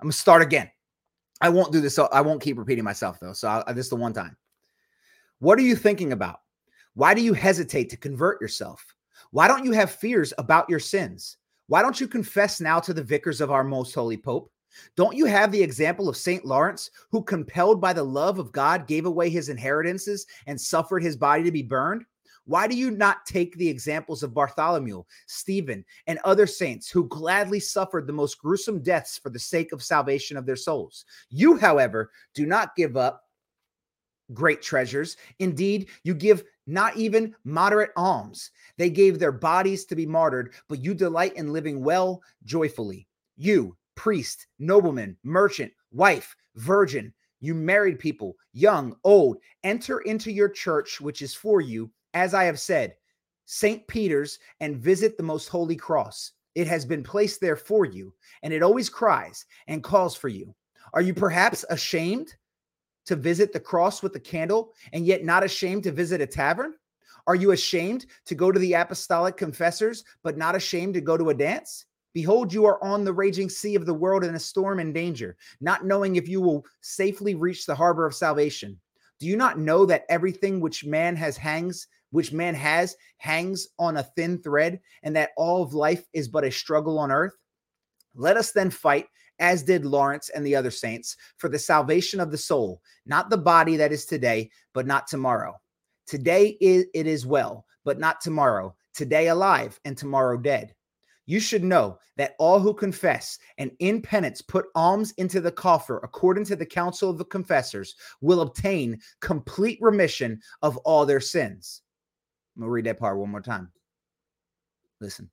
I'm 0.00 0.06
gonna 0.06 0.12
start 0.12 0.42
again. 0.42 0.68
I 1.40 1.48
won't 1.48 1.72
do 1.72 1.80
this. 1.80 1.94
So 1.94 2.08
I 2.12 2.20
won't 2.20 2.42
keep 2.42 2.58
repeating 2.58 2.84
myself 2.84 3.20
though. 3.20 3.32
So 3.32 3.62
I, 3.64 3.72
this 3.72 3.86
is 3.86 3.90
the 3.90 3.96
one 3.96 4.12
time. 4.12 4.36
What 5.38 5.56
are 5.56 5.62
you 5.62 5.76
thinking 5.76 6.12
about? 6.12 6.40
Why 6.94 7.14
do 7.14 7.22
you 7.22 7.32
hesitate 7.32 7.90
to 7.90 7.96
convert 7.96 8.40
yourself? 8.40 8.84
Why 9.30 9.46
don't 9.46 9.64
you 9.64 9.70
have 9.70 9.92
fears 9.92 10.32
about 10.36 10.68
your 10.68 10.80
sins? 10.80 11.37
Why 11.68 11.82
don't 11.82 12.00
you 12.00 12.08
confess 12.08 12.60
now 12.60 12.80
to 12.80 12.94
the 12.94 13.04
vicars 13.04 13.40
of 13.40 13.50
our 13.50 13.62
most 13.62 13.94
holy 13.94 14.16
Pope? 14.16 14.50
Don't 14.96 15.16
you 15.16 15.26
have 15.26 15.52
the 15.52 15.62
example 15.62 16.08
of 16.08 16.16
St. 16.16 16.44
Lawrence, 16.44 16.90
who, 17.10 17.22
compelled 17.22 17.80
by 17.80 17.92
the 17.92 18.02
love 18.02 18.38
of 18.38 18.52
God, 18.52 18.86
gave 18.86 19.04
away 19.04 19.28
his 19.28 19.50
inheritances 19.50 20.26
and 20.46 20.58
suffered 20.58 21.02
his 21.02 21.16
body 21.16 21.42
to 21.44 21.52
be 21.52 21.62
burned? 21.62 22.04
Why 22.46 22.66
do 22.66 22.74
you 22.74 22.90
not 22.90 23.26
take 23.26 23.54
the 23.56 23.68
examples 23.68 24.22
of 24.22 24.32
Bartholomew, 24.32 25.04
Stephen, 25.26 25.84
and 26.06 26.18
other 26.24 26.46
saints 26.46 26.90
who 26.90 27.06
gladly 27.06 27.60
suffered 27.60 28.06
the 28.06 28.14
most 28.14 28.38
gruesome 28.38 28.82
deaths 28.82 29.18
for 29.18 29.28
the 29.28 29.38
sake 29.38 29.72
of 29.72 29.82
salvation 29.82 30.38
of 30.38 30.46
their 30.46 30.56
souls? 30.56 31.04
You, 31.28 31.58
however, 31.58 32.10
do 32.32 32.46
not 32.46 32.74
give 32.76 32.96
up 32.96 33.27
great 34.32 34.62
treasures. 34.62 35.16
Indeed, 35.38 35.88
you 36.02 36.14
give 36.14 36.44
not 36.66 36.96
even 36.96 37.34
moderate 37.44 37.90
alms. 37.96 38.50
They 38.76 38.90
gave 38.90 39.18
their 39.18 39.32
bodies 39.32 39.84
to 39.86 39.96
be 39.96 40.06
martyred, 40.06 40.54
but 40.68 40.82
you 40.82 40.94
delight 40.94 41.34
in 41.36 41.52
living 41.52 41.82
well 41.82 42.22
joyfully. 42.44 43.06
You, 43.36 43.76
priest, 43.94 44.46
nobleman, 44.58 45.16
merchant, 45.24 45.72
wife, 45.92 46.36
virgin, 46.56 47.12
you 47.40 47.54
married 47.54 47.98
people, 47.98 48.36
young, 48.52 48.96
old, 49.04 49.38
enter 49.62 50.00
into 50.00 50.32
your 50.32 50.48
church, 50.48 51.00
which 51.00 51.22
is 51.22 51.34
for 51.34 51.60
you, 51.60 51.90
as 52.14 52.34
I 52.34 52.44
have 52.44 52.58
said, 52.58 52.94
St. 53.44 53.86
Peter's, 53.86 54.38
and 54.60 54.76
visit 54.76 55.16
the 55.16 55.22
most 55.22 55.48
holy 55.48 55.76
cross. 55.76 56.32
It 56.54 56.66
has 56.66 56.84
been 56.84 57.04
placed 57.04 57.40
there 57.40 57.56
for 57.56 57.84
you, 57.84 58.12
and 58.42 58.52
it 58.52 58.62
always 58.62 58.88
cries 58.88 59.46
and 59.68 59.84
calls 59.84 60.16
for 60.16 60.28
you. 60.28 60.54
Are 60.92 61.02
you 61.02 61.14
perhaps 61.14 61.64
ashamed 61.70 62.34
to 63.08 63.16
visit 63.16 63.52
the 63.52 63.60
cross 63.60 64.02
with 64.02 64.12
the 64.12 64.20
candle 64.20 64.72
and 64.92 65.04
yet 65.04 65.24
not 65.24 65.42
ashamed 65.42 65.82
to 65.82 65.92
visit 65.92 66.20
a 66.20 66.26
tavern? 66.26 66.74
Are 67.26 67.34
you 67.34 67.50
ashamed 67.50 68.06
to 68.26 68.34
go 68.34 68.52
to 68.52 68.58
the 68.58 68.74
apostolic 68.74 69.36
confessors, 69.36 70.04
but 70.22 70.38
not 70.38 70.54
ashamed 70.54 70.94
to 70.94 71.00
go 71.00 71.16
to 71.16 71.30
a 71.30 71.34
dance? 71.34 71.86
Behold, 72.14 72.52
you 72.52 72.64
are 72.64 72.82
on 72.82 73.04
the 73.04 73.12
raging 73.12 73.48
sea 73.50 73.74
of 73.74 73.86
the 73.86 73.94
world 73.94 74.24
in 74.24 74.34
a 74.34 74.40
storm 74.40 74.78
and 74.78 74.94
danger, 74.94 75.36
not 75.60 75.84
knowing 75.84 76.16
if 76.16 76.28
you 76.28 76.40
will 76.40 76.64
safely 76.80 77.34
reach 77.34 77.66
the 77.66 77.74
harbor 77.74 78.06
of 78.06 78.14
salvation. 78.14 78.78
Do 79.20 79.26
you 79.26 79.36
not 79.36 79.58
know 79.58 79.84
that 79.86 80.04
everything 80.08 80.60
which 80.60 80.84
man 80.84 81.16
has 81.16 81.36
hangs, 81.36 81.86
which 82.10 82.32
man 82.32 82.54
has, 82.54 82.96
hangs 83.18 83.68
on 83.78 83.96
a 83.96 84.02
thin 84.02 84.42
thread, 84.42 84.80
and 85.02 85.14
that 85.16 85.30
all 85.36 85.62
of 85.62 85.74
life 85.74 86.04
is 86.12 86.28
but 86.28 86.44
a 86.44 86.50
struggle 86.50 86.98
on 86.98 87.10
earth? 87.10 87.34
Let 88.14 88.36
us 88.36 88.52
then 88.52 88.70
fight, 88.70 89.06
as 89.38 89.62
did 89.62 89.84
Lawrence 89.84 90.28
and 90.30 90.44
the 90.44 90.56
other 90.56 90.70
saints, 90.70 91.16
for 91.36 91.48
the 91.48 91.58
salvation 91.58 92.20
of 92.20 92.30
the 92.30 92.38
soul, 92.38 92.80
not 93.06 93.30
the 93.30 93.38
body 93.38 93.76
that 93.76 93.92
is 93.92 94.04
today, 94.04 94.50
but 94.74 94.86
not 94.86 95.06
tomorrow. 95.06 95.54
Today 96.06 96.56
it 96.60 97.06
is 97.06 97.26
well, 97.26 97.64
but 97.84 97.98
not 97.98 98.20
tomorrow. 98.20 98.74
today 98.98 99.28
alive 99.28 99.78
and 99.84 99.96
tomorrow 99.96 100.36
dead. 100.36 100.74
You 101.26 101.38
should 101.38 101.62
know 101.62 101.98
that 102.16 102.34
all 102.38 102.58
who 102.58 102.74
confess 102.74 103.38
and 103.58 103.70
in 103.78 104.02
penance 104.02 104.42
put 104.42 104.66
alms 104.74 105.12
into 105.18 105.40
the 105.40 105.52
coffer 105.52 106.00
according 106.02 106.44
to 106.46 106.56
the 106.56 106.66
counsel 106.66 107.10
of 107.10 107.18
the 107.18 107.24
confessors 107.24 107.94
will 108.20 108.40
obtain 108.40 108.98
complete 109.20 109.78
remission 109.80 110.40
of 110.62 110.76
all 110.78 111.06
their 111.06 111.20
sins. 111.20 111.82
I'm 112.56 112.62
going 112.62 112.68
to 112.68 112.72
read 112.72 112.86
that 112.86 112.98
part 112.98 113.18
one 113.18 113.30
more 113.30 113.40
time. 113.40 113.70
Listen. 115.00 115.30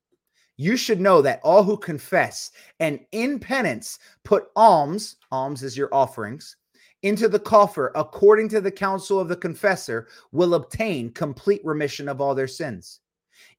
You 0.56 0.76
should 0.76 1.00
know 1.00 1.20
that 1.22 1.40
all 1.42 1.62
who 1.62 1.76
confess 1.76 2.50
and 2.80 3.00
in 3.12 3.38
penance 3.38 3.98
put 4.24 4.48
alms, 4.56 5.16
alms 5.30 5.62
is 5.62 5.76
your 5.76 5.94
offerings, 5.94 6.56
into 7.02 7.28
the 7.28 7.38
coffer 7.38 7.92
according 7.94 8.48
to 8.50 8.60
the 8.60 8.70
counsel 8.70 9.20
of 9.20 9.28
the 9.28 9.36
confessor 9.36 10.08
will 10.32 10.54
obtain 10.54 11.12
complete 11.12 11.60
remission 11.64 12.08
of 12.08 12.20
all 12.20 12.34
their 12.34 12.48
sins. 12.48 13.00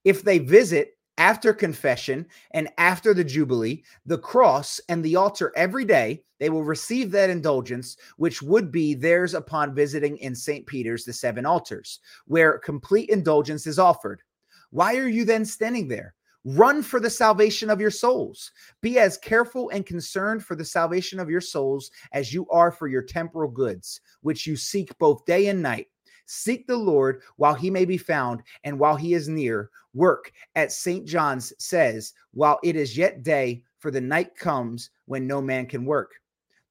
If 0.04 0.22
they 0.22 0.38
visit 0.38 0.98
after 1.18 1.52
confession 1.52 2.26
and 2.52 2.68
after 2.78 3.14
the 3.14 3.24
Jubilee, 3.24 3.82
the 4.06 4.18
cross 4.18 4.80
and 4.88 5.04
the 5.04 5.16
altar 5.16 5.52
every 5.56 5.84
day, 5.84 6.22
they 6.38 6.50
will 6.50 6.64
receive 6.64 7.10
that 7.10 7.30
indulgence, 7.30 7.96
which 8.16 8.42
would 8.42 8.70
be 8.70 8.94
theirs 8.94 9.34
upon 9.34 9.74
visiting 9.74 10.16
in 10.18 10.34
St. 10.34 10.66
Peter's 10.66 11.04
the 11.04 11.12
seven 11.12 11.44
altars, 11.44 12.00
where 12.26 12.58
complete 12.58 13.08
indulgence 13.10 13.66
is 13.66 13.78
offered. 13.78 14.22
Why 14.70 14.96
are 14.96 15.08
you 15.08 15.24
then 15.24 15.44
standing 15.44 15.88
there? 15.88 16.14
Run 16.44 16.82
for 16.82 17.00
the 17.00 17.10
salvation 17.10 17.68
of 17.68 17.80
your 17.80 17.90
souls. 17.90 18.52
Be 18.80 18.98
as 18.98 19.18
careful 19.18 19.70
and 19.70 19.84
concerned 19.84 20.44
for 20.44 20.54
the 20.54 20.64
salvation 20.64 21.18
of 21.18 21.28
your 21.28 21.40
souls 21.40 21.90
as 22.12 22.32
you 22.32 22.48
are 22.50 22.70
for 22.70 22.86
your 22.88 23.02
temporal 23.02 23.50
goods, 23.50 24.00
which 24.22 24.46
you 24.46 24.56
seek 24.56 24.96
both 24.98 25.24
day 25.24 25.48
and 25.48 25.62
night. 25.62 25.88
Seek 26.26 26.66
the 26.66 26.76
Lord 26.76 27.22
while 27.36 27.54
he 27.54 27.70
may 27.70 27.84
be 27.84 27.96
found 27.96 28.42
and 28.62 28.78
while 28.78 28.96
he 28.96 29.14
is 29.14 29.28
near. 29.28 29.70
Work, 29.94 30.30
as 30.54 30.78
St. 30.78 31.06
John's 31.06 31.52
says, 31.58 32.12
while 32.32 32.58
it 32.62 32.76
is 32.76 32.96
yet 32.96 33.22
day, 33.22 33.62
for 33.78 33.90
the 33.90 34.00
night 34.00 34.36
comes 34.36 34.90
when 35.06 35.26
no 35.26 35.40
man 35.40 35.66
can 35.66 35.84
work. 35.84 36.12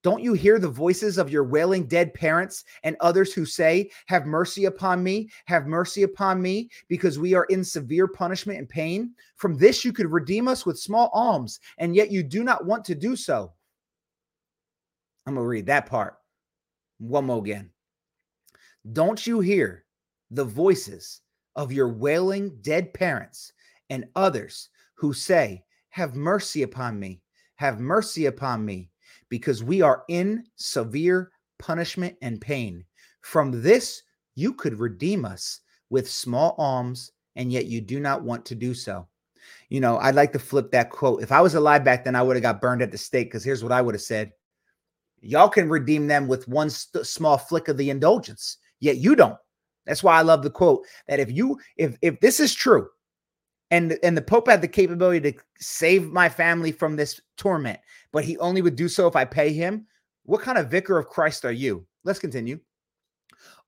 Don't 0.07 0.23
you 0.23 0.31
hear 0.31 0.57
the 0.57 0.69
voices 0.69 1.17
of 1.17 1.29
your 1.29 1.43
wailing 1.43 1.85
dead 1.85 2.13
parents 2.13 2.63
and 2.83 2.95
others 3.01 3.33
who 3.33 3.45
say, 3.45 3.91
Have 4.05 4.25
mercy 4.25 4.63
upon 4.63 5.03
me, 5.03 5.29
have 5.47 5.67
mercy 5.67 6.03
upon 6.03 6.41
me, 6.41 6.69
because 6.87 7.19
we 7.19 7.33
are 7.33 7.43
in 7.49 7.61
severe 7.61 8.07
punishment 8.07 8.57
and 8.57 8.69
pain? 8.69 9.13
From 9.35 9.57
this 9.57 9.83
you 9.83 9.91
could 9.91 10.09
redeem 10.09 10.47
us 10.47 10.65
with 10.65 10.79
small 10.79 11.09
alms, 11.13 11.59
and 11.77 11.93
yet 11.93 12.09
you 12.09 12.23
do 12.23 12.45
not 12.45 12.65
want 12.65 12.85
to 12.85 12.95
do 12.95 13.17
so. 13.17 13.51
I'm 15.25 15.33
going 15.33 15.43
to 15.43 15.49
read 15.49 15.65
that 15.65 15.87
part 15.87 16.15
one 16.99 17.25
more 17.25 17.39
again. 17.39 17.69
Don't 18.93 19.27
you 19.27 19.41
hear 19.41 19.83
the 20.31 20.45
voices 20.45 21.19
of 21.57 21.73
your 21.73 21.89
wailing 21.89 22.57
dead 22.61 22.93
parents 22.93 23.51
and 23.89 24.05
others 24.15 24.69
who 24.95 25.11
say, 25.11 25.65
Have 25.89 26.15
mercy 26.15 26.63
upon 26.63 26.97
me, 26.97 27.19
have 27.55 27.81
mercy 27.81 28.27
upon 28.27 28.63
me? 28.63 28.89
Because 29.29 29.63
we 29.63 29.81
are 29.81 30.03
in 30.09 30.43
severe 30.55 31.31
punishment 31.59 32.15
and 32.21 32.39
pain. 32.41 32.83
From 33.21 33.61
this, 33.61 34.03
you 34.35 34.53
could 34.53 34.79
redeem 34.79 35.25
us 35.25 35.61
with 35.89 36.09
small 36.09 36.55
alms, 36.57 37.11
and 37.35 37.51
yet 37.51 37.65
you 37.65 37.81
do 37.81 37.99
not 37.99 38.23
want 38.23 38.45
to 38.45 38.55
do 38.55 38.73
so. 38.73 39.07
You 39.69 39.81
know, 39.81 39.97
I'd 39.97 40.15
like 40.15 40.33
to 40.33 40.39
flip 40.39 40.71
that 40.71 40.89
quote. 40.89 41.21
If 41.21 41.31
I 41.31 41.41
was 41.41 41.55
alive 41.55 41.83
back 41.83 42.03
then, 42.03 42.15
I 42.15 42.21
would 42.21 42.35
have 42.35 42.43
got 42.43 42.61
burned 42.61 42.81
at 42.81 42.91
the 42.91 42.97
stake 42.97 43.27
because 43.27 43.43
here's 43.43 43.63
what 43.63 43.71
I 43.71 43.81
would 43.81 43.95
have 43.95 44.01
said 44.01 44.31
Y'all 45.21 45.49
can 45.49 45.67
redeem 45.67 46.07
them 46.07 46.27
with 46.27 46.47
one 46.47 46.69
st- 46.69 47.05
small 47.05 47.37
flick 47.37 47.67
of 47.67 47.77
the 47.77 47.89
indulgence, 47.89 48.57
yet 48.79 48.97
you 48.97 49.15
don't. 49.15 49.37
That's 49.85 50.03
why 50.03 50.17
I 50.17 50.21
love 50.21 50.43
the 50.43 50.49
quote 50.49 50.85
that 51.07 51.19
if 51.19 51.31
you, 51.31 51.57
if, 51.77 51.97
if 52.01 52.19
this 52.19 52.39
is 52.39 52.53
true, 52.53 52.87
and 53.71 53.97
and 54.03 54.15
the 54.15 54.21
pope 54.21 54.47
had 54.47 54.61
the 54.61 54.67
capability 54.67 55.31
to 55.31 55.37
save 55.59 56.11
my 56.11 56.29
family 56.29 56.71
from 56.71 56.95
this 56.95 57.19
torment 57.35 57.79
but 58.11 58.23
he 58.23 58.37
only 58.37 58.61
would 58.61 58.75
do 58.75 58.87
so 58.87 59.07
if 59.07 59.15
i 59.15 59.25
pay 59.25 59.51
him. 59.51 59.85
What 60.23 60.41
kind 60.41 60.57
of 60.57 60.71
vicar 60.71 60.97
of 60.97 61.07
christ 61.07 61.45
are 61.45 61.51
you? 61.51 61.85
Let's 62.03 62.19
continue. 62.19 62.59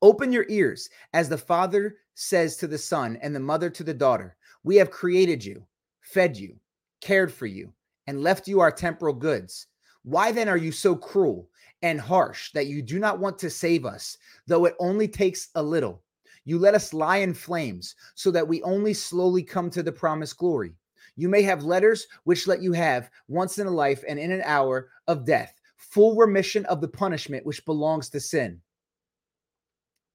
Open 0.01 0.31
your 0.31 0.45
ears 0.49 0.89
as 1.13 1.29
the 1.29 1.37
father 1.37 1.97
says 2.15 2.57
to 2.57 2.67
the 2.67 2.77
son 2.77 3.17
and 3.21 3.35
the 3.35 3.39
mother 3.39 3.69
to 3.69 3.83
the 3.83 3.93
daughter. 3.93 4.35
We 4.63 4.75
have 4.77 4.91
created 4.91 5.43
you 5.43 5.65
fed 6.01 6.37
you 6.37 6.57
cared 7.01 7.31
for 7.31 7.45
you 7.45 7.71
and 8.07 8.23
left 8.23 8.47
you 8.47 8.59
our 8.59 8.71
temporal 8.71 9.13
goods. 9.13 9.67
Why 10.03 10.31
then 10.31 10.49
are 10.49 10.57
you 10.57 10.71
so 10.71 10.95
cruel 10.95 11.49
and 11.81 12.01
harsh 12.01 12.51
that 12.53 12.67
you 12.67 12.81
do 12.81 12.99
not 12.99 13.19
want 13.19 13.37
to 13.39 13.49
save 13.49 13.85
us 13.85 14.17
though 14.47 14.65
it 14.65 14.75
only 14.79 15.07
takes 15.07 15.49
a 15.55 15.63
little 15.63 16.01
you 16.49 16.57
let 16.57 16.73
us 16.73 16.95
lie 16.95 17.17
in 17.17 17.35
flames 17.35 17.95
so 18.15 18.31
that 18.31 18.47
we 18.47 18.63
only 18.63 18.91
slowly 18.91 19.43
come 19.43 19.69
to 19.69 19.83
the 19.83 19.91
promised 19.91 20.37
glory. 20.37 20.73
You 21.15 21.29
may 21.29 21.43
have 21.43 21.63
letters 21.63 22.07
which 22.23 22.47
let 22.47 22.59
you 22.59 22.73
have 22.73 23.11
once 23.27 23.59
in 23.59 23.67
a 23.67 23.71
life 23.71 24.03
and 24.07 24.17
in 24.17 24.31
an 24.31 24.41
hour 24.43 24.89
of 25.07 25.25
death, 25.25 25.53
full 25.77 26.15
remission 26.15 26.65
of 26.65 26.81
the 26.81 26.87
punishment 26.87 27.45
which 27.45 27.63
belongs 27.65 28.09
to 28.09 28.19
sin. 28.19 28.61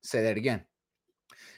Say 0.03 0.23
that 0.25 0.37
again. 0.37 0.65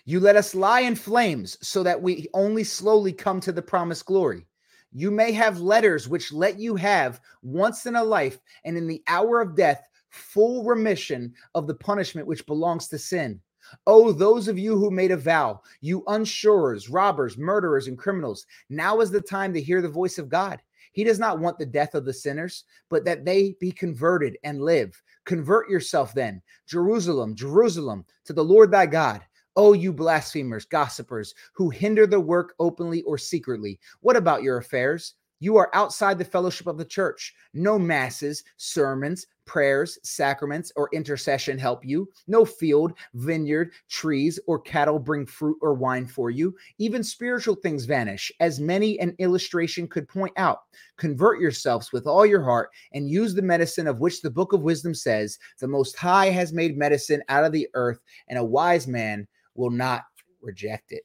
You 0.04 0.20
let 0.20 0.36
us 0.36 0.54
lie 0.54 0.80
in 0.80 0.94
flames 0.94 1.56
so 1.66 1.82
that 1.82 2.02
we 2.02 2.28
only 2.34 2.62
slowly 2.62 3.14
come 3.14 3.40
to 3.40 3.52
the 3.52 3.62
promised 3.62 4.04
glory. 4.04 4.46
You 4.92 5.10
may 5.10 5.32
have 5.32 5.58
letters 5.58 6.06
which 6.06 6.32
let 6.32 6.60
you 6.60 6.76
have 6.76 7.20
once 7.42 7.86
in 7.86 7.96
a 7.96 8.04
life 8.04 8.38
and 8.66 8.76
in 8.76 8.86
the 8.86 9.02
hour 9.08 9.40
of 9.40 9.56
death 9.56 9.88
full 10.10 10.64
remission 10.64 11.34
of 11.54 11.66
the 11.66 11.74
punishment 11.74 12.26
which 12.26 12.46
belongs 12.46 12.88
to 12.88 12.98
sin. 12.98 13.40
Oh, 13.86 14.12
those 14.12 14.48
of 14.48 14.58
you 14.58 14.76
who 14.76 14.90
made 14.90 15.10
a 15.10 15.16
vow, 15.16 15.60
you 15.80 16.04
unsurers, 16.08 16.88
robbers, 16.88 17.38
murderers, 17.38 17.88
and 17.88 17.98
criminals, 17.98 18.46
now 18.68 19.00
is 19.00 19.10
the 19.10 19.20
time 19.20 19.52
to 19.54 19.60
hear 19.60 19.82
the 19.82 19.88
voice 19.88 20.18
of 20.18 20.28
God. 20.28 20.60
He 20.92 21.04
does 21.04 21.18
not 21.18 21.40
want 21.40 21.58
the 21.58 21.66
death 21.66 21.94
of 21.94 22.04
the 22.04 22.12
sinners, 22.12 22.64
but 22.88 23.04
that 23.04 23.24
they 23.24 23.54
be 23.60 23.70
converted 23.70 24.38
and 24.44 24.62
live. 24.62 25.00
Convert 25.24 25.68
yourself 25.68 26.14
then, 26.14 26.40
Jerusalem, 26.66 27.34
Jerusalem, 27.34 28.04
to 28.24 28.32
the 28.32 28.44
Lord 28.44 28.70
thy 28.70 28.86
God. 28.86 29.22
Oh, 29.56 29.72
you 29.72 29.92
blasphemers, 29.92 30.64
gossipers, 30.64 31.34
who 31.52 31.70
hinder 31.70 32.06
the 32.06 32.20
work 32.20 32.54
openly 32.58 33.02
or 33.02 33.18
secretly. 33.18 33.78
What 34.00 34.16
about 34.16 34.42
your 34.42 34.58
affairs? 34.58 35.14
You 35.38 35.56
are 35.56 35.70
outside 35.74 36.18
the 36.18 36.24
fellowship 36.24 36.66
of 36.66 36.78
the 36.78 36.84
church. 36.84 37.34
No 37.52 37.78
masses, 37.78 38.44
sermons, 38.56 39.26
prayers, 39.46 39.98
sacraments, 40.02 40.72
or 40.76 40.90
intercession 40.92 41.58
help 41.58 41.84
you. 41.84 42.08
No 42.26 42.44
field, 42.44 42.92
vineyard, 43.14 43.72
trees, 43.88 44.38
or 44.46 44.60
cattle 44.60 44.98
bring 44.98 45.24
fruit 45.24 45.56
or 45.62 45.74
wine 45.74 46.06
for 46.06 46.30
you. 46.30 46.54
Even 46.78 47.02
spiritual 47.02 47.54
things 47.54 47.84
vanish, 47.84 48.30
as 48.40 48.60
many 48.60 48.98
an 49.00 49.14
illustration 49.18 49.88
could 49.88 50.08
point 50.08 50.34
out. 50.36 50.60
Convert 50.98 51.40
yourselves 51.40 51.92
with 51.92 52.06
all 52.06 52.26
your 52.26 52.42
heart 52.42 52.70
and 52.92 53.10
use 53.10 53.34
the 53.34 53.42
medicine 53.42 53.86
of 53.86 54.00
which 54.00 54.20
the 54.20 54.30
book 54.30 54.52
of 54.52 54.62
wisdom 54.62 54.94
says, 54.94 55.38
The 55.60 55.68
Most 55.68 55.96
High 55.96 56.30
has 56.30 56.52
made 56.52 56.76
medicine 56.76 57.22
out 57.28 57.44
of 57.44 57.52
the 57.52 57.68
earth, 57.74 58.00
and 58.28 58.38
a 58.38 58.44
wise 58.44 58.86
man 58.86 59.26
will 59.54 59.70
not 59.70 60.02
reject 60.42 60.92
it. 60.92 61.04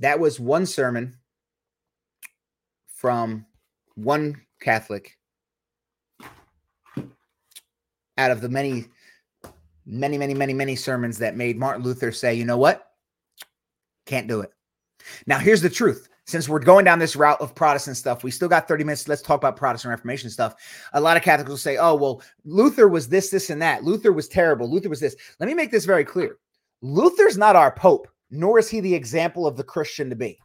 That 0.00 0.20
was 0.20 0.38
one 0.38 0.66
sermon 0.66 1.16
from 2.88 3.46
one 3.94 4.42
Catholic 4.60 5.16
out 8.18 8.30
of 8.30 8.40
the 8.40 8.48
many, 8.48 8.86
many, 9.84 10.18
many, 10.18 10.34
many, 10.34 10.52
many 10.52 10.76
sermons 10.76 11.18
that 11.18 11.36
made 11.36 11.58
Martin 11.58 11.82
Luther 11.82 12.12
say, 12.12 12.34
you 12.34 12.44
know 12.44 12.58
what? 12.58 12.90
Can't 14.06 14.28
do 14.28 14.40
it. 14.40 14.50
Now, 15.26 15.38
here's 15.38 15.62
the 15.62 15.70
truth. 15.70 16.08
Since 16.26 16.48
we're 16.48 16.58
going 16.58 16.84
down 16.84 16.98
this 16.98 17.14
route 17.14 17.40
of 17.40 17.54
Protestant 17.54 17.96
stuff, 17.96 18.24
we 18.24 18.32
still 18.32 18.48
got 18.48 18.66
30 18.66 18.82
minutes. 18.82 19.06
Let's 19.06 19.22
talk 19.22 19.38
about 19.38 19.56
Protestant 19.56 19.90
Reformation 19.90 20.28
stuff. 20.28 20.56
A 20.92 21.00
lot 21.00 21.16
of 21.16 21.22
Catholics 21.22 21.48
will 21.48 21.56
say, 21.56 21.76
oh, 21.76 21.94
well, 21.94 22.20
Luther 22.44 22.88
was 22.88 23.08
this, 23.08 23.30
this, 23.30 23.50
and 23.50 23.62
that. 23.62 23.84
Luther 23.84 24.12
was 24.12 24.26
terrible. 24.26 24.68
Luther 24.68 24.88
was 24.88 24.98
this. 24.98 25.14
Let 25.38 25.46
me 25.46 25.54
make 25.54 25.70
this 25.70 25.84
very 25.84 26.04
clear 26.04 26.38
Luther's 26.82 27.38
not 27.38 27.54
our 27.54 27.70
Pope, 27.70 28.08
nor 28.30 28.58
is 28.58 28.68
he 28.68 28.80
the 28.80 28.94
example 28.94 29.46
of 29.46 29.56
the 29.56 29.62
Christian 29.62 30.10
to 30.10 30.16
be. 30.16 30.36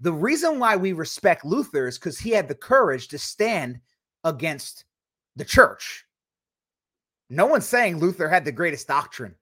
The 0.00 0.12
reason 0.12 0.58
why 0.58 0.76
we 0.76 0.92
respect 0.92 1.44
Luther 1.44 1.86
is 1.86 1.98
because 1.98 2.18
he 2.18 2.30
had 2.30 2.46
the 2.46 2.54
courage 2.54 3.08
to 3.08 3.18
stand 3.18 3.80
against 4.24 4.84
the 5.36 5.44
church. 5.44 6.04
No 7.34 7.46
one's 7.46 7.66
saying 7.66 7.98
Luther 7.98 8.28
had 8.28 8.44
the 8.44 8.52
greatest 8.52 8.86
doctrine. 8.86 9.34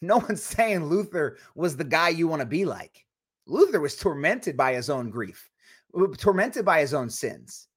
No 0.00 0.16
one's 0.16 0.42
saying 0.42 0.86
Luther 0.86 1.36
was 1.54 1.76
the 1.76 1.84
guy 1.84 2.08
you 2.08 2.26
want 2.26 2.40
to 2.40 2.46
be 2.46 2.64
like. 2.64 3.04
Luther 3.46 3.78
was 3.78 3.94
tormented 3.96 4.56
by 4.56 4.72
his 4.72 4.88
own 4.88 5.10
grief, 5.10 5.50
uh, 5.94 6.06
tormented 6.16 6.64
by 6.64 6.80
his 6.80 6.94
own 6.94 7.10
sins, 7.10 7.68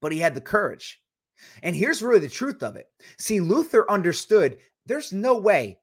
but 0.00 0.12
he 0.12 0.18
had 0.18 0.34
the 0.34 0.40
courage. 0.40 1.00
And 1.64 1.74
here's 1.74 2.02
really 2.02 2.20
the 2.20 2.28
truth 2.28 2.62
of 2.62 2.76
it. 2.76 2.86
See, 3.18 3.40
Luther 3.40 3.90
understood 3.90 4.58
there's 4.86 5.12
no 5.12 5.36
way 5.36 5.80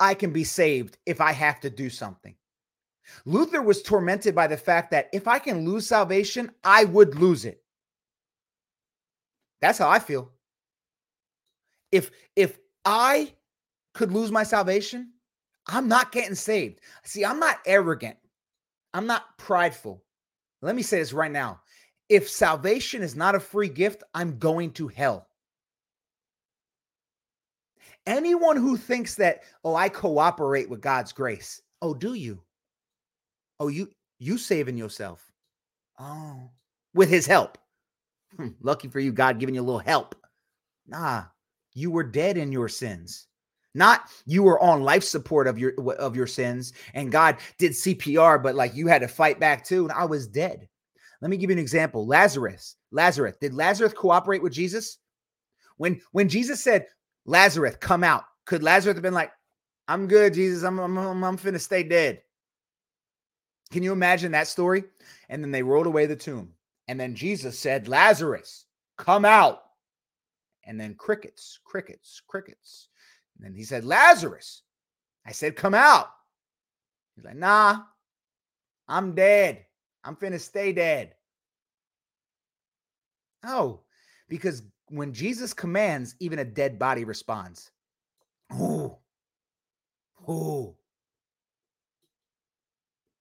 I 0.00 0.12
can 0.12 0.30
be 0.30 0.44
saved 0.44 0.98
if 1.06 1.22
I 1.22 1.32
have 1.32 1.60
to 1.60 1.70
do 1.70 1.88
something. 1.88 2.34
Luther 3.24 3.62
was 3.62 3.82
tormented 3.82 4.34
by 4.34 4.46
the 4.46 4.58
fact 4.58 4.90
that 4.90 5.08
if 5.14 5.26
I 5.26 5.38
can 5.38 5.64
lose 5.64 5.86
salvation, 5.86 6.50
I 6.64 6.84
would 6.84 7.14
lose 7.14 7.46
it. 7.46 7.62
That's 9.62 9.78
how 9.78 9.88
I 9.88 10.00
feel. 10.00 10.32
If 11.92 12.10
if 12.36 12.58
I 12.84 13.32
could 13.94 14.12
lose 14.12 14.30
my 14.30 14.42
salvation, 14.42 15.12
I'm 15.66 15.88
not 15.88 16.12
getting 16.12 16.34
saved. 16.34 16.80
See, 17.04 17.24
I'm 17.24 17.40
not 17.40 17.58
arrogant. 17.66 18.16
I'm 18.94 19.06
not 19.06 19.36
prideful. 19.38 20.02
Let 20.62 20.74
me 20.74 20.82
say 20.82 20.98
this 20.98 21.12
right 21.12 21.30
now. 21.30 21.60
If 22.08 22.28
salvation 22.28 23.02
is 23.02 23.14
not 23.14 23.34
a 23.34 23.40
free 23.40 23.68
gift, 23.68 24.02
I'm 24.14 24.38
going 24.38 24.72
to 24.72 24.88
hell. 24.88 25.28
Anyone 28.06 28.56
who 28.56 28.78
thinks 28.78 29.16
that, 29.16 29.42
oh, 29.64 29.74
I 29.74 29.90
cooperate 29.90 30.70
with 30.70 30.80
God's 30.80 31.12
grace. 31.12 31.60
Oh, 31.82 31.92
do 31.92 32.14
you? 32.14 32.40
Oh, 33.60 33.68
you 33.68 33.90
you 34.18 34.38
saving 34.38 34.78
yourself. 34.78 35.30
Oh, 35.98 36.50
with 36.94 37.10
his 37.10 37.26
help. 37.26 37.58
Hmm, 38.36 38.48
lucky 38.60 38.88
for 38.88 39.00
you, 39.00 39.12
God 39.12 39.38
giving 39.38 39.54
you 39.54 39.60
a 39.60 39.62
little 39.62 39.78
help. 39.78 40.14
Nah, 40.86 41.24
you 41.78 41.90
were 41.90 42.04
dead 42.04 42.36
in 42.36 42.50
your 42.50 42.68
sins. 42.68 43.26
Not 43.74 44.10
you 44.26 44.42
were 44.42 44.60
on 44.60 44.82
life 44.82 45.04
support 45.04 45.46
of 45.46 45.58
your 45.58 45.72
of 45.98 46.16
your 46.16 46.26
sins 46.26 46.72
and 46.94 47.12
God 47.12 47.36
did 47.58 47.72
CPR, 47.72 48.42
but 48.42 48.54
like 48.54 48.74
you 48.74 48.88
had 48.88 49.02
to 49.02 49.08
fight 49.08 49.38
back 49.38 49.64
too. 49.64 49.84
And 49.84 49.92
I 49.92 50.04
was 50.04 50.26
dead. 50.26 50.68
Let 51.20 51.30
me 51.30 51.36
give 51.36 51.50
you 51.50 51.54
an 51.54 51.60
example. 51.60 52.06
Lazarus. 52.06 52.76
Lazarus. 52.90 53.36
Did 53.40 53.54
Lazarus 53.54 53.92
cooperate 53.92 54.42
with 54.42 54.52
Jesus? 54.52 54.98
When 55.76 56.00
when 56.12 56.28
Jesus 56.28 56.62
said, 56.62 56.86
Lazarus, 57.24 57.76
come 57.78 58.02
out. 58.02 58.24
Could 58.46 58.62
Lazarus 58.62 58.96
have 58.96 59.02
been 59.02 59.14
like, 59.14 59.30
I'm 59.86 60.08
good, 60.08 60.34
Jesus. 60.34 60.64
I'm, 60.64 60.78
I'm, 60.78 60.96
I'm, 60.98 61.22
I'm 61.22 61.38
finna 61.38 61.60
stay 61.60 61.82
dead. 61.82 62.22
Can 63.70 63.82
you 63.82 63.92
imagine 63.92 64.32
that 64.32 64.48
story? 64.48 64.84
And 65.28 65.44
then 65.44 65.50
they 65.50 65.62
rolled 65.62 65.86
away 65.86 66.06
the 66.06 66.16
tomb. 66.16 66.54
And 66.88 66.98
then 66.98 67.14
Jesus 67.14 67.58
said, 67.58 67.86
Lazarus, 67.86 68.64
come 68.96 69.24
out. 69.24 69.62
And 70.68 70.78
then 70.78 70.94
crickets, 70.94 71.58
crickets, 71.64 72.20
crickets. 72.28 72.88
And 73.36 73.46
then 73.46 73.54
he 73.54 73.64
said, 73.64 73.86
Lazarus. 73.86 74.62
I 75.26 75.32
said, 75.32 75.56
come 75.56 75.74
out. 75.74 76.08
He's 77.16 77.24
like, 77.24 77.36
nah, 77.36 77.80
I'm 78.86 79.14
dead. 79.14 79.64
I'm 80.04 80.14
finna 80.14 80.38
stay 80.38 80.72
dead. 80.72 81.14
Oh, 83.44 83.80
because 84.28 84.62
when 84.90 85.14
Jesus 85.14 85.54
commands, 85.54 86.14
even 86.20 86.38
a 86.38 86.44
dead 86.44 86.78
body 86.78 87.04
responds. 87.04 87.70
Oh, 88.52 88.98
oh. 90.28 90.76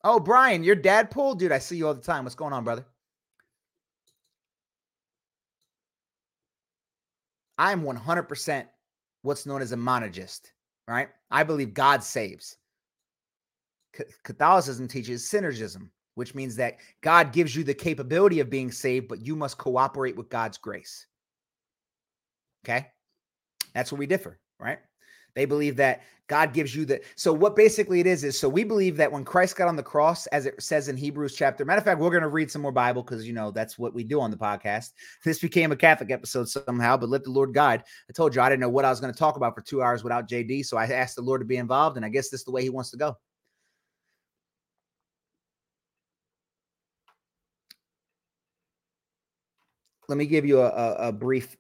Oh, 0.04 0.20
Brian, 0.20 0.64
your 0.64 0.76
dad 0.76 1.12
pulled? 1.12 1.40
Dude, 1.40 1.54
I 1.54 1.60
see 1.60 1.78
you 1.78 1.88
all 1.88 1.94
the 1.94 2.02
time. 2.02 2.26
What's 2.26 2.36
going 2.36 2.54
on, 2.54 2.66
brother? 2.66 2.86
I'm 7.58 7.84
100% 7.84 8.66
what's 9.24 9.46
known 9.46 9.62
as 9.62 9.72
a 9.72 9.78
monergist, 9.78 10.52
right? 10.88 11.10
I 11.32 11.44
believe 11.44 11.74
God 11.74 12.04
saves. 12.04 12.58
Catholicism 14.24 14.88
teaches 14.88 15.24
synergism, 15.24 15.90
which 16.16 16.36
means 16.36 16.56
that 16.58 16.78
God 17.02 17.34
gives 17.34 17.56
you 17.56 17.64
the 17.64 17.74
capability 17.74 18.40
of 18.40 18.50
being 18.50 18.72
saved, 18.72 19.08
but 19.08 19.26
you 19.26 19.36
must 19.36 19.58
cooperate 19.58 20.16
with 20.16 20.30
God's 20.30 20.58
grace. 20.58 21.08
Okay. 22.64 22.88
That's 23.74 23.92
where 23.92 24.00
we 24.00 24.08
differ, 24.08 24.40
right? 24.60 24.80
They 25.38 25.46
believe 25.46 25.76
that 25.76 26.02
God 26.26 26.52
gives 26.52 26.76
you 26.76 26.84
the. 26.84 27.00
So, 27.16 27.32
what 27.32 27.56
basically 27.56 28.00
it 28.00 28.08
is, 28.08 28.24
is 28.24 28.40
so 28.40 28.50
we 28.50 28.64
believe 28.64 28.98
that 28.98 29.12
when 29.12 29.24
Christ 29.24 29.56
got 29.56 29.68
on 29.68 29.76
the 29.76 29.84
cross, 29.84 30.26
as 30.28 30.48
it 30.48 30.60
says 30.60 30.88
in 30.88 30.98
Hebrews 30.98 31.36
chapter, 31.36 31.64
matter 31.64 31.78
of 31.78 31.86
fact, 31.86 32.00
we're 32.00 32.10
going 32.10 32.24
to 32.24 32.28
read 32.28 32.50
some 32.50 32.64
more 32.64 32.72
Bible 32.72 33.04
because, 33.04 33.28
you 33.28 33.34
know, 33.34 33.52
that's 33.52 33.78
what 33.78 33.94
we 33.94 34.04
do 34.04 34.20
on 34.20 34.32
the 34.32 34.38
podcast. 34.38 34.94
This 35.24 35.38
became 35.38 35.72
a 35.72 35.76
Catholic 35.76 36.10
episode 36.10 36.50
somehow, 36.50 36.98
but 36.98 37.10
let 37.10 37.24
the 37.24 37.30
Lord 37.30 37.54
guide. 37.54 37.84
I 38.10 38.14
told 38.14 38.34
you 38.34 38.42
I 38.42 38.50
didn't 38.50 38.62
know 38.62 38.70
what 38.70 38.84
I 38.84 38.90
was 38.90 39.00
going 39.00 39.14
to 39.14 39.20
talk 39.20 39.38
about 39.38 39.54
for 39.54 39.62
two 39.62 39.84
hours 39.84 40.04
without 40.04 40.28
JD. 40.28 40.66
So, 40.66 40.76
I 40.76 40.86
asked 40.88 41.18
the 41.18 41.22
Lord 41.22 41.42
to 41.42 41.46
be 41.46 41.58
involved, 41.58 41.98
and 41.98 42.06
I 42.06 42.10
guess 42.10 42.30
this 42.30 42.42
is 42.42 42.46
the 42.46 42.52
way 42.52 42.64
he 42.64 42.72
wants 42.72 42.90
to 42.90 42.98
go. 42.98 43.16
Let 50.10 50.18
me 50.18 50.26
give 50.26 50.46
you 50.46 50.62
a, 50.62 50.70
a, 50.70 50.94
a 51.10 51.12
brief 51.12 51.56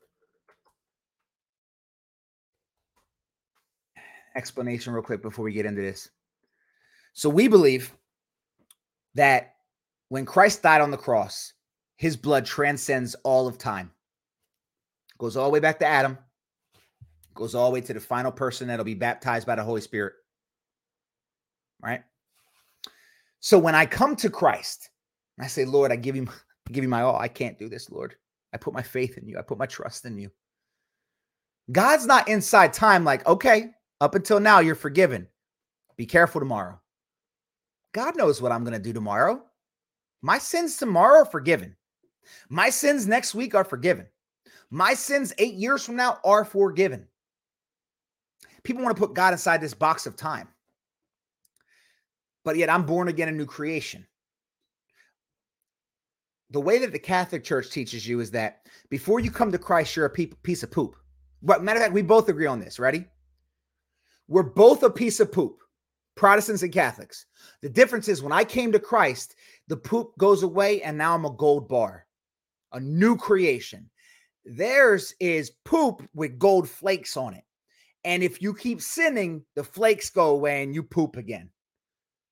explanation 4.37 4.93
real 4.93 5.03
quick 5.03 5.21
before 5.21 5.43
we 5.43 5.51
get 5.51 5.65
into 5.65 5.81
this. 5.81 6.09
So 7.13 7.29
we 7.29 7.47
believe 7.47 7.91
that 9.15 9.55
when 10.09 10.25
Christ 10.25 10.61
died 10.61 10.81
on 10.81 10.91
the 10.91 10.97
cross, 10.97 11.53
his 11.97 12.15
blood 12.15 12.45
transcends 12.45 13.15
all 13.23 13.47
of 13.47 13.57
time. 13.57 13.91
Goes 15.17 15.35
all 15.35 15.45
the 15.45 15.53
way 15.53 15.59
back 15.59 15.79
to 15.79 15.85
Adam. 15.85 16.17
Goes 17.33 17.55
all 17.55 17.69
the 17.69 17.73
way 17.73 17.81
to 17.81 17.93
the 17.93 17.99
final 17.99 18.31
person 18.31 18.67
that'll 18.67 18.85
be 18.85 18.93
baptized 18.93 19.47
by 19.47 19.55
the 19.55 19.63
Holy 19.63 19.81
Spirit. 19.81 20.13
Right? 21.81 22.03
So 23.39 23.57
when 23.57 23.75
I 23.75 23.85
come 23.85 24.15
to 24.17 24.29
Christ, 24.29 24.89
I 25.39 25.47
say, 25.47 25.65
Lord, 25.65 25.91
I 25.91 25.95
give 25.95 26.15
you 26.15 26.27
I 26.67 26.71
give 26.71 26.83
you 26.83 26.89
my 26.89 27.01
all. 27.01 27.17
I 27.17 27.27
can't 27.27 27.57
do 27.57 27.69
this, 27.69 27.89
Lord. 27.89 28.15
I 28.53 28.57
put 28.57 28.73
my 28.73 28.81
faith 28.81 29.17
in 29.17 29.27
you. 29.27 29.37
I 29.37 29.41
put 29.41 29.57
my 29.57 29.65
trust 29.65 30.05
in 30.05 30.17
you. 30.17 30.29
God's 31.71 32.05
not 32.05 32.27
inside 32.27 32.73
time 32.73 33.03
like, 33.03 33.25
okay, 33.27 33.71
up 33.99 34.15
until 34.15 34.39
now, 34.39 34.59
you're 34.59 34.75
forgiven. 34.75 35.27
Be 35.95 36.05
careful 36.05 36.39
tomorrow. 36.39 36.79
God 37.93 38.15
knows 38.15 38.41
what 38.41 38.51
I'm 38.51 38.63
going 38.63 38.73
to 38.73 38.79
do 38.79 38.93
tomorrow. 38.93 39.41
My 40.21 40.37
sins 40.37 40.77
tomorrow 40.77 41.21
are 41.21 41.25
forgiven. 41.25 41.75
My 42.49 42.69
sins 42.69 43.07
next 43.07 43.33
week 43.33 43.55
are 43.55 43.63
forgiven. 43.63 44.07
My 44.69 44.93
sins 44.93 45.33
eight 45.37 45.53
years 45.53 45.83
from 45.83 45.95
now 45.95 46.19
are 46.23 46.43
forgiven. 46.43 47.07
People 48.63 48.83
want 48.83 48.95
to 48.95 49.01
put 49.01 49.15
God 49.15 49.33
inside 49.33 49.61
this 49.61 49.73
box 49.73 50.05
of 50.05 50.15
time. 50.15 50.49
But 52.43 52.57
yet 52.57 52.69
I'm 52.69 52.85
born 52.85 53.07
again, 53.07 53.29
a 53.29 53.31
new 53.31 53.45
creation. 53.45 54.05
The 56.51 56.61
way 56.61 56.79
that 56.79 56.91
the 56.91 56.99
Catholic 56.99 57.43
Church 57.43 57.69
teaches 57.69 58.07
you 58.07 58.19
is 58.19 58.31
that 58.31 58.67
before 58.89 59.19
you 59.19 59.31
come 59.31 59.51
to 59.51 59.57
Christ, 59.57 59.95
you're 59.95 60.05
a 60.05 60.09
piece 60.09 60.63
of 60.63 60.71
poop. 60.71 60.95
But 61.41 61.63
matter 61.63 61.77
of 61.77 61.83
fact, 61.83 61.93
we 61.93 62.01
both 62.01 62.29
agree 62.29 62.45
on 62.45 62.59
this. 62.59 62.79
Ready? 62.79 63.05
We're 64.27 64.43
both 64.43 64.83
a 64.83 64.89
piece 64.89 65.19
of 65.19 65.31
poop, 65.31 65.59
Protestants 66.15 66.63
and 66.63 66.73
Catholics. 66.73 67.25
The 67.61 67.69
difference 67.69 68.07
is 68.07 68.21
when 68.21 68.33
I 68.33 68.43
came 68.43 68.71
to 68.71 68.79
Christ, 68.79 69.35
the 69.67 69.77
poop 69.77 70.11
goes 70.17 70.43
away 70.43 70.81
and 70.81 70.97
now 70.97 71.15
I'm 71.15 71.25
a 71.25 71.31
gold 71.31 71.69
bar, 71.69 72.05
a 72.73 72.79
new 72.79 73.15
creation. 73.15 73.89
Theirs 74.45 75.13
is 75.19 75.51
poop 75.65 76.07
with 76.13 76.39
gold 76.39 76.69
flakes 76.69 77.17
on 77.17 77.33
it. 77.33 77.43
And 78.03 78.23
if 78.23 78.41
you 78.41 78.53
keep 78.53 78.81
sinning, 78.81 79.43
the 79.55 79.63
flakes 79.63 80.09
go 80.09 80.29
away 80.29 80.63
and 80.63 80.73
you 80.73 80.83
poop 80.83 81.17
again. 81.17 81.49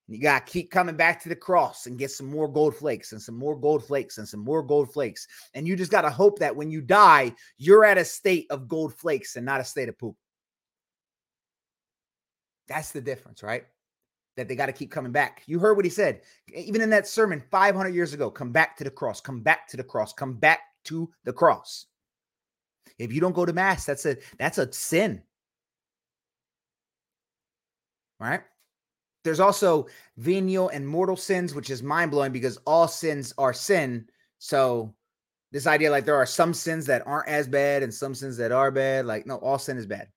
You 0.07 0.21
got 0.21 0.45
to 0.45 0.51
keep 0.51 0.69
coming 0.69 0.95
back 0.95 1.21
to 1.23 1.29
the 1.29 1.35
cross 1.35 1.87
and 1.87 1.97
get 1.97 2.11
some 2.11 2.27
more 2.27 2.47
gold 2.47 2.75
flakes 2.75 3.11
and 3.11 3.21
some 3.21 3.37
more 3.37 3.55
gold 3.59 3.85
flakes 3.85 4.19
and 4.19 4.27
some 4.27 4.41
more 4.41 4.61
gold 4.61 4.93
flakes. 4.93 5.27
And 5.53 5.67
you 5.67 5.75
just 5.75 5.91
got 5.91 6.01
to 6.01 6.11
hope 6.11 6.39
that 6.39 6.55
when 6.55 6.69
you 6.69 6.81
die, 6.81 7.33
you're 7.57 7.85
at 7.85 7.97
a 7.97 8.05
state 8.05 8.45
of 8.51 8.67
gold 8.67 8.93
flakes 8.93 9.35
and 9.35 9.45
not 9.45 9.61
a 9.61 9.65
state 9.65 9.89
of 9.89 9.97
poop. 9.97 10.15
That's 12.67 12.91
the 12.91 13.01
difference, 13.01 13.43
right? 13.43 13.65
That 14.37 14.47
they 14.47 14.55
got 14.55 14.65
to 14.67 14.73
keep 14.73 14.91
coming 14.91 15.11
back. 15.11 15.43
You 15.45 15.59
heard 15.59 15.75
what 15.75 15.85
he 15.85 15.91
said, 15.91 16.21
even 16.53 16.81
in 16.81 16.89
that 16.89 17.07
sermon 17.07 17.41
500 17.51 17.89
years 17.93 18.13
ago 18.13 18.29
come 18.29 18.51
back 18.51 18.75
to 18.77 18.83
the 18.83 18.89
cross, 18.89 19.21
come 19.21 19.41
back 19.41 19.67
to 19.69 19.77
the 19.77 19.83
cross, 19.83 20.13
come 20.13 20.33
back 20.33 20.59
to 20.85 21.09
the 21.23 21.33
cross. 21.33 21.85
If 22.97 23.11
you 23.11 23.21
don't 23.21 23.35
go 23.35 23.45
to 23.45 23.53
mass, 23.53 23.85
that's 23.85 24.05
a 24.05 24.17
that's 24.37 24.57
a 24.57 24.71
sin. 24.71 25.21
Right? 28.19 28.41
There's 29.25 29.39
also 29.39 29.87
venial 30.17 30.69
and 30.69 30.87
mortal 30.87 31.17
sins, 31.17 31.55
which 31.55 31.69
is 31.69 31.81
mind 31.81 32.11
blowing 32.11 32.31
because 32.31 32.57
all 32.65 32.87
sins 32.87 33.33
are 33.37 33.53
sin. 33.53 34.07
So, 34.37 34.93
this 35.51 35.67
idea 35.67 35.89
like 35.89 36.05
there 36.05 36.15
are 36.15 36.27
some 36.27 36.53
sins 36.53 36.85
that 36.85 37.05
aren't 37.07 37.27
as 37.27 37.47
bad 37.47 37.81
and 37.81 37.93
some 37.93 38.13
sins 38.13 38.37
that 38.37 38.51
are 38.51 38.71
bad, 38.71 39.05
like, 39.05 39.25
no, 39.25 39.37
all 39.37 39.57
sin 39.57 39.77
is 39.77 39.87
bad. 39.87 40.09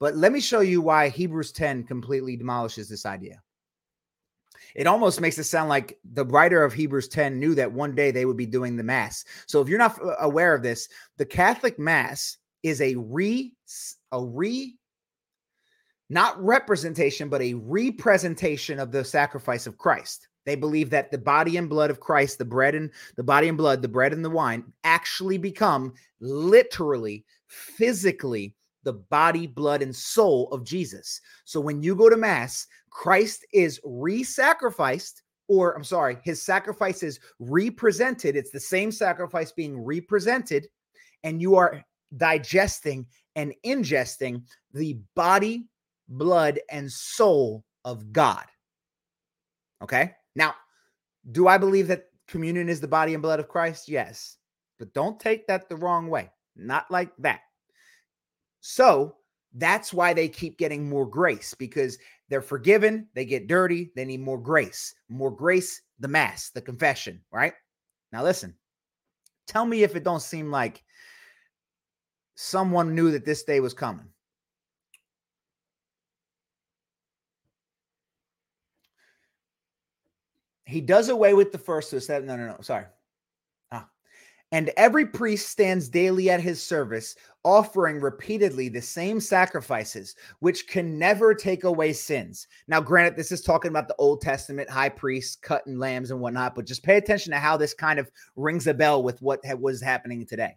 But 0.00 0.16
let 0.16 0.32
me 0.32 0.40
show 0.40 0.60
you 0.60 0.80
why 0.80 1.10
Hebrews 1.10 1.52
10 1.52 1.84
completely 1.84 2.34
demolishes 2.34 2.88
this 2.88 3.04
idea. 3.04 3.42
It 4.74 4.86
almost 4.86 5.20
makes 5.20 5.38
it 5.38 5.44
sound 5.44 5.68
like 5.68 5.98
the 6.12 6.24
writer 6.24 6.64
of 6.64 6.72
Hebrews 6.72 7.08
10 7.08 7.38
knew 7.38 7.54
that 7.54 7.70
one 7.70 7.94
day 7.94 8.10
they 8.10 8.24
would 8.24 8.36
be 8.36 8.46
doing 8.46 8.76
the 8.76 8.82
Mass. 8.82 9.24
So 9.46 9.60
if 9.60 9.68
you're 9.68 9.78
not 9.78 10.00
uh, 10.02 10.16
aware 10.20 10.54
of 10.54 10.62
this, 10.62 10.88
the 11.18 11.26
Catholic 11.26 11.78
Mass 11.78 12.38
is 12.62 12.80
a 12.80 12.94
re, 12.96 13.52
a 14.12 14.24
re, 14.24 14.76
not 16.08 16.42
representation, 16.42 17.28
but 17.28 17.42
a 17.42 17.54
representation 17.54 18.78
of 18.78 18.92
the 18.92 19.04
sacrifice 19.04 19.66
of 19.66 19.78
Christ. 19.78 20.28
They 20.46 20.56
believe 20.56 20.90
that 20.90 21.10
the 21.10 21.18
body 21.18 21.56
and 21.58 21.68
blood 21.68 21.90
of 21.90 22.00
Christ, 22.00 22.38
the 22.38 22.44
bread 22.44 22.74
and 22.74 22.90
the 23.16 23.22
body 23.22 23.48
and 23.48 23.58
blood, 23.58 23.82
the 23.82 23.88
bread 23.88 24.12
and 24.12 24.24
the 24.24 24.30
wine 24.30 24.64
actually 24.84 25.36
become 25.36 25.92
literally, 26.20 27.24
physically 27.46 28.54
the 28.82 28.94
body, 28.94 29.46
blood, 29.46 29.82
and 29.82 29.94
soul 29.94 30.48
of 30.52 30.64
Jesus. 30.64 31.20
So 31.44 31.60
when 31.60 31.82
you 31.82 31.94
go 31.94 32.08
to 32.08 32.16
Mass, 32.16 32.66
Christ 32.90 33.46
is 33.52 33.80
re 33.84 34.22
sacrificed, 34.22 35.22
or 35.48 35.74
I'm 35.74 35.84
sorry, 35.84 36.18
his 36.24 36.42
sacrifice 36.42 37.02
is 37.02 37.20
represented. 37.38 38.36
It's 38.36 38.50
the 38.50 38.60
same 38.60 38.90
sacrifice 38.90 39.52
being 39.52 39.78
represented, 39.78 40.68
and 41.24 41.40
you 41.40 41.56
are 41.56 41.84
digesting 42.16 43.06
and 43.36 43.54
ingesting 43.64 44.42
the 44.72 44.98
body, 45.14 45.68
blood, 46.08 46.60
and 46.70 46.90
soul 46.90 47.64
of 47.84 48.12
God. 48.12 48.44
Okay. 49.82 50.12
Now, 50.34 50.54
do 51.32 51.48
I 51.48 51.58
believe 51.58 51.88
that 51.88 52.06
communion 52.28 52.68
is 52.68 52.80
the 52.80 52.88
body 52.88 53.14
and 53.14 53.22
blood 53.22 53.40
of 53.40 53.48
Christ? 53.48 53.88
Yes. 53.88 54.36
But 54.78 54.92
don't 54.94 55.20
take 55.20 55.46
that 55.46 55.68
the 55.68 55.76
wrong 55.76 56.08
way. 56.08 56.30
Not 56.56 56.90
like 56.90 57.10
that. 57.18 57.40
So 58.60 59.16
that's 59.54 59.92
why 59.92 60.12
they 60.12 60.28
keep 60.28 60.58
getting 60.58 60.88
more 60.88 61.06
grace 61.06 61.54
because 61.54 61.98
they're 62.28 62.42
forgiven, 62.42 63.08
they 63.14 63.24
get 63.24 63.48
dirty, 63.48 63.90
they 63.96 64.04
need 64.04 64.20
more 64.20 64.38
grace. 64.38 64.94
More 65.08 65.30
grace, 65.30 65.82
the 65.98 66.08
mass, 66.08 66.50
the 66.50 66.60
confession, 66.60 67.20
right? 67.32 67.54
Now 68.12 68.22
listen. 68.22 68.54
Tell 69.46 69.66
me 69.66 69.82
if 69.82 69.96
it 69.96 70.04
don't 70.04 70.22
seem 70.22 70.50
like 70.50 70.84
someone 72.36 72.94
knew 72.94 73.10
that 73.10 73.24
this 73.24 73.42
day 73.42 73.58
was 73.58 73.74
coming. 73.74 74.06
He 80.64 80.80
does 80.80 81.08
away 81.08 81.34
with 81.34 81.50
the 81.50 81.58
first. 81.58 81.90
So 81.90 82.20
no, 82.20 82.36
no, 82.36 82.46
no. 82.46 82.56
Sorry. 82.60 82.84
And 84.52 84.72
every 84.76 85.06
priest 85.06 85.48
stands 85.48 85.88
daily 85.88 86.28
at 86.28 86.40
his 86.40 86.60
service, 86.60 87.14
offering 87.44 88.00
repeatedly 88.00 88.68
the 88.68 88.82
same 88.82 89.20
sacrifices, 89.20 90.16
which 90.40 90.66
can 90.66 90.98
never 90.98 91.34
take 91.34 91.62
away 91.62 91.92
sins. 91.92 92.48
Now, 92.66 92.80
granted, 92.80 93.16
this 93.16 93.30
is 93.30 93.42
talking 93.42 93.70
about 93.70 93.86
the 93.86 93.94
Old 93.98 94.20
Testament 94.20 94.68
high 94.68 94.88
priests 94.88 95.36
cutting 95.36 95.78
lambs 95.78 96.10
and 96.10 96.20
whatnot, 96.20 96.56
but 96.56 96.66
just 96.66 96.82
pay 96.82 96.96
attention 96.96 97.30
to 97.32 97.38
how 97.38 97.56
this 97.56 97.74
kind 97.74 98.00
of 98.00 98.10
rings 98.34 98.66
a 98.66 98.74
bell 98.74 99.04
with 99.04 99.22
what 99.22 99.40
was 99.60 99.80
happening 99.80 100.26
today. 100.26 100.56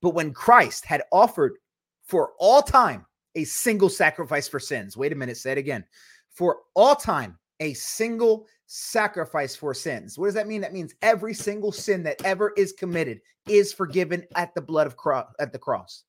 But 0.00 0.14
when 0.14 0.32
Christ 0.32 0.86
had 0.86 1.02
offered 1.12 1.58
for 2.02 2.32
all 2.38 2.62
time 2.62 3.04
a 3.34 3.44
single 3.44 3.90
sacrifice 3.90 4.48
for 4.48 4.60
sins, 4.60 4.96
wait 4.96 5.12
a 5.12 5.16
minute, 5.16 5.36
say 5.36 5.52
it 5.52 5.58
again. 5.58 5.84
For 6.30 6.60
all 6.74 6.96
time, 6.96 7.38
a 7.60 7.74
single 7.74 8.46
sacrifice 8.66 9.54
for 9.54 9.74
sins. 9.74 10.18
What 10.18 10.26
does 10.26 10.34
that 10.34 10.48
mean? 10.48 10.60
That 10.60 10.72
means 10.72 10.94
every 11.02 11.34
single 11.34 11.72
sin 11.72 12.02
that 12.04 12.24
ever 12.24 12.52
is 12.56 12.72
committed 12.72 13.20
is 13.48 13.72
forgiven 13.72 14.24
at 14.36 14.54
the 14.54 14.62
blood 14.62 14.86
of 14.86 14.96
cross 14.96 15.32
at 15.38 15.52
the 15.52 15.58
cross. 15.58 16.04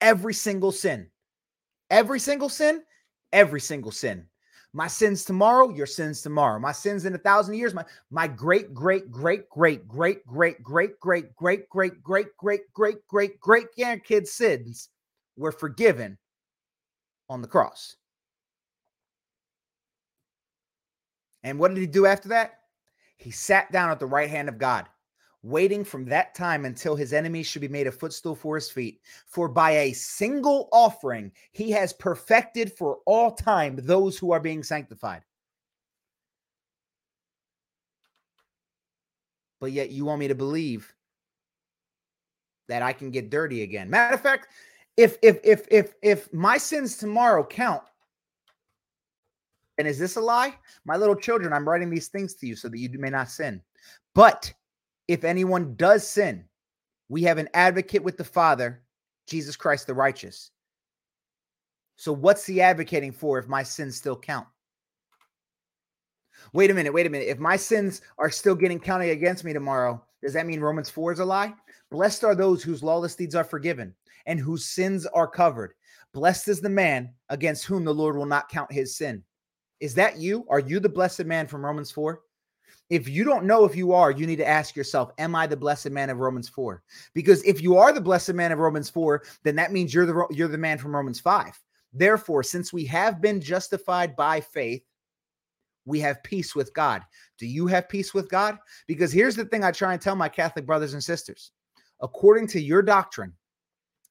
Every 0.00 0.34
single 0.34 0.72
sin. 0.72 1.08
Every 1.90 2.20
single 2.20 2.48
sin, 2.48 2.82
every 3.32 3.60
single 3.60 3.92
sin. 3.92 4.26
My 4.74 4.86
sins 4.86 5.24
tomorrow, 5.24 5.70
your 5.70 5.86
sins 5.86 6.20
tomorrow. 6.20 6.60
My 6.60 6.72
sins 6.72 7.06
in 7.06 7.14
a 7.14 7.18
thousand 7.18 7.54
years, 7.54 7.72
my 7.72 7.84
my 8.10 8.26
great 8.26 8.74
great 8.74 9.10
great 9.10 9.48
great 9.48 9.88
great 9.88 10.26
great 10.26 10.62
great 10.62 11.00
great 11.00 11.30
great 11.34 11.70
great 11.70 12.02
great 12.02 12.32
great 12.42 12.60
great 12.74 13.06
great 13.08 13.40
great 13.40 13.66
grandkids 13.76 14.28
sins 14.28 14.90
were 15.36 15.52
forgiven 15.52 16.18
on 17.30 17.40
the 17.40 17.48
cross. 17.48 17.96
And 21.42 21.58
what 21.58 21.74
did 21.74 21.80
he 21.80 21.86
do 21.86 22.06
after 22.06 22.28
that? 22.28 22.60
He 23.16 23.30
sat 23.30 23.70
down 23.72 23.90
at 23.90 23.98
the 23.98 24.06
right 24.06 24.30
hand 24.30 24.48
of 24.48 24.58
God, 24.58 24.86
waiting 25.42 25.84
from 25.84 26.04
that 26.06 26.34
time 26.34 26.64
until 26.64 26.96
his 26.96 27.12
enemies 27.12 27.46
should 27.46 27.62
be 27.62 27.68
made 27.68 27.86
a 27.86 27.92
footstool 27.92 28.34
for 28.34 28.54
his 28.54 28.70
feet. 28.70 29.00
For 29.26 29.48
by 29.48 29.70
a 29.72 29.92
single 29.92 30.68
offering, 30.72 31.32
he 31.52 31.70
has 31.72 31.92
perfected 31.92 32.72
for 32.72 32.98
all 33.06 33.32
time 33.32 33.76
those 33.76 34.18
who 34.18 34.32
are 34.32 34.40
being 34.40 34.62
sanctified. 34.62 35.22
But 39.60 39.72
yet 39.72 39.90
you 39.90 40.04
want 40.04 40.20
me 40.20 40.28
to 40.28 40.34
believe 40.36 40.94
that 42.68 42.82
I 42.82 42.92
can 42.92 43.10
get 43.10 43.30
dirty 43.30 43.62
again. 43.62 43.90
Matter 43.90 44.14
of 44.14 44.20
fact, 44.20 44.48
if 44.96 45.16
if 45.22 45.40
if 45.42 45.66
if 45.70 45.94
if 46.02 46.32
my 46.32 46.58
sins 46.58 46.96
tomorrow 46.96 47.44
count 47.44 47.82
and 49.78 49.86
is 49.86 49.98
this 49.98 50.16
a 50.16 50.20
lie? 50.20 50.54
My 50.84 50.96
little 50.96 51.14
children, 51.14 51.52
I'm 51.52 51.68
writing 51.68 51.88
these 51.88 52.08
things 52.08 52.34
to 52.34 52.46
you 52.46 52.56
so 52.56 52.68
that 52.68 52.78
you 52.78 52.90
may 52.98 53.10
not 53.10 53.30
sin. 53.30 53.62
But 54.14 54.52
if 55.06 55.24
anyone 55.24 55.74
does 55.76 56.06
sin, 56.06 56.44
we 57.08 57.22
have 57.22 57.38
an 57.38 57.48
advocate 57.54 58.02
with 58.02 58.16
the 58.16 58.24
Father, 58.24 58.82
Jesus 59.26 59.56
Christ 59.56 59.86
the 59.86 59.94
righteous. 59.94 60.50
So 61.96 62.12
what's 62.12 62.44
he 62.44 62.60
advocating 62.60 63.12
for 63.12 63.38
if 63.38 63.48
my 63.48 63.62
sins 63.62 63.96
still 63.96 64.16
count? 64.16 64.46
Wait 66.52 66.70
a 66.70 66.74
minute, 66.74 66.92
wait 66.92 67.06
a 67.06 67.10
minute. 67.10 67.28
If 67.28 67.38
my 67.38 67.56
sins 67.56 68.02
are 68.18 68.30
still 68.30 68.54
getting 68.54 68.78
counted 68.78 69.10
against 69.10 69.44
me 69.44 69.52
tomorrow, 69.52 70.04
does 70.22 70.32
that 70.34 70.46
mean 70.46 70.60
Romans 70.60 70.90
4 70.90 71.12
is 71.12 71.18
a 71.18 71.24
lie? 71.24 71.54
Blessed 71.90 72.24
are 72.24 72.34
those 72.34 72.62
whose 72.62 72.82
lawless 72.82 73.14
deeds 73.14 73.34
are 73.34 73.44
forgiven 73.44 73.94
and 74.26 74.38
whose 74.38 74.66
sins 74.66 75.06
are 75.06 75.26
covered. 75.26 75.74
Blessed 76.12 76.48
is 76.48 76.60
the 76.60 76.68
man 76.68 77.12
against 77.28 77.64
whom 77.64 77.84
the 77.84 77.94
Lord 77.94 78.16
will 78.16 78.26
not 78.26 78.48
count 78.48 78.70
his 78.72 78.96
sin. 78.96 79.22
Is 79.80 79.94
that 79.94 80.18
you? 80.18 80.44
Are 80.48 80.60
you 80.60 80.80
the 80.80 80.88
blessed 80.88 81.24
man 81.24 81.46
from 81.46 81.64
Romans 81.64 81.90
4? 81.90 82.20
If 82.90 83.08
you 83.08 83.22
don't 83.22 83.44
know 83.44 83.64
if 83.64 83.76
you 83.76 83.92
are, 83.92 84.10
you 84.10 84.26
need 84.26 84.36
to 84.36 84.48
ask 84.48 84.74
yourself, 84.74 85.12
Am 85.18 85.34
I 85.34 85.46
the 85.46 85.56
blessed 85.56 85.90
man 85.90 86.10
of 86.10 86.18
Romans 86.18 86.48
4? 86.48 86.82
Because 87.14 87.42
if 87.44 87.62
you 87.62 87.76
are 87.76 87.92
the 87.92 88.00
blessed 88.00 88.32
man 88.34 88.50
of 88.50 88.58
Romans 88.58 88.88
4, 88.88 89.22
then 89.44 89.56
that 89.56 89.72
means 89.72 89.92
you're 89.92 90.06
the 90.06 90.26
you're 90.30 90.48
the 90.48 90.58
man 90.58 90.78
from 90.78 90.96
Romans 90.96 91.20
5. 91.20 91.58
Therefore, 91.92 92.42
since 92.42 92.72
we 92.72 92.84
have 92.86 93.20
been 93.20 93.40
justified 93.40 94.16
by 94.16 94.40
faith, 94.40 94.82
we 95.84 96.00
have 96.00 96.22
peace 96.22 96.54
with 96.54 96.72
God. 96.74 97.02
Do 97.38 97.46
you 97.46 97.66
have 97.66 97.88
peace 97.88 98.12
with 98.12 98.28
God? 98.28 98.58
Because 98.86 99.12
here's 99.12 99.36
the 99.36 99.46
thing 99.46 99.64
I 99.64 99.70
try 99.70 99.94
and 99.94 100.02
tell 100.02 100.16
my 100.16 100.28
Catholic 100.28 100.66
brothers 100.66 100.92
and 100.94 101.02
sisters. 101.02 101.52
According 102.00 102.46
to 102.48 102.60
your 102.60 102.82
doctrine, 102.82 103.32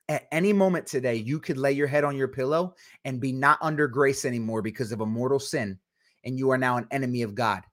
at 0.09 0.27
any 0.31 0.53
moment 0.53 0.87
today, 0.87 1.15
you 1.15 1.39
could 1.39 1.57
lay 1.57 1.73
your 1.73 1.87
head 1.87 2.03
on 2.03 2.15
your 2.15 2.27
pillow 2.27 2.75
and 3.05 3.19
be 3.19 3.31
not 3.31 3.59
under 3.61 3.87
grace 3.87 4.23
anymore 4.25 4.61
because 4.61 4.91
of 4.91 5.01
a 5.01 5.05
mortal 5.05 5.39
sin, 5.39 5.77
and 6.23 6.37
you 6.37 6.49
are 6.49 6.57
now 6.57 6.77
an 6.77 6.87
enemy 6.91 7.23
of 7.23 7.35
God. 7.35 7.63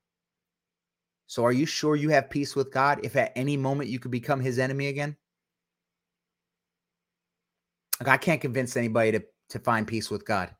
So, 1.26 1.44
are 1.44 1.52
you 1.52 1.66
sure 1.66 1.96
you 1.96 2.10
have 2.10 2.30
peace 2.30 2.54
with 2.54 2.72
God 2.72 3.00
if 3.02 3.16
at 3.16 3.32
any 3.36 3.56
moment 3.56 3.90
you 3.90 3.98
could 3.98 4.10
become 4.10 4.40
his 4.40 4.58
enemy 4.58 4.88
again? 4.88 5.16
Like, 8.00 8.08
I 8.08 8.16
can't 8.16 8.40
convince 8.40 8.76
anybody 8.76 9.12
to, 9.12 9.24
to 9.50 9.58
find 9.60 9.86
peace 9.86 10.10
with 10.10 10.26
God. 10.26 10.54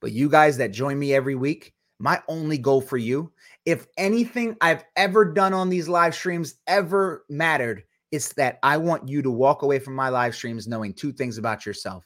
But 0.00 0.12
you 0.12 0.28
guys 0.28 0.58
that 0.58 0.72
join 0.72 0.98
me 0.98 1.14
every 1.14 1.34
week, 1.34 1.74
my 1.98 2.22
only 2.28 2.58
goal 2.58 2.80
for 2.80 2.98
you, 2.98 3.32
if 3.64 3.86
anything 3.96 4.56
I've 4.60 4.84
ever 4.96 5.24
done 5.24 5.54
on 5.54 5.70
these 5.70 5.88
live 5.88 6.14
streams 6.14 6.56
ever 6.66 7.24
mattered, 7.30 7.84
it's 8.14 8.32
that 8.34 8.58
I 8.62 8.76
want 8.76 9.08
you 9.08 9.22
to 9.22 9.30
walk 9.30 9.62
away 9.62 9.78
from 9.78 9.94
my 9.94 10.08
live 10.08 10.34
streams 10.34 10.68
knowing 10.68 10.94
two 10.94 11.12
things 11.12 11.36
about 11.36 11.66
yourself. 11.66 12.04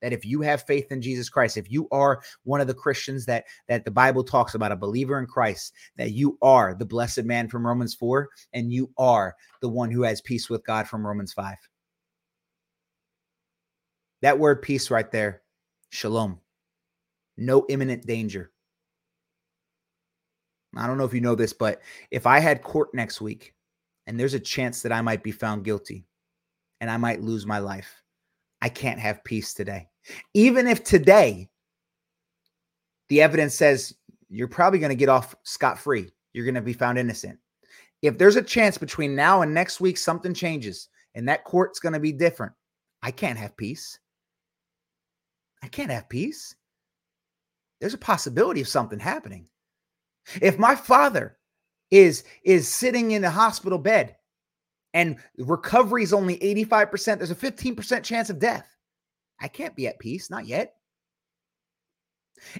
That 0.00 0.14
if 0.14 0.24
you 0.24 0.40
have 0.40 0.62
faith 0.62 0.90
in 0.90 1.02
Jesus 1.02 1.28
Christ, 1.28 1.58
if 1.58 1.70
you 1.70 1.86
are 1.92 2.22
one 2.44 2.62
of 2.62 2.66
the 2.66 2.74
Christians 2.74 3.26
that 3.26 3.44
that 3.68 3.84
the 3.84 3.90
Bible 3.90 4.24
talks 4.24 4.54
about, 4.54 4.72
a 4.72 4.76
believer 4.76 5.18
in 5.18 5.26
Christ, 5.26 5.74
that 5.96 6.12
you 6.12 6.38
are 6.40 6.74
the 6.74 6.86
blessed 6.86 7.24
man 7.24 7.48
from 7.48 7.66
Romans 7.66 7.94
4, 7.94 8.26
and 8.54 8.72
you 8.72 8.90
are 8.96 9.36
the 9.60 9.68
one 9.68 9.90
who 9.90 10.02
has 10.02 10.22
peace 10.22 10.48
with 10.48 10.64
God 10.64 10.88
from 10.88 11.06
Romans 11.06 11.34
5. 11.34 11.54
That 14.22 14.38
word 14.38 14.62
peace 14.62 14.90
right 14.90 15.10
there, 15.10 15.42
shalom. 15.90 16.40
No 17.36 17.66
imminent 17.68 18.06
danger. 18.06 18.50
I 20.74 20.86
don't 20.86 20.96
know 20.96 21.04
if 21.04 21.12
you 21.12 21.20
know 21.20 21.34
this, 21.34 21.52
but 21.52 21.82
if 22.10 22.26
I 22.26 22.38
had 22.38 22.62
court 22.62 22.94
next 22.94 23.20
week 23.20 23.54
and 24.06 24.18
there's 24.18 24.34
a 24.34 24.40
chance 24.40 24.82
that 24.82 24.92
I 24.92 25.00
might 25.00 25.22
be 25.22 25.32
found 25.32 25.64
guilty 25.64 26.04
and 26.80 26.90
I 26.90 26.96
might 26.96 27.22
lose 27.22 27.46
my 27.46 27.58
life. 27.58 28.02
I 28.62 28.68
can't 28.68 29.00
have 29.00 29.24
peace 29.24 29.54
today. 29.54 29.88
Even 30.34 30.66
if 30.66 30.84
today 30.84 31.48
the 33.08 33.22
evidence 33.22 33.54
says 33.54 33.94
you're 34.28 34.48
probably 34.48 34.78
going 34.78 34.90
to 34.90 34.96
get 34.96 35.08
off 35.08 35.34
scot 35.42 35.78
free, 35.78 36.10
you're 36.32 36.44
going 36.44 36.54
to 36.54 36.60
be 36.60 36.72
found 36.72 36.98
innocent. 36.98 37.38
If 38.02 38.16
there's 38.16 38.36
a 38.36 38.42
chance 38.42 38.78
between 38.78 39.14
now 39.14 39.42
and 39.42 39.52
next 39.52 39.80
week 39.80 39.98
something 39.98 40.32
changes 40.32 40.88
and 41.14 41.28
that 41.28 41.44
court's 41.44 41.80
going 41.80 41.92
to 41.92 42.00
be 42.00 42.12
different, 42.12 42.52
I 43.02 43.10
can't 43.10 43.38
have 43.38 43.56
peace. 43.56 43.98
I 45.62 45.68
can't 45.68 45.90
have 45.90 46.08
peace. 46.08 46.54
There's 47.80 47.94
a 47.94 47.98
possibility 47.98 48.60
of 48.60 48.68
something 48.68 48.98
happening. 48.98 49.46
If 50.40 50.58
my 50.58 50.74
father 50.74 51.36
is 51.90 52.24
is 52.44 52.68
sitting 52.68 53.12
in 53.12 53.24
a 53.24 53.30
hospital 53.30 53.78
bed 53.78 54.16
and 54.94 55.16
recovery 55.38 56.02
is 56.02 56.12
only 56.12 56.38
85%, 56.38 57.18
there's 57.18 57.30
a 57.30 57.34
15% 57.34 58.02
chance 58.02 58.30
of 58.30 58.38
death. 58.38 58.76
I 59.40 59.48
can't 59.48 59.76
be 59.76 59.86
at 59.86 59.98
peace, 59.98 60.30
not 60.30 60.46
yet. 60.46 60.74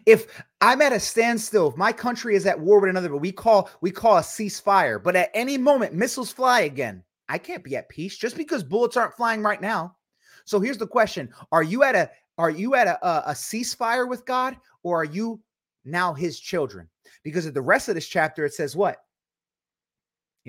If 0.06 0.42
I'm 0.60 0.82
at 0.82 0.92
a 0.92 1.00
standstill, 1.00 1.68
if 1.68 1.76
my 1.76 1.92
country 1.92 2.36
is 2.36 2.46
at 2.46 2.60
war 2.60 2.80
with 2.80 2.90
another, 2.90 3.08
but 3.08 3.18
we 3.18 3.32
call 3.32 3.70
we 3.80 3.90
call 3.90 4.18
a 4.18 4.22
ceasefire, 4.22 5.02
but 5.02 5.16
at 5.16 5.30
any 5.32 5.56
moment 5.56 5.94
missiles 5.94 6.30
fly 6.30 6.60
again, 6.60 7.02
I 7.28 7.38
can't 7.38 7.64
be 7.64 7.76
at 7.76 7.88
peace 7.88 8.18
just 8.18 8.36
because 8.36 8.62
bullets 8.62 8.98
aren't 8.98 9.16
flying 9.16 9.42
right 9.42 9.60
now. 9.60 9.96
So 10.44 10.60
here's 10.60 10.76
the 10.76 10.86
question: 10.86 11.30
Are 11.50 11.62
you 11.62 11.82
at 11.82 11.94
a 11.94 12.10
are 12.36 12.50
you 12.50 12.74
at 12.74 12.88
a, 12.88 13.06
a, 13.06 13.30
a 13.30 13.32
ceasefire 13.32 14.06
with 14.06 14.26
God, 14.26 14.56
or 14.82 15.00
are 15.00 15.04
you 15.04 15.40
now 15.86 16.12
His 16.12 16.38
children? 16.38 16.86
Because 17.24 17.46
at 17.46 17.54
the 17.54 17.62
rest 17.62 17.88
of 17.88 17.94
this 17.94 18.08
chapter, 18.08 18.44
it 18.44 18.52
says 18.52 18.76
what 18.76 18.98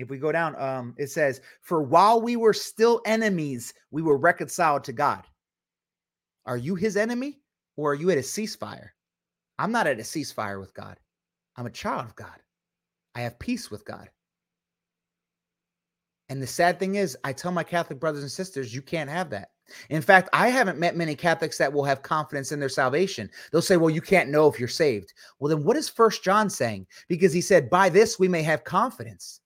if 0.02 0.10
we 0.10 0.18
go 0.18 0.32
down, 0.32 0.60
um, 0.60 0.94
it 0.98 1.10
says, 1.10 1.40
For 1.62 1.82
while 1.82 2.20
we 2.20 2.36
were 2.36 2.52
still 2.52 3.00
enemies, 3.06 3.72
we 3.90 4.02
were 4.02 4.16
reconciled 4.16 4.84
to 4.84 4.92
God. 4.92 5.24
Are 6.44 6.56
you 6.56 6.74
his 6.74 6.96
enemy 6.96 7.40
or 7.76 7.92
are 7.92 7.94
you 7.94 8.10
at 8.10 8.18
a 8.18 8.22
ceasefire? 8.22 8.88
I'm 9.58 9.72
not 9.72 9.86
at 9.86 10.00
a 10.00 10.02
ceasefire 10.02 10.60
with 10.60 10.74
God. 10.74 10.98
I'm 11.56 11.66
a 11.66 11.70
child 11.70 12.06
of 12.06 12.16
God. 12.16 12.38
I 13.14 13.20
have 13.20 13.38
peace 13.38 13.70
with 13.70 13.84
God. 13.84 14.08
And 16.28 16.42
the 16.42 16.46
sad 16.46 16.78
thing 16.78 16.94
is, 16.94 17.16
I 17.24 17.32
tell 17.32 17.52
my 17.52 17.62
Catholic 17.62 18.00
brothers 18.00 18.22
and 18.22 18.32
sisters, 18.32 18.74
you 18.74 18.80
can't 18.80 19.10
have 19.10 19.28
that. 19.30 19.50
In 19.90 20.00
fact, 20.00 20.30
I 20.32 20.48
haven't 20.48 20.78
met 20.78 20.96
many 20.96 21.14
Catholics 21.14 21.58
that 21.58 21.72
will 21.72 21.84
have 21.84 22.02
confidence 22.02 22.52
in 22.52 22.58
their 22.58 22.70
salvation. 22.70 23.30
They'll 23.50 23.60
say, 23.60 23.76
well, 23.76 23.90
you 23.90 24.00
can't 24.00 24.30
know 24.30 24.48
if 24.48 24.58
you're 24.58 24.66
saved. 24.66 25.12
Well, 25.38 25.54
then 25.54 25.62
what 25.62 25.76
is 25.76 25.88
First 25.90 26.24
John 26.24 26.48
saying? 26.48 26.86
Because 27.06 27.32
he 27.32 27.42
said, 27.42 27.68
by 27.68 27.90
this 27.90 28.18
we 28.18 28.28
may 28.28 28.42
have 28.42 28.64
confidence. 28.64 29.41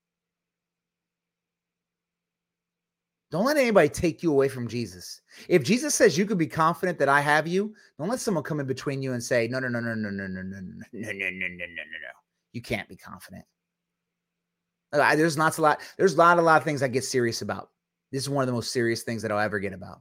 Don't 3.37 3.45
let 3.45 3.59
anybody 3.59 3.91
take 3.91 4.23
you 4.23 4.33
away 4.33 4.49
from 4.49 4.67
Jesus. 4.67 5.21
If 5.47 5.63
Jesus 5.63 5.95
says 5.95 6.17
you 6.17 6.25
could 6.25 6.39
be 6.39 6.47
confident 6.47 6.99
that 6.99 7.11
I 7.11 7.21
have 7.21 7.47
you, 7.47 7.75
don't 7.99 8.09
let 8.09 8.19
someone 8.19 8.43
come 8.43 8.61
in 8.61 8.67
between 8.67 9.03
you 9.03 9.13
and 9.13 9.23
say, 9.23 9.47
no, 9.47 9.59
no, 9.59 9.69
no, 9.69 9.79
no, 9.79 9.95
no, 9.95 10.09
no, 10.09 10.27
no, 10.27 10.41
no, 10.41 10.43
no, 10.43 10.61
no, 10.63 11.11
no, 11.13 11.13
no, 11.13 11.49
no, 11.49 11.67
no, 11.67 11.67
no. 11.69 12.15
You 12.55 12.63
can't 12.63 12.89
be 12.89 12.97
confident. 12.97 13.45
There's 14.91 15.37
not 15.37 15.59
a 15.59 15.61
lot. 15.61 15.83
There's 15.99 16.15
a 16.15 16.17
lot, 16.17 16.39
a 16.39 16.41
lot 16.41 16.57
of 16.57 16.65
things 16.65 16.83
I 16.83 16.89
get 16.89 17.05
serious 17.05 17.43
about. 17.43 17.69
This 18.11 18.23
is 18.23 18.31
one 18.31 18.41
of 18.41 18.47
the 18.47 18.55
most 18.55 18.73
serious 18.73 19.03
things 19.03 19.21
that 19.21 19.31
I'll 19.31 19.39
ever 19.39 19.59
get 19.59 19.75
about 19.75 20.01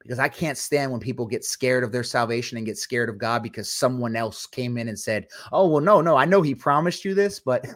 because 0.00 0.20
I 0.20 0.28
can't 0.28 0.56
stand 0.56 0.92
when 0.92 1.00
people 1.00 1.26
get 1.26 1.44
scared 1.44 1.82
of 1.82 1.90
their 1.90 2.04
salvation 2.04 2.56
and 2.56 2.66
get 2.66 2.78
scared 2.78 3.08
of 3.08 3.18
God 3.18 3.42
because 3.42 3.72
someone 3.72 4.14
else 4.14 4.46
came 4.46 4.78
in 4.78 4.86
and 4.86 4.96
said, 4.96 5.26
"Oh, 5.50 5.68
well, 5.68 5.82
no, 5.82 6.02
no, 6.02 6.14
I 6.16 6.24
know 6.24 6.40
He 6.40 6.54
promised 6.54 7.04
you 7.04 7.14
this, 7.14 7.40
but 7.40 7.66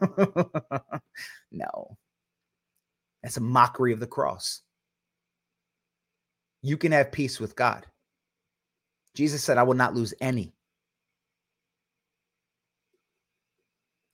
no." 1.51 1.97
That's 3.24 3.39
a 3.39 3.41
mockery 3.41 3.93
of 3.93 3.99
the 3.99 4.07
cross. 4.07 4.62
You 6.62 6.77
can 6.77 6.93
have 6.93 7.12
peace 7.12 7.41
with 7.41 7.57
God. 7.57 7.87
Jesus 9.15 9.43
said, 9.43 9.59
"I 9.59 9.62
will 9.62 9.74
not 9.74 9.95
lose 9.95 10.15
any." 10.20 10.55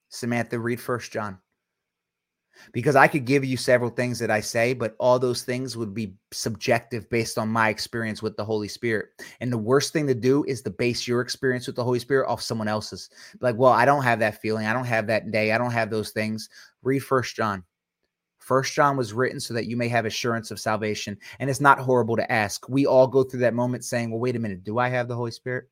Samantha, 0.08 0.58
read 0.58 0.80
First 0.80 1.12
John 1.12 1.38
because 2.72 2.96
I 2.96 3.08
could 3.08 3.24
give 3.24 3.44
you 3.44 3.56
several 3.56 3.90
things 3.90 4.18
that 4.18 4.30
I 4.30 4.40
say, 4.40 4.74
but 4.74 4.96
all 4.98 5.18
those 5.18 5.42
things 5.42 5.76
would 5.76 5.94
be 5.94 6.16
subjective 6.32 7.08
based 7.10 7.38
on 7.38 7.48
my 7.48 7.68
experience 7.68 8.22
with 8.22 8.36
the 8.36 8.44
Holy 8.44 8.68
Spirit. 8.68 9.08
And 9.40 9.52
the 9.52 9.58
worst 9.58 9.92
thing 9.92 10.06
to 10.06 10.14
do 10.14 10.44
is 10.44 10.62
to 10.62 10.70
base 10.70 11.06
your 11.06 11.20
experience 11.20 11.66
with 11.66 11.76
the 11.76 11.84
Holy 11.84 11.98
Spirit 11.98 12.28
off 12.28 12.42
someone 12.42 12.68
else's. 12.68 13.10
Like, 13.40 13.56
well, 13.56 13.72
I 13.72 13.84
don't 13.84 14.02
have 14.02 14.20
that 14.20 14.40
feeling. 14.40 14.66
I 14.66 14.72
don't 14.72 14.86
have 14.86 15.06
that 15.08 15.30
day. 15.30 15.52
I 15.52 15.58
don't 15.58 15.72
have 15.72 15.90
those 15.90 16.10
things. 16.10 16.48
Read 16.82 17.00
First 17.00 17.36
John. 17.36 17.62
First 18.46 18.74
John 18.74 18.96
was 18.96 19.12
written 19.12 19.40
so 19.40 19.54
that 19.54 19.66
you 19.66 19.76
may 19.76 19.88
have 19.88 20.06
assurance 20.06 20.52
of 20.52 20.60
salvation. 20.60 21.18
And 21.40 21.50
it's 21.50 21.60
not 21.60 21.80
horrible 21.80 22.14
to 22.14 22.30
ask. 22.30 22.68
We 22.68 22.86
all 22.86 23.08
go 23.08 23.24
through 23.24 23.40
that 23.40 23.54
moment 23.54 23.84
saying, 23.84 24.08
well, 24.08 24.20
wait 24.20 24.36
a 24.36 24.38
minute, 24.38 24.62
do 24.62 24.78
I 24.78 24.88
have 24.88 25.08
the 25.08 25.16
Holy 25.16 25.32
Spirit? 25.32 25.64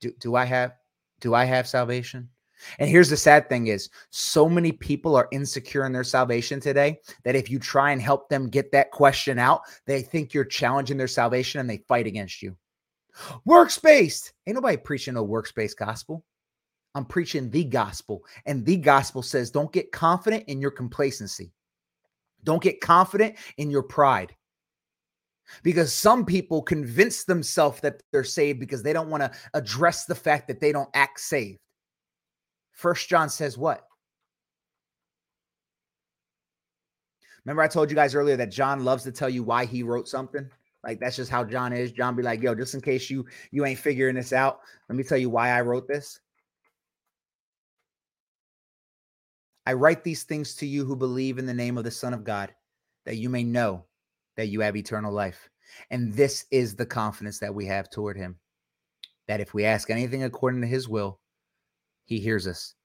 Do, 0.00 0.10
do 0.18 0.34
I 0.34 0.46
have 0.46 0.72
do 1.20 1.34
I 1.34 1.44
have 1.44 1.68
salvation? 1.68 2.30
And 2.78 2.88
here's 2.88 3.10
the 3.10 3.16
sad 3.18 3.50
thing 3.50 3.66
is 3.66 3.90
so 4.08 4.48
many 4.48 4.72
people 4.72 5.16
are 5.16 5.28
insecure 5.32 5.84
in 5.84 5.92
their 5.92 6.02
salvation 6.02 6.60
today 6.60 6.98
that 7.24 7.36
if 7.36 7.50
you 7.50 7.58
try 7.58 7.90
and 7.90 8.00
help 8.00 8.30
them 8.30 8.48
get 8.48 8.72
that 8.72 8.90
question 8.90 9.38
out, 9.38 9.60
they 9.84 10.00
think 10.00 10.32
you're 10.32 10.46
challenging 10.46 10.96
their 10.96 11.08
salvation 11.08 11.60
and 11.60 11.68
they 11.68 11.84
fight 11.88 12.06
against 12.06 12.40
you. 12.40 12.56
Works 13.44 13.78
based. 13.78 14.32
Ain't 14.46 14.54
nobody 14.54 14.78
preaching 14.78 15.12
no 15.12 15.24
works 15.24 15.52
based 15.52 15.78
gospel. 15.78 16.24
I'm 16.94 17.04
preaching 17.04 17.50
the 17.50 17.64
gospel. 17.64 18.24
And 18.46 18.64
the 18.64 18.78
gospel 18.78 19.22
says 19.22 19.50
don't 19.50 19.72
get 19.74 19.92
confident 19.92 20.44
in 20.46 20.62
your 20.62 20.70
complacency. 20.70 21.52
Don't 22.44 22.62
get 22.62 22.80
confident 22.80 23.36
in 23.56 23.70
your 23.70 23.82
pride. 23.82 24.34
Because 25.62 25.92
some 25.94 26.26
people 26.26 26.62
convince 26.62 27.24
themselves 27.24 27.80
that 27.80 28.02
they're 28.12 28.24
saved 28.24 28.60
because 28.60 28.82
they 28.82 28.92
don't 28.92 29.08
want 29.08 29.22
to 29.22 29.30
address 29.54 30.04
the 30.04 30.14
fact 30.14 30.46
that 30.48 30.60
they 30.60 30.72
don't 30.72 30.90
act 30.94 31.20
saved. 31.20 31.58
First 32.72 33.08
John 33.08 33.28
says 33.30 33.56
what? 33.56 33.84
Remember, 37.44 37.62
I 37.62 37.68
told 37.68 37.90
you 37.90 37.96
guys 37.96 38.14
earlier 38.14 38.36
that 38.36 38.52
John 38.52 38.84
loves 38.84 39.04
to 39.04 39.12
tell 39.12 39.30
you 39.30 39.42
why 39.42 39.64
he 39.64 39.82
wrote 39.82 40.06
something. 40.06 40.50
Like 40.84 41.00
that's 41.00 41.16
just 41.16 41.30
how 41.30 41.44
John 41.44 41.72
is. 41.72 41.92
John 41.92 42.14
be 42.14 42.22
like, 42.22 42.42
"Yo, 42.42 42.54
just 42.54 42.74
in 42.74 42.80
case 42.80 43.10
you 43.10 43.26
you 43.50 43.64
ain't 43.64 43.78
figuring 43.78 44.14
this 44.14 44.32
out, 44.32 44.60
let 44.88 44.96
me 44.96 45.02
tell 45.02 45.18
you 45.18 45.30
why 45.30 45.50
I 45.50 45.62
wrote 45.62 45.88
this." 45.88 46.20
I 49.68 49.74
write 49.74 50.02
these 50.02 50.22
things 50.22 50.54
to 50.54 50.66
you 50.66 50.86
who 50.86 50.96
believe 50.96 51.36
in 51.36 51.44
the 51.44 51.52
name 51.52 51.76
of 51.76 51.84
the 51.84 51.90
Son 51.90 52.14
of 52.14 52.24
God, 52.24 52.54
that 53.04 53.18
you 53.18 53.28
may 53.28 53.44
know 53.44 53.84
that 54.38 54.46
you 54.46 54.62
have 54.62 54.76
eternal 54.76 55.12
life. 55.12 55.50
And 55.90 56.10
this 56.10 56.46
is 56.50 56.74
the 56.74 56.86
confidence 56.86 57.38
that 57.40 57.54
we 57.54 57.66
have 57.66 57.90
toward 57.90 58.16
him 58.16 58.38
that 59.26 59.42
if 59.42 59.52
we 59.52 59.66
ask 59.66 59.90
anything 59.90 60.22
according 60.22 60.62
to 60.62 60.66
his 60.66 60.88
will, 60.88 61.20
he 62.06 62.18
hears 62.18 62.46
us. 62.46 62.76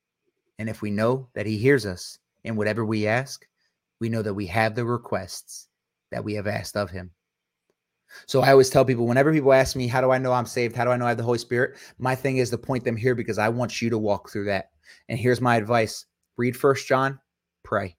And 0.60 0.68
if 0.68 0.82
we 0.82 0.92
know 0.92 1.30
that 1.36 1.46
he 1.46 1.58
hears 1.58 1.86
us 1.86 2.20
in 2.44 2.58
whatever 2.58 2.84
we 2.84 3.08
ask, 3.08 3.48
we 4.02 4.10
know 4.10 4.22
that 4.22 4.34
we 4.34 4.48
have 4.48 4.76
the 4.76 4.84
requests 4.84 5.70
that 6.12 6.26
we 6.26 6.34
have 6.34 6.48
asked 6.48 6.76
of 6.76 6.90
him. 6.90 7.12
So 8.26 8.42
I 8.42 8.52
always 8.52 8.70
tell 8.70 8.84
people 8.84 9.08
whenever 9.08 9.32
people 9.32 9.54
ask 9.54 9.78
me, 9.78 9.88
How 9.88 10.02
do 10.02 10.12
I 10.12 10.18
know 10.18 10.34
I'm 10.34 10.46
saved? 10.46 10.76
How 10.76 10.84
do 10.84 10.92
I 10.92 10.98
know 10.98 11.06
I 11.06 11.10
have 11.10 11.18
the 11.18 11.24
Holy 11.24 11.40
Spirit? 11.40 11.78
My 11.98 12.14
thing 12.14 12.40
is 12.40 12.50
to 12.50 12.58
point 12.58 12.84
them 12.84 12.98
here 12.98 13.16
because 13.16 13.38
I 13.38 13.48
want 13.48 13.82
you 13.82 13.90
to 13.90 13.98
walk 13.98 14.30
through 14.30 14.48
that. 14.48 14.72
And 15.08 15.18
here's 15.18 15.40
my 15.40 15.56
advice 15.56 16.08
read 16.38 16.56
First 16.58 16.88
John, 16.88 17.20
pray. 17.64 17.98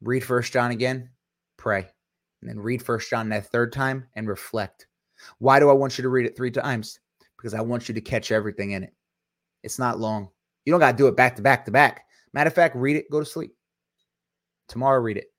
Read 0.00 0.24
First 0.24 0.52
John 0.52 0.70
again, 0.70 1.10
pray. 1.56 1.86
And 2.40 2.50
then 2.50 2.60
read 2.60 2.82
First 2.82 3.08
John 3.10 3.28
that 3.30 3.50
third 3.50 3.72
time 3.72 4.06
and 4.14 4.28
reflect. 4.28 4.86
Why 5.38 5.58
do 5.60 5.70
I 5.70 5.74
want 5.74 5.96
you 5.96 6.02
to 6.02 6.08
read 6.08 6.26
it 6.26 6.36
three 6.36 6.50
times? 6.50 7.00
Because 7.36 7.54
I 7.54 7.60
want 7.60 7.88
you 7.88 7.94
to 7.94 8.00
catch 8.00 8.32
everything 8.32 8.72
in 8.72 8.82
it. 8.82 8.92
It's 9.62 9.78
not 9.78 9.98
long. 9.98 10.28
You 10.64 10.72
don't 10.72 10.80
got 10.80 10.92
to 10.92 10.96
do 10.96 11.08
it 11.08 11.16
back 11.16 11.36
to 11.36 11.42
back 11.42 11.64
to 11.64 11.70
back. 11.70 12.04
Matter 12.32 12.48
of 12.48 12.54
fact, 12.54 12.76
read 12.76 12.96
it, 12.96 13.10
go 13.10 13.20
to 13.20 13.26
sleep. 13.26 13.54
Tomorrow, 14.68 15.00
read 15.00 15.16
it. 15.16 15.32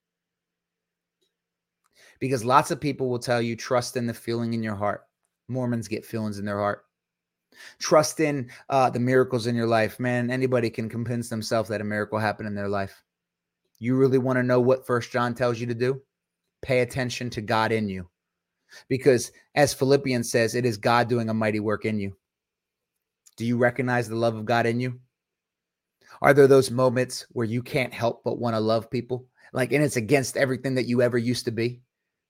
Because 2.19 2.45
lots 2.45 2.71
of 2.71 2.79
people 2.79 3.09
will 3.09 3.19
tell 3.19 3.41
you, 3.41 3.55
trust 3.55 3.97
in 3.97 4.07
the 4.07 4.13
feeling 4.13 4.53
in 4.53 4.63
your 4.63 4.75
heart. 4.75 5.01
Mormons 5.47 5.87
get 5.87 6.05
feelings 6.05 6.39
in 6.39 6.45
their 6.45 6.59
heart. 6.59 6.85
Trust 7.79 8.19
in 8.19 8.49
uh, 8.69 8.89
the 8.89 8.99
miracles 8.99 9.47
in 9.47 9.55
your 9.55 9.67
life. 9.67 9.99
Man, 9.99 10.29
anybody 10.31 10.69
can 10.69 10.89
convince 10.89 11.29
themselves 11.29 11.69
that 11.69 11.81
a 11.81 11.85
miracle 11.85 12.19
happened 12.19 12.47
in 12.47 12.55
their 12.55 12.69
life. 12.69 13.03
You 13.79 13.95
really 13.95 14.17
want 14.17 14.37
to 14.37 14.43
know 14.43 14.61
what 14.61 14.87
First 14.87 15.11
John 15.11 15.33
tells 15.35 15.59
you 15.59 15.67
to 15.67 15.75
do? 15.75 16.01
Pay 16.61 16.79
attention 16.79 17.29
to 17.31 17.41
God 17.41 17.71
in 17.71 17.89
you. 17.89 18.09
Because 18.87 19.31
as 19.53 19.73
Philippians 19.73 20.29
says, 20.29 20.55
it 20.55 20.65
is 20.65 20.77
God 20.77 21.07
doing 21.07 21.29
a 21.29 21.33
mighty 21.33 21.59
work 21.59 21.85
in 21.85 21.99
you. 21.99 22.15
Do 23.37 23.45
you 23.45 23.57
recognize 23.57 24.07
the 24.07 24.15
love 24.15 24.35
of 24.35 24.45
God 24.45 24.65
in 24.65 24.79
you? 24.79 24.99
Are 26.21 26.33
there 26.33 26.47
those 26.47 26.71
moments 26.71 27.25
where 27.31 27.45
you 27.45 27.61
can't 27.61 27.93
help 27.93 28.23
but 28.23 28.39
want 28.39 28.55
to 28.55 28.59
love 28.59 28.89
people? 28.89 29.27
Like, 29.53 29.71
and 29.71 29.83
it's 29.83 29.97
against 29.97 30.37
everything 30.37 30.75
that 30.75 30.87
you 30.87 31.01
ever 31.01 31.17
used 31.17 31.45
to 31.45 31.51
be? 31.51 31.81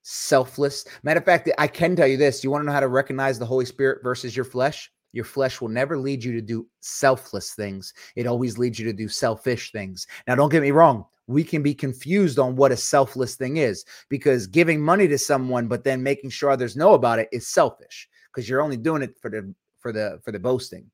Selfless. 0.02 0.86
Matter 1.04 1.20
of 1.20 1.26
fact, 1.26 1.50
I 1.58 1.68
can 1.68 1.96
tell 1.96 2.08
you 2.08 2.18
this. 2.18 2.44
You 2.44 2.52
want 2.52 2.64
to 2.64 2.66
know 2.66 2.74
how 2.74 2.80
to 2.80 2.88
recognize 2.88 3.40
the 3.40 3.46
Holy 3.46 3.66
Spirit 3.66 4.04
versus 4.04 4.36
your 4.36 4.46
flesh? 4.46 4.92
Your 5.16 5.26
flesh 5.26 5.60
will 5.60 5.70
never 5.70 5.98
lead 5.98 6.24
you 6.24 6.32
to 6.34 6.42
do 6.42 6.68
selfless 6.82 7.54
things. 7.54 7.92
It 8.16 8.28
always 8.28 8.60
leads 8.60 8.78
you 8.78 8.86
to 8.86 8.94
do 8.94 9.08
selfish 9.08 9.72
things. 9.72 10.06
Now, 10.28 10.36
don't 10.36 10.52
get 10.52 10.62
me 10.62 10.72
wrong. 10.72 11.06
We 11.26 11.44
can 11.44 11.64
be 11.64 11.74
confused 11.74 12.38
on 12.38 12.56
what 12.56 12.72
a 12.72 12.78
selfless 12.78 13.36
thing 13.36 13.58
is 13.58 13.84
because 14.10 14.46
giving 14.46 14.80
money 14.80 15.08
to 15.08 15.18
someone, 15.18 15.68
but 15.68 15.84
then 15.84 16.04
making 16.04 16.30
sure 16.30 16.52
others 16.52 16.76
know 16.76 16.94
about 16.94 17.18
it 17.18 17.30
is 17.32 17.48
selfish 17.48 18.08
because 18.32 18.48
you're 18.48 18.62
only 18.62 18.78
doing 18.78 19.02
it 19.02 19.18
for 19.20 19.32
the 19.32 19.56
for 19.80 19.92
the 19.92 20.20
for 20.24 20.32
the 20.32 20.40
boasting 20.40 20.92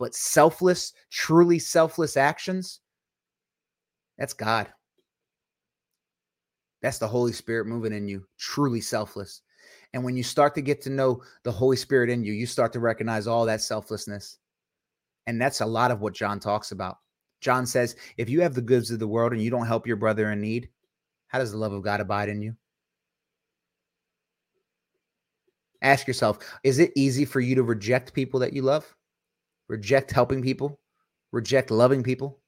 but 0.00 0.14
selfless, 0.14 0.94
truly 1.10 1.58
selfless 1.58 2.16
actions, 2.16 2.80
that's 4.18 4.32
God. 4.32 4.72
That's 6.80 6.98
the 6.98 7.06
Holy 7.06 7.34
Spirit 7.34 7.66
moving 7.66 7.92
in 7.92 8.08
you, 8.08 8.26
truly 8.38 8.80
selfless. 8.80 9.42
And 9.92 10.04
when 10.04 10.16
you 10.16 10.22
start 10.22 10.54
to 10.54 10.62
get 10.62 10.80
to 10.82 10.90
know 10.90 11.22
the 11.42 11.52
Holy 11.52 11.76
Spirit 11.76 12.10
in 12.10 12.22
you, 12.22 12.32
you 12.32 12.46
start 12.46 12.72
to 12.74 12.80
recognize 12.80 13.26
all 13.26 13.44
that 13.46 13.60
selflessness. 13.60 14.38
And 15.26 15.40
that's 15.40 15.60
a 15.60 15.66
lot 15.66 15.90
of 15.90 16.00
what 16.00 16.14
John 16.14 16.38
talks 16.38 16.72
about. 16.72 16.98
John 17.40 17.66
says, 17.66 17.96
if 18.16 18.28
you 18.28 18.40
have 18.42 18.54
the 18.54 18.60
goods 18.60 18.90
of 18.90 18.98
the 18.98 19.08
world 19.08 19.32
and 19.32 19.42
you 19.42 19.50
don't 19.50 19.66
help 19.66 19.86
your 19.86 19.96
brother 19.96 20.30
in 20.30 20.40
need, 20.40 20.68
how 21.28 21.38
does 21.38 21.52
the 21.52 21.58
love 21.58 21.72
of 21.72 21.82
God 21.82 22.00
abide 22.00 22.28
in 22.28 22.42
you? 22.42 22.54
Ask 25.82 26.06
yourself, 26.06 26.38
is 26.62 26.78
it 26.78 26.92
easy 26.94 27.24
for 27.24 27.40
you 27.40 27.54
to 27.54 27.62
reject 27.62 28.12
people 28.12 28.40
that 28.40 28.52
you 28.52 28.62
love? 28.62 28.94
reject 29.70 30.10
helping 30.10 30.42
people, 30.42 30.80
reject 31.32 31.70
loving 31.70 32.02
people? 32.02 32.40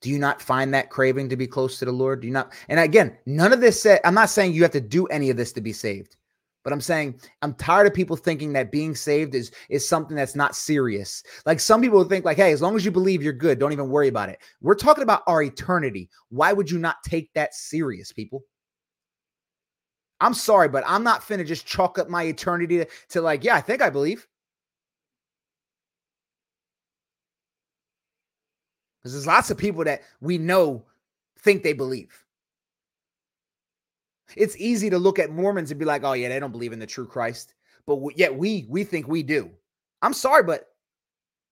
Do 0.00 0.10
you 0.10 0.18
not 0.18 0.40
find 0.40 0.72
that 0.72 0.90
craving 0.90 1.28
to 1.28 1.36
be 1.36 1.46
close 1.46 1.78
to 1.78 1.84
the 1.84 1.92
Lord? 1.92 2.20
Do 2.20 2.26
you 2.26 2.32
not? 2.32 2.52
And 2.68 2.80
again, 2.80 3.16
none 3.26 3.52
of 3.52 3.60
this 3.60 3.80
said, 3.80 4.00
I'm 4.04 4.14
not 4.14 4.30
saying 4.30 4.54
you 4.54 4.62
have 4.62 4.70
to 4.72 4.80
do 4.80 5.06
any 5.06 5.30
of 5.30 5.36
this 5.36 5.52
to 5.52 5.60
be 5.60 5.72
saved, 5.72 6.16
but 6.64 6.72
I'm 6.72 6.80
saying 6.80 7.20
I'm 7.42 7.54
tired 7.54 7.86
of 7.86 7.94
people 7.94 8.16
thinking 8.16 8.52
that 8.54 8.72
being 8.72 8.94
saved 8.94 9.34
is 9.34 9.50
is 9.68 9.86
something 9.86 10.16
that's 10.16 10.34
not 10.34 10.56
serious. 10.56 11.22
Like 11.44 11.60
some 11.60 11.82
people 11.82 12.02
think, 12.04 12.24
like, 12.24 12.38
hey, 12.38 12.52
as 12.52 12.62
long 12.62 12.76
as 12.76 12.84
you 12.84 12.90
believe 12.90 13.22
you're 13.22 13.32
good, 13.32 13.58
don't 13.58 13.72
even 13.72 13.90
worry 13.90 14.08
about 14.08 14.30
it. 14.30 14.40
We're 14.62 14.74
talking 14.74 15.02
about 15.02 15.22
our 15.26 15.42
eternity. 15.42 16.08
Why 16.30 16.52
would 16.52 16.70
you 16.70 16.78
not 16.78 16.96
take 17.04 17.32
that 17.34 17.54
serious, 17.54 18.12
people? 18.12 18.44
I'm 20.20 20.34
sorry, 20.34 20.68
but 20.68 20.84
I'm 20.86 21.02
not 21.02 21.22
finna 21.22 21.46
just 21.46 21.66
chalk 21.66 21.98
up 21.98 22.08
my 22.08 22.24
eternity 22.24 22.78
to, 22.78 22.86
to 23.10 23.20
like, 23.22 23.42
yeah, 23.42 23.54
I 23.54 23.60
think 23.60 23.80
I 23.80 23.88
believe. 23.88 24.26
Because 29.00 29.12
there's 29.12 29.26
lots 29.26 29.50
of 29.50 29.56
people 29.56 29.84
that 29.84 30.02
we 30.20 30.38
know 30.38 30.84
think 31.38 31.62
they 31.62 31.72
believe. 31.72 32.24
It's 34.36 34.56
easy 34.58 34.90
to 34.90 34.98
look 34.98 35.18
at 35.18 35.30
Mormons 35.30 35.70
and 35.70 35.80
be 35.80 35.86
like, 35.86 36.04
"Oh 36.04 36.12
yeah, 36.12 36.28
they 36.28 36.38
don't 36.38 36.52
believe 36.52 36.72
in 36.72 36.78
the 36.78 36.86
true 36.86 37.06
Christ," 37.06 37.54
but 37.86 37.98
yet 38.16 38.36
we 38.36 38.66
we 38.68 38.84
think 38.84 39.08
we 39.08 39.22
do. 39.22 39.50
I'm 40.02 40.14
sorry, 40.14 40.42
but 40.42 40.68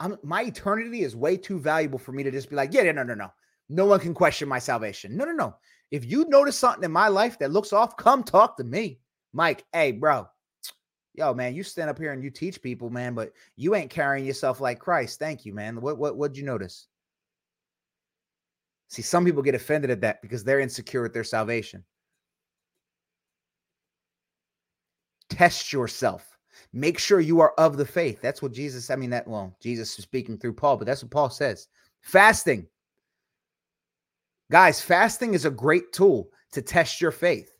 I'm, 0.00 0.16
my 0.22 0.42
eternity 0.42 1.02
is 1.02 1.16
way 1.16 1.36
too 1.36 1.58
valuable 1.58 1.98
for 1.98 2.12
me 2.12 2.22
to 2.22 2.30
just 2.30 2.50
be 2.50 2.56
like, 2.56 2.72
"Yeah, 2.72 2.90
no, 2.92 3.02
no, 3.02 3.14
no, 3.14 3.32
no 3.68 3.86
one 3.86 4.00
can 4.00 4.14
question 4.14 4.48
my 4.48 4.58
salvation." 4.58 5.16
No, 5.16 5.24
no, 5.24 5.32
no. 5.32 5.56
If 5.90 6.04
you 6.04 6.26
notice 6.28 6.56
something 6.56 6.84
in 6.84 6.92
my 6.92 7.08
life 7.08 7.38
that 7.38 7.50
looks 7.50 7.72
off, 7.72 7.96
come 7.96 8.22
talk 8.22 8.56
to 8.58 8.64
me, 8.64 9.00
Mike. 9.32 9.64
Hey, 9.72 9.92
bro, 9.92 10.28
yo, 11.14 11.34
man, 11.34 11.54
you 11.54 11.62
stand 11.64 11.90
up 11.90 11.98
here 11.98 12.12
and 12.12 12.22
you 12.22 12.30
teach 12.30 12.62
people, 12.62 12.90
man, 12.90 13.14
but 13.14 13.32
you 13.56 13.74
ain't 13.74 13.90
carrying 13.90 14.24
yourself 14.24 14.60
like 14.60 14.78
Christ. 14.78 15.18
Thank 15.18 15.44
you, 15.44 15.52
man. 15.52 15.80
What 15.80 15.98
what 15.98 16.16
what'd 16.16 16.36
you 16.36 16.44
notice? 16.44 16.86
See, 18.88 19.02
some 19.02 19.24
people 19.24 19.42
get 19.42 19.54
offended 19.54 19.90
at 19.90 20.00
that 20.00 20.22
because 20.22 20.42
they're 20.42 20.60
insecure 20.60 21.02
with 21.02 21.12
their 21.12 21.24
salvation. 21.24 21.84
Test 25.28 25.72
yourself. 25.72 26.38
Make 26.72 26.98
sure 26.98 27.20
you 27.20 27.40
are 27.40 27.52
of 27.58 27.76
the 27.76 27.84
faith. 27.84 28.20
That's 28.20 28.42
what 28.42 28.52
Jesus, 28.52 28.90
I 28.90 28.96
mean, 28.96 29.10
that, 29.10 29.28
well, 29.28 29.54
Jesus 29.60 29.96
is 29.98 30.04
speaking 30.04 30.38
through 30.38 30.54
Paul, 30.54 30.78
but 30.78 30.86
that's 30.86 31.02
what 31.02 31.10
Paul 31.10 31.30
says. 31.30 31.68
Fasting. 32.00 32.66
Guys, 34.50 34.80
fasting 34.80 35.34
is 35.34 35.44
a 35.44 35.50
great 35.50 35.92
tool 35.92 36.30
to 36.52 36.62
test 36.62 37.00
your 37.00 37.12
faith. 37.12 37.52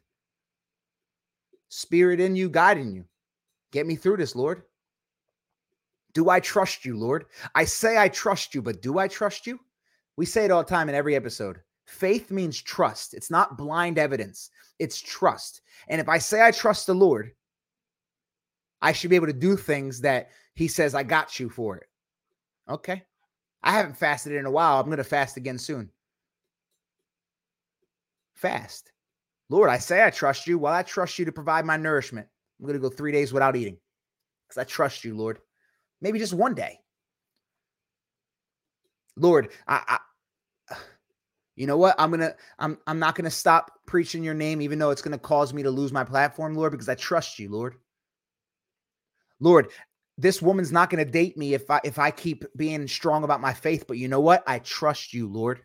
Spirit 1.68 2.20
in 2.20 2.34
you, 2.34 2.48
guiding 2.48 2.94
you. 2.94 3.04
Get 3.70 3.86
me 3.86 3.96
through 3.96 4.16
this, 4.16 4.34
Lord. 4.34 4.62
Do 6.14 6.30
I 6.30 6.40
trust 6.40 6.86
you, 6.86 6.96
Lord? 6.96 7.26
I 7.54 7.64
say 7.64 7.98
I 7.98 8.08
trust 8.08 8.54
you, 8.54 8.62
but 8.62 8.80
do 8.80 8.98
I 8.98 9.08
trust 9.08 9.46
you? 9.46 9.60
We 10.18 10.26
say 10.26 10.44
it 10.44 10.50
all 10.50 10.64
the 10.64 10.68
time 10.68 10.88
in 10.88 10.96
every 10.96 11.14
episode. 11.14 11.60
Faith 11.86 12.32
means 12.32 12.60
trust. 12.60 13.14
It's 13.14 13.30
not 13.30 13.56
blind 13.56 13.98
evidence, 13.98 14.50
it's 14.80 15.00
trust. 15.00 15.60
And 15.86 16.00
if 16.00 16.08
I 16.08 16.18
say 16.18 16.44
I 16.44 16.50
trust 16.50 16.88
the 16.88 16.94
Lord, 16.94 17.30
I 18.82 18.92
should 18.92 19.10
be 19.10 19.16
able 19.16 19.28
to 19.28 19.32
do 19.32 19.56
things 19.56 20.00
that 20.00 20.30
He 20.56 20.66
says, 20.66 20.92
I 20.92 21.04
got 21.04 21.38
you 21.38 21.48
for 21.48 21.76
it. 21.76 21.86
Okay. 22.68 23.04
I 23.62 23.70
haven't 23.70 23.96
fasted 23.96 24.32
in 24.32 24.44
a 24.44 24.50
while. 24.50 24.80
I'm 24.80 24.86
going 24.86 24.98
to 24.98 25.04
fast 25.04 25.36
again 25.36 25.56
soon. 25.56 25.88
Fast. 28.34 28.90
Lord, 29.48 29.70
I 29.70 29.78
say 29.78 30.04
I 30.04 30.10
trust 30.10 30.48
you. 30.48 30.58
Well, 30.58 30.74
I 30.74 30.82
trust 30.82 31.20
you 31.20 31.26
to 31.26 31.32
provide 31.32 31.64
my 31.64 31.76
nourishment. 31.76 32.26
I'm 32.58 32.66
going 32.66 32.80
to 32.80 32.82
go 32.82 32.92
three 32.92 33.12
days 33.12 33.32
without 33.32 33.54
eating 33.54 33.78
because 34.48 34.60
I 34.60 34.64
trust 34.64 35.04
you, 35.04 35.16
Lord. 35.16 35.38
Maybe 36.00 36.18
just 36.18 36.34
one 36.34 36.54
day. 36.54 36.80
Lord, 39.16 39.50
I, 39.66 39.98
you 41.58 41.66
know 41.66 41.76
what? 41.76 41.96
I'm 41.98 42.12
gonna 42.12 42.34
I'm 42.60 42.78
I'm 42.86 43.00
not 43.00 43.16
gonna 43.16 43.32
stop 43.32 43.72
preaching 43.84 44.22
your 44.22 44.34
name, 44.34 44.62
even 44.62 44.78
though 44.78 44.90
it's 44.90 45.02
gonna 45.02 45.18
cause 45.18 45.52
me 45.52 45.64
to 45.64 45.70
lose 45.70 45.92
my 45.92 46.04
platform, 46.04 46.54
Lord, 46.54 46.70
because 46.70 46.88
I 46.88 46.94
trust 46.94 47.40
you, 47.40 47.50
Lord. 47.50 47.74
Lord, 49.40 49.70
this 50.16 50.40
woman's 50.40 50.70
not 50.70 50.88
gonna 50.88 51.04
date 51.04 51.36
me 51.36 51.54
if 51.54 51.68
I 51.68 51.80
if 51.82 51.98
I 51.98 52.12
keep 52.12 52.44
being 52.56 52.86
strong 52.86 53.24
about 53.24 53.40
my 53.40 53.52
faith, 53.52 53.86
but 53.88 53.98
you 53.98 54.06
know 54.06 54.20
what? 54.20 54.44
I 54.46 54.60
trust 54.60 55.12
you, 55.12 55.26
Lord. 55.26 55.60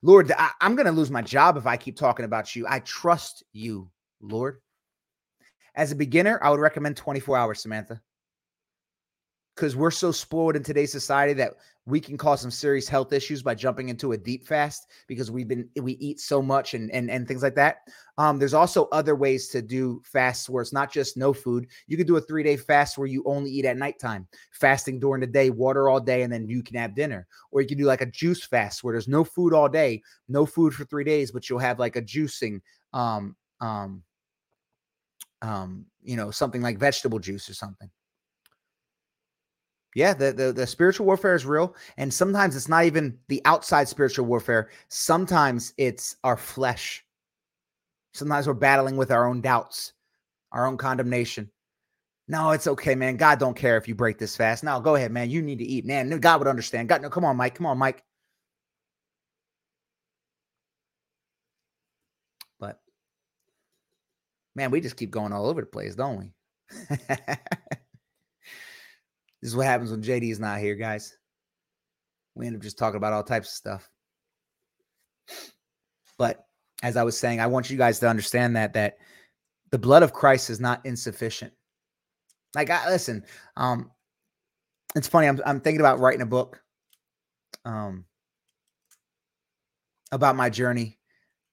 Lord, 0.00 0.30
I, 0.30 0.50
I'm 0.60 0.76
gonna 0.76 0.92
lose 0.92 1.10
my 1.10 1.22
job 1.22 1.56
if 1.56 1.66
I 1.66 1.76
keep 1.76 1.96
talking 1.96 2.24
about 2.24 2.54
you. 2.54 2.64
I 2.68 2.78
trust 2.80 3.42
you, 3.52 3.90
Lord. 4.20 4.60
As 5.74 5.90
a 5.90 5.96
beginner, 5.96 6.38
I 6.40 6.50
would 6.50 6.60
recommend 6.60 6.96
24 6.96 7.36
hours, 7.36 7.62
Samantha 7.62 8.00
because 9.54 9.76
we're 9.76 9.90
so 9.90 10.12
spoiled 10.12 10.56
in 10.56 10.62
today's 10.62 10.92
society 10.92 11.32
that 11.34 11.54
we 11.84 12.00
can 12.00 12.16
cause 12.16 12.40
some 12.40 12.50
serious 12.50 12.88
health 12.88 13.12
issues 13.12 13.42
by 13.42 13.54
jumping 13.54 13.88
into 13.88 14.12
a 14.12 14.16
deep 14.16 14.46
fast 14.46 14.86
because 15.08 15.32
we've 15.32 15.48
been 15.48 15.68
we 15.80 15.94
eat 15.94 16.20
so 16.20 16.40
much 16.40 16.74
and 16.74 16.90
and, 16.92 17.10
and 17.10 17.26
things 17.26 17.42
like 17.42 17.56
that. 17.56 17.78
Um, 18.18 18.38
there's 18.38 18.54
also 18.54 18.86
other 18.92 19.16
ways 19.16 19.48
to 19.48 19.60
do 19.60 20.00
fasts 20.04 20.48
where 20.48 20.62
it's 20.62 20.72
not 20.72 20.92
just 20.92 21.16
no 21.16 21.32
food. 21.32 21.66
You 21.88 21.96
could 21.96 22.06
do 22.06 22.16
a 22.16 22.20
three 22.20 22.44
day 22.44 22.56
fast 22.56 22.98
where 22.98 23.08
you 23.08 23.24
only 23.26 23.50
eat 23.50 23.64
at 23.64 23.76
nighttime 23.76 24.28
fasting 24.52 25.00
during 25.00 25.20
the 25.20 25.26
day 25.26 25.50
water 25.50 25.88
all 25.88 26.00
day 26.00 26.22
and 26.22 26.32
then 26.32 26.48
you 26.48 26.62
can 26.62 26.76
have 26.76 26.94
dinner. 26.94 27.26
Or 27.50 27.60
you 27.60 27.66
can 27.66 27.78
do 27.78 27.84
like 27.84 28.00
a 28.00 28.06
juice 28.06 28.44
fast 28.44 28.84
where 28.84 28.94
there's 28.94 29.08
no 29.08 29.24
food 29.24 29.52
all 29.52 29.68
day 29.68 30.02
no 30.28 30.46
food 30.46 30.74
for 30.74 30.84
three 30.84 31.04
days 31.04 31.30
but 31.32 31.48
you'll 31.48 31.58
have 31.58 31.78
like 31.78 31.96
a 31.96 32.02
juicing 32.02 32.60
um 32.92 33.36
um 33.60 34.02
um 35.42 35.84
you 36.02 36.16
know 36.16 36.30
something 36.30 36.62
like 36.62 36.78
vegetable 36.78 37.18
juice 37.18 37.48
or 37.48 37.54
something 37.54 37.90
yeah, 39.94 40.14
the, 40.14 40.32
the, 40.32 40.52
the 40.52 40.66
spiritual 40.66 41.06
warfare 41.06 41.34
is 41.34 41.44
real, 41.44 41.74
and 41.98 42.12
sometimes 42.12 42.56
it's 42.56 42.68
not 42.68 42.84
even 42.84 43.18
the 43.28 43.42
outside 43.44 43.88
spiritual 43.88 44.24
warfare. 44.26 44.70
Sometimes 44.88 45.74
it's 45.76 46.16
our 46.24 46.36
flesh. 46.36 47.04
Sometimes 48.14 48.46
we're 48.46 48.54
battling 48.54 48.96
with 48.96 49.10
our 49.10 49.26
own 49.28 49.40
doubts, 49.40 49.92
our 50.50 50.66
own 50.66 50.76
condemnation. 50.78 51.50
No, 52.28 52.52
it's 52.52 52.66
okay, 52.66 52.94
man. 52.94 53.16
God 53.16 53.38
don't 53.38 53.56
care 53.56 53.76
if 53.76 53.86
you 53.88 53.94
break 53.94 54.18
this 54.18 54.36
fast. 54.36 54.64
Now 54.64 54.80
go 54.80 54.94
ahead, 54.94 55.12
man. 55.12 55.28
You 55.28 55.42
need 55.42 55.58
to 55.58 55.64
eat, 55.64 55.84
man. 55.84 56.08
God 56.20 56.40
would 56.40 56.48
understand. 56.48 56.88
God, 56.88 57.02
no, 57.02 57.10
come 57.10 57.24
on, 57.24 57.36
Mike. 57.36 57.54
Come 57.54 57.66
on, 57.66 57.76
Mike. 57.78 58.02
But 62.58 62.80
man, 64.54 64.70
we 64.70 64.80
just 64.80 64.96
keep 64.96 65.10
going 65.10 65.32
all 65.32 65.46
over 65.46 65.60
the 65.60 65.66
place, 65.66 65.94
don't 65.94 66.18
we? 66.18 66.96
This 69.42 69.50
is 69.50 69.56
what 69.56 69.66
happens 69.66 69.90
when 69.90 70.02
JD 70.02 70.30
is 70.30 70.38
not 70.38 70.60
here, 70.60 70.76
guys. 70.76 71.16
We 72.36 72.46
end 72.46 72.54
up 72.54 72.62
just 72.62 72.78
talking 72.78 72.96
about 72.96 73.12
all 73.12 73.24
types 73.24 73.48
of 73.48 73.54
stuff. 73.54 73.90
But 76.16 76.46
as 76.82 76.96
I 76.96 77.02
was 77.02 77.18
saying, 77.18 77.40
I 77.40 77.48
want 77.48 77.68
you 77.68 77.76
guys 77.76 77.98
to 78.00 78.08
understand 78.08 78.54
that 78.54 78.72
that 78.74 78.98
the 79.70 79.78
blood 79.78 80.04
of 80.04 80.12
Christ 80.12 80.48
is 80.48 80.60
not 80.60 80.86
insufficient. 80.86 81.52
Like 82.54 82.70
I 82.70 82.88
listen, 82.88 83.24
um, 83.56 83.90
it's 84.94 85.08
funny. 85.08 85.26
I'm 85.26 85.40
I'm 85.44 85.60
thinking 85.60 85.80
about 85.80 85.98
writing 85.98 86.22
a 86.22 86.26
book, 86.26 86.62
um, 87.64 88.04
about 90.12 90.36
my 90.36 90.50
journey, 90.50 90.98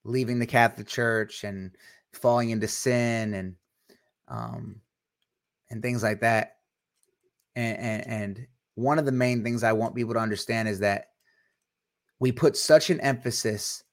leaving 0.04 0.38
the 0.38 0.46
Catholic 0.46 0.86
Church 0.86 1.42
and 1.42 1.72
falling 2.12 2.50
into 2.50 2.68
sin 2.68 3.34
and 3.34 3.54
um 4.28 4.80
and 5.70 5.82
things 5.82 6.02
like 6.02 6.20
that 6.20 6.59
and, 7.60 7.78
and, 7.78 8.06
and 8.06 8.46
one 8.74 8.98
of 8.98 9.04
the 9.04 9.12
main 9.12 9.44
things 9.44 9.62
I 9.62 9.72
want 9.72 9.94
people 9.94 10.14
to 10.14 10.20
understand 10.20 10.68
is 10.68 10.78
that 10.80 11.06
we 12.18 12.32
put 12.32 12.56
such 12.56 12.90
an 12.90 13.00
emphasis 13.00 13.84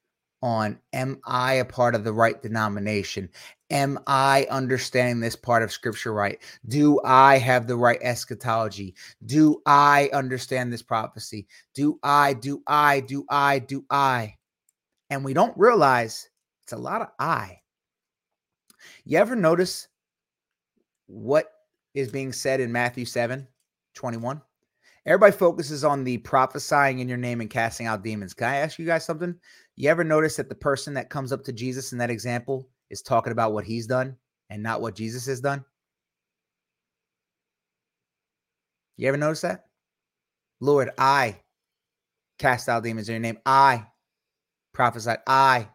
on 0.41 0.80
am 0.94 1.19
I 1.26 1.53
a 1.56 1.65
part 1.65 1.95
of 1.95 2.03
the 2.03 2.14
right 2.14 2.41
denomination? 2.41 3.30
Am 3.69 3.99
I 4.07 4.48
understanding 4.49 5.19
this 5.19 5.35
part 5.35 5.64
of 5.64 5.72
scripture 5.72 6.14
right? 6.14 6.39
Do 6.68 7.02
I 7.03 7.38
have 7.39 7.68
the 7.68 7.76
right 7.76 7.99
eschatology? 8.02 8.95
Do 9.26 9.61
I 9.65 10.10
understand 10.14 10.72
this 10.72 10.84
prophecy? 10.84 11.48
Do 11.73 11.99
I, 12.03 12.34
do 12.34 12.61
I, 12.68 12.99
do 13.02 13.26
I, 13.30 13.60
do 13.60 13.84
I? 13.89 14.35
And 15.10 15.26
we 15.26 15.34
don't 15.34 15.57
realize 15.57 16.30
it's 16.64 16.73
a 16.73 16.77
lot 16.77 17.02
of 17.02 17.07
I. 17.19 17.60
You 19.06 19.18
ever 19.18 19.35
notice 19.35 19.88
what 21.07 21.52
is 21.94 22.11
being 22.11 22.31
said 22.31 22.60
in 22.60 22.72
Matthew 22.72 23.06
7 23.06 23.48
21. 23.97 24.41
Everybody 25.05 25.31
focuses 25.35 25.83
on 25.83 26.03
the 26.03 26.17
prophesying 26.19 26.99
in 26.99 27.07
your 27.07 27.17
name 27.17 27.41
and 27.41 27.49
casting 27.49 27.87
out 27.87 28.03
demons. 28.03 28.33
Can 28.33 28.47
I 28.47 28.57
ask 28.57 28.77
you 28.77 28.85
guys 28.85 29.05
something? 29.05 29.35
You 29.75 29.89
ever 29.89 30.03
notice 30.03 30.35
that 30.35 30.49
the 30.49 30.55
person 30.55 30.93
that 30.95 31.09
comes 31.09 31.31
up 31.31 31.43
to 31.45 31.53
Jesus 31.53 31.91
in 31.91 31.97
that 31.97 32.09
example 32.09 32.67
is 32.89 33.01
talking 33.01 33.31
about 33.31 33.53
what 33.53 33.65
he's 33.65 33.87
done 33.87 34.17
and 34.49 34.61
not 34.61 34.81
what 34.81 34.95
Jesus 34.95 35.25
has 35.25 35.39
done? 35.39 35.63
You 38.97 39.07
ever 39.07 39.17
notice 39.17 39.41
that? 39.41 39.65
Lord, 40.59 40.89
I 40.97 41.39
cast 42.39 42.67
out 42.67 42.83
demons 42.83 43.09
in 43.09 43.13
your 43.13 43.19
name. 43.21 43.37
I 43.45 43.87
prophesied. 44.73 45.19
I 45.27 45.69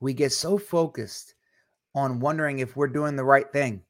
we 0.00 0.12
get 0.12 0.32
so 0.32 0.58
focused 0.58 1.33
on 1.94 2.20
wondering 2.20 2.58
if 2.58 2.76
we're 2.76 2.88
doing 2.88 3.16
the 3.16 3.24
right 3.24 3.50
thing. 3.52 3.82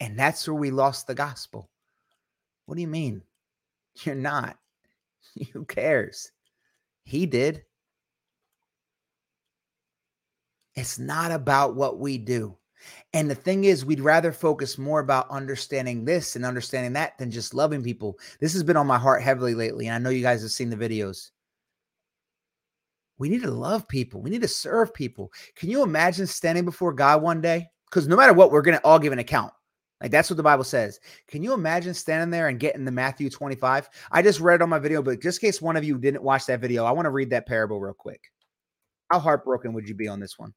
And 0.00 0.18
that's 0.18 0.46
where 0.46 0.54
we 0.54 0.70
lost 0.70 1.06
the 1.06 1.14
gospel. 1.14 1.70
What 2.66 2.74
do 2.74 2.80
you 2.80 2.88
mean? 2.88 3.22
You're 4.02 4.14
not. 4.14 4.56
Who 5.52 5.64
cares? 5.64 6.32
He 7.04 7.26
did. 7.26 7.62
It's 10.74 10.98
not 10.98 11.30
about 11.30 11.74
what 11.74 11.98
we 11.98 12.18
do. 12.18 12.56
And 13.12 13.30
the 13.30 13.34
thing 13.34 13.64
is, 13.64 13.84
we'd 13.84 14.00
rather 14.00 14.32
focus 14.32 14.78
more 14.78 15.00
about 15.00 15.30
understanding 15.30 16.04
this 16.04 16.34
and 16.34 16.44
understanding 16.44 16.94
that 16.94 17.16
than 17.18 17.30
just 17.30 17.54
loving 17.54 17.82
people. 17.82 18.18
This 18.40 18.52
has 18.54 18.62
been 18.62 18.76
on 18.76 18.86
my 18.86 18.98
heart 18.98 19.22
heavily 19.22 19.54
lately. 19.54 19.86
And 19.86 19.94
I 19.94 19.98
know 19.98 20.10
you 20.10 20.22
guys 20.22 20.42
have 20.42 20.50
seen 20.50 20.70
the 20.70 20.76
videos. 20.76 21.30
We 23.22 23.28
need 23.28 23.42
to 23.42 23.52
love 23.52 23.86
people. 23.86 24.20
We 24.20 24.30
need 24.30 24.42
to 24.42 24.48
serve 24.48 24.92
people. 24.92 25.32
Can 25.54 25.70
you 25.70 25.84
imagine 25.84 26.26
standing 26.26 26.64
before 26.64 26.92
God 26.92 27.22
one 27.22 27.40
day? 27.40 27.68
Because 27.88 28.08
no 28.08 28.16
matter 28.16 28.32
what, 28.32 28.50
we're 28.50 28.62
going 28.62 28.76
to 28.76 28.84
all 28.84 28.98
give 28.98 29.12
an 29.12 29.20
account. 29.20 29.52
Like 30.00 30.10
that's 30.10 30.28
what 30.28 30.38
the 30.38 30.42
Bible 30.42 30.64
says. 30.64 30.98
Can 31.28 31.40
you 31.40 31.52
imagine 31.52 31.94
standing 31.94 32.30
there 32.30 32.48
and 32.48 32.58
getting 32.58 32.84
the 32.84 32.90
Matthew 32.90 33.30
25? 33.30 33.88
I 34.10 34.22
just 34.22 34.40
read 34.40 34.56
it 34.56 34.62
on 34.62 34.70
my 34.70 34.80
video, 34.80 35.02
but 35.02 35.22
just 35.22 35.40
in 35.40 35.46
case 35.46 35.62
one 35.62 35.76
of 35.76 35.84
you 35.84 35.98
didn't 35.98 36.24
watch 36.24 36.46
that 36.46 36.58
video, 36.58 36.84
I 36.84 36.90
want 36.90 37.06
to 37.06 37.10
read 37.10 37.30
that 37.30 37.46
parable 37.46 37.78
real 37.78 37.94
quick. 37.94 38.24
How 39.12 39.20
heartbroken 39.20 39.72
would 39.72 39.88
you 39.88 39.94
be 39.94 40.08
on 40.08 40.18
this 40.18 40.36
one? 40.36 40.52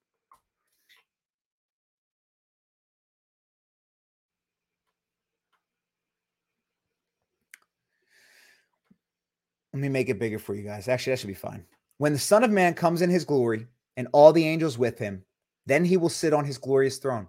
Let 9.71 9.81
me 9.81 9.89
make 9.89 10.09
it 10.09 10.17
bigger 10.17 10.39
for 10.39 10.55
you 10.55 10.63
guys. 10.63 10.87
Actually, 10.87 11.11
that 11.11 11.19
should 11.19 11.27
be 11.27 11.35
fine. 11.35 11.63
When 11.97 12.13
the 12.13 12.19
Son 12.19 12.43
of 12.43 12.51
Man 12.51 12.73
comes 12.73 13.01
in 13.01 13.09
his 13.09 13.25
glory 13.25 13.67
and 13.97 14.07
all 14.11 14.33
the 14.33 14.47
angels 14.47 14.77
with 14.77 14.99
him, 14.99 15.23
then 15.65 15.85
he 15.85 15.97
will 15.97 16.09
sit 16.09 16.33
on 16.33 16.45
his 16.45 16.57
glorious 16.57 16.97
throne. 16.97 17.27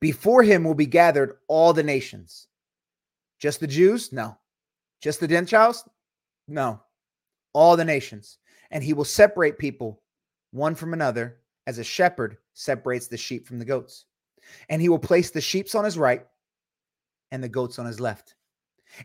Before 0.00 0.42
him 0.42 0.64
will 0.64 0.74
be 0.74 0.86
gathered 0.86 1.38
all 1.48 1.72
the 1.72 1.82
nations. 1.82 2.48
Just 3.38 3.60
the 3.60 3.66
Jews? 3.66 4.12
No. 4.12 4.36
Just 5.00 5.20
the 5.20 5.28
Gentiles? 5.28 5.88
No. 6.48 6.80
All 7.52 7.76
the 7.76 7.84
nations. 7.84 8.38
And 8.70 8.82
he 8.82 8.92
will 8.92 9.04
separate 9.04 9.58
people 9.58 10.02
one 10.52 10.74
from 10.74 10.92
another 10.92 11.38
as 11.66 11.78
a 11.78 11.84
shepherd 11.84 12.36
separates 12.54 13.08
the 13.08 13.16
sheep 13.16 13.46
from 13.46 13.58
the 13.58 13.64
goats. 13.64 14.04
And 14.68 14.82
he 14.82 14.88
will 14.88 14.98
place 14.98 15.30
the 15.30 15.40
sheep 15.40 15.74
on 15.74 15.84
his 15.84 15.98
right 15.98 16.26
and 17.30 17.42
the 17.42 17.48
goats 17.48 17.78
on 17.78 17.86
his 17.86 18.00
left. 18.00 18.34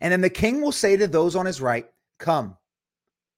And 0.02 0.12
then 0.12 0.22
the 0.22 0.30
king 0.30 0.62
will 0.62 0.72
say 0.72 0.98
to 0.98 1.08
those 1.08 1.36
on 1.36 1.46
his 1.46 1.62
right, 1.62 1.90
Come, 2.20 2.58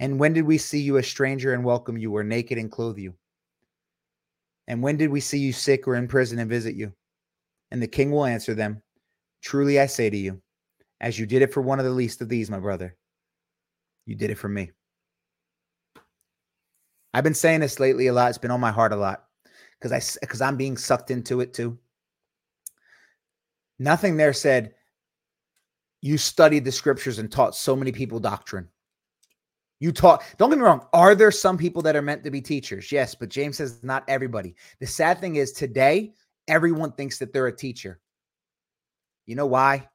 And 0.00 0.18
when 0.18 0.32
did 0.32 0.44
we 0.44 0.58
see 0.58 0.80
you 0.80 0.96
a 0.96 1.02
stranger 1.02 1.54
and 1.54 1.64
welcome 1.64 1.96
you, 1.96 2.16
or 2.16 2.22
naked 2.22 2.58
and 2.58 2.70
clothe 2.70 2.98
you? 2.98 3.14
And 4.66 4.82
when 4.82 4.96
did 4.96 5.10
we 5.10 5.20
see 5.20 5.38
you 5.38 5.52
sick 5.52 5.88
or 5.88 5.96
in 5.96 6.08
prison 6.08 6.38
and 6.38 6.48
visit 6.48 6.74
you? 6.74 6.92
And 7.70 7.82
the 7.82 7.88
king 7.88 8.10
will 8.10 8.24
answer 8.24 8.54
them 8.54 8.82
Truly 9.40 9.78
I 9.78 9.86
say 9.86 10.10
to 10.10 10.16
you, 10.16 10.40
as 11.00 11.18
you 11.18 11.26
did 11.26 11.42
it 11.42 11.52
for 11.52 11.60
one 11.60 11.78
of 11.78 11.84
the 11.84 11.92
least 11.92 12.20
of 12.20 12.28
these, 12.28 12.50
my 12.50 12.58
brother, 12.58 12.96
you 14.06 14.14
did 14.14 14.30
it 14.30 14.38
for 14.38 14.48
me. 14.48 14.70
I've 17.14 17.24
been 17.24 17.34
saying 17.34 17.60
this 17.60 17.80
lately 17.80 18.08
a 18.08 18.12
lot. 18.12 18.28
It's 18.28 18.38
been 18.38 18.50
on 18.50 18.60
my 18.60 18.70
heart 18.70 18.92
a 18.92 18.96
lot 18.96 19.24
because 19.78 19.92
I 19.92 20.20
because 20.20 20.40
I'm 20.40 20.56
being 20.56 20.76
sucked 20.76 21.10
into 21.10 21.40
it 21.40 21.54
too. 21.54 21.78
Nothing 23.78 24.16
there 24.16 24.32
said 24.32 24.74
you 26.00 26.18
studied 26.18 26.64
the 26.64 26.72
scriptures 26.72 27.18
and 27.18 27.30
taught 27.30 27.54
so 27.54 27.74
many 27.74 27.92
people 27.92 28.20
doctrine. 28.20 28.68
You 29.80 29.92
taught, 29.92 30.24
don't 30.38 30.50
get 30.50 30.58
me 30.58 30.64
wrong, 30.64 30.86
are 30.92 31.14
there 31.14 31.30
some 31.30 31.56
people 31.56 31.82
that 31.82 31.94
are 31.94 32.02
meant 32.02 32.24
to 32.24 32.30
be 32.30 32.40
teachers? 32.40 32.90
Yes, 32.90 33.14
but 33.14 33.28
James 33.28 33.58
says 33.58 33.82
not 33.82 34.04
everybody. 34.08 34.56
The 34.80 34.86
sad 34.86 35.20
thing 35.20 35.36
is 35.36 35.52
today, 35.52 36.12
everyone 36.48 36.92
thinks 36.92 37.18
that 37.18 37.32
they're 37.32 37.46
a 37.46 37.56
teacher. 37.56 38.00
You 39.26 39.36
know 39.36 39.46
why? 39.46 39.88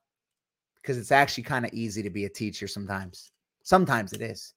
Because 0.81 0.97
it's 0.97 1.11
actually 1.11 1.43
kind 1.43 1.65
of 1.65 1.73
easy 1.73 2.03
to 2.03 2.09
be 2.09 2.25
a 2.25 2.29
teacher 2.29 2.67
sometimes. 2.67 3.31
Sometimes 3.63 4.13
it 4.13 4.21
is 4.21 4.53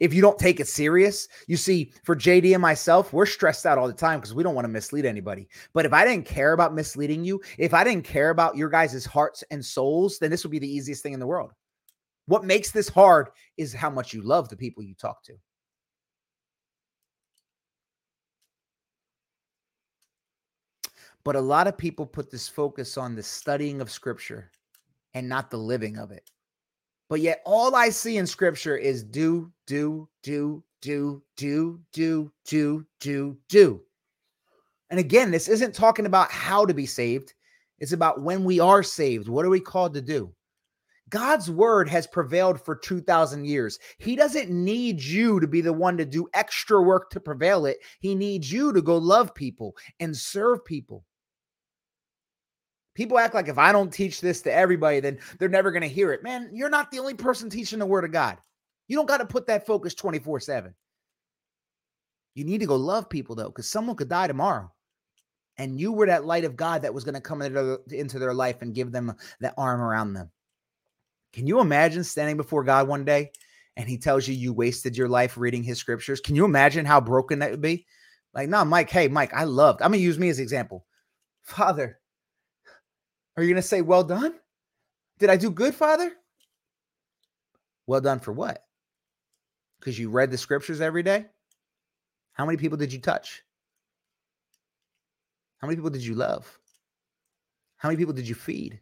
if 0.00 0.12
you 0.12 0.20
don't 0.20 0.38
take 0.38 0.60
it 0.60 0.68
serious. 0.68 1.28
You 1.46 1.56
see, 1.56 1.92
for 2.04 2.16
JD 2.16 2.52
and 2.52 2.62
myself, 2.62 3.12
we're 3.12 3.26
stressed 3.26 3.66
out 3.66 3.78
all 3.78 3.86
the 3.86 3.92
time 3.92 4.20
because 4.20 4.34
we 4.34 4.42
don't 4.42 4.54
want 4.54 4.64
to 4.64 4.70
mislead 4.72 5.06
anybody. 5.06 5.48
But 5.72 5.86
if 5.86 5.92
I 5.92 6.04
didn't 6.04 6.26
care 6.26 6.52
about 6.52 6.74
misleading 6.74 7.24
you, 7.24 7.40
if 7.58 7.74
I 7.74 7.84
didn't 7.84 8.04
care 8.04 8.30
about 8.30 8.56
your 8.56 8.68
guys' 8.68 9.04
hearts 9.04 9.44
and 9.50 9.64
souls, 9.64 10.18
then 10.18 10.30
this 10.30 10.44
would 10.44 10.50
be 10.50 10.58
the 10.58 10.70
easiest 10.70 11.02
thing 11.02 11.12
in 11.12 11.20
the 11.20 11.26
world. 11.26 11.52
What 12.26 12.44
makes 12.44 12.70
this 12.70 12.88
hard 12.88 13.28
is 13.56 13.72
how 13.72 13.90
much 13.90 14.12
you 14.12 14.22
love 14.22 14.48
the 14.48 14.56
people 14.56 14.82
you 14.82 14.94
talk 14.94 15.22
to. 15.24 15.34
But 21.24 21.36
a 21.36 21.40
lot 21.40 21.66
of 21.66 21.76
people 21.76 22.06
put 22.06 22.30
this 22.30 22.48
focus 22.48 22.96
on 22.96 23.16
the 23.16 23.22
studying 23.22 23.80
of 23.80 23.90
scripture 23.90 24.50
and 25.14 25.28
not 25.28 25.50
the 25.50 25.56
living 25.56 25.98
of 25.98 26.12
it. 26.12 26.30
But 27.08 27.20
yet, 27.20 27.42
all 27.44 27.74
I 27.74 27.88
see 27.88 28.16
in 28.16 28.26
scripture 28.26 28.76
is 28.76 29.02
do, 29.02 29.50
do, 29.66 30.08
do, 30.22 30.62
do, 30.82 31.22
do, 31.36 31.80
do, 31.92 32.32
do, 32.44 32.86
do, 33.00 33.36
do. 33.48 33.80
And 34.90 35.00
again, 35.00 35.30
this 35.32 35.48
isn't 35.48 35.74
talking 35.74 36.06
about 36.06 36.30
how 36.30 36.64
to 36.64 36.74
be 36.74 36.86
saved, 36.86 37.34
it's 37.78 37.92
about 37.92 38.22
when 38.22 38.44
we 38.44 38.60
are 38.60 38.82
saved. 38.82 39.28
What 39.28 39.44
are 39.44 39.50
we 39.50 39.60
called 39.60 39.94
to 39.94 40.00
do? 40.00 40.32
God's 41.08 41.50
word 41.50 41.88
has 41.88 42.06
prevailed 42.06 42.60
for 42.60 42.74
2,000 42.74 43.44
years. 43.44 43.78
He 43.98 44.16
doesn't 44.16 44.50
need 44.50 45.00
you 45.00 45.38
to 45.38 45.46
be 45.46 45.60
the 45.60 45.72
one 45.72 45.96
to 45.98 46.04
do 46.04 46.28
extra 46.34 46.82
work 46.82 47.10
to 47.10 47.20
prevail 47.20 47.66
it. 47.66 47.78
He 48.00 48.14
needs 48.14 48.50
you 48.50 48.72
to 48.72 48.82
go 48.82 48.96
love 48.96 49.34
people 49.34 49.76
and 50.00 50.16
serve 50.16 50.64
people. 50.64 51.04
People 52.94 53.18
act 53.18 53.34
like 53.34 53.48
if 53.48 53.58
I 53.58 53.72
don't 53.72 53.92
teach 53.92 54.20
this 54.20 54.40
to 54.42 54.52
everybody, 54.52 55.00
then 55.00 55.18
they're 55.38 55.48
never 55.48 55.70
going 55.70 55.82
to 55.82 55.88
hear 55.88 56.12
it. 56.12 56.22
Man, 56.22 56.50
you're 56.52 56.70
not 56.70 56.90
the 56.90 56.98
only 56.98 57.14
person 57.14 57.50
teaching 57.50 57.78
the 57.78 57.86
word 57.86 58.04
of 58.04 58.10
God. 58.10 58.38
You 58.88 58.96
don't 58.96 59.06
got 59.06 59.18
to 59.18 59.26
put 59.26 59.46
that 59.48 59.66
focus 59.66 59.94
24 59.94 60.40
7. 60.40 60.74
You 62.34 62.44
need 62.44 62.60
to 62.60 62.66
go 62.66 62.76
love 62.76 63.08
people 63.08 63.36
though, 63.36 63.48
because 63.48 63.68
someone 63.68 63.96
could 63.96 64.08
die 64.08 64.26
tomorrow. 64.26 64.72
And 65.58 65.78
you 65.80 65.92
were 65.92 66.06
that 66.06 66.26
light 66.26 66.44
of 66.44 66.56
God 66.56 66.82
that 66.82 66.92
was 66.92 67.04
going 67.04 67.14
to 67.14 67.20
come 67.20 67.42
into 67.42 68.18
their 68.18 68.34
life 68.34 68.60
and 68.60 68.74
give 68.74 68.92
them 68.92 69.14
that 69.40 69.54
arm 69.56 69.80
around 69.80 70.12
them. 70.12 70.30
Can 71.36 71.46
you 71.46 71.60
imagine 71.60 72.02
standing 72.02 72.38
before 72.38 72.64
God 72.64 72.88
one 72.88 73.04
day 73.04 73.30
and 73.76 73.86
he 73.86 73.98
tells 73.98 74.26
you 74.26 74.34
you 74.34 74.54
wasted 74.54 74.96
your 74.96 75.06
life 75.06 75.36
reading 75.36 75.62
his 75.62 75.76
scriptures? 75.76 76.18
Can 76.18 76.34
you 76.34 76.46
imagine 76.46 76.86
how 76.86 76.98
broken 76.98 77.40
that 77.40 77.50
would 77.50 77.60
be? 77.60 77.84
Like, 78.32 78.48
no, 78.48 78.64
Mike, 78.64 78.88
hey, 78.88 79.08
Mike, 79.08 79.34
I 79.34 79.44
loved, 79.44 79.82
I'm 79.82 79.90
going 79.90 80.00
to 80.00 80.04
use 80.04 80.18
me 80.18 80.30
as 80.30 80.38
example. 80.38 80.86
Father, 81.42 81.98
are 83.36 83.42
you 83.42 83.50
going 83.50 83.60
to 83.60 83.68
say, 83.68 83.82
Well 83.82 84.02
done? 84.02 84.32
Did 85.18 85.28
I 85.28 85.36
do 85.36 85.50
good, 85.50 85.74
Father? 85.74 86.10
Well 87.86 88.00
done 88.00 88.20
for 88.20 88.32
what? 88.32 88.64
Because 89.78 89.98
you 89.98 90.08
read 90.08 90.30
the 90.30 90.38
scriptures 90.38 90.80
every 90.80 91.02
day? 91.02 91.26
How 92.32 92.46
many 92.46 92.56
people 92.56 92.78
did 92.78 92.94
you 92.94 92.98
touch? 92.98 93.42
How 95.58 95.68
many 95.68 95.76
people 95.76 95.90
did 95.90 96.04
you 96.04 96.14
love? 96.14 96.58
How 97.76 97.90
many 97.90 97.98
people 97.98 98.14
did 98.14 98.26
you 98.26 98.34
feed? 98.34 98.80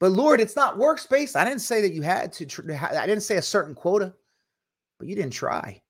But 0.00 0.12
Lord, 0.12 0.40
it's 0.40 0.56
not 0.56 0.78
works 0.78 1.06
based. 1.06 1.36
I 1.36 1.44
didn't 1.44 1.60
say 1.60 1.82
that 1.82 1.92
you 1.92 2.00
had 2.00 2.32
to, 2.32 2.74
I 2.80 3.06
didn't 3.06 3.22
say 3.22 3.36
a 3.36 3.42
certain 3.42 3.74
quota, 3.74 4.14
but 4.98 5.06
you 5.06 5.14
didn't 5.14 5.34
try. 5.34 5.80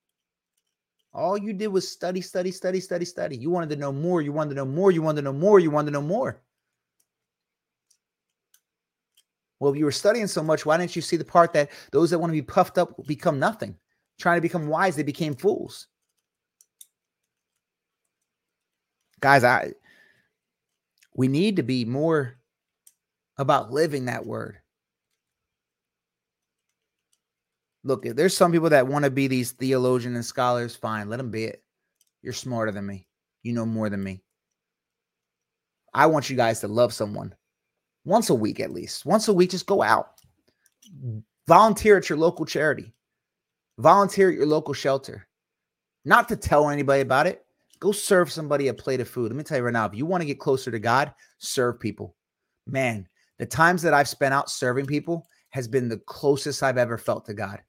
All 1.13 1.37
you 1.37 1.53
did 1.53 1.67
was 1.67 1.87
study, 1.87 2.21
study, 2.21 2.51
study, 2.51 2.81
study, 2.81 3.05
study. 3.05 3.37
You 3.37 3.49
wanted 3.49 3.69
to 3.69 3.75
know 3.77 3.91
more. 3.91 4.21
You 4.21 4.33
wanted 4.33 4.51
to 4.51 4.55
know 4.55 4.65
more. 4.65 4.91
You 4.91 5.01
wanted 5.01 5.21
to 5.21 5.25
know 5.25 5.33
more. 5.33 5.59
You 5.59 5.71
wanted 5.71 5.87
to 5.87 5.93
know 5.93 6.01
more. 6.01 6.41
Well, 9.59 9.71
if 9.71 9.77
you 9.77 9.85
were 9.85 9.91
studying 9.91 10.27
so 10.27 10.41
much, 10.41 10.65
why 10.65 10.77
didn't 10.77 10.95
you 10.95 11.01
see 11.01 11.17
the 11.17 11.25
part 11.25 11.53
that 11.53 11.69
those 11.91 12.09
that 12.09 12.19
want 12.19 12.31
to 12.31 12.33
be 12.33 12.41
puffed 12.41 12.77
up 12.77 13.05
become 13.05 13.39
nothing? 13.39 13.77
Trying 14.19 14.37
to 14.37 14.41
become 14.41 14.67
wise, 14.67 14.95
they 14.95 15.03
became 15.03 15.35
fools. 15.35 15.87
Guys, 19.19 19.43
I 19.43 19.73
we 21.13 21.27
need 21.27 21.57
to 21.57 21.63
be 21.63 21.85
more 21.85 22.40
about 23.41 23.71
living 23.71 24.05
that 24.05 24.25
word. 24.25 24.57
Look, 27.83 28.05
if 28.05 28.15
there's 28.15 28.37
some 28.37 28.51
people 28.51 28.69
that 28.69 28.87
want 28.87 29.05
to 29.05 29.11
be 29.11 29.27
these 29.27 29.51
theologians 29.51 30.15
and 30.15 30.25
scholars, 30.25 30.75
fine, 30.75 31.09
let 31.09 31.17
them 31.17 31.31
be 31.31 31.45
it. 31.45 31.63
You're 32.21 32.33
smarter 32.33 32.71
than 32.71 32.85
me. 32.85 33.07
You 33.41 33.53
know 33.53 33.65
more 33.65 33.89
than 33.89 34.03
me. 34.03 34.21
I 35.93 36.05
want 36.05 36.29
you 36.29 36.35
guys 36.35 36.59
to 36.61 36.67
love 36.67 36.93
someone 36.93 37.33
once 38.05 38.29
a 38.29 38.35
week 38.35 38.59
at 38.59 38.71
least. 38.71 39.05
Once 39.05 39.27
a 39.27 39.33
week, 39.33 39.49
just 39.49 39.65
go 39.65 39.81
out. 39.81 40.11
Volunteer 41.47 41.97
at 41.97 42.07
your 42.07 42.19
local 42.19 42.45
charity. 42.45 42.93
Volunteer 43.79 44.29
at 44.29 44.35
your 44.35 44.45
local 44.45 44.75
shelter. 44.75 45.27
Not 46.05 46.29
to 46.29 46.35
tell 46.35 46.69
anybody 46.69 47.01
about 47.01 47.27
it. 47.27 47.43
Go 47.79 47.91
serve 47.91 48.31
somebody 48.31 48.67
a 48.67 48.73
plate 48.75 49.01
of 49.01 49.09
food. 49.09 49.31
Let 49.31 49.35
me 49.35 49.43
tell 49.43 49.57
you 49.57 49.63
right 49.63 49.73
now, 49.73 49.87
if 49.87 49.95
you 49.95 50.05
want 50.05 50.21
to 50.21 50.27
get 50.27 50.39
closer 50.39 50.69
to 50.69 50.79
God, 50.79 51.13
serve 51.39 51.79
people. 51.79 52.15
Man, 52.67 53.07
the 53.41 53.47
times 53.47 53.81
that 53.81 53.95
I've 53.95 54.07
spent 54.07 54.35
out 54.35 54.51
serving 54.51 54.85
people 54.85 55.27
has 55.49 55.67
been 55.67 55.89
the 55.89 55.97
closest 55.97 56.61
I've 56.61 56.77
ever 56.77 56.95
felt 56.99 57.25
to 57.25 57.33
God. 57.33 57.59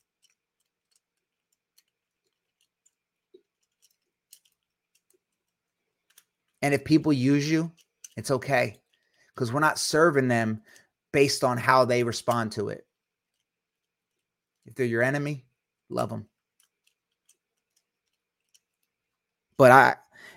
And 6.60 6.74
if 6.74 6.84
people 6.84 7.10
use 7.10 7.50
you, 7.50 7.72
it's 8.18 8.30
okay 8.30 8.82
because 9.34 9.50
we're 9.50 9.60
not 9.60 9.78
serving 9.78 10.28
them 10.28 10.60
based 11.10 11.42
on 11.42 11.56
how 11.56 11.86
they 11.86 12.02
respond 12.02 12.52
to 12.52 12.68
it. 12.68 12.86
If 14.66 14.74
they're 14.74 14.84
your 14.84 15.02
enemy, 15.02 15.46
love 15.88 16.10
them. 16.10 16.26
But 19.56 19.72
I, 19.72 19.94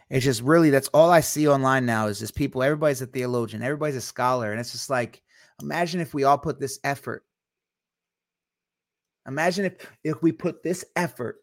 it's 0.10 0.24
just 0.24 0.42
really 0.42 0.70
that's 0.70 0.88
all 0.94 1.10
I 1.10 1.20
see 1.20 1.50
online 1.50 1.86
now 1.86 2.08
is 2.08 2.20
just 2.20 2.36
people. 2.36 2.64
Everybody's 2.64 3.02
a 3.02 3.06
theologian, 3.06 3.64
everybody's 3.64 3.98
a 3.98 4.02
scholar, 4.02 4.52
and 4.52 4.62
it's 4.62 4.72
just 4.72 4.90
like 4.90 5.22
imagine 5.62 6.02
if 6.02 6.14
we 6.14 6.24
all 6.24 6.38
put 6.38 6.60
this 6.60 6.80
effort. 6.84 7.24
Imagine 9.28 9.66
if 9.66 9.74
if 10.04 10.22
we 10.22 10.32
put 10.32 10.62
this 10.64 10.86
effort 10.96 11.38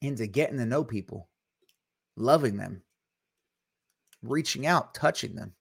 into 0.00 0.26
getting 0.26 0.58
to 0.58 0.66
know 0.66 0.84
people, 0.84 1.28
loving 2.16 2.56
them, 2.56 2.82
reaching 4.22 4.66
out, 4.66 4.94
touching 4.94 5.34
them, 5.34 5.52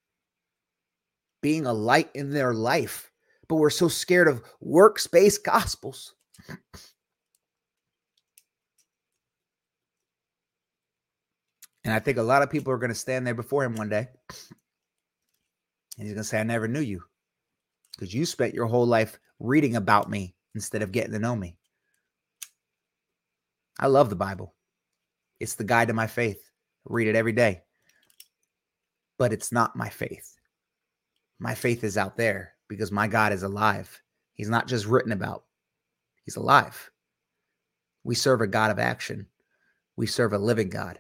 being 1.42 1.66
a 1.66 1.74
light 1.74 2.10
in 2.16 2.32
their 2.32 2.54
life. 2.54 3.12
But 3.48 3.56
we're 3.56 3.70
so 3.70 3.88
scared 3.88 4.28
of 4.28 4.42
works 4.62 5.06
based 5.06 5.44
gospels. 5.44 6.16
And 11.86 11.94
I 11.94 12.00
think 12.00 12.18
a 12.18 12.24
lot 12.24 12.42
of 12.42 12.50
people 12.50 12.72
are 12.72 12.78
going 12.78 12.90
to 12.90 12.96
stand 12.96 13.28
there 13.28 13.36
before 13.36 13.66
him 13.66 13.76
one 13.76 13.90
day. 13.90 14.08
And 15.98 16.08
he's 16.08 16.14
going 16.14 16.18
to 16.18 16.24
say, 16.24 16.40
I 16.40 16.44
never 16.44 16.68
knew 16.68 16.80
you 16.80 17.04
because 17.94 18.14
you 18.14 18.26
spent 18.26 18.54
your 18.54 18.66
whole 18.66 18.86
life 18.86 19.20
reading 19.40 19.76
about 19.76 20.10
me 20.10 20.36
instead 20.56 20.82
of 20.82 20.92
getting 20.92 21.14
to 21.14 21.20
know 21.20 21.36
me. 21.36 21.58
I 23.80 23.88
love 23.88 24.10
the 24.10 24.16
Bible. 24.16 24.54
It's 25.40 25.56
the 25.56 25.64
guide 25.64 25.88
to 25.88 25.94
my 25.94 26.08
faith. 26.08 26.42
I 26.88 26.94
read 26.94 27.08
it 27.08 27.16
every 27.16 27.32
day. 27.32 27.62
But 29.18 29.34
it's 29.34 29.52
not 29.52 29.76
my 29.76 29.90
faith. 29.90 30.36
My 31.40 31.56
faith 31.56 31.84
is 31.84 31.98
out 31.98 32.16
there 32.16 32.54
because 32.68 32.92
my 32.92 33.08
God 33.08 33.34
is 33.34 33.44
alive. 33.44 34.02
He's 34.34 34.50
not 34.50 34.68
just 34.68 34.86
written 34.86 35.12
about, 35.12 35.44
He's 36.26 36.38
alive. 36.38 36.90
We 38.04 38.16
serve 38.16 38.42
a 38.42 38.48
God 38.48 38.72
of 38.72 38.80
action, 38.80 39.28
we 39.96 40.08
serve 40.08 40.34
a 40.34 40.38
living 40.38 40.70
God. 40.70 41.00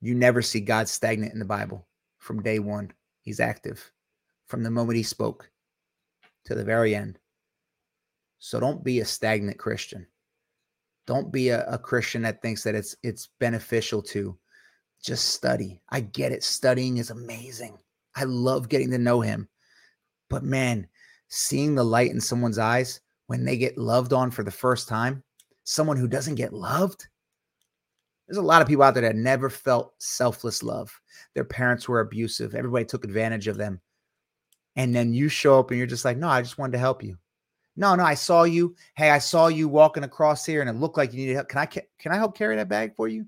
You 0.00 0.14
never 0.14 0.42
see 0.42 0.60
God 0.60 0.88
stagnant 0.88 1.32
in 1.32 1.38
the 1.38 1.44
Bible 1.44 1.86
from 2.18 2.42
day 2.42 2.58
one. 2.58 2.92
He's 3.22 3.40
active 3.40 3.90
from 4.46 4.62
the 4.62 4.70
moment 4.70 4.96
He 4.96 5.02
spoke 5.02 5.50
to 6.44 6.54
the 6.54 6.64
very 6.64 6.94
end. 6.94 7.18
So 8.38 8.60
don't 8.60 8.84
be 8.84 9.00
a 9.00 9.04
stagnant 9.04 9.58
Christian. 9.58 10.06
Don't 11.06 11.32
be 11.32 11.50
a, 11.50 11.64
a 11.66 11.78
Christian 11.78 12.22
that 12.22 12.42
thinks 12.42 12.62
that 12.62 12.74
it's 12.74 12.96
it's 13.02 13.30
beneficial 13.40 14.02
to 14.02 14.38
just 15.02 15.28
study. 15.28 15.80
I 15.90 16.00
get 16.00 16.32
it. 16.32 16.42
Studying 16.42 16.96
is 16.96 17.10
amazing. 17.10 17.78
I 18.16 18.24
love 18.24 18.68
getting 18.68 18.90
to 18.90 18.98
know 18.98 19.20
him. 19.20 19.48
But 20.30 20.44
man, 20.44 20.86
seeing 21.28 21.74
the 21.74 21.84
light 21.84 22.10
in 22.10 22.20
someone's 22.20 22.58
eyes 22.58 23.00
when 23.26 23.44
they 23.44 23.56
get 23.56 23.78
loved 23.78 24.12
on 24.12 24.30
for 24.30 24.42
the 24.42 24.50
first 24.50 24.88
time, 24.88 25.22
someone 25.64 25.96
who 25.96 26.08
doesn't 26.08 26.36
get 26.36 26.52
loved, 26.52 27.06
there's 28.26 28.38
a 28.38 28.42
lot 28.42 28.62
of 28.62 28.68
people 28.68 28.84
out 28.84 28.94
there 28.94 29.02
that 29.02 29.16
never 29.16 29.50
felt 29.50 29.94
selfless 29.98 30.62
love. 30.62 30.98
Their 31.34 31.44
parents 31.44 31.88
were 31.88 32.00
abusive, 32.00 32.54
everybody 32.54 32.84
took 32.84 33.04
advantage 33.04 33.48
of 33.48 33.56
them. 33.56 33.80
And 34.76 34.94
then 34.94 35.14
you 35.14 35.28
show 35.28 35.58
up 35.58 35.70
and 35.70 35.78
you're 35.78 35.86
just 35.86 36.04
like, 36.04 36.16
no, 36.16 36.28
I 36.28 36.42
just 36.42 36.58
wanted 36.58 36.72
to 36.72 36.78
help 36.78 37.02
you. 37.02 37.16
No, 37.76 37.94
no, 37.94 38.04
I 38.04 38.14
saw 38.14 38.44
you. 38.44 38.76
Hey, 38.96 39.10
I 39.10 39.18
saw 39.18 39.48
you 39.48 39.68
walking 39.68 40.04
across 40.04 40.44
here 40.44 40.60
and 40.60 40.70
it 40.70 40.74
looked 40.74 40.96
like 40.96 41.12
you 41.12 41.18
needed 41.18 41.34
help. 41.34 41.48
Can 41.48 41.58
I 41.58 41.66
can 41.66 42.12
I 42.12 42.16
help 42.16 42.36
carry 42.36 42.56
that 42.56 42.68
bag 42.68 42.94
for 42.94 43.08
you? 43.08 43.26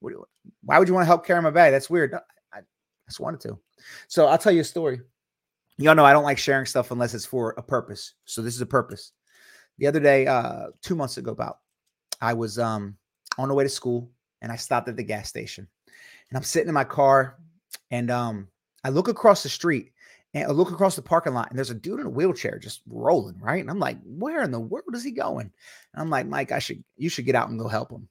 Why 0.00 0.78
would 0.78 0.88
you 0.88 0.94
want 0.94 1.04
to 1.04 1.08
help 1.08 1.24
carry 1.24 1.40
my 1.40 1.50
bag? 1.50 1.72
That's 1.72 1.88
weird. 1.88 2.14
I 2.52 2.60
just 3.08 3.20
wanted 3.20 3.40
to. 3.42 3.58
So 4.08 4.26
I'll 4.26 4.38
tell 4.38 4.52
you 4.52 4.60
a 4.60 4.64
story. 4.64 5.00
Y'all 5.78 5.94
know 5.94 6.04
I 6.04 6.12
don't 6.12 6.24
like 6.24 6.38
sharing 6.38 6.66
stuff 6.66 6.90
unless 6.90 7.14
it's 7.14 7.26
for 7.26 7.50
a 7.56 7.62
purpose. 7.62 8.14
So 8.24 8.42
this 8.42 8.54
is 8.54 8.60
a 8.60 8.66
purpose. 8.66 9.12
The 9.78 9.86
other 9.86 10.00
day, 10.00 10.26
uh, 10.26 10.68
two 10.82 10.94
months 10.94 11.16
ago, 11.16 11.32
about 11.32 11.58
I 12.20 12.32
was 12.32 12.58
um 12.58 12.96
on 13.38 13.48
the 13.48 13.54
way 13.54 13.64
to 13.64 13.70
school 13.70 14.10
and 14.42 14.52
I 14.52 14.56
stopped 14.56 14.88
at 14.88 14.96
the 14.96 15.02
gas 15.02 15.28
station. 15.28 15.66
And 16.30 16.36
I'm 16.36 16.44
sitting 16.44 16.68
in 16.68 16.74
my 16.74 16.84
car 16.84 17.38
and 17.90 18.10
um 18.10 18.48
I 18.84 18.90
look 18.90 19.08
across 19.08 19.42
the 19.42 19.48
street 19.48 19.92
and 20.34 20.44
I 20.44 20.50
look 20.50 20.70
across 20.72 20.96
the 20.96 21.02
parking 21.02 21.32
lot 21.32 21.48
and 21.50 21.58
there's 21.58 21.70
a 21.70 21.74
dude 21.74 22.00
in 22.00 22.06
a 22.06 22.10
wheelchair 22.10 22.58
just 22.58 22.82
rolling, 22.88 23.38
right? 23.40 23.60
And 23.60 23.70
I'm 23.70 23.78
like, 23.78 23.98
where 24.04 24.42
in 24.42 24.50
the 24.50 24.60
world 24.60 24.94
is 24.94 25.04
he 25.04 25.12
going? 25.12 25.50
And 25.94 26.02
I'm 26.02 26.10
like, 26.10 26.26
Mike, 26.26 26.52
I 26.52 26.58
should 26.58 26.82
you 26.96 27.08
should 27.08 27.24
get 27.24 27.36
out 27.36 27.48
and 27.48 27.58
go 27.58 27.68
help 27.68 27.90
him. 27.90 28.08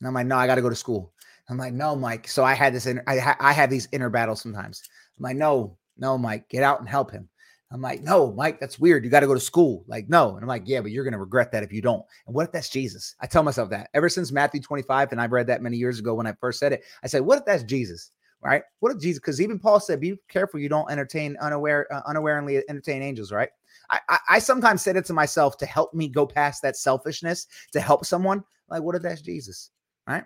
And 0.00 0.08
I'm 0.08 0.14
like, 0.14 0.26
no, 0.26 0.36
I 0.36 0.46
got 0.46 0.56
to 0.56 0.62
go 0.62 0.70
to 0.70 0.76
school. 0.76 1.12
I'm 1.48 1.58
like, 1.58 1.72
no, 1.72 1.96
Mike. 1.96 2.28
So 2.28 2.44
I 2.44 2.54
had 2.54 2.72
this, 2.72 2.86
inner, 2.86 3.02
I, 3.06 3.18
ha- 3.18 3.36
I 3.40 3.52
have 3.52 3.70
these 3.70 3.88
inner 3.92 4.08
battles 4.08 4.40
sometimes. 4.40 4.82
I'm 5.18 5.24
like, 5.24 5.36
no, 5.36 5.76
no, 5.98 6.16
Mike, 6.16 6.48
get 6.48 6.62
out 6.62 6.78
and 6.78 6.88
help 6.88 7.10
him. 7.10 7.28
I'm 7.72 7.80
like, 7.80 8.02
no, 8.02 8.32
Mike, 8.32 8.58
that's 8.58 8.80
weird. 8.80 9.04
You 9.04 9.10
got 9.10 9.20
to 9.20 9.26
go 9.26 9.34
to 9.34 9.40
school. 9.40 9.84
Like, 9.86 10.08
no. 10.08 10.34
And 10.34 10.42
I'm 10.42 10.48
like, 10.48 10.64
yeah, 10.66 10.80
but 10.80 10.90
you're 10.90 11.04
going 11.04 11.12
to 11.12 11.20
regret 11.20 11.52
that 11.52 11.62
if 11.62 11.72
you 11.72 11.80
don't. 11.80 12.04
And 12.26 12.34
what 12.34 12.46
if 12.46 12.52
that's 12.52 12.68
Jesus? 12.68 13.14
I 13.20 13.26
tell 13.26 13.44
myself 13.44 13.70
that 13.70 13.90
ever 13.94 14.08
since 14.08 14.32
Matthew 14.32 14.60
25, 14.60 15.12
and 15.12 15.20
I 15.20 15.26
read 15.26 15.46
that 15.46 15.62
many 15.62 15.76
years 15.76 15.98
ago 15.98 16.14
when 16.14 16.26
I 16.26 16.34
first 16.40 16.58
said 16.58 16.72
it. 16.72 16.82
I 17.04 17.06
said, 17.06 17.22
what 17.22 17.38
if 17.38 17.44
that's 17.44 17.62
Jesus? 17.62 18.10
Right? 18.42 18.62
What 18.78 18.92
if 18.94 19.00
Jesus? 19.00 19.20
Because 19.20 19.40
even 19.40 19.58
Paul 19.58 19.80
said, 19.80 20.00
be 20.00 20.16
careful 20.28 20.60
you 20.60 20.68
don't 20.68 20.90
entertain 20.90 21.36
unaware, 21.42 21.86
uh, 21.92 22.00
unawarely 22.06 22.62
entertain 22.68 23.02
angels. 23.02 23.32
Right? 23.32 23.50
I, 23.90 23.98
I, 24.08 24.18
I 24.28 24.38
sometimes 24.38 24.82
said 24.82 24.96
it 24.96 25.04
to 25.06 25.12
myself 25.12 25.58
to 25.58 25.66
help 25.66 25.92
me 25.92 26.08
go 26.08 26.26
past 26.26 26.62
that 26.62 26.76
selfishness 26.76 27.46
to 27.72 27.80
help 27.80 28.06
someone. 28.06 28.42
Like, 28.68 28.82
what 28.82 28.94
if 28.94 29.02
that's 29.02 29.20
Jesus? 29.20 29.70
Right? 30.06 30.24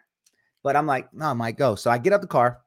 But 0.63 0.77
I'm 0.77 0.87
like, 0.87 1.13
no, 1.13 1.27
I 1.27 1.33
might 1.33 1.57
go. 1.57 1.75
So 1.75 1.91
I 1.91 1.99
get 1.99 2.13
out 2.13 2.21
the 2.21 2.27
car 2.27 2.61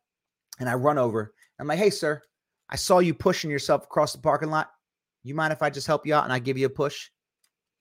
and 0.60 0.68
I 0.68 0.74
run 0.74 0.98
over. 0.98 1.34
I'm 1.60 1.68
like, 1.68 1.80
hey, 1.80 1.90
sir, 1.90 2.22
I 2.70 2.76
saw 2.76 3.00
you 3.00 3.14
pushing 3.14 3.50
yourself 3.50 3.86
across 3.86 4.12
the 4.12 4.20
parking 4.20 4.50
lot. 4.50 4.72
You 5.24 5.34
mind 5.34 5.54
if 5.54 5.62
I 5.62 5.70
just 5.70 5.88
help 5.88 6.06
you 6.06 6.14
out 6.14 6.26
and 6.26 6.34
I 6.34 6.40
give 6.40 6.58
you 6.58 6.68
a 6.68 6.70
push? 6.70 7.10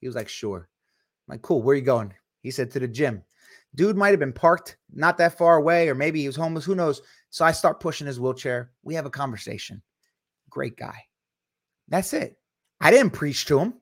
He 0.01 0.07
was 0.07 0.17
like, 0.17 0.29
sure. 0.29 0.69
I'm 1.29 1.35
like, 1.35 1.43
cool. 1.43 1.63
Where 1.63 1.75
are 1.75 1.77
you 1.77 1.85
going? 1.85 2.15
He 2.43 2.51
said, 2.51 2.71
to 2.71 2.81
the 2.81 2.89
gym. 2.89 3.23
Dude 3.75 3.97
might 3.97 4.11
have 4.11 4.21
been 4.21 4.33
parked 4.33 4.79
not 4.93 5.19
that 5.19 5.37
far 5.37 5.57
away, 5.57 5.89
or 5.89 5.95
maybe 5.95 6.21
he 6.21 6.27
was 6.27 6.37
homeless. 6.37 6.65
Who 6.65 6.75
knows? 6.75 7.03
So 7.31 7.45
I 7.45 7.53
start 7.53 7.81
pushing 7.81 8.07
his 8.07 8.21
wheelchair. 8.21 8.71
We 8.83 8.95
have 8.95 9.07
a 9.07 9.11
conversation. 9.11 9.83
Great 10.51 10.77
guy. 10.77 10.97
That's 11.89 12.13
it. 12.13 12.39
I 12.81 12.91
didn't 12.91 13.13
preach 13.13 13.47
to 13.47 13.59
him. 13.59 13.75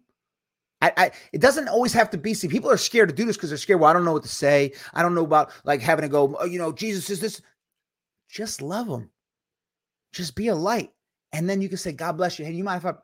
I, 0.81 0.93
I, 0.97 1.11
it 1.33 1.41
doesn't 1.41 1.69
always 1.69 1.93
have 1.93 2.11
to 2.11 2.19
be. 2.19 2.35
See, 2.35 2.49
people 2.49 2.71
are 2.71 2.77
scared 2.77 3.09
to 3.09 3.15
do 3.15 3.25
this 3.25 3.37
because 3.37 3.51
they're 3.51 3.59
scared. 3.59 3.81
Well, 3.81 3.91
I 3.91 3.93
don't 3.93 4.05
know 4.05 4.13
what 4.13 4.23
to 4.25 4.29
say. 4.29 4.73
I 4.93 5.03
don't 5.03 5.15
know 5.15 5.25
about 5.25 5.53
like 5.65 5.81
having 5.81 6.03
to 6.03 6.09
go. 6.09 6.37
Oh, 6.39 6.45
you 6.45 6.59
know, 6.59 6.73
Jesus 6.73 7.09
is 7.11 7.21
this. 7.21 7.41
Just 8.29 8.61
love 8.61 8.89
them. 8.89 9.11
Just 10.13 10.35
be 10.35 10.49
a 10.49 10.55
light, 10.55 10.91
and 11.33 11.49
then 11.49 11.63
you 11.63 11.69
can 11.69 11.79
say, 11.79 11.93
"God 11.93 12.17
bless 12.17 12.39
you." 12.39 12.45
Hey, 12.45 12.53
you 12.53 12.65
mind 12.65 12.83
if 12.83 12.87
I, 12.87 12.95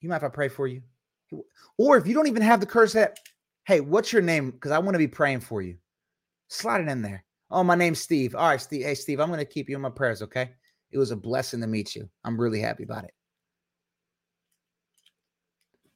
you 0.00 0.08
mind 0.08 0.22
if 0.22 0.26
I 0.26 0.32
pray 0.32 0.48
for 0.48 0.66
you? 0.66 0.82
Or 1.78 1.96
if 1.96 2.06
you 2.06 2.14
don't 2.14 2.28
even 2.28 2.42
have 2.42 2.60
the 2.60 2.66
curse 2.66 2.92
that, 2.92 3.18
hey, 3.66 3.80
what's 3.80 4.12
your 4.12 4.22
name? 4.22 4.50
Because 4.50 4.70
I 4.70 4.78
want 4.78 4.94
to 4.94 4.98
be 4.98 5.08
praying 5.08 5.40
for 5.40 5.62
you. 5.62 5.76
Slide 6.48 6.82
it 6.82 6.88
in 6.88 7.02
there. 7.02 7.24
Oh, 7.54 7.62
my 7.62 7.76
name's 7.76 8.00
Steve. 8.00 8.34
All 8.34 8.48
right, 8.48 8.60
Steve. 8.60 8.84
Hey, 8.84 8.96
Steve, 8.96 9.20
I'm 9.20 9.28
going 9.28 9.38
to 9.38 9.44
keep 9.44 9.68
you 9.68 9.76
in 9.76 9.82
my 9.82 9.88
prayers. 9.88 10.22
Okay. 10.22 10.50
It 10.90 10.98
was 10.98 11.12
a 11.12 11.16
blessing 11.16 11.60
to 11.60 11.68
meet 11.68 11.94
you. 11.94 12.08
I'm 12.24 12.40
really 12.40 12.60
happy 12.60 12.82
about 12.82 13.04
it. 13.04 13.14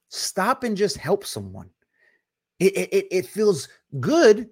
Stop 0.08 0.62
and 0.62 0.76
just 0.76 0.96
help 0.96 1.26
someone. 1.26 1.68
It, 2.60 2.76
it, 2.76 3.06
it 3.10 3.26
feels 3.26 3.68
good, 3.98 4.48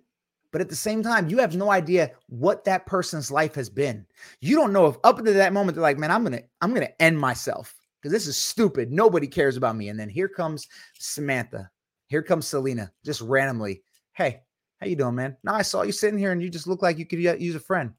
but 0.50 0.60
at 0.60 0.68
the 0.68 0.74
same 0.74 1.00
time, 1.00 1.28
you 1.28 1.38
have 1.38 1.54
no 1.54 1.70
idea 1.70 2.10
what 2.28 2.64
that 2.64 2.86
person's 2.86 3.30
life 3.30 3.54
has 3.54 3.70
been. 3.70 4.04
You 4.40 4.56
don't 4.56 4.72
know 4.72 4.86
if 4.86 4.96
up 5.04 5.18
to 5.18 5.32
that 5.32 5.52
moment 5.52 5.76
they're 5.76 5.82
like, 5.82 5.98
man, 5.98 6.10
I'm 6.10 6.24
gonna, 6.24 6.42
I'm 6.60 6.74
gonna 6.74 6.90
end 6.98 7.18
myself 7.18 7.74
because 8.02 8.12
this 8.12 8.26
is 8.26 8.36
stupid. 8.36 8.90
Nobody 8.90 9.28
cares 9.28 9.56
about 9.56 9.76
me. 9.76 9.90
And 9.90 9.98
then 9.98 10.08
here 10.08 10.28
comes 10.28 10.66
Samantha. 10.98 11.70
Here 12.08 12.22
comes 12.22 12.48
Selena, 12.48 12.92
just 13.04 13.20
randomly. 13.20 13.82
Hey, 14.12 14.42
how 14.80 14.86
you 14.86 14.96
doing, 14.96 15.14
man? 15.14 15.36
Now 15.42 15.54
I 15.54 15.62
saw 15.62 15.82
you 15.82 15.92
sitting 15.92 16.18
here 16.18 16.32
and 16.32 16.42
you 16.42 16.50
just 16.50 16.66
look 16.66 16.82
like 16.82 16.98
you 16.98 17.06
could 17.06 17.18
use 17.18 17.54
a 17.54 17.60
friend. 17.60 17.92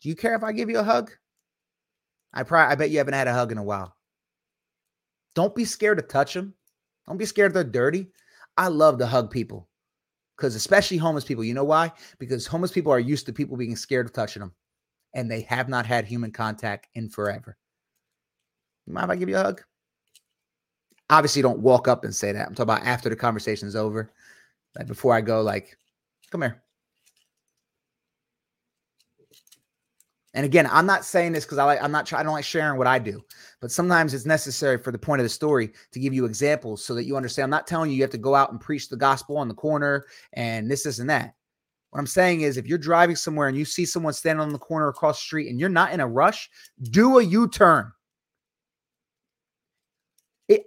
Do 0.00 0.08
you 0.08 0.14
care 0.14 0.34
if 0.34 0.44
I 0.44 0.52
give 0.52 0.70
you 0.70 0.78
a 0.78 0.84
hug? 0.84 1.10
I 2.32 2.42
probably, 2.42 2.72
I 2.72 2.74
bet 2.74 2.90
you 2.90 2.98
haven't 2.98 3.14
had 3.14 3.28
a 3.28 3.32
hug 3.32 3.52
in 3.52 3.58
a 3.58 3.62
while. 3.62 3.96
Don't 5.34 5.54
be 5.54 5.64
scared 5.64 5.98
to 5.98 6.02
touch 6.04 6.34
them. 6.34 6.54
Don't 7.06 7.16
be 7.16 7.26
scared 7.26 7.54
they're 7.54 7.64
dirty. 7.64 8.08
I 8.56 8.68
love 8.68 8.98
to 8.98 9.06
hug 9.06 9.30
people 9.30 9.68
because, 10.36 10.54
especially 10.54 10.96
homeless 10.96 11.24
people. 11.24 11.44
You 11.44 11.54
know 11.54 11.64
why? 11.64 11.92
Because 12.18 12.46
homeless 12.46 12.72
people 12.72 12.92
are 12.92 13.00
used 13.00 13.26
to 13.26 13.32
people 13.32 13.56
being 13.56 13.76
scared 13.76 14.06
of 14.06 14.12
touching 14.12 14.40
them 14.40 14.52
and 15.14 15.30
they 15.30 15.42
have 15.42 15.68
not 15.68 15.86
had 15.86 16.04
human 16.04 16.30
contact 16.30 16.88
in 16.94 17.08
forever. 17.08 17.56
You 18.86 18.92
mind 18.92 19.04
if 19.04 19.10
I 19.10 19.16
give 19.16 19.28
you 19.28 19.36
a 19.36 19.42
hug? 19.42 19.62
Obviously, 21.10 21.42
don't 21.42 21.60
walk 21.60 21.88
up 21.88 22.04
and 22.04 22.14
say 22.14 22.32
that. 22.32 22.46
I'm 22.46 22.54
talking 22.54 22.74
about 22.74 22.86
after 22.86 23.08
the 23.08 23.16
conversation 23.16 23.68
is 23.68 23.76
over. 23.76 24.12
Like 24.76 24.86
before 24.86 25.14
I 25.14 25.20
go, 25.20 25.42
like, 25.42 25.76
come 26.30 26.42
here. 26.42 26.64
And 30.34 30.44
again, 30.44 30.68
I'm 30.70 30.86
not 30.86 31.04
saying 31.04 31.32
this 31.32 31.44
because 31.44 31.58
I 31.58 31.64
like 31.64 31.80
I'm 31.80 31.92
not 31.92 32.06
trying 32.06 32.20
I 32.20 32.22
don't 32.24 32.32
like 32.32 32.44
sharing 32.44 32.76
what 32.76 32.88
I 32.88 32.98
do, 32.98 33.22
but 33.60 33.70
sometimes 33.70 34.12
it's 34.14 34.26
necessary 34.26 34.78
for 34.78 34.90
the 34.90 34.98
point 34.98 35.20
of 35.20 35.24
the 35.24 35.28
story 35.28 35.70
to 35.92 36.00
give 36.00 36.12
you 36.12 36.24
examples 36.24 36.84
so 36.84 36.92
that 36.94 37.04
you 37.04 37.16
understand. 37.16 37.44
I'm 37.44 37.50
not 37.50 37.68
telling 37.68 37.88
you 37.90 37.96
you 37.96 38.02
have 38.02 38.10
to 38.10 38.18
go 38.18 38.34
out 38.34 38.50
and 38.50 38.60
preach 38.60 38.88
the 38.88 38.96
gospel 38.96 39.36
on 39.36 39.46
the 39.46 39.54
corner 39.54 40.06
and 40.32 40.68
this, 40.68 40.82
this, 40.82 40.98
and 40.98 41.08
that. 41.08 41.34
What 41.90 42.00
I'm 42.00 42.06
saying 42.08 42.40
is, 42.40 42.56
if 42.56 42.66
you're 42.66 42.78
driving 42.78 43.14
somewhere 43.14 43.46
and 43.46 43.56
you 43.56 43.64
see 43.64 43.86
someone 43.86 44.12
standing 44.12 44.42
on 44.42 44.52
the 44.52 44.58
corner 44.58 44.88
across 44.88 45.20
the 45.20 45.24
street 45.24 45.48
and 45.48 45.60
you're 45.60 45.68
not 45.68 45.92
in 45.92 46.00
a 46.00 46.08
rush, 46.08 46.50
do 46.90 47.20
a 47.20 47.22
U 47.22 47.46
turn. 47.46 47.92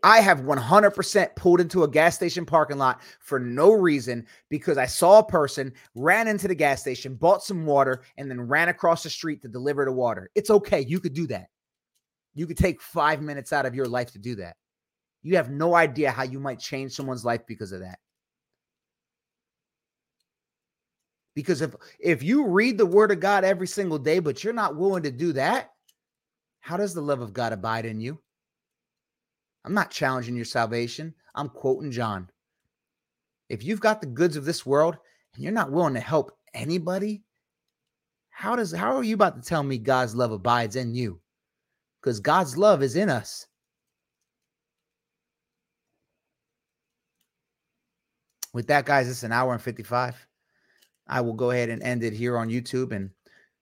I 0.03 0.21
have 0.21 0.39
100% 0.39 1.35
pulled 1.35 1.61
into 1.61 1.83
a 1.83 1.87
gas 1.87 2.15
station 2.15 2.45
parking 2.45 2.79
lot 2.79 3.01
for 3.19 3.39
no 3.39 3.71
reason 3.71 4.25
because 4.49 4.77
I 4.77 4.87
saw 4.87 5.19
a 5.19 5.25
person, 5.25 5.71
ran 5.93 6.27
into 6.27 6.47
the 6.47 6.55
gas 6.55 6.81
station, 6.81 7.13
bought 7.13 7.43
some 7.43 7.63
water, 7.65 8.01
and 8.17 8.29
then 8.29 8.41
ran 8.41 8.69
across 8.69 9.03
the 9.03 9.09
street 9.09 9.41
to 9.43 9.47
deliver 9.47 9.85
the 9.85 9.91
water. 9.91 10.31
It's 10.33 10.49
okay. 10.49 10.81
You 10.81 10.99
could 10.99 11.13
do 11.13 11.27
that. 11.27 11.49
You 12.33 12.47
could 12.47 12.57
take 12.57 12.81
five 12.81 13.21
minutes 13.21 13.53
out 13.53 13.67
of 13.67 13.75
your 13.75 13.87
life 13.87 14.11
to 14.13 14.19
do 14.19 14.35
that. 14.35 14.55
You 15.21 15.35
have 15.35 15.51
no 15.51 15.75
idea 15.75 16.09
how 16.09 16.23
you 16.23 16.39
might 16.39 16.59
change 16.59 16.93
someone's 16.93 17.25
life 17.25 17.41
because 17.47 17.71
of 17.71 17.81
that. 17.81 17.99
Because 21.35 21.61
if 21.61 21.75
if 21.99 22.23
you 22.23 22.47
read 22.47 22.79
the 22.79 22.85
word 22.85 23.11
of 23.11 23.19
God 23.19 23.43
every 23.43 23.67
single 23.67 23.99
day, 23.99 24.17
but 24.17 24.43
you're 24.43 24.53
not 24.53 24.75
willing 24.75 25.03
to 25.03 25.11
do 25.11 25.33
that, 25.33 25.69
how 26.61 26.77
does 26.77 26.95
the 26.95 27.01
love 27.01 27.21
of 27.21 27.31
God 27.31 27.53
abide 27.53 27.85
in 27.85 27.99
you? 27.99 28.19
I'm 29.67 29.73
not 29.73 29.91
challenging 29.91 30.37
your 30.37 30.45
salvation. 30.45 31.13
I'm 31.35 31.49
quoting 31.49 31.91
John. 31.91 32.29
If 33.49 33.65
you've 33.65 33.81
got 33.81 33.99
the 33.99 34.07
goods 34.07 34.37
of 34.37 34.45
this 34.45 34.65
world 34.65 34.95
and 35.35 35.43
you're 35.43 35.51
not 35.51 35.73
willing 35.73 35.95
to 35.95 35.99
help 35.99 36.31
anybody, 36.53 37.23
how 38.29 38.55
does 38.55 38.71
how 38.71 38.95
are 38.95 39.03
you 39.03 39.15
about 39.15 39.35
to 39.35 39.45
tell 39.45 39.63
me 39.63 39.77
God's 39.77 40.15
love 40.15 40.31
abides 40.31 40.77
in 40.77 40.95
you? 40.95 41.19
Because 41.99 42.21
God's 42.21 42.57
love 42.57 42.81
is 42.81 42.95
in 42.95 43.09
us. 43.09 43.45
With 48.53 48.67
that, 48.67 48.85
guys, 48.85 49.09
it's 49.09 49.23
an 49.23 49.33
hour 49.33 49.51
and 49.51 49.61
55. 49.61 50.15
I 51.07 51.19
will 51.19 51.33
go 51.33 51.51
ahead 51.51 51.67
and 51.67 51.83
end 51.83 52.05
it 52.05 52.13
here 52.13 52.37
on 52.37 52.47
YouTube. 52.47 52.93
And 52.93 53.09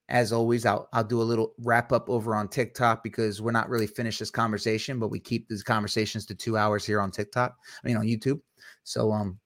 as 0.09 0.31
always, 0.31 0.65
I'll 0.65 0.87
I'll 0.93 1.03
do 1.03 1.21
a 1.21 1.23
little 1.23 1.53
wrap 1.59 1.91
up 1.91 2.09
over 2.09 2.35
on 2.35 2.47
TikTok 2.47 3.03
because 3.03 3.41
we're 3.41 3.51
not 3.51 3.69
really 3.69 3.87
finished 3.87 4.19
this 4.19 4.29
conversation, 4.29 4.99
but 4.99 5.09
we 5.09 5.19
keep 5.19 5.47
these 5.47 5.63
conversations 5.63 6.25
to 6.27 6.35
two 6.35 6.57
hours 6.57 6.85
here 6.85 7.01
on 7.01 7.11
TikTok. 7.11 7.55
I 7.83 7.87
mean 7.87 7.97
on 7.97 8.05
YouTube. 8.05 8.39
So 8.83 9.11
um 9.11 9.39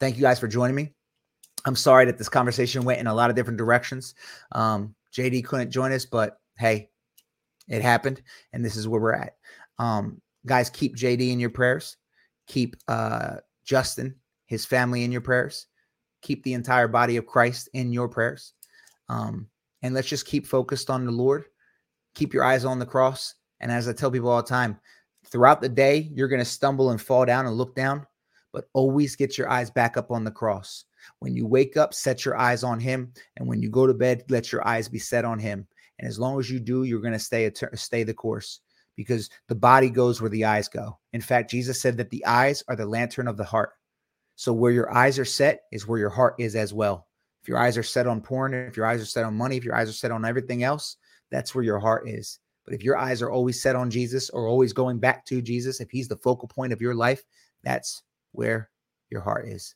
thank 0.00 0.16
you 0.16 0.22
guys 0.22 0.40
for 0.40 0.48
joining 0.48 0.76
me. 0.76 0.92
I'm 1.64 1.76
sorry 1.76 2.06
that 2.06 2.18
this 2.18 2.28
conversation 2.28 2.84
went 2.84 3.00
in 3.00 3.06
a 3.06 3.14
lot 3.14 3.30
of 3.30 3.36
different 3.36 3.58
directions. 3.58 4.14
Um, 4.52 4.94
JD 5.12 5.44
couldn't 5.44 5.70
join 5.70 5.92
us, 5.92 6.04
but 6.04 6.38
hey, 6.58 6.90
it 7.68 7.82
happened, 7.82 8.20
and 8.52 8.64
this 8.64 8.74
is 8.74 8.88
where 8.88 9.00
we're 9.00 9.14
at. 9.14 9.36
Um, 9.78 10.20
guys, 10.44 10.70
keep 10.70 10.96
JD 10.96 11.30
in 11.30 11.38
your 11.38 11.50
prayers. 11.50 11.98
Keep 12.48 12.76
uh, 12.88 13.36
Justin, 13.64 14.16
his 14.46 14.66
family 14.66 15.04
in 15.04 15.12
your 15.12 15.20
prayers 15.20 15.66
keep 16.22 16.42
the 16.44 16.54
entire 16.54 16.88
body 16.88 17.16
of 17.16 17.26
Christ 17.26 17.68
in 17.74 17.92
your 17.92 18.08
prayers. 18.08 18.54
Um, 19.08 19.48
and 19.82 19.94
let's 19.94 20.08
just 20.08 20.26
keep 20.26 20.46
focused 20.46 20.90
on 20.90 21.04
the 21.04 21.12
Lord. 21.12 21.44
Keep 22.14 22.34
your 22.34 22.44
eyes 22.44 22.64
on 22.64 22.78
the 22.78 22.86
cross. 22.86 23.34
And 23.60 23.70
as 23.70 23.88
I 23.88 23.92
tell 23.92 24.10
people 24.10 24.28
all 24.28 24.42
the 24.42 24.48
time, 24.48 24.78
throughout 25.26 25.60
the 25.60 25.68
day, 25.68 26.10
you're 26.12 26.28
going 26.28 26.40
to 26.40 26.44
stumble 26.44 26.90
and 26.90 27.00
fall 27.00 27.24
down 27.24 27.46
and 27.46 27.56
look 27.56 27.74
down, 27.74 28.06
but 28.52 28.68
always 28.74 29.16
get 29.16 29.38
your 29.38 29.48
eyes 29.48 29.70
back 29.70 29.96
up 29.96 30.10
on 30.10 30.24
the 30.24 30.30
cross. 30.30 30.84
When 31.18 31.34
you 31.34 31.46
wake 31.46 31.76
up, 31.76 31.94
set 31.94 32.24
your 32.24 32.36
eyes 32.36 32.62
on 32.62 32.78
Him. 32.80 33.12
And 33.36 33.48
when 33.48 33.60
you 33.62 33.70
go 33.70 33.86
to 33.86 33.94
bed, 33.94 34.24
let 34.28 34.52
your 34.52 34.66
eyes 34.66 34.88
be 34.88 34.98
set 34.98 35.24
on 35.24 35.38
Him. 35.38 35.66
And 35.98 36.08
as 36.08 36.18
long 36.18 36.38
as 36.38 36.50
you 36.50 36.58
do, 36.60 36.84
you're 36.84 37.00
going 37.00 37.12
to 37.12 37.18
stay 37.18 37.50
stay 37.74 38.02
the 38.02 38.14
course 38.14 38.60
because 38.96 39.30
the 39.48 39.54
body 39.54 39.90
goes 39.90 40.20
where 40.20 40.30
the 40.30 40.44
eyes 40.44 40.68
go. 40.68 40.98
In 41.12 41.20
fact, 41.20 41.50
Jesus 41.50 41.80
said 41.80 41.96
that 41.96 42.10
the 42.10 42.24
eyes 42.26 42.62
are 42.68 42.76
the 42.76 42.86
lantern 42.86 43.28
of 43.28 43.36
the 43.36 43.44
heart. 43.44 43.72
So 44.36 44.52
where 44.52 44.72
your 44.72 44.92
eyes 44.92 45.18
are 45.18 45.24
set 45.24 45.62
is 45.72 45.86
where 45.86 45.98
your 45.98 46.10
heart 46.10 46.34
is 46.38 46.56
as 46.56 46.74
well. 46.74 47.06
If 47.42 47.48
your 47.48 47.58
eyes 47.58 47.76
are 47.76 47.82
set 47.82 48.06
on 48.06 48.20
porn, 48.20 48.54
if 48.54 48.76
your 48.76 48.86
eyes 48.86 49.02
are 49.02 49.06
set 49.06 49.24
on 49.24 49.36
money, 49.36 49.56
if 49.56 49.64
your 49.64 49.74
eyes 49.74 49.88
are 49.88 49.94
set 49.94 50.12
on 50.12 50.24
everything 50.24 50.62
else, 50.62 50.96
that's 51.30 51.54
where 51.54 51.64
your 51.64 51.80
heart 51.80 52.08
is. 52.08 52.38
But 52.64 52.74
if 52.74 52.84
your 52.84 52.96
eyes 52.96 53.20
are 53.20 53.30
always 53.30 53.60
set 53.60 53.74
on 53.74 53.90
Jesus 53.90 54.30
or 54.30 54.46
always 54.46 54.72
going 54.72 54.98
back 54.98 55.26
to 55.26 55.42
Jesus, 55.42 55.80
if 55.80 55.90
he's 55.90 56.06
the 56.06 56.16
focal 56.16 56.46
point 56.46 56.72
of 56.72 56.80
your 56.80 56.94
life, 56.94 57.24
that's 57.64 58.02
where 58.30 58.70
your 59.10 59.20
heart 59.20 59.48
is. 59.48 59.74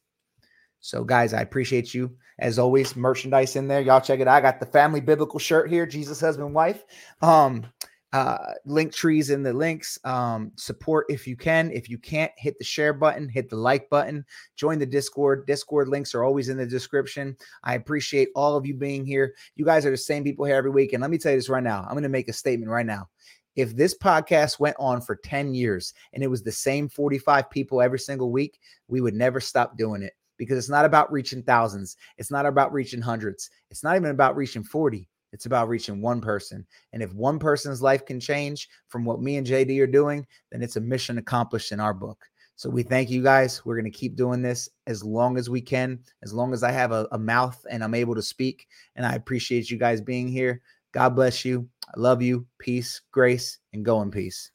So, 0.80 1.02
guys, 1.02 1.34
I 1.34 1.40
appreciate 1.40 1.92
you 1.92 2.16
as 2.38 2.60
always. 2.60 2.94
Merchandise 2.94 3.56
in 3.56 3.66
there, 3.66 3.80
y'all 3.80 4.00
check 4.00 4.20
it 4.20 4.28
out. 4.28 4.36
I 4.36 4.40
got 4.40 4.60
the 4.60 4.66
family 4.66 5.00
biblical 5.00 5.40
shirt 5.40 5.68
here, 5.68 5.86
Jesus 5.86 6.20
husband 6.20 6.54
wife. 6.54 6.84
Um, 7.22 7.66
uh, 8.12 8.52
Linktree's 8.66 9.30
in 9.30 9.42
the 9.42 9.52
links. 9.52 9.98
Um, 10.04 10.52
support 10.56 11.06
if 11.08 11.26
you 11.26 11.36
can. 11.36 11.70
If 11.70 11.90
you 11.90 11.98
can't, 11.98 12.32
hit 12.36 12.56
the 12.58 12.64
share 12.64 12.92
button, 12.92 13.28
hit 13.28 13.50
the 13.50 13.56
like 13.56 13.90
button, 13.90 14.24
join 14.54 14.78
the 14.78 14.86
Discord. 14.86 15.46
Discord 15.46 15.88
links 15.88 16.14
are 16.14 16.24
always 16.24 16.48
in 16.48 16.56
the 16.56 16.66
description. 16.66 17.36
I 17.64 17.74
appreciate 17.74 18.28
all 18.34 18.56
of 18.56 18.66
you 18.66 18.74
being 18.74 19.04
here. 19.04 19.34
You 19.56 19.64
guys 19.64 19.84
are 19.84 19.90
the 19.90 19.96
same 19.96 20.24
people 20.24 20.46
here 20.46 20.56
every 20.56 20.70
week. 20.70 20.92
And 20.92 21.02
let 21.02 21.10
me 21.10 21.18
tell 21.18 21.32
you 21.32 21.38
this 21.38 21.48
right 21.48 21.62
now. 21.62 21.82
I'm 21.82 21.94
going 21.94 22.04
to 22.04 22.08
make 22.08 22.28
a 22.28 22.32
statement 22.32 22.70
right 22.70 22.86
now. 22.86 23.08
If 23.56 23.74
this 23.74 23.96
podcast 23.96 24.60
went 24.60 24.76
on 24.78 25.00
for 25.00 25.16
10 25.16 25.54
years 25.54 25.94
and 26.12 26.22
it 26.22 26.28
was 26.28 26.42
the 26.42 26.52
same 26.52 26.88
45 26.88 27.50
people 27.50 27.80
every 27.80 27.98
single 27.98 28.30
week, 28.30 28.60
we 28.86 29.00
would 29.00 29.14
never 29.14 29.40
stop 29.40 29.76
doing 29.78 30.02
it 30.02 30.12
because 30.36 30.58
it's 30.58 30.68
not 30.68 30.84
about 30.84 31.10
reaching 31.10 31.42
thousands. 31.42 31.96
It's 32.18 32.30
not 32.30 32.44
about 32.44 32.72
reaching 32.72 33.00
hundreds. 33.00 33.50
It's 33.70 33.82
not 33.82 33.96
even 33.96 34.10
about 34.10 34.36
reaching 34.36 34.62
40 34.62 35.08
it's 35.32 35.46
about 35.46 35.68
reaching 35.68 36.00
one 36.00 36.20
person. 36.20 36.66
And 36.92 37.02
if 37.02 37.12
one 37.12 37.38
person's 37.38 37.82
life 37.82 38.06
can 38.06 38.20
change 38.20 38.68
from 38.88 39.04
what 39.04 39.20
me 39.20 39.36
and 39.36 39.46
JD 39.46 39.80
are 39.80 39.86
doing, 39.86 40.26
then 40.50 40.62
it's 40.62 40.76
a 40.76 40.80
mission 40.80 41.18
accomplished 41.18 41.72
in 41.72 41.80
our 41.80 41.94
book. 41.94 42.24
So 42.56 42.70
we 42.70 42.82
thank 42.82 43.10
you 43.10 43.22
guys. 43.22 43.64
We're 43.64 43.76
going 43.76 43.90
to 43.90 43.98
keep 43.98 44.16
doing 44.16 44.40
this 44.40 44.68
as 44.86 45.04
long 45.04 45.36
as 45.36 45.50
we 45.50 45.60
can, 45.60 45.98
as 46.22 46.32
long 46.32 46.54
as 46.54 46.62
I 46.62 46.72
have 46.72 46.90
a, 46.90 47.06
a, 47.12 47.18
mouth 47.18 47.62
and 47.70 47.84
I'm 47.84 47.94
able 47.94 48.14
to 48.14 48.22
speak. 48.22 48.66
And 48.96 49.04
I 49.04 49.14
appreciate 49.14 49.70
you 49.70 49.76
guys 49.76 50.00
being 50.00 50.26
here. 50.26 50.62
God 50.92 51.10
bless 51.10 51.44
you. 51.44 51.68
I 51.86 52.00
love 52.00 52.22
you. 52.22 52.46
Peace, 52.58 53.02
grace, 53.12 53.58
and 53.74 53.84
go 53.84 54.00
in 54.00 54.10
peace. 54.10 54.52